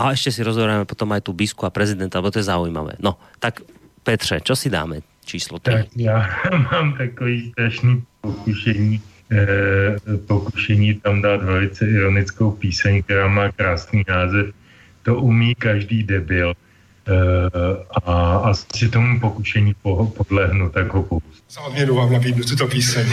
a 0.00 0.16
ešte 0.16 0.32
si 0.32 0.40
rozoberieme 0.40 0.88
potom 0.88 1.12
aj 1.12 1.28
tú 1.28 1.36
bisku 1.36 1.68
a 1.68 1.74
prezidenta, 1.74 2.16
lebo 2.24 2.32
to 2.32 2.40
je 2.40 2.48
zaujímavé. 2.48 2.96
No, 3.04 3.20
tak 3.36 3.60
Petře, 4.00 4.40
čo 4.40 4.56
si 4.56 4.72
dáme? 4.72 5.04
Číslo 5.24 5.60
3. 5.60 5.72
Tak 5.72 5.86
já 5.96 6.28
mám 6.72 6.96
takový 6.96 7.52
strašný 7.52 8.02
pokušení, 8.20 9.00
eh, 9.32 9.96
pokušení 10.26 10.94
tam 10.94 11.22
dát 11.22 11.42
velice 11.42 11.86
ironickou 11.86 12.50
píseň, 12.50 13.02
která 13.02 13.28
má 13.28 13.52
krásný 13.52 14.02
název 14.08 14.56
To 15.02 15.16
umí 15.16 15.54
každý 15.54 16.02
debil. 16.02 16.52
Eh, 16.52 17.84
a 18.04 18.36
asi 18.36 18.88
tomu 18.88 19.20
pokušení 19.20 19.74
po, 19.82 20.06
podlehnu, 20.06 20.70
tak 20.70 20.92
ho 20.92 21.02
poustu. 21.02 21.42
Za 21.50 21.60
odměnu 21.60 21.94
vám 21.94 22.12
nabídnu 22.12 22.44
tuto 22.44 22.66
píseň. 22.68 23.06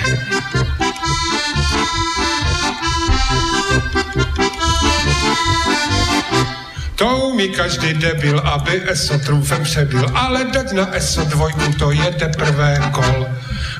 To 6.98 7.30
umí 7.30 7.50
každý 7.50 7.94
debil, 7.94 8.40
aby 8.40 8.82
ESO 8.90 9.20
trůfem 9.20 9.64
přebil, 9.64 10.06
ale 10.16 10.46
dať 10.46 10.72
na 10.72 10.96
ESO 10.96 11.26
dvojku, 11.26 11.74
to 11.80 11.92
je 11.92 12.12
teprve 12.12 12.90
kol. 12.92 13.28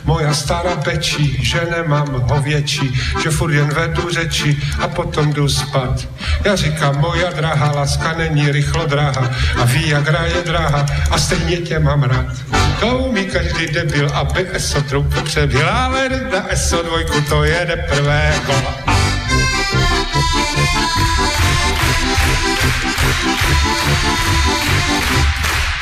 Moja 0.06 0.34
stará 0.34 0.76
pečí, 0.76 1.38
že 1.42 1.68
nemám 1.72 2.08
hověčí, 2.08 2.94
že 3.24 3.30
furt 3.30 3.54
jen 3.54 3.70
vedu 3.74 4.10
řeči 4.10 4.58
a 4.80 4.88
potom 4.88 5.34
jdu 5.34 5.50
spát. 5.50 6.08
Já 6.46 6.56
říkám, 6.56 6.98
moja 6.98 7.32
drahá 7.32 7.72
láska 7.72 8.14
není 8.18 8.52
rychlo 8.52 8.86
drahá 8.86 9.32
a 9.58 9.66
ví, 9.66 9.90
jak 9.90 10.06
je 10.06 10.42
drahá 10.46 10.86
a 11.12 11.18
stejně 11.18 11.58
tě 11.58 11.80
mám 11.80 12.04
rád. 12.04 12.38
To 12.80 12.98
umí 12.98 13.26
každý 13.26 13.68
debil, 13.68 14.10
aby 14.14 14.48
ESO 14.52 14.82
trůfem 14.82 15.24
přebil, 15.24 15.70
ale 15.70 16.10
na 16.32 16.52
ESO 16.52 16.84
dvojku, 16.84 17.22
to 17.22 17.44
je 17.44 17.66
teprve 17.66 18.34
kol. 18.46 18.98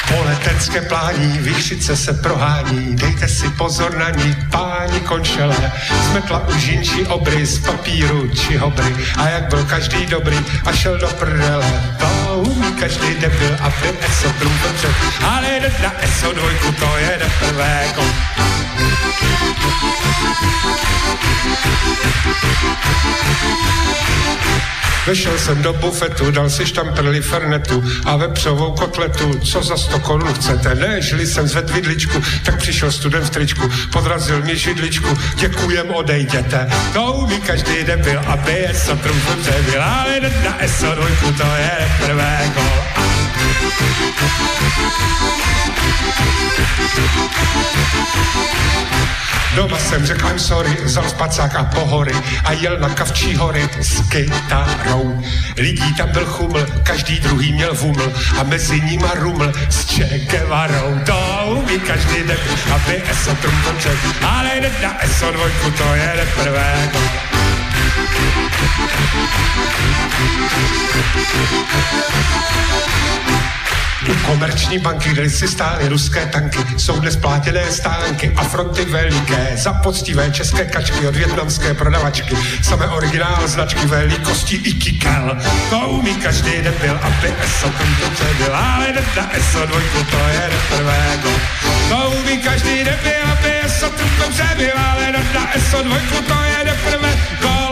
Po 0.08 0.24
letenské 0.24 0.82
plání 0.82 1.38
výšice 1.38 1.98
se 1.98 2.14
prohání, 2.14 2.96
dejte 2.96 3.28
si 3.28 3.50
pozor 3.50 3.98
na 3.98 4.10
ní, 4.10 4.36
páni 4.52 5.00
konšelé. 5.00 5.72
Smetla 6.10 6.48
už 6.48 6.64
obry 7.08 7.46
z 7.46 7.60
papíru 7.60 8.28
či 8.28 8.58
hobry 8.58 8.96
a 9.18 9.30
jak 9.30 9.50
byl 9.50 9.64
každý 9.64 10.06
dobrý 10.06 10.38
a 10.66 10.72
šel 10.72 10.98
do 10.98 11.08
prdele. 11.08 11.96
To 12.00 12.38
umí 12.38 12.72
každý 12.72 13.16
debil 13.16 13.58
a 13.62 13.70
ty 13.70 13.90
ESO 14.02 14.34
před, 14.78 14.96
ale 15.24 15.60
na 15.84 16.04
ESO 16.04 16.34
dvojku 16.34 16.72
to 16.72 16.98
je 16.98 17.20
prvé 17.40 17.86
kol. 17.96 18.06
Vešel 25.06 25.40
jsem 25.40 25.62
do 25.62 25.74
bufetu, 25.74 26.32
dal 26.32 26.50
si 26.50 26.66
štamprli 26.66 27.22
fernetu 27.22 27.84
a 28.06 28.16
vepřovou 28.18 28.72
kotletu. 28.72 29.40
Co 29.40 29.64
za 29.64 29.78
sto 29.78 30.00
korun 30.00 30.34
chcete? 30.34 30.76
Ne, 30.76 31.02
žili 31.02 31.28
jsem 31.28 31.48
zvedl 31.48 31.74
vidličku, 31.74 32.22
tak 32.46 32.58
přišel 32.58 32.92
student 32.92 33.26
v 33.26 33.30
tričku, 33.30 33.72
podrazil 33.92 34.42
mi 34.42 34.58
židličku, 34.58 35.18
děkujem, 35.36 35.92
odejděte. 35.92 36.70
To 36.94 37.14
umí 37.14 37.42
každý 37.42 37.84
debil, 37.84 38.20
aby 38.28 38.52
je 38.52 38.74
so 38.74 39.04
trumfu 39.04 39.32
ale 39.82 40.20
na 40.44 40.64
ESO 40.64 40.96
dvojku 40.96 41.32
to 41.32 41.44
je 41.44 41.92
prvé 42.06 42.52
kolo. 42.56 43.25
Doma 49.56 49.80
jsem 49.80 50.06
řekl 50.06 50.28
I'm 50.28 50.40
sorry, 50.40 50.78
vzal 50.84 51.04
spacák 51.10 51.56
a 51.56 51.64
pohory 51.64 52.16
a 52.44 52.52
jel 52.52 52.80
na 52.80 52.90
Kavčí 52.90 53.36
hory 53.36 53.70
s 53.82 54.10
kytarou. 54.10 55.22
Lidí 55.58 55.94
tam 55.94 56.10
byl 56.12 56.26
chuml, 56.26 56.66
každý 56.84 57.20
druhý 57.20 57.54
měl 57.54 57.74
vuml 57.74 58.14
a 58.40 58.44
mezi 58.44 58.82
nima 58.82 59.12
ruml 59.14 59.54
s 59.70 59.86
Čekevarou. 59.86 61.00
To 61.06 61.46
umí 61.50 61.80
každý 61.80 62.24
den, 62.24 62.38
aby 62.76 63.02
ESO 63.12 63.36
trumfl 63.36 63.90
ale 64.28 64.62
na 64.82 65.04
ESO 65.04 65.32
dvojku, 65.32 65.72
to 65.72 65.96
je 65.96 66.28
prvé. 66.36 66.90
U 73.28 73.35
komerční 74.14 74.80
banky, 74.80 75.10
kde 75.10 75.30
si 75.30 75.48
stály 75.48 75.88
ruské 75.88 76.26
tanky, 76.26 76.60
jsou 76.78 77.00
dnes 77.00 77.16
plátěné 77.16 77.72
stánky 77.72 78.32
a 78.36 78.44
fronty 78.44 78.86
veliké 78.86 79.52
za 79.56 79.74
poctivé 79.74 80.32
české 80.32 80.66
kačky 80.66 81.08
od 81.08 81.16
větnamské 81.16 81.74
prodavačky. 81.74 82.38
Samé 82.62 82.88
originál 82.88 83.48
značky 83.48 83.86
velikosti 83.86 84.56
i 84.56 84.74
kikel. 84.74 85.38
To 85.70 85.80
umí 85.80 86.16
každý 86.16 86.52
debil, 86.62 87.00
aby 87.02 87.34
ESO 87.44 87.68
to 87.70 88.10
přebyl, 88.10 88.56
ale 88.56 88.94
na 89.16 89.36
ESO 89.36 89.66
dvojku 89.66 90.04
to 90.12 90.18
je 90.18 90.50
prvé 90.70 91.20
go. 91.24 91.30
To 91.90 92.10
umí 92.10 92.38
každý 92.38 92.84
debil, 92.84 93.24
aby 93.32 93.54
ESO 93.66 93.90
to 93.90 94.30
přebyl, 94.30 94.74
ale 94.76 95.12
na 95.34 95.56
ESO 95.56 95.84
dvojku 95.84 96.22
to 96.28 96.44
je 96.44 96.74
prvé 96.90 97.65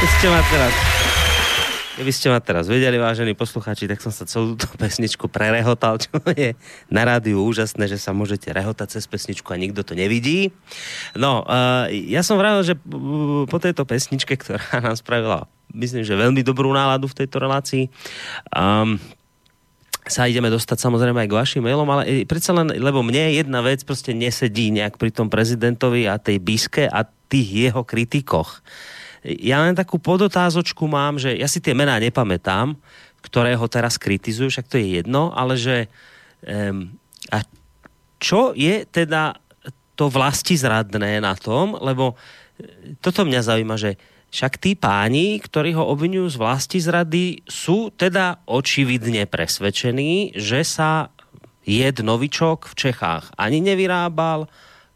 Ste 0.00 0.32
ma 0.32 0.40
teraz. 0.48 0.72
Keby 2.00 2.12
ste 2.16 2.32
ma 2.32 2.40
teraz. 2.40 2.64
Vedeli, 2.72 2.96
vážení 2.96 3.36
posluchači, 3.36 3.84
tak 3.84 4.00
som 4.00 4.08
sa 4.08 4.24
celú 4.24 4.56
tú 4.56 4.64
pesničku 4.80 5.28
prerehotal, 5.28 6.00
čo 6.00 6.16
je 6.32 6.56
na 6.88 7.04
rádiu 7.04 7.44
úžasné, 7.44 7.84
že 7.84 8.00
sa 8.00 8.16
môžete 8.16 8.48
rehotať 8.48 8.96
cez 8.96 9.04
pesničku 9.04 9.52
a 9.52 9.60
nikto 9.60 9.84
to 9.84 9.92
nevidí. 9.92 10.56
No, 11.12 11.44
uh, 11.44 11.84
ja 11.92 12.24
som 12.24 12.40
vravil, 12.40 12.64
že 12.64 12.80
po 13.44 13.58
tejto 13.60 13.84
pesničke, 13.84 14.40
ktorá 14.40 14.64
nám 14.88 14.96
spravila, 14.96 15.44
myslím, 15.76 16.00
že 16.00 16.16
veľmi 16.16 16.40
dobrú 16.40 16.72
náladu 16.72 17.04
v 17.04 17.20
tejto 17.20 17.36
relácii, 17.36 17.92
um, 18.56 18.96
sa 20.08 20.24
ideme 20.24 20.48
dostať 20.48 20.80
samozrejme 20.80 21.20
aj 21.20 21.28
k 21.28 21.38
vašim 21.44 21.60
mailom, 21.60 21.84
ale 21.92 22.24
predsa 22.24 22.56
len, 22.56 22.72
lebo 22.72 23.04
mne 23.04 23.36
jedna 23.36 23.60
vec 23.60 23.84
prostě 23.84 24.16
nesedí 24.16 24.72
nejak 24.72 24.96
pri 24.96 25.12
tom 25.12 25.28
prezidentovi 25.28 26.08
a 26.08 26.16
tej 26.16 26.40
bíske 26.40 26.88
a 26.88 27.04
tých 27.28 27.68
jeho 27.68 27.84
kritikoch 27.84 28.64
ja 29.24 29.60
len 29.64 29.76
takú 29.76 30.00
podotázočku 30.00 30.88
mám, 30.88 31.20
že 31.20 31.36
ja 31.36 31.44
si 31.44 31.60
tie 31.60 31.76
mená 31.76 32.00
nepamätám, 32.00 32.76
ktoré 33.20 33.52
ho 33.52 33.68
teraz 33.68 34.00
kritizujú, 34.00 34.48
však 34.48 34.68
to 34.68 34.80
je 34.80 35.00
jedno, 35.00 35.28
ale 35.36 35.60
že 35.60 35.92
um, 36.44 36.88
a 37.28 37.44
čo 38.20 38.56
je 38.56 38.88
teda 38.88 39.36
to 39.96 40.08
vlasti 40.08 40.56
zradné 40.56 41.20
na 41.20 41.36
tom, 41.36 41.76
lebo 41.76 42.16
e, 42.56 42.96
toto 43.04 43.28
mňa 43.28 43.40
zaujíma, 43.44 43.76
že 43.76 44.00
však 44.32 44.56
tí 44.56 44.72
páni, 44.72 45.36
ktorí 45.42 45.76
ho 45.76 45.84
obvinujú 45.84 46.32
z 46.32 46.40
vlasti 46.40 46.78
zrady, 46.80 47.24
sú 47.44 47.92
teda 47.92 48.40
očividne 48.48 49.28
presvedčení, 49.28 50.32
že 50.38 50.64
sa 50.64 51.12
jed 51.68 52.00
novičok 52.00 52.72
v 52.72 52.74
Čechách 52.78 53.36
ani 53.36 53.60
nevyrábal, 53.60 54.48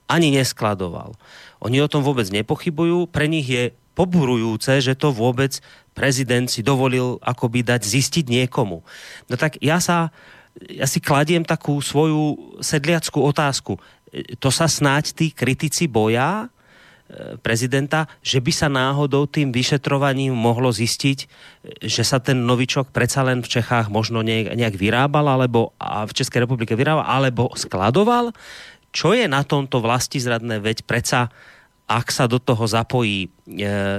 ani 0.09 0.32
neskladoval. 0.32 1.12
Oni 1.60 1.80
o 1.84 1.90
tom 1.90 2.01
vôbec 2.01 2.24
nepochybujú, 2.32 3.10
pre 3.10 3.28
nich 3.28 3.44
je 3.44 3.76
poburujúce, 3.95 4.83
že 4.83 4.99
to 4.99 5.15
vôbec 5.15 5.62
prezident 5.95 6.51
si 6.51 6.61
dovolil 6.61 7.23
akoby 7.23 7.62
dať 7.62 7.87
zistiť 7.87 8.27
niekomu. 8.27 8.83
No 9.31 9.35
tak 9.39 9.57
ja 9.62 9.79
sa, 9.79 10.11
ja 10.66 10.85
si 10.91 10.99
kladiem 10.99 11.47
takú 11.47 11.79
svoju 11.79 12.59
sedliackú 12.59 13.23
otázku. 13.23 13.79
To 14.43 14.51
sa 14.51 14.66
snáď 14.66 15.15
tí 15.15 15.27
kritici 15.31 15.87
boja, 15.87 16.47
e, 16.47 17.39
prezidenta, 17.39 18.11
že 18.23 18.43
by 18.43 18.53
sa 18.55 18.66
náhodou 18.71 19.27
tým 19.31 19.55
vyšetrovaním 19.55 20.35
mohlo 20.35 20.71
zistiť, 20.75 21.19
e, 21.23 21.27
že 21.87 22.03
sa 22.03 22.19
ten 22.19 22.43
novičok 22.43 22.91
predsa 22.91 23.23
len 23.23 23.43
v 23.43 23.51
Čechách 23.59 23.91
možno 23.91 24.23
nejak 24.27 24.75
vyrábal, 24.75 25.27
alebo 25.31 25.75
a 25.79 26.07
v 26.07 26.15
Českej 26.15 26.47
republike 26.47 26.75
vyrábal, 26.75 27.07
alebo 27.07 27.51
skladoval. 27.55 28.35
Čo 28.95 29.11
je 29.11 29.27
na 29.27 29.43
tomto 29.43 29.83
vlastizradné? 29.83 30.62
Veď 30.62 30.87
predsa 30.87 31.35
ak 31.85 32.09
sa 32.09 32.24
do 32.24 32.40
toho 32.40 32.65
zapojí 32.65 33.28
e, 33.28 33.28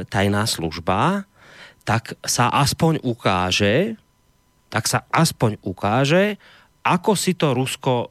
tajná 0.09 0.49
služba, 0.49 1.29
tak 1.85 2.17
sa 2.25 2.49
aspoň 2.49 3.05
ukáže, 3.05 3.93
tak 4.73 4.89
sa 4.89 5.05
aspoň 5.13 5.61
ukáže, 5.61 6.41
ako 6.81 7.13
si 7.13 7.37
to 7.37 7.53
Rusko 7.53 8.09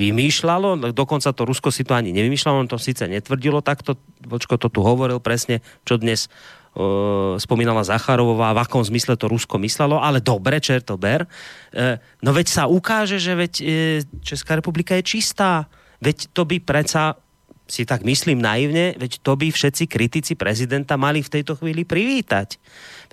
vymýšľalo, 0.00 0.96
dokonca 0.96 1.28
to 1.36 1.42
Rusko 1.44 1.68
si 1.68 1.84
to 1.84 1.92
ani 1.92 2.16
nevymýšľalo, 2.16 2.64
on 2.64 2.70
to 2.70 2.80
síce 2.80 3.04
netvrdilo 3.04 3.60
takto, 3.60 4.00
Vočko 4.24 4.56
to 4.56 4.72
tu 4.72 4.80
hovoril 4.80 5.20
presne, 5.20 5.60
čo 5.84 6.00
dnes 6.00 6.32
uh, 6.72 7.36
spomínala 7.36 7.84
Zacharovová, 7.84 8.56
v 8.56 8.62
akom 8.64 8.80
zmysle 8.80 9.20
to 9.20 9.28
Rusko 9.28 9.60
myslelo, 9.60 10.00
ale 10.00 10.24
dobre, 10.24 10.56
čerto 10.62 10.96
ber. 10.96 11.28
Uh, 11.74 12.00
no 12.24 12.32
veď 12.32 12.46
sa 12.48 12.64
ukáže, 12.64 13.20
že 13.20 13.36
veď 13.36 13.52
uh, 13.60 13.66
Česká 14.24 14.56
republika 14.56 14.96
je 14.96 15.04
čistá, 15.04 15.68
veď 16.00 16.32
to 16.32 16.48
by 16.48 16.56
predsa 16.64 17.20
si 17.70 17.86
tak 17.86 18.02
myslím 18.02 18.42
naivne, 18.42 18.98
veď 18.98 19.22
to 19.22 19.38
by 19.38 19.54
všetci 19.54 19.86
kritici 19.86 20.32
prezidenta 20.34 20.98
mali 20.98 21.22
v 21.22 21.32
tejto 21.38 21.54
chvíli 21.54 21.86
privítať. 21.86 22.58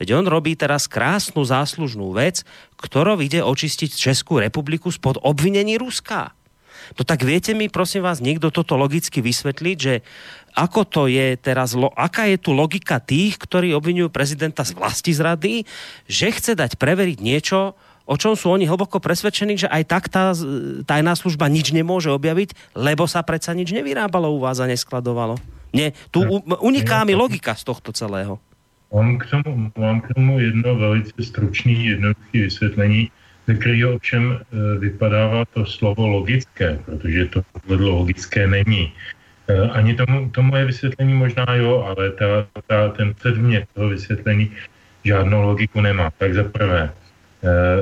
Veď 0.02 0.18
on 0.18 0.26
robí 0.26 0.58
teraz 0.58 0.90
krásnu 0.90 1.46
záslužnú 1.46 2.12
vec, 2.18 2.42
ktorou 2.82 3.22
ide 3.22 3.46
očistiť 3.46 3.94
Českú 3.94 4.42
republiku 4.42 4.90
spod 4.90 5.22
obvinení 5.22 5.78
Ruska. 5.78 6.34
No 6.96 7.04
tak 7.04 7.26
viete 7.26 7.52
mi, 7.52 7.68
prosím 7.68 8.06
vás, 8.06 8.24
niekto 8.24 8.54
toto 8.54 8.80
logicky 8.80 9.20
vysvetliť, 9.20 9.78
že 9.78 10.06
ako 10.56 10.82
to 10.88 11.04
je 11.12 11.36
teraz, 11.38 11.78
aká 11.78 12.26
je 12.32 12.38
tu 12.40 12.56
logika 12.56 12.98
tých, 12.98 13.38
ktorí 13.38 13.76
obvinujú 13.76 14.10
prezidenta 14.10 14.66
z 14.66 14.74
vlasti 14.74 15.12
zrady, 15.14 15.54
že 16.08 16.34
chce 16.34 16.58
dať 16.58 16.80
preveriť 16.80 17.20
niečo, 17.20 17.76
o 18.08 18.16
čom 18.16 18.40
sú 18.40 18.50
oni 18.56 18.64
hlboko 18.64 19.04
presvedčení, 19.04 19.60
že 19.60 19.68
aj 19.68 19.84
tak 19.84 20.04
tá 20.08 20.32
tajná 20.88 21.14
služba 21.14 21.52
nič 21.52 21.76
nemôže 21.76 22.08
objaviť, 22.10 22.74
lebo 22.80 23.04
sa 23.06 23.22
predsa 23.22 23.52
nič 23.52 23.76
nevyrábalo 23.76 24.32
u 24.32 24.40
vás 24.40 24.64
a 24.64 24.66
neskladovalo. 24.66 25.36
Nie, 25.76 25.92
tu 26.10 26.24
uniká 26.64 27.04
mi 27.04 27.14
logika 27.14 27.54
z 27.54 27.68
tohto 27.68 27.92
celého. 27.92 28.40
Mám 28.88 29.20
k 29.20 29.26
tomu, 29.28 29.68
mám 29.76 30.00
k 30.00 30.16
tomu 30.16 30.40
jedno 30.40 30.80
velice 30.80 31.12
stručný, 31.20 31.86
jednoduché 31.86 32.48
vysvětlení, 32.48 33.12
ze 33.48 33.54
kterého 33.54 33.96
ovšem 33.96 34.24
e, 34.32 34.38
vypadává 34.80 35.46
to 35.46 35.66
slovo 35.66 36.08
logické, 36.08 36.80
protože 36.86 37.26
to 37.26 37.40
logické 37.68 38.48
není. 38.48 38.92
E, 39.48 39.70
ani 39.76 39.96
tomu, 39.96 40.30
to 40.32 40.42
moje 40.42 40.66
vysvětlení 40.66 41.14
možná 41.14 41.46
jo, 41.56 41.84
ale 41.84 42.12
ta, 42.12 42.48
ta, 42.68 42.90
ten 42.90 43.14
předmět 43.14 43.68
toho 43.74 43.90
vysvětlení 43.90 44.52
žádnou 45.04 45.42
logiku 45.42 45.82
nemá. 45.82 46.12
Tak 46.18 46.34
za 46.34 46.44
prvé, 46.44 46.92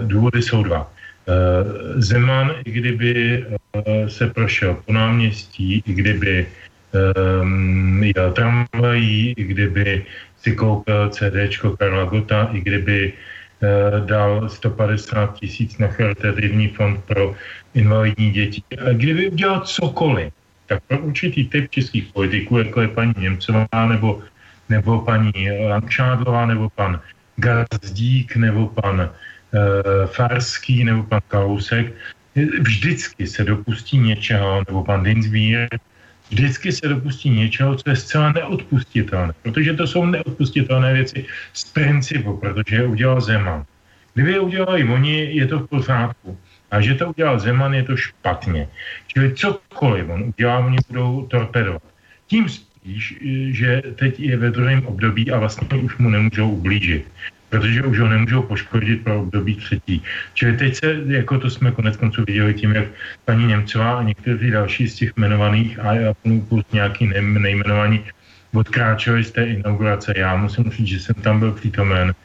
důvody 0.02 0.42
jsou 0.42 0.64
dva. 0.64 0.92
Eh, 1.28 2.02
Zeman, 2.02 2.52
i 2.66 2.72
kdyby 2.72 3.46
eh, 3.46 4.10
se 4.10 4.28
prošel 4.28 4.78
po 4.86 4.94
náměstí, 4.94 5.84
i 5.86 5.94
kdyby 5.94 6.48
jel 8.16 8.32
tramvají, 8.32 9.34
i 9.38 9.44
kdyby 9.44 10.06
si 10.40 10.56
koupil 10.56 11.10
CDčko 11.10 11.78
Karla 11.78 12.06
Gota, 12.06 12.50
i 12.54 12.62
kdyby 12.62 13.14
dal 14.06 14.50
150 14.50 15.34
tisíc 15.34 15.78
na 15.78 15.88
charitativní 15.88 16.68
fond 16.68 17.04
pro 17.04 17.36
invalidní 17.74 18.32
děti. 18.32 18.64
A 18.80 18.94
kdyby 18.94 19.30
udělal 19.30 19.60
cokoliv, 19.60 20.34
tak 20.68 20.84
pro 20.88 21.00
určitý 21.00 21.48
typ 21.48 21.72
českých 21.72 22.14
politiků, 22.14 22.58
jako 22.58 22.82
je 22.82 22.88
paní 22.88 23.14
Němcová, 23.18 23.68
nebo, 23.90 24.22
nebo 24.70 25.02
paní 25.02 25.52
Langšádlová, 25.68 26.46
nebo 26.46 26.70
pan 26.76 27.00
Gazdík, 27.36 28.36
nebo 28.36 28.68
pan 28.68 29.02
Eh, 29.04 29.35
Farský 30.06 30.84
nebo 30.84 31.04
pan 31.04 31.22
Kalousek 31.28 31.94
vždycky 32.60 33.28
se 33.28 33.44
dopustí 33.44 33.98
něčeho, 33.98 34.64
nebo 34.68 34.84
pan 34.84 35.04
Dinsbír, 35.04 35.68
vždycky 36.30 36.72
se 36.72 36.88
dopustí 36.88 37.30
něčeho, 37.30 37.76
co 37.76 37.90
je 37.90 37.96
zcela 37.96 38.32
neodpustitelné, 38.32 39.34
protože 39.42 39.74
to 39.74 39.88
jsou 39.88 40.06
neodpustitelné 40.06 40.94
věci 40.94 41.26
z 41.54 41.64
principu, 41.64 42.38
protože 42.38 42.76
je 42.76 42.86
udělal 42.88 43.22
Zeman. 43.22 43.66
Kdyby 44.14 44.32
je 44.32 44.40
udělali 44.40 44.84
oni, 44.84 45.36
je 45.36 45.48
to 45.48 45.60
v 45.60 45.68
pořádku. 45.68 46.38
A 46.72 46.82
že 46.82 46.96
to 46.96 47.10
udělal 47.10 47.40
Zeman, 47.40 47.74
je 47.74 47.84
to 47.84 47.98
špatně. 47.98 48.68
Čili 49.08 49.34
cokoliv 49.34 50.10
on 50.10 50.24
udělá, 50.24 50.58
oni 50.60 50.78
budou 50.88 51.28
torpedovat. 51.28 51.84
Tím 52.28 52.50
spíš, 52.50 53.16
že 53.52 53.82
teď 53.96 54.20
je 54.20 54.38
ve 54.38 54.52
druhém 54.52 54.86
období 54.86 55.32
a 55.32 55.40
vlastně 55.40 55.68
už 55.78 55.98
mu 55.98 56.10
nemůžou 56.10 56.50
ublížit 56.50 57.08
protože 57.60 57.84
už 57.84 58.00
ho 58.00 58.08
nemůžou 58.08 58.42
poškodit 58.42 59.04
pro 59.04 59.22
období 59.22 59.56
třetí. 59.56 60.04
Čili 60.34 60.58
teď 60.58 60.76
se, 60.76 60.96
jako 61.08 61.40
to 61.40 61.50
jsme 61.50 61.72
konec 61.72 61.98
konců 61.98 62.24
viděli 62.28 62.54
tím, 62.54 62.72
jak 62.72 62.88
paní 63.26 63.46
Němcová 63.48 63.98
a 63.98 64.04
někteří 64.04 64.52
další 64.52 64.88
z 64.88 64.96
těch 64.96 65.12
jmenovaných 65.18 65.80
a 65.80 66.14
plus 66.50 66.66
nějaký 66.74 67.08
nejmenovaní 67.34 68.04
odkráčeli 68.54 69.24
z 69.24 69.32
té 69.32 69.44
inaugurace. 69.44 70.14
Já 70.18 70.36
musím 70.36 70.72
říct, 70.72 70.88
že 70.88 71.00
jsem 71.00 71.16
tam 71.16 71.40
byl 71.40 71.52
přítomen 71.52 72.16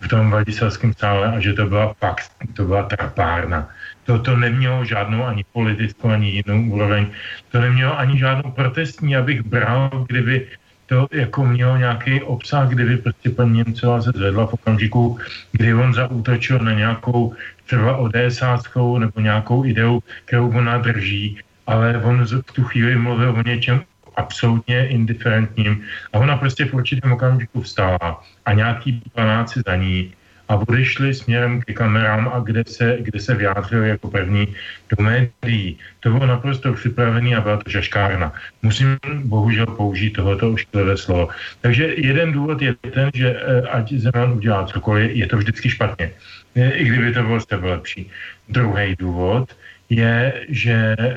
v 0.00 0.08
tom 0.08 0.30
Vadiselském 0.30 0.92
sále 0.94 1.32
a 1.32 1.40
že 1.40 1.52
to 1.52 1.66
byla 1.66 1.94
fakt, 2.00 2.30
to 2.54 2.64
byla 2.64 2.82
trapárna. 2.82 3.68
To, 4.04 4.18
to 4.18 4.36
nemělo 4.36 4.84
žádnou 4.84 5.24
ani 5.24 5.44
politickou, 5.52 6.08
ani 6.08 6.30
jinou 6.30 6.62
úroveň. 6.70 7.06
To 7.50 7.60
nemělo 7.60 7.98
ani 7.98 8.18
žádnou 8.18 8.50
protestní, 8.50 9.16
abych 9.16 9.42
bral, 9.42 10.04
kdyby 10.08 10.46
to 10.86 11.06
jako 11.12 11.44
mělo 11.44 11.76
nějaký 11.76 12.22
obsah, 12.22 12.68
kdyby 12.68 12.96
prostě 12.96 13.30
paní 13.30 13.52
Němcová 13.52 14.02
se 14.02 14.10
zvedla 14.14 14.46
v 14.46 14.52
okamžiku, 14.52 15.18
kdy 15.52 15.74
on 15.74 15.94
zaútočil 15.94 16.58
na 16.58 16.72
nějakou 16.72 17.34
třeba 17.66 17.96
odesáckou 17.96 18.98
nebo 18.98 19.20
nějakou 19.20 19.64
ideu, 19.64 20.02
kterou 20.24 20.48
ona 20.50 20.78
drží, 20.78 21.38
ale 21.66 22.02
on 22.04 22.24
v 22.24 22.52
tu 22.52 22.64
chvíli 22.64 22.96
mluvil 22.96 23.30
o 23.30 23.42
něčem 23.42 23.82
absolutně 24.16 24.88
indiferentním 24.88 25.82
a 26.12 26.18
ona 26.18 26.36
prostě 26.36 26.64
v 26.64 26.74
určitém 26.74 27.12
okamžiku 27.12 27.62
vstala 27.62 28.22
a 28.44 28.52
nějaký 28.52 29.02
panáci 29.12 29.62
za 29.66 29.76
ní 29.76 30.12
a 30.48 30.56
odešli 30.56 31.14
směrem 31.14 31.60
k 31.60 31.74
kamerám 31.74 32.30
a 32.34 32.40
kde 32.40 32.64
se, 32.66 32.96
kde 33.00 33.20
se 33.20 33.34
vyjádřil 33.34 33.84
jako 33.84 34.10
první 34.10 34.54
do 34.96 35.04
médií. 35.04 35.78
To 36.00 36.10
bylo 36.10 36.26
naprosto 36.26 36.72
připravený 36.72 37.34
a 37.34 37.40
byla 37.40 37.56
to 37.56 37.70
žaškárna. 37.70 38.32
Musím 38.62 38.96
bohužel 39.24 39.66
použít 39.66 40.10
tohoto 40.10 40.52
ošklivé 40.52 40.96
slovo. 40.96 41.28
Takže 41.60 41.94
jeden 41.96 42.32
důvod 42.32 42.62
je 42.62 42.74
ten, 42.94 43.10
že 43.14 43.36
eh, 43.36 43.60
ať 43.62 43.92
Zeman 43.92 44.32
udělá 44.32 44.66
cokoliv, 44.66 45.10
je 45.16 45.26
to 45.26 45.36
vždycky 45.36 45.70
špatně. 45.70 46.10
I 46.56 46.84
kdyby 46.84 47.12
to 47.12 47.22
bylo 47.22 47.40
sebe 47.40 47.68
lepší. 47.70 48.10
Druhý 48.48 48.96
důvod 48.98 49.56
je, 49.90 50.32
že 50.48 50.96
eh, 50.98 51.14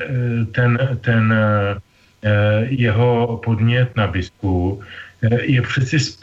ten, 0.52 0.98
ten 1.00 1.34
eh, 1.34 2.66
jeho 2.68 3.40
podnět 3.44 3.96
na 3.96 4.06
bisku 4.06 4.82
je 5.42 5.62
přeci 5.62 5.98
s, 5.98 6.18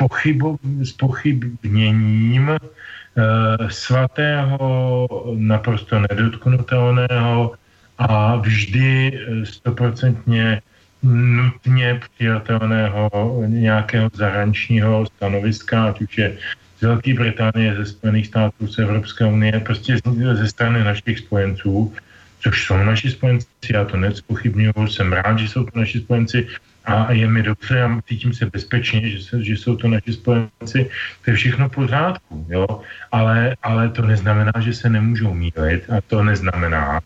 Eh, 3.18 3.57
svatého, 3.73 5.10
naprosto 5.34 5.98
nedotknutelného 6.06 7.57
a 7.98 8.35
vždy 8.35 9.10
eh, 9.10 9.45
stoprocentně 9.45 10.61
nutně 11.03 12.02
přijatelného 12.14 13.10
nějakého 13.48 14.10
zahraničního 14.14 15.06
stanoviska, 15.06 15.85
ať 15.85 16.02
už 16.02 16.18
je 16.18 16.38
z 16.77 16.81
Velké 16.81 17.14
Británie, 17.14 17.76
ze 17.76 17.85
Spojených 17.85 18.27
států, 18.27 18.68
z 18.68 18.80
Evropské 18.80 19.26
unie, 19.26 19.60
prostě 19.65 19.98
ze 20.34 20.48
strany 20.48 20.84
našich 20.84 21.19
spojenců, 21.19 21.94
což 22.39 22.65
jsou 22.65 22.77
naši 22.77 23.10
spojenci, 23.11 23.48
já 23.73 23.85
to 23.85 23.98
nespochybnuju, 23.98 24.88
jsem 24.88 25.14
rád, 25.14 25.39
že 25.39 25.49
jsou 25.49 25.64
to 25.64 25.80
naši 25.80 25.99
spojenci, 25.99 26.48
a 26.88 27.11
je 27.11 27.27
mi 27.27 27.43
dobře 27.43 27.84
a 27.84 28.01
cítím 28.07 28.34
se 28.34 28.45
bezpečně, 28.45 29.09
že, 29.09 29.19
se, 29.23 29.43
že 29.43 29.53
jsou 29.53 29.76
to 29.76 29.88
naši 29.88 30.14
spojenci, 30.14 30.89
to 31.26 31.26
je 31.31 31.35
všechno 31.35 31.69
v 31.69 31.72
pořádku, 31.72 32.45
jo? 32.49 32.68
Ale, 33.11 33.55
ale 33.64 33.89
to 33.89 34.01
neznamená, 34.01 34.51
že 34.59 34.73
se 34.73 34.89
nemůžou 34.89 35.34
mílit 35.34 35.84
a 35.89 36.01
to 36.07 36.23
neznamená, 36.23 36.99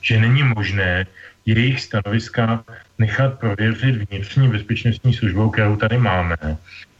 že 0.00 0.20
není 0.20 0.42
možné 0.42 1.06
jejich 1.46 1.80
stanoviska 1.80 2.64
nechat 2.98 3.38
prověřit 3.38 3.96
vnitřní 4.10 4.48
bezpečnostní 4.48 5.12
službou, 5.14 5.50
kterou 5.50 5.76
tady 5.76 5.98
máme, 5.98 6.36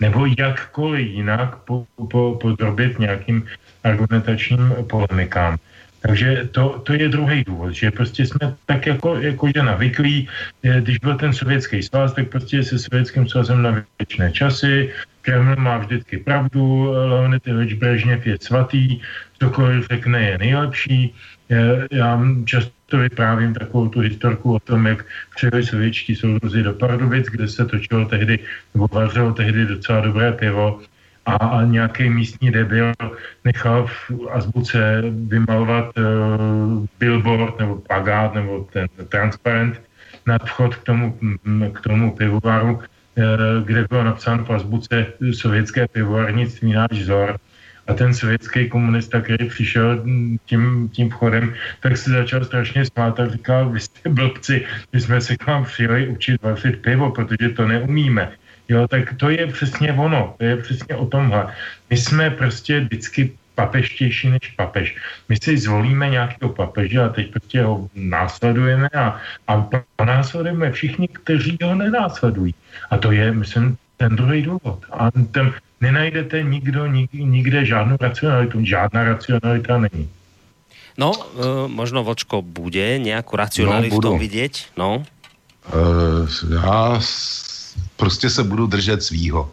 nebo 0.00 0.26
jakkoliv 0.38 1.06
jinak 1.06 1.56
po, 1.56 1.86
po, 2.10 2.38
podrobit 2.40 2.98
nějakým 2.98 3.44
argumentačním 3.84 4.74
polemikám. 4.90 5.56
Takže 6.06 6.48
to, 6.52 6.82
to 6.84 6.92
je 6.92 7.08
druhý 7.08 7.44
důvod, 7.44 7.72
že 7.72 7.90
prostě 7.90 8.26
jsme 8.26 8.54
tak 8.66 8.86
jako, 8.86 9.16
jako 9.16 9.48
že 9.56 9.62
navyklí, 9.62 10.28
když 10.80 10.98
byl 10.98 11.16
ten 11.16 11.32
sovětský 11.32 11.82
svaz, 11.82 12.12
tak 12.12 12.28
prostě 12.28 12.62
se 12.62 12.78
sovětským 12.78 13.28
svazem 13.28 13.62
na 13.62 13.82
věčné 13.98 14.32
časy, 14.32 14.92
Kreml 15.24 15.56
má 15.56 15.78
vždycky 15.78 16.18
pravdu, 16.18 16.92
Leonid 16.92 17.46
Ilič 17.46 17.72
Brežněv 17.72 18.26
je 18.26 18.36
svatý, 18.40 19.00
cokoliv 19.40 19.86
řekne 19.88 20.22
je 20.22 20.38
nejlepší. 20.38 21.14
Já 21.90 22.20
často 22.44 22.98
vyprávím 22.98 23.54
takovou 23.54 23.88
tu 23.88 24.00
historku 24.00 24.54
o 24.54 24.60
tom, 24.60 24.86
jak 24.86 25.04
přijeli 25.36 25.66
sovětští 25.66 26.16
soudruzi 26.16 26.62
do 26.62 26.72
Pardubic, 26.72 27.26
kde 27.26 27.48
se 27.48 27.64
točilo 27.64 28.04
tehdy, 28.04 28.38
nebo 28.74 28.88
vařilo 28.92 29.32
tehdy 29.32 29.66
docela 29.66 30.00
dobré 30.00 30.32
pivo 30.32 30.80
a, 31.26 31.64
nějaký 31.64 32.10
místní 32.10 32.50
debil 32.50 32.92
nechal 33.44 33.86
v 33.86 34.10
azbuce 34.30 35.02
vymalovat 35.10 35.98
uh, 35.98 36.86
billboard 36.98 37.58
nebo 37.58 37.76
plagát 37.76 38.34
nebo 38.34 38.68
ten 38.72 38.88
transparent 39.08 39.82
na 40.26 40.38
vchod 40.38 40.76
k 40.76 40.84
tomu, 40.84 41.18
k 41.72 41.80
tomu 41.80 42.16
pivovaru, 42.16 42.74
uh, 42.74 42.82
kde 43.64 43.86
bylo 43.88 44.04
napsáno 44.04 44.44
v 44.44 44.50
azbuce 44.50 45.06
sovětské 45.32 45.88
pivovarnictví 45.88 46.72
náš 46.72 46.92
vzor. 46.92 47.38
A 47.86 47.94
ten 47.94 48.14
sovětský 48.14 48.68
komunista, 48.68 49.20
který 49.20 49.48
přišel 49.48 50.04
tím, 50.46 50.88
tím 50.88 51.10
vchodem, 51.10 51.54
tak 51.80 51.96
se 51.96 52.10
začal 52.10 52.44
strašně 52.44 52.84
smát 52.84 53.20
a 53.20 53.28
říkal, 53.28 53.70
vy 53.70 53.80
jste 53.80 54.08
blbci, 54.08 54.64
my 54.92 55.00
jsme 55.00 55.20
se 55.20 55.36
k 55.36 55.46
vám 55.46 55.64
přijeli 55.64 56.08
učit 56.08 56.42
vařit 56.42 56.82
pivo, 56.82 57.10
protože 57.10 57.48
to 57.48 57.68
neumíme. 57.68 58.32
Jo, 58.68 58.88
tak 58.88 59.14
to 59.16 59.30
je 59.30 59.46
přesně 59.46 59.92
ono, 59.92 60.34
to 60.38 60.44
je 60.44 60.56
přesně 60.56 60.96
o 60.96 61.06
tomhle. 61.06 61.54
My 61.90 61.96
jsme 61.96 62.30
prostě 62.30 62.80
vždycky 62.80 63.32
papeštější 63.54 64.30
než 64.30 64.54
papež. 64.56 64.96
My 65.28 65.36
si 65.36 65.58
zvolíme 65.58 66.10
nějakého 66.10 66.52
papeže 66.52 67.00
a 67.00 67.08
teď 67.08 67.30
prostě 67.30 67.62
ho 67.62 67.88
následujeme 67.94 68.88
a, 68.88 69.20
a 69.48 70.04
následujeme 70.04 70.72
všichni, 70.72 71.08
kteří 71.08 71.58
ho 71.62 71.74
nenásledují. 71.74 72.54
A 72.90 72.98
to 72.98 73.12
je, 73.12 73.32
myslím, 73.32 73.76
ten 73.96 74.16
druhý 74.16 74.42
důvod. 74.42 74.78
A 74.92 75.10
ten, 75.10 75.52
nenajdete 75.80 76.42
nikdo, 76.42 76.86
nik, 76.86 77.12
nikde 77.12 77.64
žádnou 77.64 77.96
racionalitu. 78.00 78.64
Žádná 78.64 79.04
racionalita 79.04 79.78
není. 79.78 80.08
No, 80.98 81.12
uh, 81.12 81.68
možno 81.68 82.04
Vočko 82.04 82.42
bude 82.42 82.98
nějakou 82.98 83.36
racionalitu 83.36 84.00
no, 84.00 84.18
vidět, 84.18 84.52
no? 84.76 85.04
Uh, 85.74 86.52
já 86.54 87.00
prostě 87.96 88.30
se 88.30 88.42
budu 88.42 88.66
držet 88.66 89.02
svýho. 89.02 89.50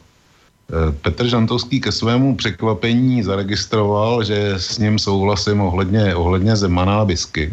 Eh, 0.71 0.91
Petr 0.91 1.27
Žantovský 1.27 1.81
ke 1.81 1.91
svému 1.91 2.35
překvapení 2.35 3.23
zaregistroval, 3.23 4.23
že 4.23 4.53
s 4.57 4.77
ním 4.77 4.99
souhlasím 4.99 5.61
ohledně, 5.61 6.15
ohledně 6.15 6.55
Zemana 6.55 7.01
a 7.01 7.05
Bisky. 7.05 7.51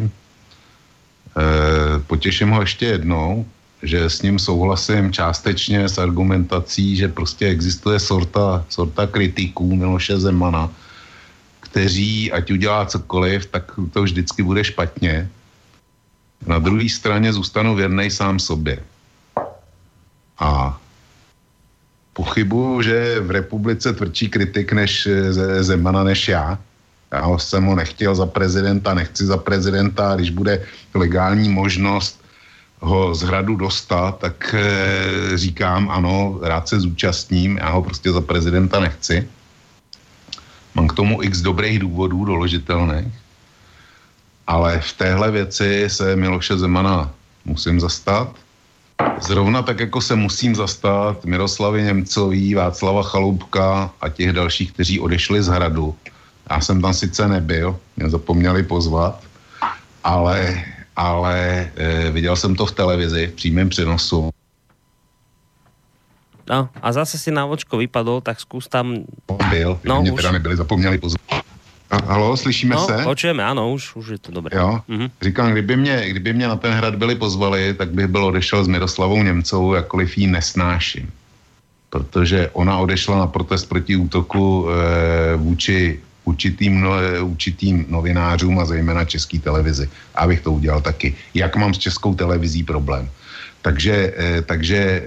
E, 1.37 1.99
potěším 1.99 2.49
ho 2.49 2.61
ještě 2.61 2.85
jednou, 2.85 3.45
že 3.83 4.09
s 4.09 4.21
ním 4.21 4.39
souhlasím 4.39 5.13
částečně 5.13 5.89
s 5.89 5.97
argumentací, 5.97 6.95
že 6.95 7.07
prostě 7.07 7.47
existuje 7.47 7.99
sorta, 7.99 8.65
sorta 8.69 9.07
kritiků 9.07 9.75
Miloše 9.75 10.19
Zemana, 10.19 10.69
kteří, 11.59 12.31
ať 12.31 12.51
udělá 12.51 12.85
cokoliv, 12.85 13.45
tak 13.45 13.71
to 13.93 14.03
vždycky 14.03 14.43
bude 14.43 14.63
špatně. 14.63 15.29
Na 16.47 16.59
druhé 16.59 16.89
straně 16.89 17.33
zůstanu 17.33 17.75
věrnej 17.75 18.11
sám 18.11 18.39
sobě. 18.39 18.79
A 20.39 20.79
pochybuju, 22.13 22.81
že 22.81 23.19
v 23.19 23.31
republice 23.31 23.93
tvrdší 23.93 24.29
kritik 24.29 24.71
než 24.73 25.07
Zemana 25.59 26.03
než 26.03 26.27
já. 26.27 26.57
Já 27.11 27.37
jsem 27.37 27.65
ho 27.65 27.75
nechtěl 27.75 28.15
za 28.15 28.25
prezidenta, 28.25 28.93
nechci 28.93 29.25
za 29.25 29.37
prezidenta, 29.37 30.15
když 30.15 30.29
bude 30.29 30.63
legální 30.93 31.49
možnost 31.49 32.19
ho 32.79 33.15
z 33.15 33.21
hradu 33.21 33.55
dostat, 33.55 34.19
tak 34.19 34.53
e, 34.53 35.37
říkám 35.37 35.89
ano, 35.89 36.39
rád 36.41 36.67
se 36.67 36.79
zúčastním, 36.79 37.57
já 37.57 37.69
ho 37.69 37.83
prostě 37.83 38.11
za 38.11 38.21
prezidenta 38.21 38.79
nechci. 38.79 39.27
Mám 40.75 40.87
k 40.87 40.93
tomu 40.93 41.23
x 41.23 41.41
dobrých 41.41 41.79
důvodů 41.79 42.25
doložitelných, 42.25 43.13
ale 44.47 44.79
v 44.79 44.93
téhle 44.93 45.31
věci 45.31 45.85
se 45.87 46.15
Miloše 46.15 46.57
Zemana 46.57 47.11
musím 47.45 47.79
zastat 47.79 48.35
Zrovna 49.21 49.61
tak, 49.61 49.79
jako 49.79 50.01
se 50.01 50.15
musím 50.15 50.55
zastat 50.55 51.25
Miroslavy 51.25 51.83
Němcový, 51.83 52.55
Václava 52.55 53.03
Chaloupka 53.03 53.91
a 54.01 54.09
těch 54.09 54.33
dalších, 54.33 54.71
kteří 54.71 54.99
odešli 54.99 55.43
z 55.43 55.47
hradu. 55.47 55.95
Já 56.49 56.61
jsem 56.61 56.81
tam 56.81 56.93
sice 56.93 57.27
nebyl, 57.27 57.79
mě 57.97 58.09
zapomněli 58.09 58.63
pozvat, 58.63 59.23
ale, 60.03 60.63
ale 60.95 61.71
e, 61.75 62.11
viděl 62.11 62.35
jsem 62.35 62.55
to 62.55 62.65
v 62.65 62.71
televizi, 62.71 63.27
v 63.27 63.33
přímém 63.33 63.69
přenosu. 63.69 64.29
No, 66.49 66.69
a 66.81 66.91
zase 66.91 67.17
si 67.17 67.31
na 67.31 67.45
očko 67.45 67.77
vypadl, 67.77 68.21
tak 68.21 68.39
zkus 68.39 68.67
tam... 68.67 68.97
Byl, 69.49 69.79
no, 69.83 70.01
mě 70.01 70.11
už... 70.11 70.21
teda 70.21 70.31
nebyli, 70.31 70.55
zapomněli 70.55 70.97
pozvat. 70.97 71.21
Halo, 71.89 72.37
slyšíme 72.37 72.75
no, 72.75 72.85
se? 72.85 72.97
počujeme, 73.03 73.41
ano, 73.45 73.73
už, 73.73 73.95
už 73.95 74.07
je 74.07 74.17
to 74.17 74.31
dobré. 74.31 74.57
Jo, 74.57 74.81
mm-hmm. 74.89 75.09
říkám, 75.21 75.51
kdyby 75.51 75.77
mě, 75.77 76.09
kdyby 76.09 76.33
mě 76.33 76.47
na 76.47 76.55
ten 76.55 76.73
hrad 76.73 76.95
byli 76.95 77.15
pozvali, 77.15 77.73
tak 77.73 77.89
bych 77.89 78.07
byl 78.07 78.25
odešel 78.25 78.63
s 78.63 78.67
Miroslavou 78.67 79.23
Němcovou, 79.23 79.73
jakkoliv 79.73 80.17
jí 80.17 80.27
nesnáším. 80.27 81.09
Protože 81.89 82.49
ona 82.53 82.77
odešla 82.77 83.17
na 83.17 83.27
protest 83.27 83.65
proti 83.65 83.95
útoku 83.95 84.69
e, 84.69 85.35
vůči 85.35 85.99
určitým, 86.23 86.81
no, 86.81 86.91
určitým 87.21 87.85
novinářům 87.89 88.59
a 88.59 88.65
zejména 88.65 89.05
české 89.05 89.39
televizi. 89.39 89.89
A 90.15 90.27
bych 90.27 90.41
to 90.41 90.51
udělal 90.51 90.81
taky. 90.81 91.15
Jak 91.33 91.55
mám 91.55 91.73
s 91.73 91.77
českou 91.77 92.15
televizí 92.15 92.63
problém. 92.63 93.09
Takže, 93.61 94.13
e, 94.17 94.41
takže 94.41 94.77
e, 94.77 95.03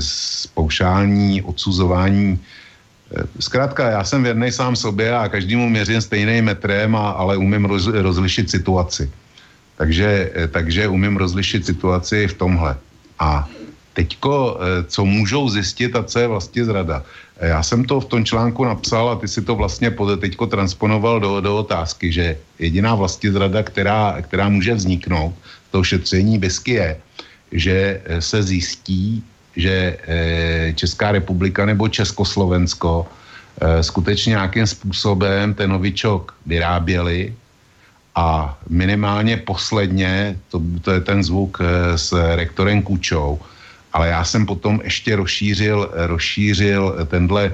spoušální 0.00 1.42
odsuzování 1.42 2.40
Eh, 2.40 2.61
zkrátka, 3.40 3.90
já 3.90 4.04
jsem 4.04 4.22
věrný 4.22 4.52
sám 4.52 4.76
sobě 4.76 5.16
a 5.16 5.28
každému 5.28 5.68
měřím 5.68 6.00
stejným 6.00 6.44
metrem, 6.44 6.96
a, 6.96 7.10
ale 7.10 7.36
umím 7.36 7.64
roz, 7.64 7.86
rozlišit 7.86 8.50
situaci. 8.50 9.10
Takže, 9.76 10.30
eh, 10.34 10.48
takže 10.48 10.88
umím 10.88 11.16
rozlišit 11.16 11.66
situaci 11.66 12.28
v 12.28 12.34
tomhle. 12.34 12.76
A 13.18 13.48
teďko, 13.92 14.32
eh, 14.60 14.84
co 14.88 15.04
můžou 15.04 15.48
zjistit 15.48 15.96
a 15.96 16.02
co 16.02 16.18
je 16.18 16.26
vlastně 16.26 16.64
zrada. 16.64 17.02
Já 17.40 17.62
jsem 17.62 17.84
to 17.84 18.00
v 18.00 18.06
tom 18.06 18.24
článku 18.24 18.64
napsal 18.64 19.10
a 19.10 19.18
ty 19.18 19.26
si 19.28 19.42
to 19.42 19.58
vlastně 19.58 19.90
teďko 20.20 20.46
transponoval 20.46 21.20
do, 21.20 21.40
do 21.40 21.66
otázky, 21.66 22.12
že 22.12 22.38
jediná 22.58 22.94
vlastně 22.94 23.32
zrada, 23.32 23.62
která, 23.62 24.22
která 24.22 24.48
může 24.48 24.74
vzniknout, 24.74 25.34
to 25.70 25.82
šetření 25.82 26.38
BISky 26.38 26.72
je, 26.78 26.90
že 27.52 28.02
se 28.22 28.42
zjistí, 28.42 29.24
že 29.56 29.96
eh, 30.06 30.72
Česká 30.74 31.12
republika 31.12 31.66
nebo 31.66 31.88
Československo 31.88 33.06
eh, 33.60 33.82
skutečně 33.82 34.30
nějakým 34.30 34.66
způsobem 34.66 35.54
ten 35.54 35.70
novičok 35.70 36.34
vyráběli 36.46 37.34
a 38.14 38.58
minimálně 38.68 39.36
posledně, 39.36 40.36
to, 40.48 40.60
to 40.82 40.90
je 40.92 41.00
ten 41.00 41.24
zvuk 41.24 41.58
eh, 41.60 41.98
s 41.98 42.12
rektorem 42.36 42.82
Kučou, 42.82 43.40
ale 43.92 44.08
já 44.08 44.24
jsem 44.24 44.46
potom 44.46 44.80
ještě 44.84 45.16
rozšířil, 45.16 45.90
rozšířil 45.92 47.06
tenhle, 47.12 47.52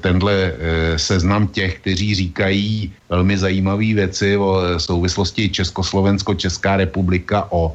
tenhle 0.00 0.54
seznam 0.96 1.48
těch, 1.50 1.82
kteří 1.82 2.14
říkají 2.14 2.92
velmi 3.10 3.38
zajímavé 3.38 3.90
věci 3.98 4.36
o 4.36 4.78
souvislosti 4.78 5.50
Československo-Česká 5.50 6.76
republika 6.76 7.50
o 7.50 7.74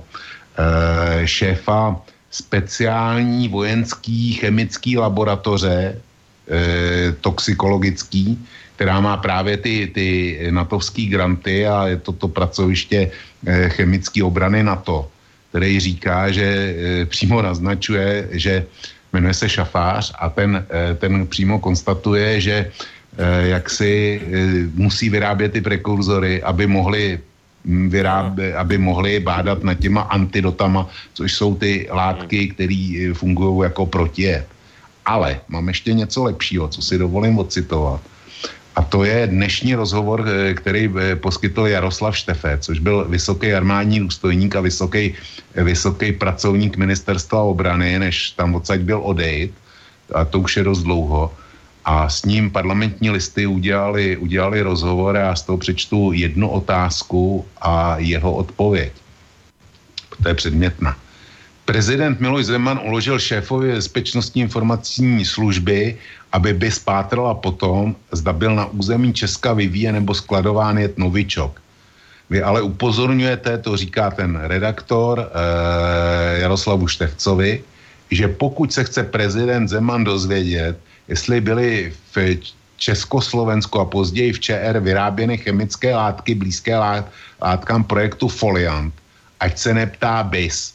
šéfa 1.26 2.00
speciální 2.34 3.48
vojenský 3.48 4.34
chemický 4.42 4.98
laboratoře 4.98 5.78
e, 5.94 7.12
toxikologický, 7.22 8.42
která 8.76 9.00
má 9.00 9.18
právě 9.18 9.58
ty, 9.58 9.92
ty 9.94 10.08
natovský 10.50 11.08
granty 11.14 11.68
a 11.68 11.88
je 11.88 11.98
to 11.98 12.12
to 12.12 12.28
pracoviště 12.28 13.12
e, 13.46 13.70
chemické 13.70 14.24
obrany 14.24 14.64
NATO, 14.64 15.08
který 15.50 15.80
říká, 15.80 16.32
že 16.34 16.42
e, 16.44 17.06
přímo 17.06 17.42
naznačuje, 17.42 18.28
že 18.32 18.66
jmenuje 19.14 19.34
se 19.34 19.50
Šafář 19.50 20.14
a 20.18 20.30
ten, 20.30 20.66
ten 20.98 21.28
přímo 21.28 21.60
konstatuje, 21.62 22.42
že 22.42 22.72
jak 23.42 23.70
si 23.70 24.22
musí 24.74 25.10
vyrábět 25.10 25.54
ty 25.54 25.62
prekurzory, 25.62 26.42
aby 26.42 26.66
mohli 26.68 27.20
vyrábě, 27.66 28.56
aby 28.56 28.78
mohli 28.78 29.20
bádat 29.20 29.64
nad 29.64 29.74
těma 29.74 30.02
antidotama, 30.02 30.90
což 31.14 31.34
jsou 31.34 31.56
ty 31.56 31.88
látky, 31.92 32.48
které 32.48 32.80
eh, 33.00 33.14
fungují 33.14 33.64
jako 33.64 33.86
protijed. 33.86 34.48
Ale 35.06 35.40
mám 35.48 35.68
ještě 35.68 35.94
něco 35.94 36.24
lepšího, 36.24 36.68
co 36.68 36.82
si 36.82 36.98
dovolím 36.98 37.40
ocitovat. 37.40 38.02
A 38.76 38.82
to 38.82 39.04
je 39.04 39.28
dnešní 39.28 39.76
rozhovor, 39.76 40.26
eh, 40.28 40.54
který 40.54 40.92
eh, 40.92 41.16
poskytl 41.16 41.68
Jaroslav 41.68 42.18
Štefe, 42.18 42.58
což 42.60 42.80
byl 42.80 43.06
vysoký 43.10 43.54
armádní 43.54 44.00
důstojník 44.00 44.56
a 44.56 44.62
vysoký, 44.62 45.14
vysoký 45.56 46.12
pracovník 46.12 46.78
ministerstva 46.78 47.42
obrany, 47.42 48.00
než 48.00 48.32
tam 48.32 48.56
odsaď 48.56 48.80
byl 48.80 49.00
odejít, 49.04 49.54
a 50.14 50.26
to 50.26 50.40
už 50.40 50.58
je 50.58 50.64
dost 50.64 50.84
dlouho. 50.84 51.32
A 51.86 52.10
s 52.10 52.26
ním 52.26 52.52
parlamentní 52.52 53.10
listy 53.10 53.46
udělali, 53.46 54.18
udělali 54.18 54.62
rozhovor 54.62 55.18
a 55.18 55.36
z 55.36 55.42
toho 55.42 55.58
přečtu 55.58 56.12
jednu 56.12 56.50
otázku 56.50 57.46
a 57.62 57.98
jeho 57.98 58.34
odpověď. 58.34 58.92
To 60.24 60.30
je 60.30 60.36
předmětná. 60.36 60.98
Prezident 61.66 62.20
Miloš 62.20 62.46
Zeman 62.46 62.80
uložil 62.84 63.20
šéfovi 63.20 63.72
bezpečnostní 63.72 64.42
informační 64.42 65.26
služby, 65.26 65.98
aby 66.32 66.54
by 66.54 66.72
spátrala 66.72 67.34
potom, 67.34 67.96
zda 68.12 68.34
byl 68.34 68.56
na 68.56 68.66
území 68.66 69.14
Česka 69.14 69.54
vyvíjen 69.54 69.96
nebo 69.96 70.14
skladován 70.14 70.78
jet 70.78 70.98
novičok. 70.98 71.62
Vy 72.30 72.44
ale 72.44 72.62
upozorňujete, 72.62 73.58
to 73.58 73.78
říká 73.78 74.12
ten 74.12 74.40
redaktor 74.44 75.20
eh, 75.20 76.40
Jaroslavu 76.40 76.88
Števcovi, 76.88 77.64
že 78.12 78.28
pokud 78.28 78.74
se 78.74 78.84
chce 78.84 79.04
prezident 79.04 79.68
Zeman 79.68 80.04
dozvědět, 80.04 80.78
jestli 81.08 81.42
byly 81.42 81.94
v 82.16 82.38
Československu 82.78 83.80
a 83.80 83.86
později 83.86 84.34
v 84.34 84.40
ČR 84.40 84.80
vyráběny 84.80 85.38
chemické 85.38 85.96
látky 85.96 86.36
blízké 86.36 86.78
lát, 86.78 87.12
látkám 87.42 87.84
projektu 87.84 88.28
Foliant, 88.28 88.94
ať 89.40 89.58
se 89.58 89.74
neptá 89.74 90.24
BIS. 90.24 90.74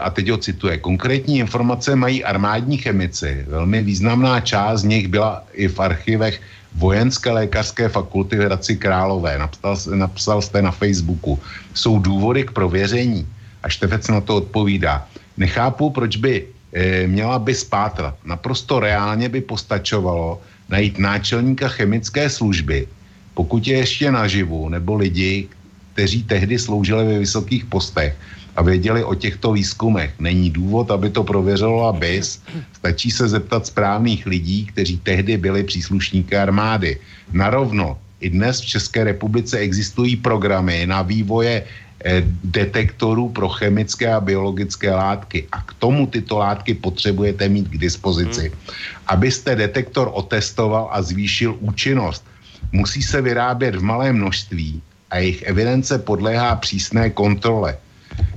A 0.00 0.10
teď 0.10 0.28
ho 0.28 0.36
cituje. 0.36 0.78
Konkrétní 0.78 1.38
informace 1.38 1.96
mají 1.96 2.24
armádní 2.24 2.76
chemici. 2.76 3.44
Velmi 3.48 3.82
významná 3.82 4.40
část 4.40 4.80
z 4.80 4.84
nich 4.84 5.08
byla 5.08 5.44
i 5.52 5.68
v 5.68 5.80
archivech 5.80 6.40
Vojenské 6.74 7.30
lékařské 7.30 7.88
fakulty 7.88 8.36
v 8.36 8.40
Hradci 8.40 8.76
Králové. 8.76 9.38
Napsal, 9.38 9.76
napsal 9.94 10.42
jste 10.42 10.62
na 10.62 10.70
Facebooku. 10.70 11.40
Jsou 11.74 11.98
důvody 11.98 12.44
k 12.44 12.52
prověření. 12.52 13.28
A 13.62 13.68
Števec 13.68 14.08
na 14.08 14.20
to 14.20 14.36
odpovídá. 14.36 15.06
Nechápu, 15.36 15.90
proč 15.90 16.16
by 16.16 16.46
měla 17.06 17.38
by 17.38 17.54
spátrat. 17.54 18.14
Naprosto 18.24 18.80
reálně 18.80 19.28
by 19.28 19.40
postačovalo 19.40 20.40
najít 20.68 20.98
náčelníka 20.98 21.68
chemické 21.68 22.30
služby, 22.30 22.88
pokud 23.34 23.66
je 23.66 23.76
ještě 23.76 24.12
naživu, 24.12 24.68
nebo 24.68 24.94
lidi, 24.94 25.48
kteří 25.92 26.22
tehdy 26.24 26.58
sloužili 26.58 27.04
ve 27.04 27.18
vysokých 27.18 27.64
postech 27.64 28.16
a 28.56 28.62
věděli 28.62 29.04
o 29.04 29.14
těchto 29.14 29.52
výzkumech. 29.52 30.12
Není 30.18 30.50
důvod, 30.50 30.90
aby 30.90 31.10
to 31.10 31.24
prověřovala 31.24 31.92
BIS, 31.92 32.42
stačí 32.72 33.10
se 33.10 33.28
zeptat 33.28 33.66
správných 33.66 34.26
lidí, 34.26 34.66
kteří 34.66 34.98
tehdy 34.98 35.36
byli 35.36 35.64
příslušníky 35.64 36.36
armády. 36.36 36.98
Narovno, 37.32 37.98
i 38.20 38.30
dnes 38.30 38.60
v 38.60 38.66
České 38.66 39.04
republice 39.04 39.58
existují 39.58 40.16
programy 40.16 40.86
na 40.86 41.02
vývoje 41.02 41.62
eh, 41.62 41.66
detektorů 42.44 43.28
pro 43.28 43.48
chemické 43.48 44.14
a 44.14 44.20
biologické 44.20 44.90
látky. 44.94 45.46
A 45.52 45.62
k 45.62 45.74
tomu 45.74 46.06
tyto 46.06 46.38
látky 46.38 46.74
potřebujete 46.74 47.48
mít 47.48 47.68
k 47.68 47.78
dispozici. 47.78 48.52
Abyste 49.06 49.56
detektor 49.56 50.10
otestoval 50.14 50.88
a 50.92 51.02
zvýšil 51.02 51.56
účinnost, 51.60 52.24
musí 52.72 53.02
se 53.02 53.22
vyrábět 53.22 53.76
v 53.76 53.82
malém 53.82 54.16
množství 54.16 54.82
a 55.10 55.18
jejich 55.18 55.42
evidence 55.42 55.98
podléhá 55.98 56.56
přísné 56.56 57.10
kontrole. 57.10 57.78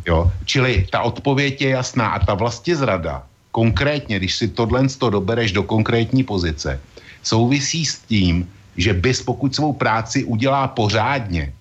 Jo? 0.08 0.32
Čili 0.46 0.88
ta 0.92 1.02
odpověď 1.02 1.62
je 1.62 1.70
jasná 1.70 2.08
a 2.08 2.26
ta 2.26 2.34
vlastně 2.34 2.76
zrada, 2.76 3.24
konkrétně, 3.52 4.20
když 4.20 4.36
si 4.36 4.48
tohle 4.48 4.88
to 4.88 5.10
dobereš 5.10 5.52
do 5.52 5.64
konkrétní 5.64 6.24
pozice, 6.24 6.80
souvisí 7.24 7.86
s 7.86 8.00
tím, 8.00 8.50
že 8.78 8.94
bys 8.94 9.22
pokud 9.22 9.56
svou 9.56 9.74
práci 9.74 10.24
udělá 10.24 10.68
pořádně, 10.68 11.54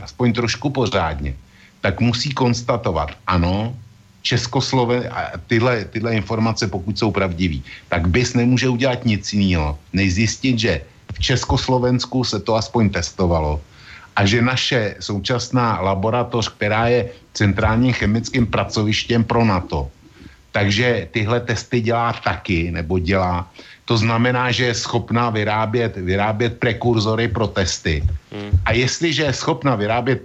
aspoň 0.00 0.32
trošku 0.32 0.70
pořádně, 0.70 1.34
tak 1.80 2.00
musí 2.00 2.30
konstatovat, 2.30 3.10
ano, 3.26 3.76
Českoslove, 4.22 5.08
a 5.08 5.38
tyhle, 5.46 5.84
tyhle 5.84 6.14
informace, 6.14 6.66
pokud 6.66 6.98
jsou 6.98 7.10
pravdivý, 7.10 7.62
tak 7.88 8.08
bys 8.08 8.34
nemůže 8.34 8.68
udělat 8.68 9.04
nic 9.04 9.32
jiného, 9.32 9.78
než 9.92 10.14
zjistit, 10.14 10.58
že 10.58 10.80
v 11.12 11.18
Československu 11.18 12.24
se 12.24 12.40
to 12.40 12.54
aspoň 12.54 12.90
testovalo 12.90 13.60
a 14.16 14.26
že 14.26 14.42
naše 14.42 14.94
současná 15.00 15.80
laboratoř, 15.80 16.48
která 16.48 16.86
je 16.86 17.00
centrálním 17.34 17.92
chemickým 17.92 18.46
pracovištěm 18.46 19.24
pro 19.24 19.44
NATO, 19.44 19.90
takže 20.52 21.08
tyhle 21.10 21.40
testy 21.40 21.80
dělá 21.80 22.12
taky, 22.12 22.70
nebo 22.70 22.98
dělá. 22.98 23.50
To 23.92 24.00
znamená, 24.00 24.48
že 24.48 24.72
je 24.72 24.88
schopná 24.88 25.28
vyrábět, 25.28 26.00
vyrábět 26.00 26.56
prekurzory 26.56 27.28
pro 27.28 27.44
testy. 27.44 28.00
Hmm. 28.32 28.56
A 28.64 28.72
jestliže 28.72 29.22
je 29.28 29.32
schopná 29.36 29.76
vyrábět, 29.76 30.24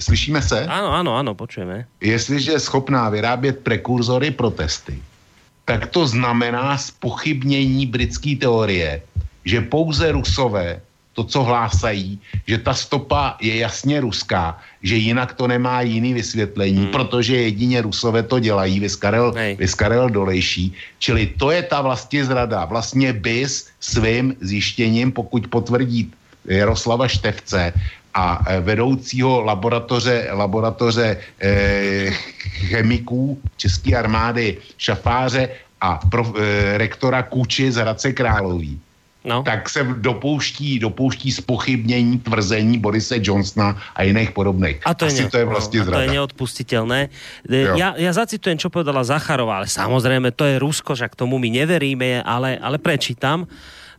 slyšíme 0.00 0.40
se? 0.40 0.64
Ano, 0.64 0.88
ano, 0.88 1.16
ano, 1.20 1.34
počujeme. 1.36 1.84
Jestliže 2.00 2.56
je 2.56 2.60
schopná 2.60 3.12
vyrábět 3.12 3.60
prekurzory 3.60 4.32
pro 4.32 4.48
testy, 4.50 4.96
tak 5.64 5.92
to 5.92 6.08
znamená 6.08 6.78
spochybnění 6.80 7.86
britské 7.86 8.32
teorie, 8.40 9.04
že 9.44 9.60
pouze 9.60 10.12
Rusové 10.12 10.80
to, 11.12 11.24
co 11.24 11.42
hlásají, 11.44 12.18
že 12.46 12.58
ta 12.58 12.74
stopa 12.74 13.36
je 13.40 13.56
jasně 13.56 14.00
ruská, 14.00 14.58
že 14.82 14.96
jinak 14.96 15.34
to 15.34 15.46
nemá 15.46 15.80
jiný 15.80 16.14
vysvětlení, 16.14 16.88
hmm. 16.88 16.92
protože 16.92 17.36
jedině 17.36 17.82
rusové 17.82 18.22
to 18.22 18.38
dělají, 18.38 18.80
vyskarel, 18.80 19.34
vyskarel 19.58 20.10
dolejší. 20.10 20.72
Čili 20.98 21.26
to 21.26 21.50
je 21.50 21.62
ta 21.62 21.80
vlastně 21.80 22.24
zrada. 22.24 22.64
Vlastně 22.64 23.12
BIS 23.12 23.68
svým 23.80 24.36
zjištěním, 24.40 25.12
pokud 25.12 25.46
potvrdí 25.46 26.12
Jaroslava 26.44 27.08
Števce 27.08 27.72
a 28.14 28.44
e, 28.46 28.60
vedoucího 28.60 29.40
laboratoře, 29.44 30.28
laboratoře 30.32 31.16
eh, 31.40 32.10
chemiků 32.68 33.40
České 33.56 33.96
armády 33.96 34.58
Šafáře 34.78 35.48
a 35.80 35.96
pro, 36.10 36.34
eh, 36.38 36.78
rektora 36.78 37.22
Kůči 37.22 37.72
z 37.72 37.76
Hradce 37.76 38.12
Králový, 38.12 38.80
no. 39.24 39.42
tak 39.42 39.68
se 39.68 39.84
dopouští, 39.84 40.78
dopouští 40.78 41.32
spochybnění 41.32 42.18
tvrzení 42.18 42.78
Borise 42.78 43.18
Johnsona 43.20 43.78
a 43.94 44.02
jiných 44.02 44.30
podobných. 44.30 44.80
A 44.84 44.94
to 44.94 45.06
Asi 45.06 45.22
je, 45.22 45.30
to 45.30 45.38
je 45.38 45.44
vlastně 45.44 45.78
no, 45.80 45.84
zrada. 45.84 45.98
to 45.98 46.02
je 46.02 46.14
neodpustiteľné. 46.18 47.00
Ja, 47.50 47.94
ja 47.96 48.12
zacitujem, 48.12 48.58
čo 48.58 48.68
povedala 48.70 49.04
Zacharová, 49.06 49.62
ale 49.62 49.68
samozrejme 49.70 50.34
to 50.34 50.44
je 50.46 50.58
Rusko, 50.58 50.94
že 50.94 51.08
k 51.08 51.18
tomu 51.18 51.38
my 51.38 51.48
neveríme, 51.50 52.22
ale, 52.22 52.58
ale 52.58 52.78
prečítam. 52.78 53.46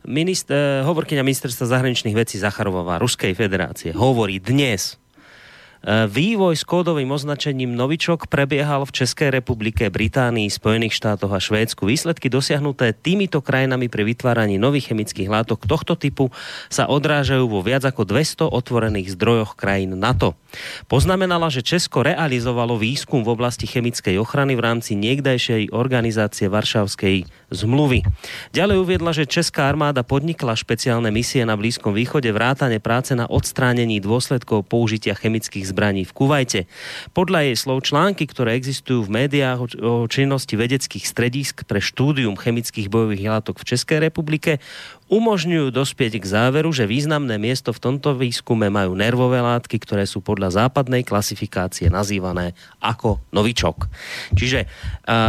Minister, 0.04 0.84
hovorkyňa 0.84 1.24
ministerstva 1.24 1.64
zahraničných 1.64 2.12
vecí 2.12 2.36
Zacharová 2.36 3.00
Ruskej 3.00 3.32
federácie 3.32 3.96
hovorí 3.96 4.36
dnes, 4.36 5.00
vývoj 5.86 6.56
s 6.56 6.64
kódovým 6.64 7.12
označením 7.12 7.76
Novičok 7.76 8.32
prebiehal 8.32 8.88
v 8.88 9.04
Českej 9.04 9.28
republike, 9.28 9.92
Británii, 9.92 10.48
Spojených 10.48 10.96
štátoch 10.96 11.28
a 11.28 11.36
Švédsku. 11.36 11.84
Výsledky 11.84 12.32
dosiahnuté 12.32 12.96
týmito 12.96 13.44
krajinami 13.44 13.92
pri 13.92 14.08
vytváraní 14.08 14.56
nových 14.56 14.90
chemických 14.92 15.28
látok 15.28 15.68
tohto 15.68 15.92
typu 15.92 16.32
sa 16.72 16.88
odrážajú 16.88 17.44
vo 17.44 17.60
viac 17.60 17.84
ako 17.84 18.08
200 18.08 18.48
otvorených 18.48 19.12
zdrojoch 19.12 19.60
krajín 19.60 20.00
NATO. 20.00 20.32
Poznamenala, 20.88 21.52
že 21.52 21.60
Česko 21.60 22.00
realizovalo 22.00 22.80
výskum 22.80 23.20
v 23.20 23.36
oblasti 23.36 23.68
chemickej 23.68 24.16
ochrany 24.16 24.56
v 24.56 24.64
rámci 24.64 24.96
niekdajšej 24.96 25.74
organizácie 25.74 26.48
Varšavskej 26.48 27.28
zmluvy. 27.52 28.06
Ďalej 28.56 28.76
uviedla, 28.80 29.12
že 29.12 29.28
Česká 29.28 29.68
armáda 29.68 30.00
podnikla 30.06 30.56
špeciálne 30.56 31.12
misie 31.12 31.44
na 31.44 31.58
Blízkom 31.58 31.92
východe 31.92 32.30
vrátane 32.32 32.80
práce 32.80 33.12
na 33.12 33.28
odstránení 33.28 34.00
dôsledkov 34.00 34.64
použitia 34.70 35.12
chemických 35.18 35.73
zbraní 35.74 36.06
v 36.06 36.14
Kuvajte. 36.14 36.60
Podľa 37.10 37.50
jej 37.50 37.56
slov 37.58 37.82
články, 37.82 38.30
ktoré 38.30 38.54
existujú 38.54 39.02
v 39.02 39.26
médiách 39.26 39.58
o, 39.82 40.06
činnosti 40.06 40.54
vedeckých 40.54 41.02
stredísk 41.02 41.66
pre 41.66 41.82
štúdium 41.82 42.38
chemických 42.38 42.86
bojových 42.86 43.26
látok 43.26 43.58
v 43.58 43.74
Českej 43.74 43.98
republike, 43.98 44.62
umožňujú 45.12 45.68
dospieť 45.68 46.16
k 46.18 46.26
záveru, 46.26 46.72
že 46.72 46.88
významné 46.88 47.36
miesto 47.36 47.76
v 47.76 47.82
tomto 47.82 48.16
výskume 48.16 48.72
majú 48.72 48.96
nervové 48.96 49.38
látky, 49.44 49.76
ktoré 49.76 50.08
sú 50.08 50.24
podľa 50.24 50.64
západnej 50.64 51.04
klasifikácie 51.04 51.92
nazývané 51.92 52.56
ako 52.80 53.20
novičok. 53.30 53.86
Čiže 54.32 54.64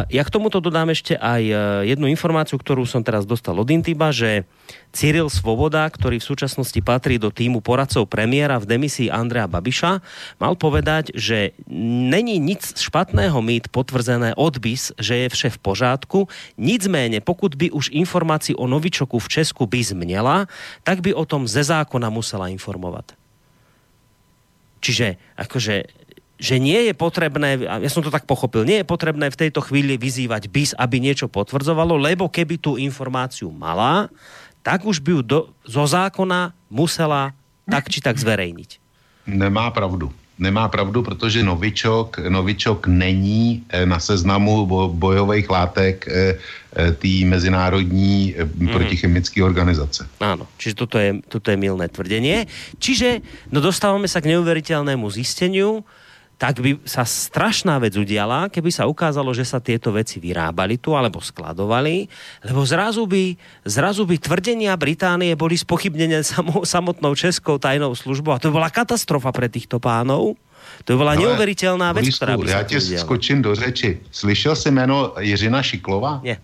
ja 0.07 0.23
k 0.23 0.34
tomuto 0.34 0.64
dodám 0.64 0.95
ešte 0.95 1.19
aj 1.19 1.43
uh, 1.52 1.57
jednu 1.84 2.07
informáciu, 2.07 2.56
ktorú 2.56 2.88
som 2.88 3.03
teraz 3.03 3.27
dostal 3.27 3.60
od 3.60 3.68
Intiba, 3.68 4.15
že 4.15 4.47
Cyril 4.95 5.27
Svoboda, 5.27 5.84
ktorý 5.91 6.23
v 6.23 6.30
súčasnosti 6.31 6.80
patrí 6.80 7.19
do 7.19 7.27
týmu 7.27 7.60
poradcov 7.60 8.07
premiéra 8.07 8.56
v 8.56 8.80
demisii 8.80 9.11
Andrea 9.11 9.43
Babiša, 9.43 9.99
mal 10.39 10.56
povedať, 10.56 11.11
že 11.11 11.52
není 11.68 12.39
nic 12.39 12.64
špatného 12.64 13.35
mít 13.43 13.68
potvrzené 13.68 14.31
odbis, 14.39 14.95
že 14.95 15.27
je 15.27 15.27
vše 15.27 15.49
v 15.52 15.60
pořádku. 15.60 16.19
Nicméně, 16.56 17.19
pokud 17.19 17.60
by 17.60 17.76
už 17.76 17.91
informaci 17.91 18.56
o 18.56 18.72
novičoku 18.72 19.19
v 19.19 19.27
Česku 19.27 19.64
by 19.65 19.83
změla, 19.83 20.47
tak 20.85 21.01
by 21.01 21.13
o 21.13 21.25
tom 21.25 21.47
ze 21.47 21.63
zákona 21.63 22.09
musela 22.09 22.47
informovat. 22.47 23.11
Čiže 24.79 25.17
akože 25.37 26.05
že 26.35 26.59
nie 26.59 26.91
je 26.91 26.93
potrebné, 26.93 27.63
ja 27.63 27.87
som 27.87 28.03
to 28.03 28.11
tak 28.11 28.27
pochopil, 28.27 28.67
nie 28.67 28.83
je 28.83 28.87
potrebné 28.87 29.31
v 29.31 29.39
tejto 29.39 29.63
chvíli 29.63 29.95
vyzývať 29.95 30.51
BIS, 30.51 30.75
aby 30.75 30.99
niečo 30.99 31.31
potvrdzovalo, 31.31 31.95
lebo 31.95 32.27
keby 32.27 32.59
tú 32.59 32.75
informáciu 32.75 33.47
mala, 33.55 34.11
tak 34.59 34.83
už 34.83 34.99
by 34.99 35.09
ju 35.15 35.21
do, 35.23 35.39
zo 35.63 35.87
zákona 35.87 36.51
musela 36.67 37.31
tak 37.63 37.87
či 37.87 38.03
tak 38.03 38.19
zverejniť. 38.19 38.83
Nemá 39.31 39.71
pravdu. 39.71 40.11
Nemá 40.40 40.68
pravdu, 40.68 41.03
protože 41.03 41.44
novičok, 41.44 42.20
novičok 42.20 42.88
není 42.88 43.64
eh, 43.70 43.86
na 43.86 43.99
seznamu 43.99 44.66
bojových 44.94 45.49
látek 45.49 46.07
eh, 46.07 46.38
eh, 46.76 46.91
té 46.91 47.14
mezinárodní 47.26 48.36
mm. 48.36 48.68
protichemické 48.68 49.44
organizace. 49.44 50.07
Áno, 50.20 50.48
čiže 50.60 50.76
toto 50.76 50.99
je, 50.99 51.24
toto 51.28 51.52
je 51.52 51.57
milné 51.57 51.88
tvrdenie. 51.88 52.52
Čiže 52.80 53.24
no 53.52 53.64
dostávame 53.64 54.12
sa 54.12 54.20
k 54.20 54.36
neuveriteľnému 54.36 55.07
zisteniu, 55.07 55.88
tak 56.36 56.60
by 56.60 56.84
sa 56.84 57.07
strašná 57.07 57.80
vec 57.80 57.95
udiala, 57.95 58.52
keby 58.52 58.68
sa 58.68 58.88
ukázalo, 58.91 59.32
že 59.32 59.48
sa 59.48 59.64
tieto 59.64 59.95
veci 59.95 60.20
vyrábali 60.20 60.76
tu 60.76 60.91
alebo 60.91 61.24
skladovali, 61.24 62.12
lebo 62.44 62.62
zrazu 62.68 63.07
by, 63.07 63.40
zrazu 63.64 64.03
by 64.03 64.20
tvrdenia 64.20 64.76
Británie 64.76 65.32
boli 65.40 65.56
spochybnené 65.56 66.28
samotnou 66.64 67.16
českou 67.16 67.56
tajnou 67.56 67.95
službou 67.95 68.36
a 68.36 68.40
to 68.40 68.52
by 68.52 68.60
bola 68.60 68.70
katastrofa 68.72 69.32
pre 69.32 69.48
týchto 69.48 69.80
pánov. 69.80 70.36
To 70.84 70.94
by 70.94 70.98
byla 70.98 71.16
neuvěřitelná 71.16 71.94
věc, 71.94 72.16
která 72.16 72.38
by 72.38 72.49
Já 72.49 72.64
tě 72.64 72.82
skočím 72.82 73.41
do 73.41 73.56
řeči. 73.56 73.99
Slyšel 74.12 74.56
jsi 74.56 74.72
jméno 74.72 75.14
Jiřina 75.20 75.62
Šiklova? 75.62 76.20
Ne. 76.24 76.38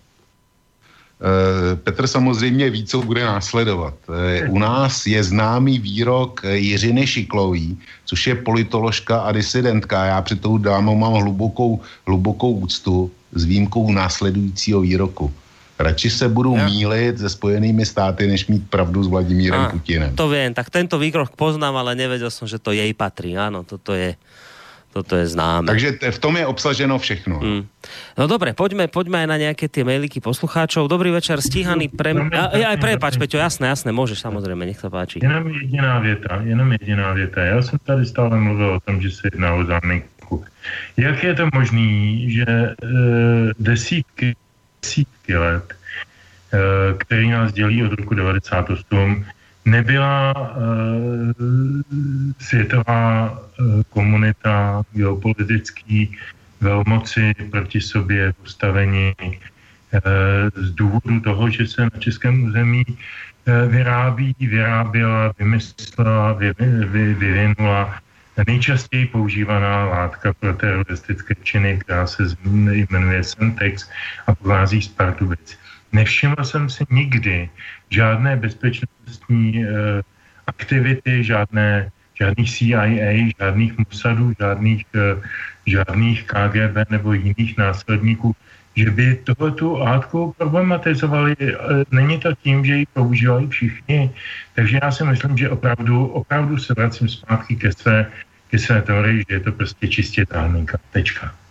Eh, 1.22 1.76
Petr 1.76 2.06
samozřejmě 2.06 2.70
ví, 2.70 2.84
co 2.84 3.02
bude 3.02 3.24
následovat. 3.24 3.94
Eh, 4.10 4.48
u 4.48 4.58
nás 4.58 5.06
je 5.06 5.24
známý 5.24 5.78
výrok 5.78 6.40
eh, 6.44 6.56
Jiřiny 6.56 7.06
Šiklový, 7.06 7.78
což 8.04 8.26
je 8.26 8.34
politoložka 8.34 9.20
a 9.20 9.32
disidentka. 9.32 10.04
Já 10.04 10.22
před 10.22 10.40
tou 10.40 10.58
dámou 10.58 10.98
mám 10.98 11.12
hlubokou, 11.12 11.80
hlubokou 12.06 12.52
úctu 12.52 13.10
s 13.32 13.44
výjimkou 13.44 13.92
následujícího 13.92 14.80
výroku. 14.80 15.32
Radši 15.78 16.10
se 16.10 16.28
budu 16.28 16.56
ja. 16.56 16.66
mílit 16.66 17.18
se 17.18 17.28
spojenými 17.28 17.86
státy, 17.86 18.26
než 18.26 18.46
mít 18.46 18.70
pravdu 18.70 19.04
s 19.04 19.08
Vladimírem 19.08 19.60
a, 19.60 19.68
Putinem. 19.70 20.14
To 20.14 20.28
vím, 20.28 20.54
tak 20.54 20.70
tento 20.70 20.98
výrok 20.98 21.30
poznám, 21.36 21.76
ale 21.76 21.94
nevěděl 21.94 22.30
jsem, 22.30 22.48
že 22.48 22.58
to 22.58 22.72
jej 22.72 22.94
patří. 22.94 23.38
Ano, 23.38 23.62
toto 23.62 23.94
je 23.94 24.14
Toto 24.92 25.16
je 25.16 25.24
známe. 25.24 25.72
Takže 25.72 26.12
v 26.12 26.18
tom 26.20 26.36
je 26.36 26.44
obsaženo 26.44 27.00
všechno. 27.00 27.40
Mm. 27.40 27.62
No 28.20 28.24
dobre, 28.28 28.52
poďme, 28.52 28.92
poďme 28.92 29.24
aj 29.24 29.28
na 29.32 29.36
nejaké 29.40 29.64
tie 29.64 29.88
mailiky 29.88 30.20
poslucháčov. 30.20 30.84
Dobrý 30.84 31.08
večer, 31.08 31.40
stíhaný 31.40 31.88
pre... 31.88 32.12
A, 32.12 32.52
aj 32.52 32.76
prepač, 32.76 33.16
Peťo, 33.16 33.40
jasné, 33.40 33.72
jasné, 33.72 33.88
môžeš 33.88 34.20
samozrejme, 34.20 34.68
nech 34.68 34.76
sa 34.76 34.92
páči. 34.92 35.24
Jenom 35.24 35.48
jediná 35.48 35.96
věta, 35.98 36.44
jenom 36.44 36.68
jediná 36.76 37.12
věta. 37.16 37.40
Já 37.40 37.62
jsem 37.62 37.78
tady 37.88 38.06
stále 38.06 38.36
mluvil 38.36 38.70
o 38.76 38.80
tom, 38.80 39.00
že 39.00 39.10
se 39.10 39.22
jedná 39.32 39.54
o 39.54 39.64
záminku. 39.64 40.44
Jak 40.96 41.24
je 41.24 41.34
to 41.34 41.48
možné, 41.54 41.88
že 42.28 42.44
e, 42.44 42.74
desítky, 43.58 44.36
desítky 44.82 45.36
let, 45.36 45.72
e, 45.72 45.76
který 47.00 47.30
nás 47.30 47.52
dělí 47.52 47.84
od 47.84 47.92
roku 47.92 48.14
98, 48.14 49.24
nebyla 49.64 50.34
uh, 50.36 51.32
světová 52.38 53.30
uh, 53.30 53.82
komunita 53.90 54.82
geopolitický 54.92 56.16
velmoci 56.60 57.34
proti 57.50 57.80
sobě 57.80 58.32
postavení 58.32 59.14
uh, 59.20 60.00
z 60.56 60.70
důvodu 60.70 61.20
toho, 61.20 61.50
že 61.50 61.66
se 61.66 61.82
na 61.82 61.98
českém 61.98 62.44
území 62.44 62.84
uh, 62.86 63.70
vyrábí, 63.70 64.34
vyráběla, 64.38 65.32
vymyslela, 65.38 66.32
vy, 66.32 66.52
vy, 66.86 67.14
vyvinula 67.14 68.02
nejčastěji 68.46 69.06
používaná 69.06 69.84
látka 69.84 70.32
pro 70.32 70.54
teroristické 70.54 71.34
činy, 71.42 71.78
která 71.78 72.06
se 72.06 72.22
jmenuje 72.90 73.24
Sentex 73.24 73.90
a 74.26 74.34
pochází 74.34 74.82
z 74.82 74.88
Pardubic. 74.88 75.58
Nevšiml 75.92 76.44
jsem 76.44 76.70
si 76.70 76.84
nikdy 76.90 77.48
žádné 77.92 78.36
bezpečnostní 78.36 79.64
uh, 79.64 80.00
aktivity, 80.46 81.24
žádné, 81.24 81.90
žádných 82.14 82.50
CIA, 82.50 83.32
žádných 83.38 83.72
Mossadů, 83.78 84.32
žádných, 84.40 84.84
uh, 84.96 85.22
žádných 85.66 86.24
KGB 86.24 86.90
nebo 86.90 87.12
jiných 87.12 87.58
následníků, 87.58 88.36
že 88.76 88.90
by 88.90 89.06
tohletu 89.24 89.76
látku 89.76 90.34
problematizovali. 90.38 91.36
Uh, 91.36 91.84
není 91.92 92.18
to 92.18 92.32
tím, 92.42 92.64
že 92.64 92.74
ji 92.76 92.84
používají 92.96 93.46
všichni. 93.48 94.10
Takže 94.54 94.78
já 94.82 94.90
si 94.90 95.04
myslím, 95.04 95.36
že 95.38 95.50
opravdu, 95.50 96.06
opravdu 96.06 96.58
se 96.58 96.74
vracím 96.74 97.08
zpátky 97.08 97.56
ke 97.56 97.72
své, 97.72 98.06
ke 98.50 98.58
své 98.58 98.82
teorii, 98.82 99.24
že 99.28 99.34
je 99.34 99.40
to 99.40 99.52
prostě 99.52 99.88
čistě 99.88 100.26
táhninka. 100.26 100.78
Tečka. 100.92 101.41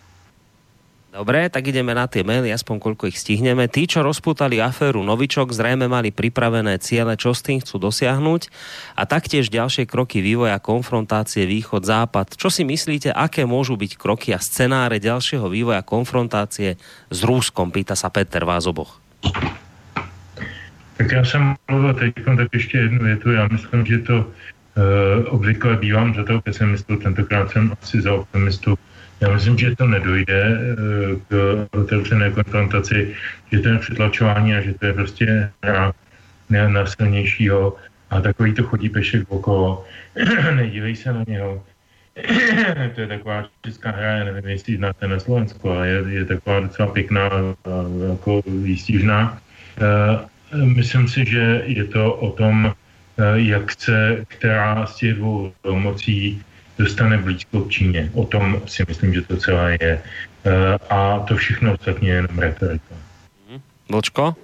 Dobre, 1.12 1.52
tak 1.52 1.68
ideme 1.68 1.92
na 1.92 2.08
tie 2.08 2.24
maily, 2.24 2.56
aspoň 2.56 2.80
koľko 2.80 3.12
ich 3.12 3.20
stihneme. 3.20 3.68
Tí, 3.68 3.84
čo 3.84 4.00
rozputali 4.00 4.64
aféru 4.64 5.04
Novičok, 5.04 5.52
zrejme 5.52 5.92
mali 5.92 6.08
pripravené 6.08 6.80
ciele, 6.80 7.20
čo 7.20 7.36
s 7.36 7.44
tým 7.44 7.60
chcú 7.60 7.84
dosiahnuť 7.84 8.48
a 8.96 9.04
taktiež 9.04 9.52
ďalšie 9.52 9.92
kroky 9.92 10.24
vývoja 10.24 10.56
konfrontácie 10.64 11.44
východ-západ. 11.52 12.40
Čo 12.40 12.48
si 12.48 12.64
myslíte, 12.64 13.12
aké 13.12 13.44
môžu 13.44 13.76
byť 13.76 14.00
kroky 14.00 14.32
a 14.32 14.40
scenáre 14.40 15.04
ďalšieho 15.04 15.52
vývoja 15.52 15.84
konfrontácie 15.84 16.80
s 17.12 17.20
Rúskom? 17.28 17.76
Pýta 17.76 18.00
sa 18.00 18.08
Peter 18.08 18.48
vás 18.48 18.64
oboch. 18.64 19.04
Tak 20.96 21.12
já 21.12 21.26
jsem 21.26 21.56
mluvil 21.68 21.94
teď, 21.94 22.14
tak 22.24 22.48
ještě 22.54 22.78
jednu 22.78 23.00
větu. 23.04 23.32
Já 23.32 23.48
myslím, 23.52 23.86
že 23.86 24.00
to 24.00 24.16
uh, 24.16 24.24
obvykle 25.28 25.76
bývám 25.76 26.16
za 26.16 26.24
toho 26.24 26.42
pesimistu, 26.42 26.96
tentokrát 26.96 27.52
jsem 27.52 27.74
asi 27.82 28.02
za 28.02 28.14
optimistu 28.14 28.78
já 29.22 29.30
myslím, 29.30 29.58
že 29.58 29.76
to 29.76 29.88
nedojde 29.88 30.44
eh, 30.44 31.16
k 31.30 31.68
otevřené 31.72 32.32
konfrontaci, 32.32 33.16
že 33.52 33.60
to 33.60 33.70
je 33.70 33.80
přetlačování 33.80 34.56
a 34.56 34.62
že 34.62 34.74
to 34.74 34.86
je 34.86 34.94
prostě 34.94 35.52
hra 35.64 35.94
na 36.50 36.86
silnějšího 36.86 37.76
a 38.10 38.22
takový 38.22 38.54
to 38.54 38.64
chodí 38.64 38.90
pešek 38.90 39.32
okolo. 39.32 39.86
Nedívej 40.56 40.96
se 40.96 41.14
na 41.14 41.24
něho. 41.28 41.64
to 42.96 43.02
je 43.02 43.08
taková 43.08 43.46
česká 43.66 43.92
hra, 43.92 44.12
já 44.12 44.24
nevím, 44.24 44.50
jestli 44.50 44.76
znáte 44.76 45.08
na 45.08 45.20
Slovensku, 45.20 45.70
ale 45.70 45.88
je, 45.88 46.04
je 46.08 46.26
taková 46.26 46.60
docela 46.60 46.88
pěkná, 46.88 47.30
jako 48.10 48.42
výstížná. 48.48 49.42
Eh, 49.82 50.66
myslím 50.66 51.08
si, 51.08 51.26
že 51.26 51.64
je 51.66 51.84
to 51.84 52.14
o 52.14 52.32
tom, 52.32 52.74
eh, 52.74 53.24
jak 53.36 53.72
se 53.72 54.26
která 54.28 54.86
z 54.86 54.96
těch 54.96 55.14
dvou 55.14 55.54
mocí 55.64 56.44
dostane 56.82 57.18
blízko 57.18 57.62
k 57.62 57.70
Číně. 57.70 58.10
O 58.14 58.26
tom 58.26 58.62
si 58.66 58.84
myslím, 58.88 59.14
že 59.14 59.22
to 59.22 59.38
celé 59.38 59.78
je. 59.82 59.94
Eh, 60.46 60.78
a 60.90 61.20
to 61.30 61.38
všechno 61.38 61.78
ostatně 61.78 62.10
je 62.10 62.16
jenom 62.16 62.40
retorika. 62.40 62.96
Vlčko? 63.90 64.36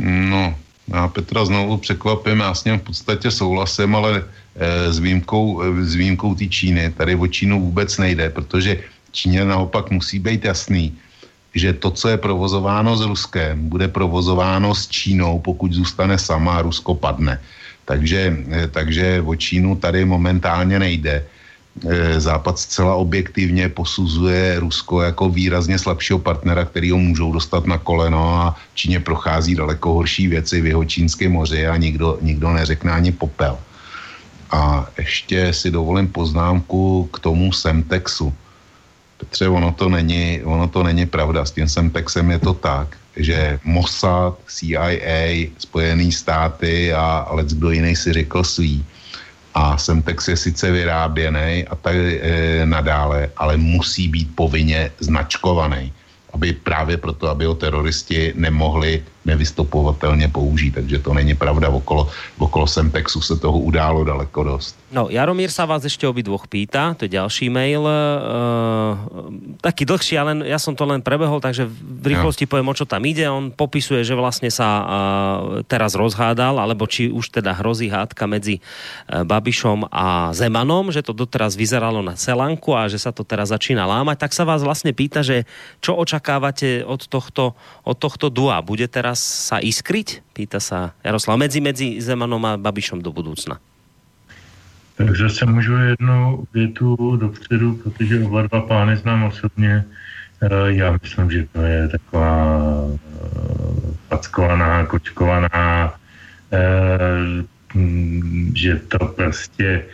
No, 0.00 0.56
já 0.88 1.08
Petra 1.08 1.44
znovu 1.44 1.76
překvapím, 1.76 2.40
já 2.40 2.54
s 2.54 2.64
ním 2.64 2.78
v 2.78 2.82
podstatě 2.82 3.30
souhlasím, 3.30 3.92
ale 3.96 4.24
eh, 4.24 4.92
s 4.92 4.98
výjimkou, 4.98 5.62
eh, 5.62 5.84
s 5.84 5.94
výjimkou 5.94 6.34
té 6.34 6.46
Číny, 6.48 6.90
tady 6.96 7.12
o 7.14 7.26
Čínu 7.26 7.60
vůbec 7.60 7.90
nejde, 7.98 8.30
protože 8.30 8.80
Číně 9.12 9.44
naopak 9.44 9.92
musí 9.92 10.18
být 10.18 10.44
jasný, 10.44 10.96
že 11.52 11.76
to, 11.76 11.92
co 11.92 12.08
je 12.08 12.16
provozováno 12.16 12.96
s 12.96 13.04
Ruskem, 13.04 13.68
bude 13.68 13.88
provozováno 13.92 14.72
s 14.72 14.88
Čínou, 14.88 15.38
pokud 15.44 15.72
zůstane 15.72 16.16
sama 16.16 16.56
a 16.56 16.64
Rusko 16.64 16.96
padne. 16.96 17.36
Takže, 17.84 18.36
takže 18.72 19.20
o 19.20 19.36
Čínu 19.36 19.76
tady 19.76 20.04
momentálně 20.08 20.78
nejde. 20.78 21.26
Eh, 21.80 22.20
Západ 22.20 22.58
zcela 22.58 22.94
objektivně 22.94 23.68
posuzuje 23.68 24.60
Rusko 24.60 25.02
jako 25.02 25.28
výrazně 25.28 25.78
slabšího 25.78 26.18
partnera, 26.18 26.64
který 26.64 26.90
ho 26.90 26.98
můžou 26.98 27.32
dostat 27.32 27.66
na 27.66 27.78
koleno 27.78 28.34
a 28.36 28.56
Číně 28.74 29.00
prochází 29.00 29.54
daleko 29.54 29.92
horší 29.94 30.28
věci 30.28 30.60
v 30.60 30.66
jeho 30.66 30.84
čínském 30.84 31.32
moři 31.32 31.66
a 31.66 31.76
nikdo, 31.76 32.18
nikdo 32.20 32.52
neřekne 32.52 32.92
ani 32.92 33.12
popel. 33.12 33.58
A 34.50 34.86
ještě 34.98 35.52
si 35.52 35.70
dovolím 35.70 36.08
poznámku 36.08 37.08
k 37.12 37.18
tomu 37.18 37.52
Semtexu. 37.52 38.32
Petře, 39.16 39.48
ono 39.48 39.72
to 39.72 39.88
není, 39.88 40.40
ono 40.44 40.68
to 40.68 40.82
není 40.82 41.06
pravda. 41.06 41.44
S 41.44 41.50
tím 41.50 41.68
Semtexem 41.68 42.30
je 42.30 42.38
to 42.38 42.52
tak, 42.54 42.96
že 43.16 43.58
Mossad, 43.64 44.38
CIA, 44.46 45.48
Spojené 45.58 46.12
státy 46.12 46.92
a 46.92 47.28
let 47.30 47.48
kdo 47.48 47.70
jiný 47.70 47.96
si 47.96 48.12
řekl 48.12 48.44
svý, 48.44 48.84
a 49.54 49.76
Semtex 49.78 50.28
je 50.28 50.36
sice 50.36 50.70
vyráběný 50.70 51.66
a 51.68 51.74
tak 51.74 51.94
e, 51.96 52.66
nadále, 52.66 53.30
ale 53.36 53.56
musí 53.56 54.08
být 54.08 54.28
povinně 54.34 54.90
značkovaný, 54.98 55.92
aby 56.32 56.52
právě 56.52 56.96
proto, 56.96 57.28
aby 57.28 57.44
ho 57.44 57.54
teroristi 57.54 58.32
nemohli 58.36 59.04
nevystopovatelně 59.24 60.28
použít. 60.28 60.74
Takže 60.74 60.98
to 60.98 61.14
není 61.14 61.34
pravda. 61.34 61.68
Okolo, 61.68 62.08
okolo 62.38 62.66
Sempexu 62.66 63.20
se 63.20 63.36
toho 63.36 63.58
událo 63.58 64.04
daleko 64.04 64.44
dost. 64.44 64.76
No, 64.92 65.08
Jaromír 65.08 65.48
sa 65.48 65.64
vás 65.64 65.80
ešte 65.88 66.04
dvoch 66.04 66.44
pýta, 66.44 66.92
to 66.92 67.08
je 67.08 67.16
ďalší 67.16 67.48
mail, 67.48 67.80
uh, 67.80 68.92
taký 69.64 69.88
dlhší, 69.88 70.20
ale 70.20 70.44
ja 70.44 70.60
som 70.60 70.76
to 70.76 70.84
len 70.84 71.00
prebehol, 71.00 71.40
takže 71.40 71.64
v 71.64 72.12
rýchlosti 72.12 72.44
no. 72.44 72.50
poviem, 72.52 72.68
o 72.68 72.76
čo 72.76 72.84
tam 72.84 73.00
ide. 73.08 73.24
On 73.24 73.48
popisuje, 73.48 74.04
že 74.04 74.12
vlastne 74.12 74.52
sa 74.52 74.68
uh, 74.68 74.84
teraz 75.64 75.96
rozhádal, 75.96 76.60
alebo 76.60 76.84
či 76.84 77.08
už 77.08 77.32
teda 77.32 77.56
hrozí 77.56 77.88
hádka 77.88 78.28
medzi 78.28 78.60
uh, 78.60 79.24
Babišom 79.24 79.88
a 79.88 80.36
Zemanom, 80.36 80.92
že 80.92 81.00
to 81.00 81.16
doteraz 81.16 81.56
vyzeralo 81.56 82.04
na 82.04 82.12
celanku 82.12 82.76
a 82.76 82.84
že 82.92 83.00
sa 83.00 83.16
to 83.16 83.24
teraz 83.24 83.48
začína 83.48 83.88
lámať, 83.88 84.28
tak 84.28 84.36
sa 84.36 84.44
vás 84.44 84.60
vlastne 84.60 84.92
pýta, 84.92 85.24
že 85.24 85.48
čo 85.80 85.96
očakávate 85.96 86.84
od 86.84 87.08
tohto, 87.08 87.56
od 87.88 87.96
tohto 87.96 88.28
dua? 88.28 88.60
Bude 88.60 88.84
teraz 88.92 89.11
sa 89.14 89.58
iskryť? 89.58 90.22
Pýta 90.32 90.60
sa 90.60 90.92
Jaroslav. 91.04 91.38
Medzi, 91.38 91.60
medzi 91.60 92.00
Zemanom 92.00 92.42
a 92.44 92.56
Babišom 92.56 93.00
do 93.02 93.12
budúcna. 93.12 93.60
Tak 94.96 95.16
zase 95.16 95.46
můžu 95.46 95.72
jednu 95.76 96.44
větu 96.54 97.16
dopředu, 97.16 97.74
protože 97.74 98.24
oba 98.24 98.42
dva 98.42 98.60
pány 98.60 98.96
znám 98.96 99.24
osobně. 99.24 99.84
Eh, 100.42 100.48
já 100.66 100.98
myslím, 101.02 101.30
že 101.30 101.46
to 101.52 101.62
je 101.62 101.88
taková 101.88 102.62
eh, 102.94 103.08
packovaná, 104.08 104.86
kočkovaná, 104.86 105.94
eh, 106.52 107.44
mm, 107.74 108.52
že 108.56 108.76
to 108.88 108.98
prostě 108.98 109.84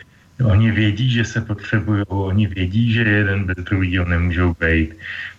Oni 0.45 0.71
vědí, 0.71 1.11
že 1.11 1.25
se 1.25 1.41
potřebují, 1.41 2.03
oni 2.09 2.47
vědí, 2.47 2.93
že 2.93 3.01
jeden 3.01 3.45
bez 3.45 3.57
druhého 3.57 4.05
nemůžou 4.05 4.55
být. 4.61 4.95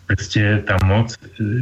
Prostě 0.10 0.64
ta 0.66 0.78
moc 0.86 1.16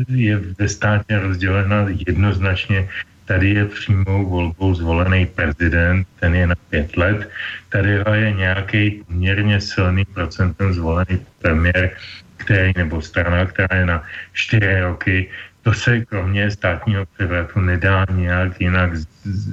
je 0.07 0.39
ve 0.59 0.67
státě 0.69 1.19
rozdělena 1.19 1.85
jednoznačně 2.07 2.87
Tady 3.27 3.49
je 3.49 3.65
přímou 3.65 4.29
volbou 4.29 4.75
zvolený 4.75 5.25
prezident, 5.25 6.07
ten 6.19 6.35
je 6.35 6.47
na 6.47 6.55
pět 6.69 6.97
let. 6.97 7.29
Tady 7.69 7.99
je 8.13 8.31
nějaký 8.31 9.03
poměrně 9.07 9.61
silný 9.61 10.05
procentem 10.05 10.73
zvolený 10.73 11.19
premiér, 11.43 11.91
který, 12.37 12.71
nebo 12.77 13.01
strana, 13.01 13.45
která 13.45 13.75
je 13.75 13.85
na 13.85 14.03
čtyři 14.33 14.79
roky. 14.79 15.29
To 15.61 15.73
se 15.73 16.05
kromě 16.05 16.51
státního 16.51 17.05
převratu 17.05 17.59
nedá 17.59 18.05
nějak 18.11 18.61
jinak 18.61 18.91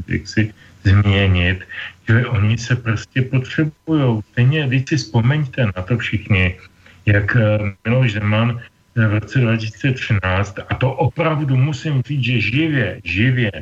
jaksi 0.06 0.54
změnit, 0.84 1.66
že 2.08 2.26
oni 2.26 2.58
se 2.58 2.76
prostě 2.76 3.22
potřebují. 3.22 4.22
Stejně, 4.32 4.66
když 4.66 4.82
si 4.88 4.96
vzpomeňte 4.96 5.66
na 5.66 5.82
to 5.82 5.98
všichni, 5.98 6.56
jak 7.06 7.36
eh, 7.36 7.58
Miloš 7.84 8.12
Zeman 8.12 8.62
v 8.96 9.12
roce 9.12 9.38
2013, 9.38 10.58
a 10.68 10.74
to 10.74 10.92
opravdu 10.92 11.56
musím 11.56 12.02
říct, 12.02 12.24
že 12.24 12.40
živě, 12.40 13.00
živě, 13.04 13.52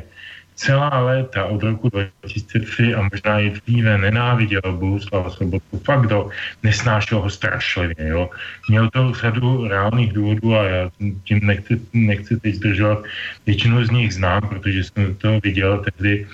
celá 0.55 0.99
léta 0.99 1.45
od 1.45 1.63
roku 1.63 1.89
2003 1.89 2.95
a 2.95 3.01
možná 3.01 3.39
i 3.39 3.49
dříve 3.49 3.97
nenáviděl 3.97 4.61
Bohuslava 4.71 5.29
Sobotku, 5.29 5.79
fakt 5.79 6.07
to 6.07 6.29
nesnášel 6.63 7.21
ho 7.21 7.29
strašlivě, 7.29 8.07
jo. 8.07 8.29
Měl 8.69 8.89
to 8.89 9.13
řadu 9.13 9.67
reálných 9.67 10.13
důvodů 10.13 10.55
a 10.55 10.63
já 10.63 10.89
tím 11.23 11.39
nechci, 11.43 11.81
nechci 11.93 12.39
teď 12.39 12.55
zdržovat, 12.55 13.03
většinu 13.45 13.85
z 13.85 13.89
nich 13.89 14.13
znám, 14.13 14.41
protože 14.41 14.83
jsem 14.83 15.15
to 15.15 15.39
viděl 15.43 15.83
tehdy. 15.83 16.27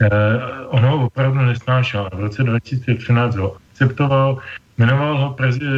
Eh, 0.00 0.08
ono 0.68 0.88
ho 0.98 1.06
opravdu 1.06 1.40
nesnášel 1.40 2.10
v 2.14 2.20
roce 2.20 2.42
2013 2.42 3.36
ho 3.36 3.56
akceptoval, 3.70 4.38
jmenoval 4.78 5.18
ho 5.18 5.36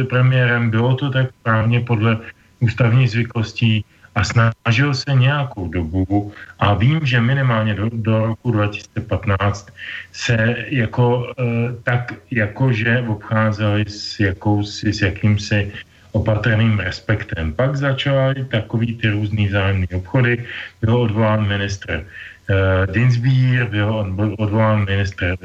premiérem, 0.09 0.69
bylo 0.69 0.95
to 0.95 1.09
tak 1.09 1.29
právně 1.43 1.79
podle 1.79 2.17
ústavní 2.59 3.07
zvyklostí 3.07 3.85
a 4.15 4.23
snažil 4.23 4.93
se 4.93 5.11
nějakou 5.13 5.67
dobu 5.67 6.31
a 6.59 6.73
vím, 6.73 7.05
že 7.05 7.21
minimálně 7.21 7.73
do, 7.75 7.89
do 7.93 8.25
roku 8.25 8.51
2015 8.51 9.69
se 10.11 10.55
jako 10.69 11.27
e, 11.27 11.43
tak 11.83 12.13
jakože 12.31 13.03
obcházeli 13.07 13.85
s, 13.87 14.19
jakousi, 14.19 14.93
s 14.93 15.01
jakýmsi 15.01 15.71
opatrným 16.11 16.79
respektem. 16.79 17.53
Pak 17.53 17.75
začaly 17.75 18.45
takový 18.45 18.95
ty 18.95 19.09
různý 19.09 19.49
zájemný 19.49 19.87
obchody, 19.93 20.45
byl 20.81 20.95
odvolán 20.97 21.47
ministr 21.47 21.91
e, 21.91 22.05
Dinsbír, 22.91 23.67
byl, 23.67 24.11
byl 24.15 24.35
odvolán 24.39 24.85
ministr 24.85 25.35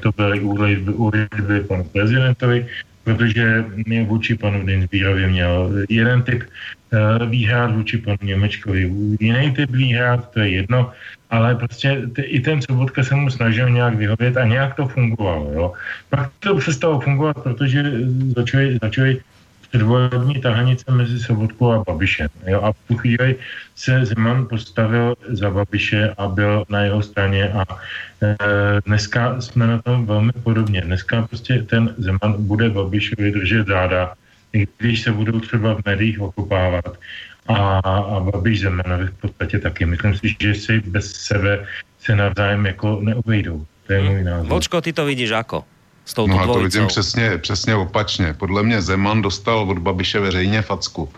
to 0.00 0.12
byly 0.16 0.40
úlitby 0.40 1.60
panu 1.60 1.84
prezidentovi, 1.84 2.66
protože 3.14 3.64
vůči 4.06 4.34
panu 4.36 4.66
Dinsbírovi 4.66 5.26
měl 5.26 5.70
jeden 5.88 6.22
typ 6.22 6.42
uh, 6.42 7.28
výhrad, 7.30 7.74
vůči 7.74 7.98
panu 7.98 8.18
Němečkovi 8.22 8.92
jiný 9.20 9.50
typ 9.50 9.70
výhrad, 9.70 10.30
to 10.30 10.40
je 10.40 10.48
jedno, 10.48 10.90
ale 11.30 11.54
prostě 11.54 12.02
t- 12.14 12.22
i 12.22 12.40
ten 12.40 12.62
Sobotka 12.62 13.02
se 13.02 13.14
mu 13.14 13.30
snažil 13.30 13.70
nějak 13.70 13.94
vyhovět 13.94 14.36
a 14.36 14.44
nějak 14.44 14.74
to 14.74 14.88
fungovalo. 14.88 15.52
Jo. 15.52 15.72
Pak 16.10 16.30
to 16.38 16.56
přestalo 16.56 17.00
fungovat, 17.00 17.36
protože 17.42 17.82
začali, 18.36 18.78
začali 18.82 19.20
předvolební 19.70 20.40
tahanice 20.40 20.84
mezi 20.90 21.20
Sobotkou 21.20 21.72
a 21.72 21.82
Babišem. 21.86 22.28
Jo? 22.46 22.60
A 22.62 22.72
v 22.72 22.76
tu 22.88 22.96
chvíli 22.96 23.36
se 23.76 24.04
Zeman 24.04 24.46
postavil 24.46 25.14
za 25.28 25.50
Babiše 25.50 26.14
a 26.18 26.28
byl 26.28 26.64
na 26.68 26.80
jeho 26.80 27.02
straně 27.02 27.48
a 27.48 27.64
e, 28.22 28.36
dneska 28.86 29.40
jsme 29.40 29.66
na 29.66 29.82
tom 29.82 30.06
velmi 30.06 30.32
podobně. 30.32 30.80
Dneska 30.80 31.26
prostě 31.26 31.62
ten 31.62 31.94
Zeman 31.98 32.34
bude 32.38 32.70
Babišovi 32.70 33.30
držet 33.30 33.66
záda, 33.66 34.14
když 34.78 35.00
se 35.00 35.12
budou 35.12 35.40
třeba 35.40 35.74
v 35.74 35.84
médiích 35.86 36.20
okupávat 36.20 36.98
a, 37.48 37.78
a 37.78 38.20
Babiš 38.20 38.60
Zemanovi 38.60 39.06
v 39.06 39.20
podstatě 39.20 39.58
taky. 39.58 39.86
Myslím 39.86 40.14
si, 40.14 40.36
že 40.40 40.54
si 40.54 40.80
bez 40.80 41.12
sebe 41.12 41.66
se 42.00 42.16
navzájem 42.16 42.66
jako 42.66 42.98
neobejdou. 43.02 43.66
To 43.86 43.92
je 43.92 44.02
můj 44.02 44.24
názor. 44.24 44.48
Vočko, 44.48 44.80
ty 44.80 44.92
to 44.92 45.04
vidíš 45.04 45.30
jako? 45.30 45.64
S 46.10 46.14
touto 46.14 46.34
No 46.34 46.54
to 46.54 46.58
vidím 46.60 46.86
přesně, 46.86 47.38
přesně 47.38 47.74
opačně. 47.74 48.34
Podle 48.34 48.62
mě 48.62 48.82
Zeman 48.82 49.22
dostal 49.22 49.70
od 49.70 49.78
Babiše 49.78 50.20
veřejně 50.20 50.62
facku. 50.62 51.08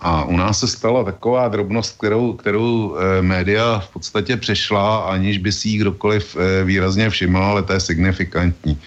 A 0.00 0.24
u 0.24 0.36
nás 0.36 0.60
se 0.60 0.66
stala 0.66 1.04
taková 1.04 1.48
drobnost, 1.48 1.98
kterou, 1.98 2.32
kterou 2.32 2.96
e, 2.96 3.22
média 3.22 3.78
v 3.78 3.88
podstatě 3.88 4.36
přešla, 4.36 5.14
aniž 5.14 5.38
by 5.38 5.52
si 5.52 5.68
ji 5.68 5.78
kdokoliv 5.78 6.36
e, 6.36 6.64
výrazně 6.64 7.10
všiml, 7.10 7.38
ale 7.38 7.62
to 7.62 7.72
je 7.72 7.80
signifikantní. 7.80 8.78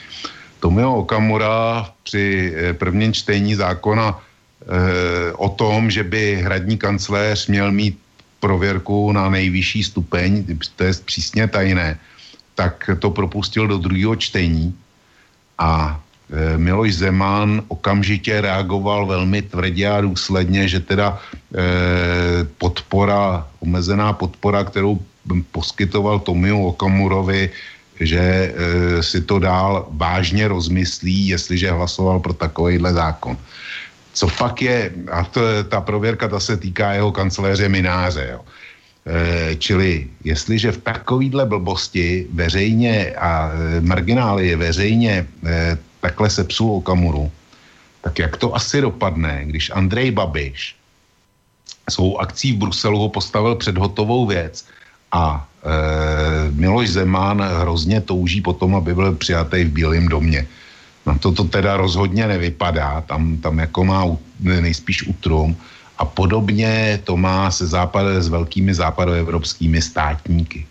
Tomio 0.59 0.93
Okamura 0.93 1.87
při 2.03 2.53
e, 2.55 2.73
prvním 2.73 3.13
čtení 3.13 3.55
zákona 3.55 4.19
e, 4.19 5.33
o 5.33 5.49
tom, 5.49 5.91
že 5.91 6.03
by 6.03 6.41
hradní 6.43 6.77
kancléř 6.77 7.47
měl 7.47 7.71
mít 7.71 7.95
prověrku 8.39 9.11
na 9.11 9.29
nejvyšší 9.29 9.83
stupeň, 9.83 10.57
to 10.75 10.83
je 10.83 10.93
přísně 11.05 11.47
tajné, 11.47 11.99
tak 12.55 12.89
to 12.99 13.09
propustil 13.09 13.67
do 13.67 13.77
druhého 13.77 14.15
čtení 14.15 14.75
a 15.57 15.99
e, 16.31 16.57
Miloš 16.57 16.95
Zeman 16.95 17.63
okamžitě 17.67 18.41
reagoval 18.41 19.05
velmi 19.05 19.41
tvrdě 19.41 19.89
a 19.89 20.01
důsledně, 20.01 20.67
že 20.67 20.79
teda 20.79 21.19
e, 21.19 21.63
podpora, 22.57 23.47
omezená 23.59 24.13
podpora, 24.13 24.63
kterou 24.63 24.99
poskytoval 25.51 26.19
Tomiu 26.19 26.65
Okamurovi, 26.65 27.49
že 27.99 28.19
e, 28.19 28.53
si 29.03 29.21
to 29.21 29.39
dál 29.39 29.87
vážně 29.91 30.47
rozmyslí, 30.47 31.27
jestliže 31.27 31.71
hlasoval 31.71 32.19
pro 32.19 32.33
takovýhle 32.33 32.93
zákon. 32.93 33.37
Co 34.13 34.27
pak 34.37 34.61
je, 34.61 34.91
a 35.11 35.23
to, 35.23 35.41
ta 35.69 35.81
prověrka 35.81 36.27
ta 36.27 36.39
se 36.39 36.57
týká 36.57 36.93
jeho 36.93 37.11
kanceláře 37.11 37.69
Mináře, 37.69 38.29
jo. 38.31 38.41
E, 39.03 39.55
čili 39.55 40.07
jestliže 40.23 40.71
v 40.71 40.77
takovýhle 40.77 41.45
blbosti 41.45 42.27
veřejně 42.31 43.11
a 43.19 43.51
e, 43.51 43.81
marginály 43.81 44.55
veřejně 44.55 45.27
e, 45.45 45.77
takhle 45.99 46.29
sepsul 46.29 46.71
Okamuru, 46.71 47.31
tak 48.01 48.19
jak 48.19 48.37
to 48.37 48.55
asi 48.55 48.81
dopadne, 48.81 49.43
když 49.45 49.71
Andrej 49.75 50.11
Babiš 50.11 50.75
svou 51.89 52.17
akcí 52.17 52.53
v 52.53 52.57
Bruselu 52.57 52.99
ho 52.99 53.09
postavil 53.09 53.55
před 53.55 53.77
hotovou 53.77 54.25
věc 54.25 54.65
a 55.11 55.47
e, 55.63 56.51
Miloš 56.51 56.89
Zeman 56.89 57.43
hrozně 57.43 58.01
touží 58.01 58.41
potom, 58.41 58.75
aby 58.75 58.95
byl 58.95 59.15
přijatý 59.15 59.63
v 59.63 59.71
Bílém 59.83 60.07
domě. 60.07 60.47
Na 61.05 61.17
to 61.19 61.31
to 61.31 61.43
teda 61.43 61.77
rozhodně 61.77 62.27
nevypadá, 62.27 63.03
tam, 63.03 63.37
tam 63.37 63.59
jako 63.59 63.83
má 63.83 64.07
nejspíš 64.39 65.07
utrum 65.07 65.55
a 65.97 66.05
podobně 66.05 66.99
to 67.03 67.17
má 67.17 67.51
se 67.51 67.67
západ, 67.67 68.05
s 68.19 68.27
velkými 68.27 68.73
západoevropskými 68.73 69.81
státníky. 69.81 70.65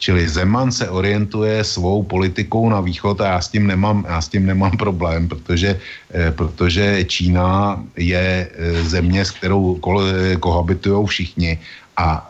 Čili 0.00 0.28
Zeman 0.28 0.72
se 0.72 0.88
orientuje 0.88 1.64
svou 1.64 2.02
politikou 2.02 2.68
na 2.72 2.80
východ 2.80 3.20
a 3.20 3.36
já 3.36 3.40
s 3.40 3.48
tím 3.48 3.66
nemám, 3.66 4.04
já 4.08 4.20
s 4.20 4.28
tím 4.28 4.46
nemám 4.46 4.72
problém, 4.80 5.28
protože, 5.28 5.76
eh, 5.76 6.32
protože 6.32 7.04
Čína 7.04 7.84
je 7.96 8.48
eh, 8.48 8.82
země, 8.88 9.24
s 9.24 9.30
kterou 9.30 9.76
eh, 9.76 10.36
kohabitují 10.36 11.06
všichni 11.06 11.58
a 12.00 12.24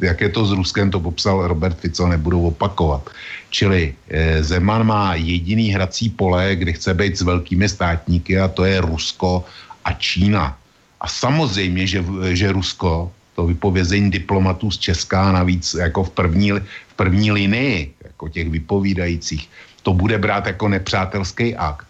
jak 0.00 0.20
je 0.20 0.28
to 0.32 0.40
s 0.46 0.56
Ruskem, 0.56 0.88
to 0.88 1.00
popsal 1.00 1.44
Robert 1.44 1.76
Fico, 1.76 2.08
nebudu 2.08 2.48
opakovat. 2.48 3.04
Čili 3.52 3.92
Zeman 4.40 4.88
má 4.88 5.20
jediný 5.20 5.68
hrací 5.68 6.08
pole, 6.16 6.56
kde 6.56 6.72
chce 6.72 6.94
být 6.96 7.18
s 7.18 7.20
velkými 7.20 7.68
státníky 7.68 8.40
a 8.40 8.48
to 8.48 8.64
je 8.64 8.80
Rusko 8.80 9.44
a 9.84 9.92
Čína. 9.92 10.56
A 11.00 11.08
samozřejmě, 11.08 11.86
že, 11.86 12.04
že 12.32 12.52
Rusko, 12.52 13.12
to 13.36 13.46
vypovězení 13.46 14.10
diplomatů 14.10 14.70
z 14.70 14.78
Česka 14.78 15.32
navíc 15.32 15.74
jako 15.74 16.04
v 16.04 16.10
první, 16.10 16.52
v 16.88 16.94
první 16.96 17.32
linii, 17.32 17.94
jako 18.04 18.28
těch 18.28 18.48
vypovídajících, 18.48 19.48
to 19.82 19.92
bude 19.92 20.18
brát 20.18 20.46
jako 20.46 20.68
nepřátelský 20.68 21.54
akt. 21.56 21.86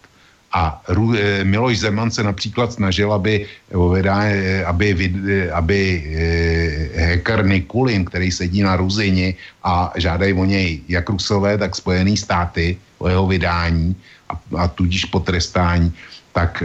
A 0.53 0.81
Ru, 0.87 1.15
eh, 1.15 1.43
Miloš 1.43 1.79
Zeman 1.79 2.11
se 2.11 2.23
například 2.23 2.73
snažil, 2.73 3.13
aby, 3.13 3.47
eh, 3.71 4.63
aby, 4.63 4.87
eh, 4.95 5.51
aby 5.51 5.79
eh, 6.95 7.15
hacker 7.15 7.45
Nikulin, 7.45 8.05
který 8.05 8.31
sedí 8.31 8.63
na 8.63 8.75
Ruzini 8.75 9.35
a 9.63 9.91
žádají 9.95 10.33
o 10.33 10.45
něj 10.45 10.81
jak 10.87 11.09
Rusové, 11.09 11.57
tak 11.57 11.75
Spojený 11.75 12.17
státy 12.17 12.77
o 12.97 13.07
jeho 13.07 13.27
vydání 13.27 13.95
a, 14.29 14.33
a 14.57 14.67
tudíž 14.67 15.05
potrestání, 15.11 15.91
tak 16.31 16.63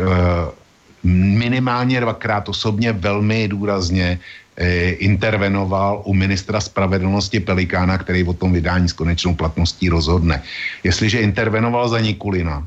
minimálně 1.04 2.00
dvakrát 2.00 2.48
osobně 2.48 2.92
velmi 2.92 3.48
důrazně 3.48 4.18
eh, 4.56 4.90
intervenoval 4.90 6.02
u 6.04 6.14
ministra 6.14 6.60
spravedlnosti 6.60 7.40
Pelikána, 7.40 7.98
který 7.98 8.24
o 8.24 8.32
tom 8.32 8.52
vydání 8.52 8.88
s 8.88 8.92
konečnou 8.92 9.34
platností 9.34 9.88
rozhodne. 9.88 10.42
Jestliže 10.84 11.20
intervenoval 11.20 11.88
za 11.88 12.00
Nikulina, 12.00 12.66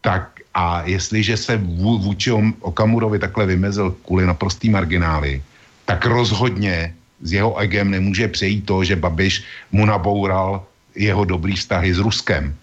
tak 0.00 0.32
a 0.54 0.82
jestliže 0.84 1.36
se 1.36 1.56
vůči 1.80 2.32
Okamurovi 2.60 3.18
takhle 3.18 3.46
vymezil 3.46 3.96
kvůli 4.04 4.26
naprostý 4.26 4.70
marginály, 4.70 5.42
tak 5.84 6.06
rozhodně 6.06 6.94
z 7.22 7.32
jeho 7.32 7.56
egem 7.56 7.90
nemůže 7.90 8.28
přejít 8.28 8.66
to, 8.66 8.84
že 8.84 8.96
Babiš 8.96 9.44
mu 9.72 9.86
naboural 9.86 10.66
jeho 10.94 11.24
dobrý 11.24 11.56
vztahy 11.56 11.94
s 11.94 11.98
Ruskem, 11.98 12.54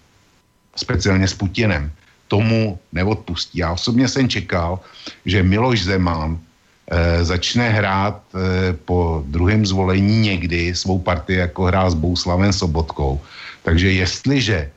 speciálně 0.76 1.28
s 1.28 1.34
Putinem. 1.34 1.90
Tomu 2.30 2.78
neodpustí. 2.94 3.58
Já 3.58 3.74
osobně 3.74 4.06
jsem 4.06 4.28
čekal, 4.30 4.78
že 5.26 5.42
Miloš 5.42 5.82
Zeman 5.82 6.38
e, 6.38 7.24
začne 7.26 7.68
hrát 7.74 8.22
e, 8.22 8.72
po 8.86 9.26
druhém 9.26 9.66
zvolení 9.66 10.30
někdy 10.30 10.70
svou 10.74 11.02
partii, 11.02 11.50
jako 11.50 11.74
hrál 11.74 11.90
s 11.90 11.98
Bouslavem 11.98 12.54
Sobotkou. 12.54 13.18
Takže 13.66 13.92
jestliže 13.92 14.58
e, 14.62 14.70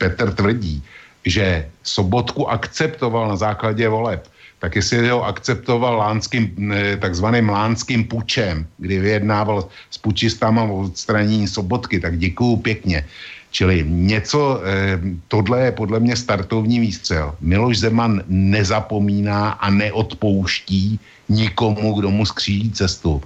Petr 0.00 0.32
tvrdí, 0.32 0.80
že 1.28 1.68
Sobotku 1.84 2.48
akceptoval 2.48 3.28
na 3.28 3.36
základě 3.36 3.88
voleb, 3.88 4.24
tak 4.58 4.76
jestli 4.76 5.10
ho 5.10 5.26
akceptoval 5.26 5.96
lánským, 5.96 6.54
takzvaným 7.02 7.48
lánským 7.50 8.04
pučem, 8.06 8.66
kdy 8.78 8.98
vyjednával 8.98 9.66
s 9.90 9.98
pučistama 9.98 10.62
o 10.62 10.86
odstranění 10.86 11.48
Sobotky, 11.48 12.00
tak 12.00 12.18
děkuju 12.18 12.56
pěkně. 12.56 13.04
Čili 13.52 13.84
něco, 13.84 14.60
eh, 14.64 15.00
tohle 15.28 15.68
je 15.68 15.72
podle 15.72 16.00
mě 16.00 16.16
startovní 16.16 16.80
výstřel. 16.80 17.36
Miloš 17.40 17.78
Zeman 17.84 18.24
nezapomíná 18.28 19.60
a 19.60 19.70
neodpouští 19.70 21.00
nikomu, 21.28 21.94
kdo 22.00 22.10
mu 22.10 22.24
skříží 22.26 22.72
cestu. 22.72 23.20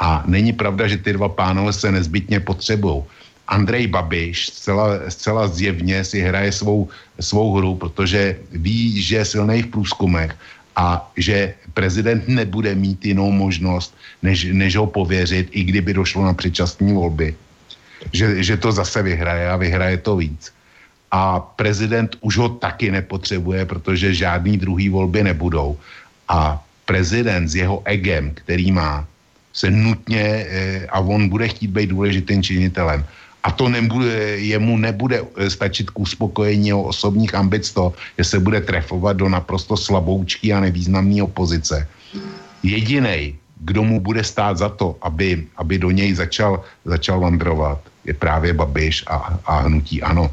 A 0.00 0.22
není 0.26 0.54
pravda, 0.54 0.86
že 0.86 1.02
ty 1.02 1.12
dva 1.12 1.28
pánové 1.28 1.72
se 1.74 1.92
nezbytně 1.92 2.40
potřebují. 2.40 3.02
Andrej 3.48 3.86
Babiš 3.86 4.48
zcela, 4.54 5.10
zcela 5.10 5.48
zjevně 5.48 6.04
si 6.04 6.20
hraje 6.22 6.52
svou, 6.52 6.88
svou 7.20 7.54
hru, 7.58 7.74
protože 7.74 8.38
ví, 8.52 9.02
že 9.02 9.16
je 9.16 9.24
silný 9.24 9.62
v 9.62 9.66
průzkumech 9.66 10.30
a 10.76 11.10
že 11.16 11.54
prezident 11.74 12.28
nebude 12.28 12.74
mít 12.74 13.04
jinou 13.04 13.30
možnost, 13.30 13.94
než, 14.22 14.46
než 14.52 14.76
ho 14.76 14.86
pověřit, 14.86 15.48
i 15.50 15.64
kdyby 15.64 15.94
došlo 15.94 16.24
na 16.24 16.34
předčasné 16.34 16.92
volby. 16.94 17.34
Že, 18.12 18.42
že 18.42 18.56
to 18.56 18.72
zase 18.72 19.02
vyhraje 19.02 19.50
a 19.50 19.56
vyhraje 19.56 19.96
to 20.02 20.16
víc. 20.16 20.50
A 21.12 21.40
prezident 21.40 22.16
už 22.20 22.38
ho 22.38 22.48
taky 22.48 22.90
nepotřebuje, 22.90 23.66
protože 23.66 24.14
žádný 24.14 24.56
druhý 24.58 24.88
volby 24.88 25.22
nebudou. 25.22 25.78
A 26.28 26.58
prezident 26.84 27.48
s 27.48 27.54
jeho 27.54 27.82
egem, 27.84 28.32
který 28.34 28.72
má, 28.72 29.06
se 29.52 29.70
nutně, 29.70 30.24
eh, 30.48 30.86
a 30.88 31.00
on 31.00 31.28
bude 31.28 31.48
chtít 31.48 31.70
být 31.70 31.90
důležitým 31.92 32.42
činitelem, 32.42 33.04
a 33.42 33.50
to 33.50 33.68
nebude, 33.68 34.38
jemu 34.38 34.76
nebude 34.76 35.20
eh, 35.20 35.50
stačit 35.50 35.90
k 35.90 35.98
uspokojení 35.98 36.68
jeho 36.68 36.82
osobních 36.82 37.34
ambic 37.34 37.72
to, 37.72 37.92
že 38.18 38.24
se 38.24 38.36
bude 38.40 38.60
trefovat 38.60 39.16
do 39.16 39.28
naprosto 39.28 39.76
slaboučky 39.76 40.52
a 40.52 40.60
nevýznamné 40.60 41.22
opozice. 41.22 41.88
Jediný, 42.62 43.36
kdo 43.60 43.82
mu 43.82 44.00
bude 44.00 44.24
stát 44.24 44.58
za 44.58 44.68
to, 44.68 44.96
aby, 45.02 45.46
aby 45.56 45.78
do 45.78 45.90
něj 45.90 46.14
začal, 46.14 46.62
začal 46.84 47.20
vandrovat, 47.20 47.82
je 48.04 48.14
právě 48.14 48.52
Babiš 48.52 49.04
a, 49.06 49.38
a 49.46 49.52
hnutí 49.60 50.02
ano. 50.02 50.30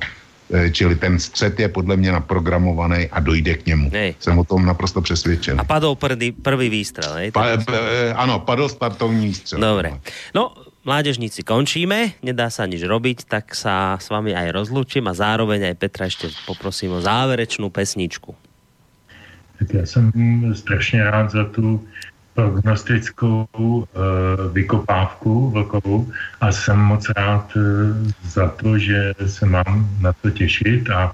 Eh, 0.49 0.73
čili 0.73 0.95
ten 0.95 1.19
střed 1.19 1.59
je 1.59 1.69
podle 1.69 1.93
mě 1.97 2.11
naprogramovaný 2.11 3.05
a 3.13 3.19
dojde 3.19 3.53
k 3.53 3.65
němu. 3.65 3.89
Nej. 3.93 4.15
Jsem 4.19 4.39
o 4.39 4.43
tom 4.43 4.65
naprosto 4.65 5.01
přesvědčen. 5.01 5.61
A 5.61 5.63
padl 5.63 5.95
prvý, 5.95 6.31
prvý 6.31 6.69
výstřel, 6.69 7.15
ne? 7.15 7.31
Pa, 7.31 7.57
p, 7.57 7.69
eh, 7.69 8.13
ano, 8.13 8.39
padl 8.39 8.69
startovní 8.69 9.27
výstřel. 9.27 9.59
Dobre. 9.61 10.01
No, 10.33 10.57
mládežníci, 10.81 11.45
končíme, 11.45 12.17
nedá 12.25 12.49
sa 12.49 12.65
nič 12.65 12.81
robiť, 12.81 13.29
tak 13.29 13.53
sa 13.53 14.01
s 14.01 14.09
vami 14.09 14.33
aj 14.33 14.49
rozlučím 14.49 15.05
a 15.05 15.13
zároveň 15.13 15.69
aj 15.69 15.75
Petra 15.77 16.09
ešte 16.09 16.33
poprosím 16.49 16.97
o 16.97 16.99
záverečnú 17.01 17.69
pesničku. 17.69 18.33
Tak 19.59 19.73
já 19.73 19.85
jsem 19.85 20.11
strašně 20.55 21.03
rád 21.03 21.31
za 21.31 21.43
tu 21.45 21.87
prognostickou 22.39 23.47
uh, 23.51 23.75
vykopávku 24.53 25.49
vlkovou 25.49 26.07
a 26.41 26.51
jsem 26.51 26.77
moc 26.79 27.09
rád 27.09 27.55
uh, 27.55 27.63
za 28.23 28.47
to, 28.47 28.77
že 28.79 29.13
se 29.25 29.45
mám 29.45 29.89
na 29.99 30.13
to 30.13 30.29
těšit 30.29 30.89
a 30.89 31.11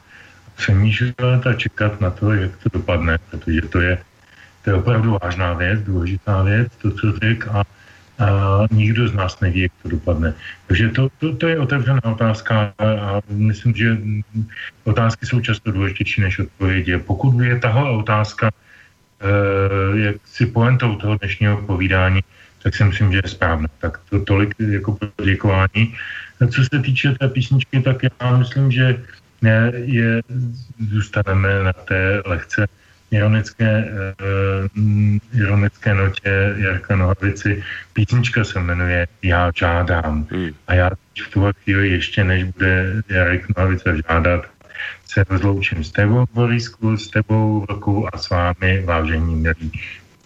přemýšlet 0.56 1.42
a 1.48 1.54
čekat 1.54 2.02
na 2.02 2.10
to, 2.10 2.34
jak 2.34 2.52
to 2.58 2.70
dopadne, 2.74 3.18
protože 3.32 3.62
to 3.62 3.82
je, 3.82 3.98
to 4.64 4.70
je 4.70 4.76
opravdu 4.76 5.18
vážná 5.24 5.54
věc, 5.54 5.82
důležitá 5.82 6.44
věc, 6.44 6.68
to, 6.82 6.92
co 6.92 7.12
řekl 7.12 7.50
a 7.50 7.64
a 8.20 8.64
nikdo 8.72 9.08
z 9.08 9.14
nás 9.14 9.40
neví, 9.40 9.62
jak 9.62 9.72
to 9.84 9.90
dopadne. 9.90 10.34
Takže 10.68 10.90
to, 10.90 11.10
to, 11.20 11.36
to 11.36 11.48
je 11.48 11.60
otevřená 11.60 12.06
otázka 12.06 12.74
a 12.80 13.22
myslím, 13.28 13.76
že 13.76 13.98
otázky 14.84 15.26
jsou 15.26 15.40
často 15.40 15.72
důležitější 15.72 16.22
než 16.22 16.40
odpovědi. 16.40 16.98
Pokud 16.98 17.40
je 17.40 17.60
tahle 17.60 17.92
otázka 17.92 18.48
eh, 18.48 18.65
jak 19.94 20.16
si 20.26 20.46
poentou 20.46 20.96
toho 20.96 21.18
dnešního 21.18 21.58
povídání, 21.58 22.22
tak 22.64 22.76
si 22.76 22.84
myslím, 22.84 23.12
že 23.12 23.22
je 23.24 23.30
správné. 23.30 23.68
Tak 23.80 24.00
to 24.10 24.20
tolik 24.20 24.56
jako 24.60 24.98
poděkování. 25.16 25.96
Co 26.52 26.64
se 26.64 26.80
týče 26.82 27.16
té 27.20 27.28
písničky, 27.30 27.82
tak 27.82 27.98
já 28.04 28.38
myslím, 28.38 28.72
že 28.72 28.98
je, 29.86 30.22
zůstaneme 30.90 31.64
na 31.64 31.74
té 31.74 32.22
lehce 32.26 32.68
ironické, 33.12 33.86
uh, 33.86 35.40
ironické 35.40 35.94
notě 35.94 36.56
Jarka 36.58 36.96
Nohavici. 36.96 37.64
Písnička 37.94 38.44
se 38.44 38.60
jmenuje 38.60 39.08
Já 39.22 39.52
žádám. 39.56 40.28
Hmm. 40.32 40.50
A 40.68 40.74
já 40.74 40.90
v 41.28 41.30
tuhle 41.30 41.54
chvíli 41.64 41.90
ještě, 41.90 42.24
než 42.24 42.44
bude 42.44 43.02
Jarek 43.10 43.58
Nohavice 43.58 43.98
žádat, 44.10 44.46
se 45.06 45.26
rozloučím 45.30 45.84
s 45.84 45.92
tebou, 45.92 46.26
Borisku, 46.34 46.98
s 46.98 47.08
tebou, 47.08 47.66
Vlku 47.70 48.16
a 48.16 48.18
s 48.18 48.30
vámi, 48.30 48.82
vážení 48.86 49.36
milí 49.36 49.72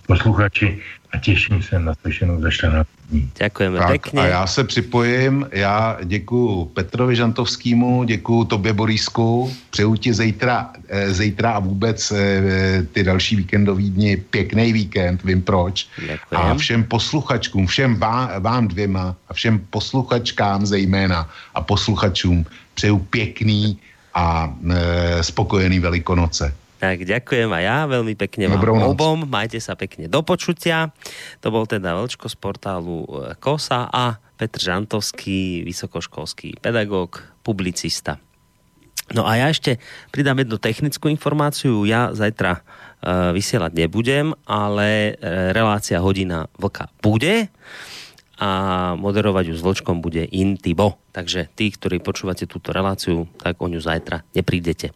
posluchači 0.08 0.80
a 1.12 1.18
těším 1.18 1.64
se 1.64 1.80
na 1.80 1.94
slyšenou 2.02 2.42
za 2.42 2.50
14 2.52 2.88
dní. 3.10 3.32
Děkujeme 3.44 3.78
tak, 3.78 3.88
pěkně. 3.90 4.22
A 4.22 4.26
já 4.26 4.48
se 4.48 4.64
připojím, 4.64 5.48
já 5.52 5.98
děkuji 6.04 6.66
Petrovi 6.66 7.16
Žantovskému, 7.16 8.04
děkuji 8.04 8.44
tobě 8.46 8.74
Borisku, 8.74 9.54
přeju 9.70 9.96
ti 9.96 10.14
zítra, 10.14 10.70
eh, 10.90 11.14
zítra 11.14 11.52
a 11.52 11.60
vůbec 11.60 12.12
eh, 12.12 12.86
ty 12.92 13.04
další 13.04 13.36
víkendový 13.36 13.90
dny, 13.90 14.18
pěkný 14.18 14.74
víkend, 14.74 15.24
vím 15.24 15.42
proč. 15.42 15.88
Děkujem. 15.98 16.18
A 16.32 16.56
všem 16.56 16.84
posluchačkům, 16.84 17.68
všem 17.68 17.96
vám, 17.96 18.30
vám 18.40 18.68
dvěma 18.68 19.16
a 19.30 19.34
všem 19.34 19.60
posluchačkám 19.70 20.66
zejména 20.66 21.30
a 21.54 21.62
posluchačům 21.62 22.46
přeju 22.74 22.98
pěkný 22.98 23.78
a 24.20 24.52
e, 24.52 25.24
spokojený 25.24 25.80
Velikonoce. 25.80 26.52
Tak 26.80 27.04
ďakujem 27.04 27.52
aj 27.52 27.64
ja 27.64 27.80
veľmi 27.92 28.16
pekne 28.16 28.48
vám 28.48 28.60
Dobrou 28.60 28.76
obom. 28.96 29.28
Majte 29.28 29.60
sa 29.60 29.76
pekne 29.76 30.08
do 30.08 30.24
počutia. 30.24 30.92
To 31.44 31.52
bol 31.52 31.68
teda 31.68 31.96
Velčko 31.96 32.28
z 32.28 32.36
portálu 32.40 33.04
e, 33.08 33.36
KOSA 33.40 33.88
a 33.88 34.20
Petr 34.40 34.60
Žantovský, 34.64 35.68
vysokoškolský 35.68 36.64
pedagóg, 36.64 37.20
publicista. 37.44 38.20
No 39.12 39.26
a 39.26 39.36
ja 39.42 39.48
ešte 39.50 39.82
pridám 40.14 40.40
jednu 40.40 40.62
technickú 40.62 41.10
informáciu. 41.10 41.84
Ja 41.84 42.14
zajtra 42.14 42.62
uh, 42.62 43.34
vysielať 43.34 43.74
nebudem, 43.74 44.38
ale 44.46 45.18
uh, 45.18 45.50
relácia 45.50 45.98
hodina 45.98 46.46
vlka 46.62 46.94
bude 47.02 47.50
a 48.40 48.50
moderovať 48.96 49.52
ju 49.52 49.56
s 49.60 49.66
Vlčkom 49.68 50.00
bude 50.00 50.24
Intibo. 50.24 50.96
Takže 51.12 51.52
tí, 51.52 51.68
ktorí 51.76 52.00
počúvate 52.00 52.48
túto 52.48 52.72
reláciu, 52.72 53.28
tak 53.36 53.60
o 53.60 53.68
ňu 53.68 53.84
zajtra 53.84 54.24
neprídete. 54.32 54.96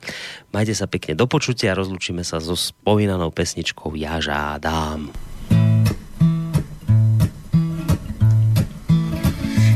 Majte 0.56 0.72
sa 0.72 0.88
pekne 0.88 1.20
do 1.20 1.28
počutia 1.28 1.76
a 1.76 1.80
rozlučíme 1.84 2.24
sa 2.24 2.40
so 2.40 2.56
spomínanou 2.56 3.36
pesničkou 3.36 3.99
Ja 3.99 4.24
žádám. 4.24 5.33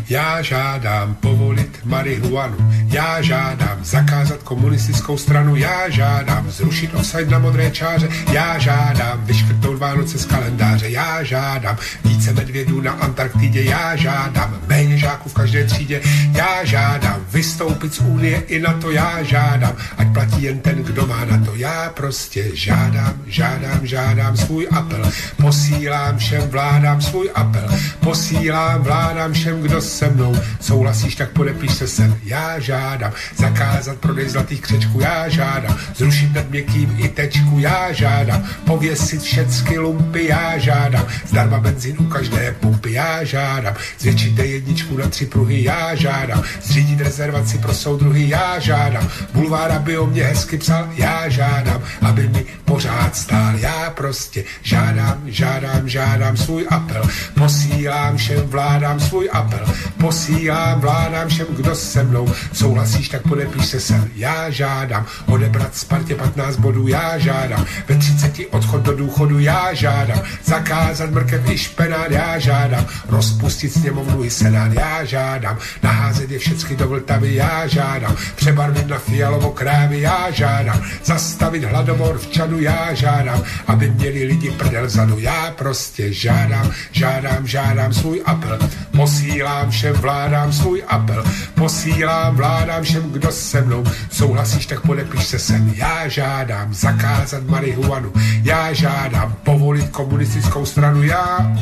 Já 0.09 0.41
žádám 0.41 1.15
povolit 1.15 1.79
marihuanu, 1.83 2.55
já 2.85 3.21
žádám 3.21 3.77
zakázat 3.83 4.43
komunistickou 4.43 5.17
stranu, 5.17 5.55
já 5.55 5.89
žádám 5.89 6.51
zrušit 6.51 6.95
offside 6.95 7.25
na 7.25 7.39
modré 7.39 7.71
čáře, 7.71 8.09
já 8.31 8.59
žádám 8.59 9.25
vyškrtnout 9.25 9.77
Vánoce 9.79 10.17
z 10.17 10.25
kalendáře, 10.25 10.89
já 10.89 11.23
žádám 11.23 11.77
více 12.05 12.33
medvědů 12.33 12.81
na 12.81 12.91
Antarktidě, 12.91 13.63
já 13.63 13.95
žádám 13.95 14.57
méně 14.67 14.97
žáků 14.97 15.29
v 15.29 15.33
každé 15.33 15.63
třídě, 15.65 16.01
já 16.31 16.65
žádám 16.65 17.25
vystoupit 17.31 17.93
z 17.93 17.99
Unie 17.99 18.37
i 18.47 18.59
na 18.59 18.73
to, 18.73 18.91
já 18.91 19.23
žádám, 19.23 19.75
ať 19.97 20.07
platí 20.13 20.43
jen 20.43 20.59
ten, 20.59 20.83
kdo 20.83 21.07
má 21.07 21.25
na 21.25 21.45
to, 21.45 21.55
já 21.55 21.89
prostě 21.89 22.45
žádám, 22.53 23.13
žádám, 23.25 23.79
žádám 23.83 24.37
svůj 24.37 24.67
apel, 24.71 25.11
posílám 25.41 26.17
všem 26.17 26.41
vládám 26.49 27.01
svůj 27.01 27.29
apel, 27.35 27.69
posílám 27.99 28.81
vládám 28.81 29.33
všem, 29.33 29.61
kdo 29.61 29.81
se 29.97 30.09
mnou. 30.09 30.35
Souhlasíš, 30.61 31.15
tak 31.15 31.29
podepíš 31.29 31.73
se 31.73 31.87
sem, 31.87 32.17
já 32.23 32.59
žádám, 32.59 33.11
zakázat 33.35 33.97
prodej 33.97 34.29
zlatých 34.29 34.61
křečků, 34.61 34.99
já 34.99 35.29
žádám, 35.29 35.77
zrušit 35.95 36.33
nad 36.35 36.49
měkkým 36.49 36.95
i 36.97 37.09
tečku, 37.09 37.59
já 37.59 37.91
žádám, 37.91 38.43
pověsit 38.65 39.21
všecky 39.21 39.79
lumpy, 39.79 40.27
já 40.27 40.57
žádám, 40.57 41.05
zdarma 41.25 41.59
benzín 41.59 41.95
u 41.99 42.03
každé 42.03 42.55
pumpy, 42.59 42.91
já 42.93 43.23
žádám, 43.23 43.75
zvětšit 43.99 44.37
D1 44.37 44.97
na 44.97 45.07
tři 45.07 45.25
pruhy, 45.25 45.63
já 45.63 45.95
žádám, 45.95 46.43
zřídit 46.61 47.01
rezervaci 47.01 47.57
pro 47.57 47.73
soudruhy, 47.73 48.29
já 48.29 48.59
žádám, 48.59 49.09
bulvár, 49.33 49.71
aby 49.71 49.97
o 49.97 50.05
mě 50.05 50.23
hezky 50.23 50.57
psal, 50.57 50.89
já 50.95 51.29
žádám, 51.29 51.81
aby 52.01 52.27
mi 52.27 52.45
pořád 52.65 53.15
stál, 53.15 53.55
já 53.55 53.89
prostě 53.89 54.43
žádám, 54.61 55.21
žádám, 55.25 55.89
žádám 55.89 56.37
svůj 56.37 56.67
apel, 56.69 57.03
posílám 57.33 58.17
všem 58.17 58.47
vládám 58.47 58.99
svůj 58.99 59.29
apel, 59.33 59.65
posílám 59.97 60.79
vládám 60.79 61.27
všem, 61.27 61.47
kdo 61.49 61.75
se 61.75 62.03
mnou. 62.03 62.33
Souhlasíš, 62.53 63.09
tak 63.09 63.21
podepíš 63.21 63.65
se 63.65 63.79
sem, 63.79 64.09
já 64.15 64.49
žádám, 64.49 65.05
odebrat 65.25 65.75
Spartě 65.75 66.15
15 66.15 66.55
bodů, 66.55 66.87
já 66.87 67.17
žádám, 67.17 67.65
ve 67.87 67.95
30 67.95 68.33
odchod 68.51 68.81
do 68.81 68.95
důchodu, 68.95 69.39
já 69.39 69.73
žádám, 69.73 70.21
zakázat 70.45 71.11
mrkev 71.11 71.49
i 71.49 71.57
špenát, 71.57 72.11
já 72.11 72.39
žádám, 72.39 72.85
rozpustit 73.09 73.73
sněmovnu 73.73 74.23
i 74.23 74.29
senát, 74.29 74.73
já 74.73 75.05
žádám, 75.05 75.57
naházet 75.83 76.31
je 76.31 76.39
všechny 76.39 76.75
do 76.75 76.87
Vltavy, 76.87 77.35
já 77.35 77.67
žádám, 77.67 78.15
přebarvit 78.35 78.87
na 78.87 78.97
fialovo 78.97 79.51
krávy, 79.51 80.01
já 80.01 80.31
žádám, 80.31 80.81
zastavit 81.03 81.63
hladomor 81.63 82.17
v 82.17 82.27
Čadu, 82.27 82.59
já 82.59 82.93
žádám, 82.93 83.43
aby 83.67 83.89
měli 83.89 84.23
lidi 84.23 84.51
prdel 84.51 84.85
vzadu, 84.85 85.19
já 85.19 85.51
prostě 85.57 86.13
žádám, 86.13 86.71
žádám, 86.91 87.47
žádám 87.47 87.93
svůj 87.93 88.21
apel, 88.25 88.59
posílám 88.91 89.71
všem 89.77 89.95
vládám 89.95 90.53
svůj 90.53 90.83
apel, 90.87 91.23
posílám 91.55 92.35
vládám 92.35 92.83
všem, 92.83 93.11
kdo 93.11 93.31
se 93.31 93.61
mnou 93.61 93.83
souhlasíš, 94.11 94.65
tak 94.65 94.81
podepíš 94.81 95.25
se 95.25 95.39
sem, 95.39 95.73
já 95.75 96.07
žádám, 96.07 96.73
zakázat 96.73 97.43
marihuanu, 97.43 98.13
já 98.43 98.73
žádám, 98.73 99.35
povolit 99.43 99.89
komunistickou 99.89 100.65
stranu, 100.65 101.03
já 101.03 101.53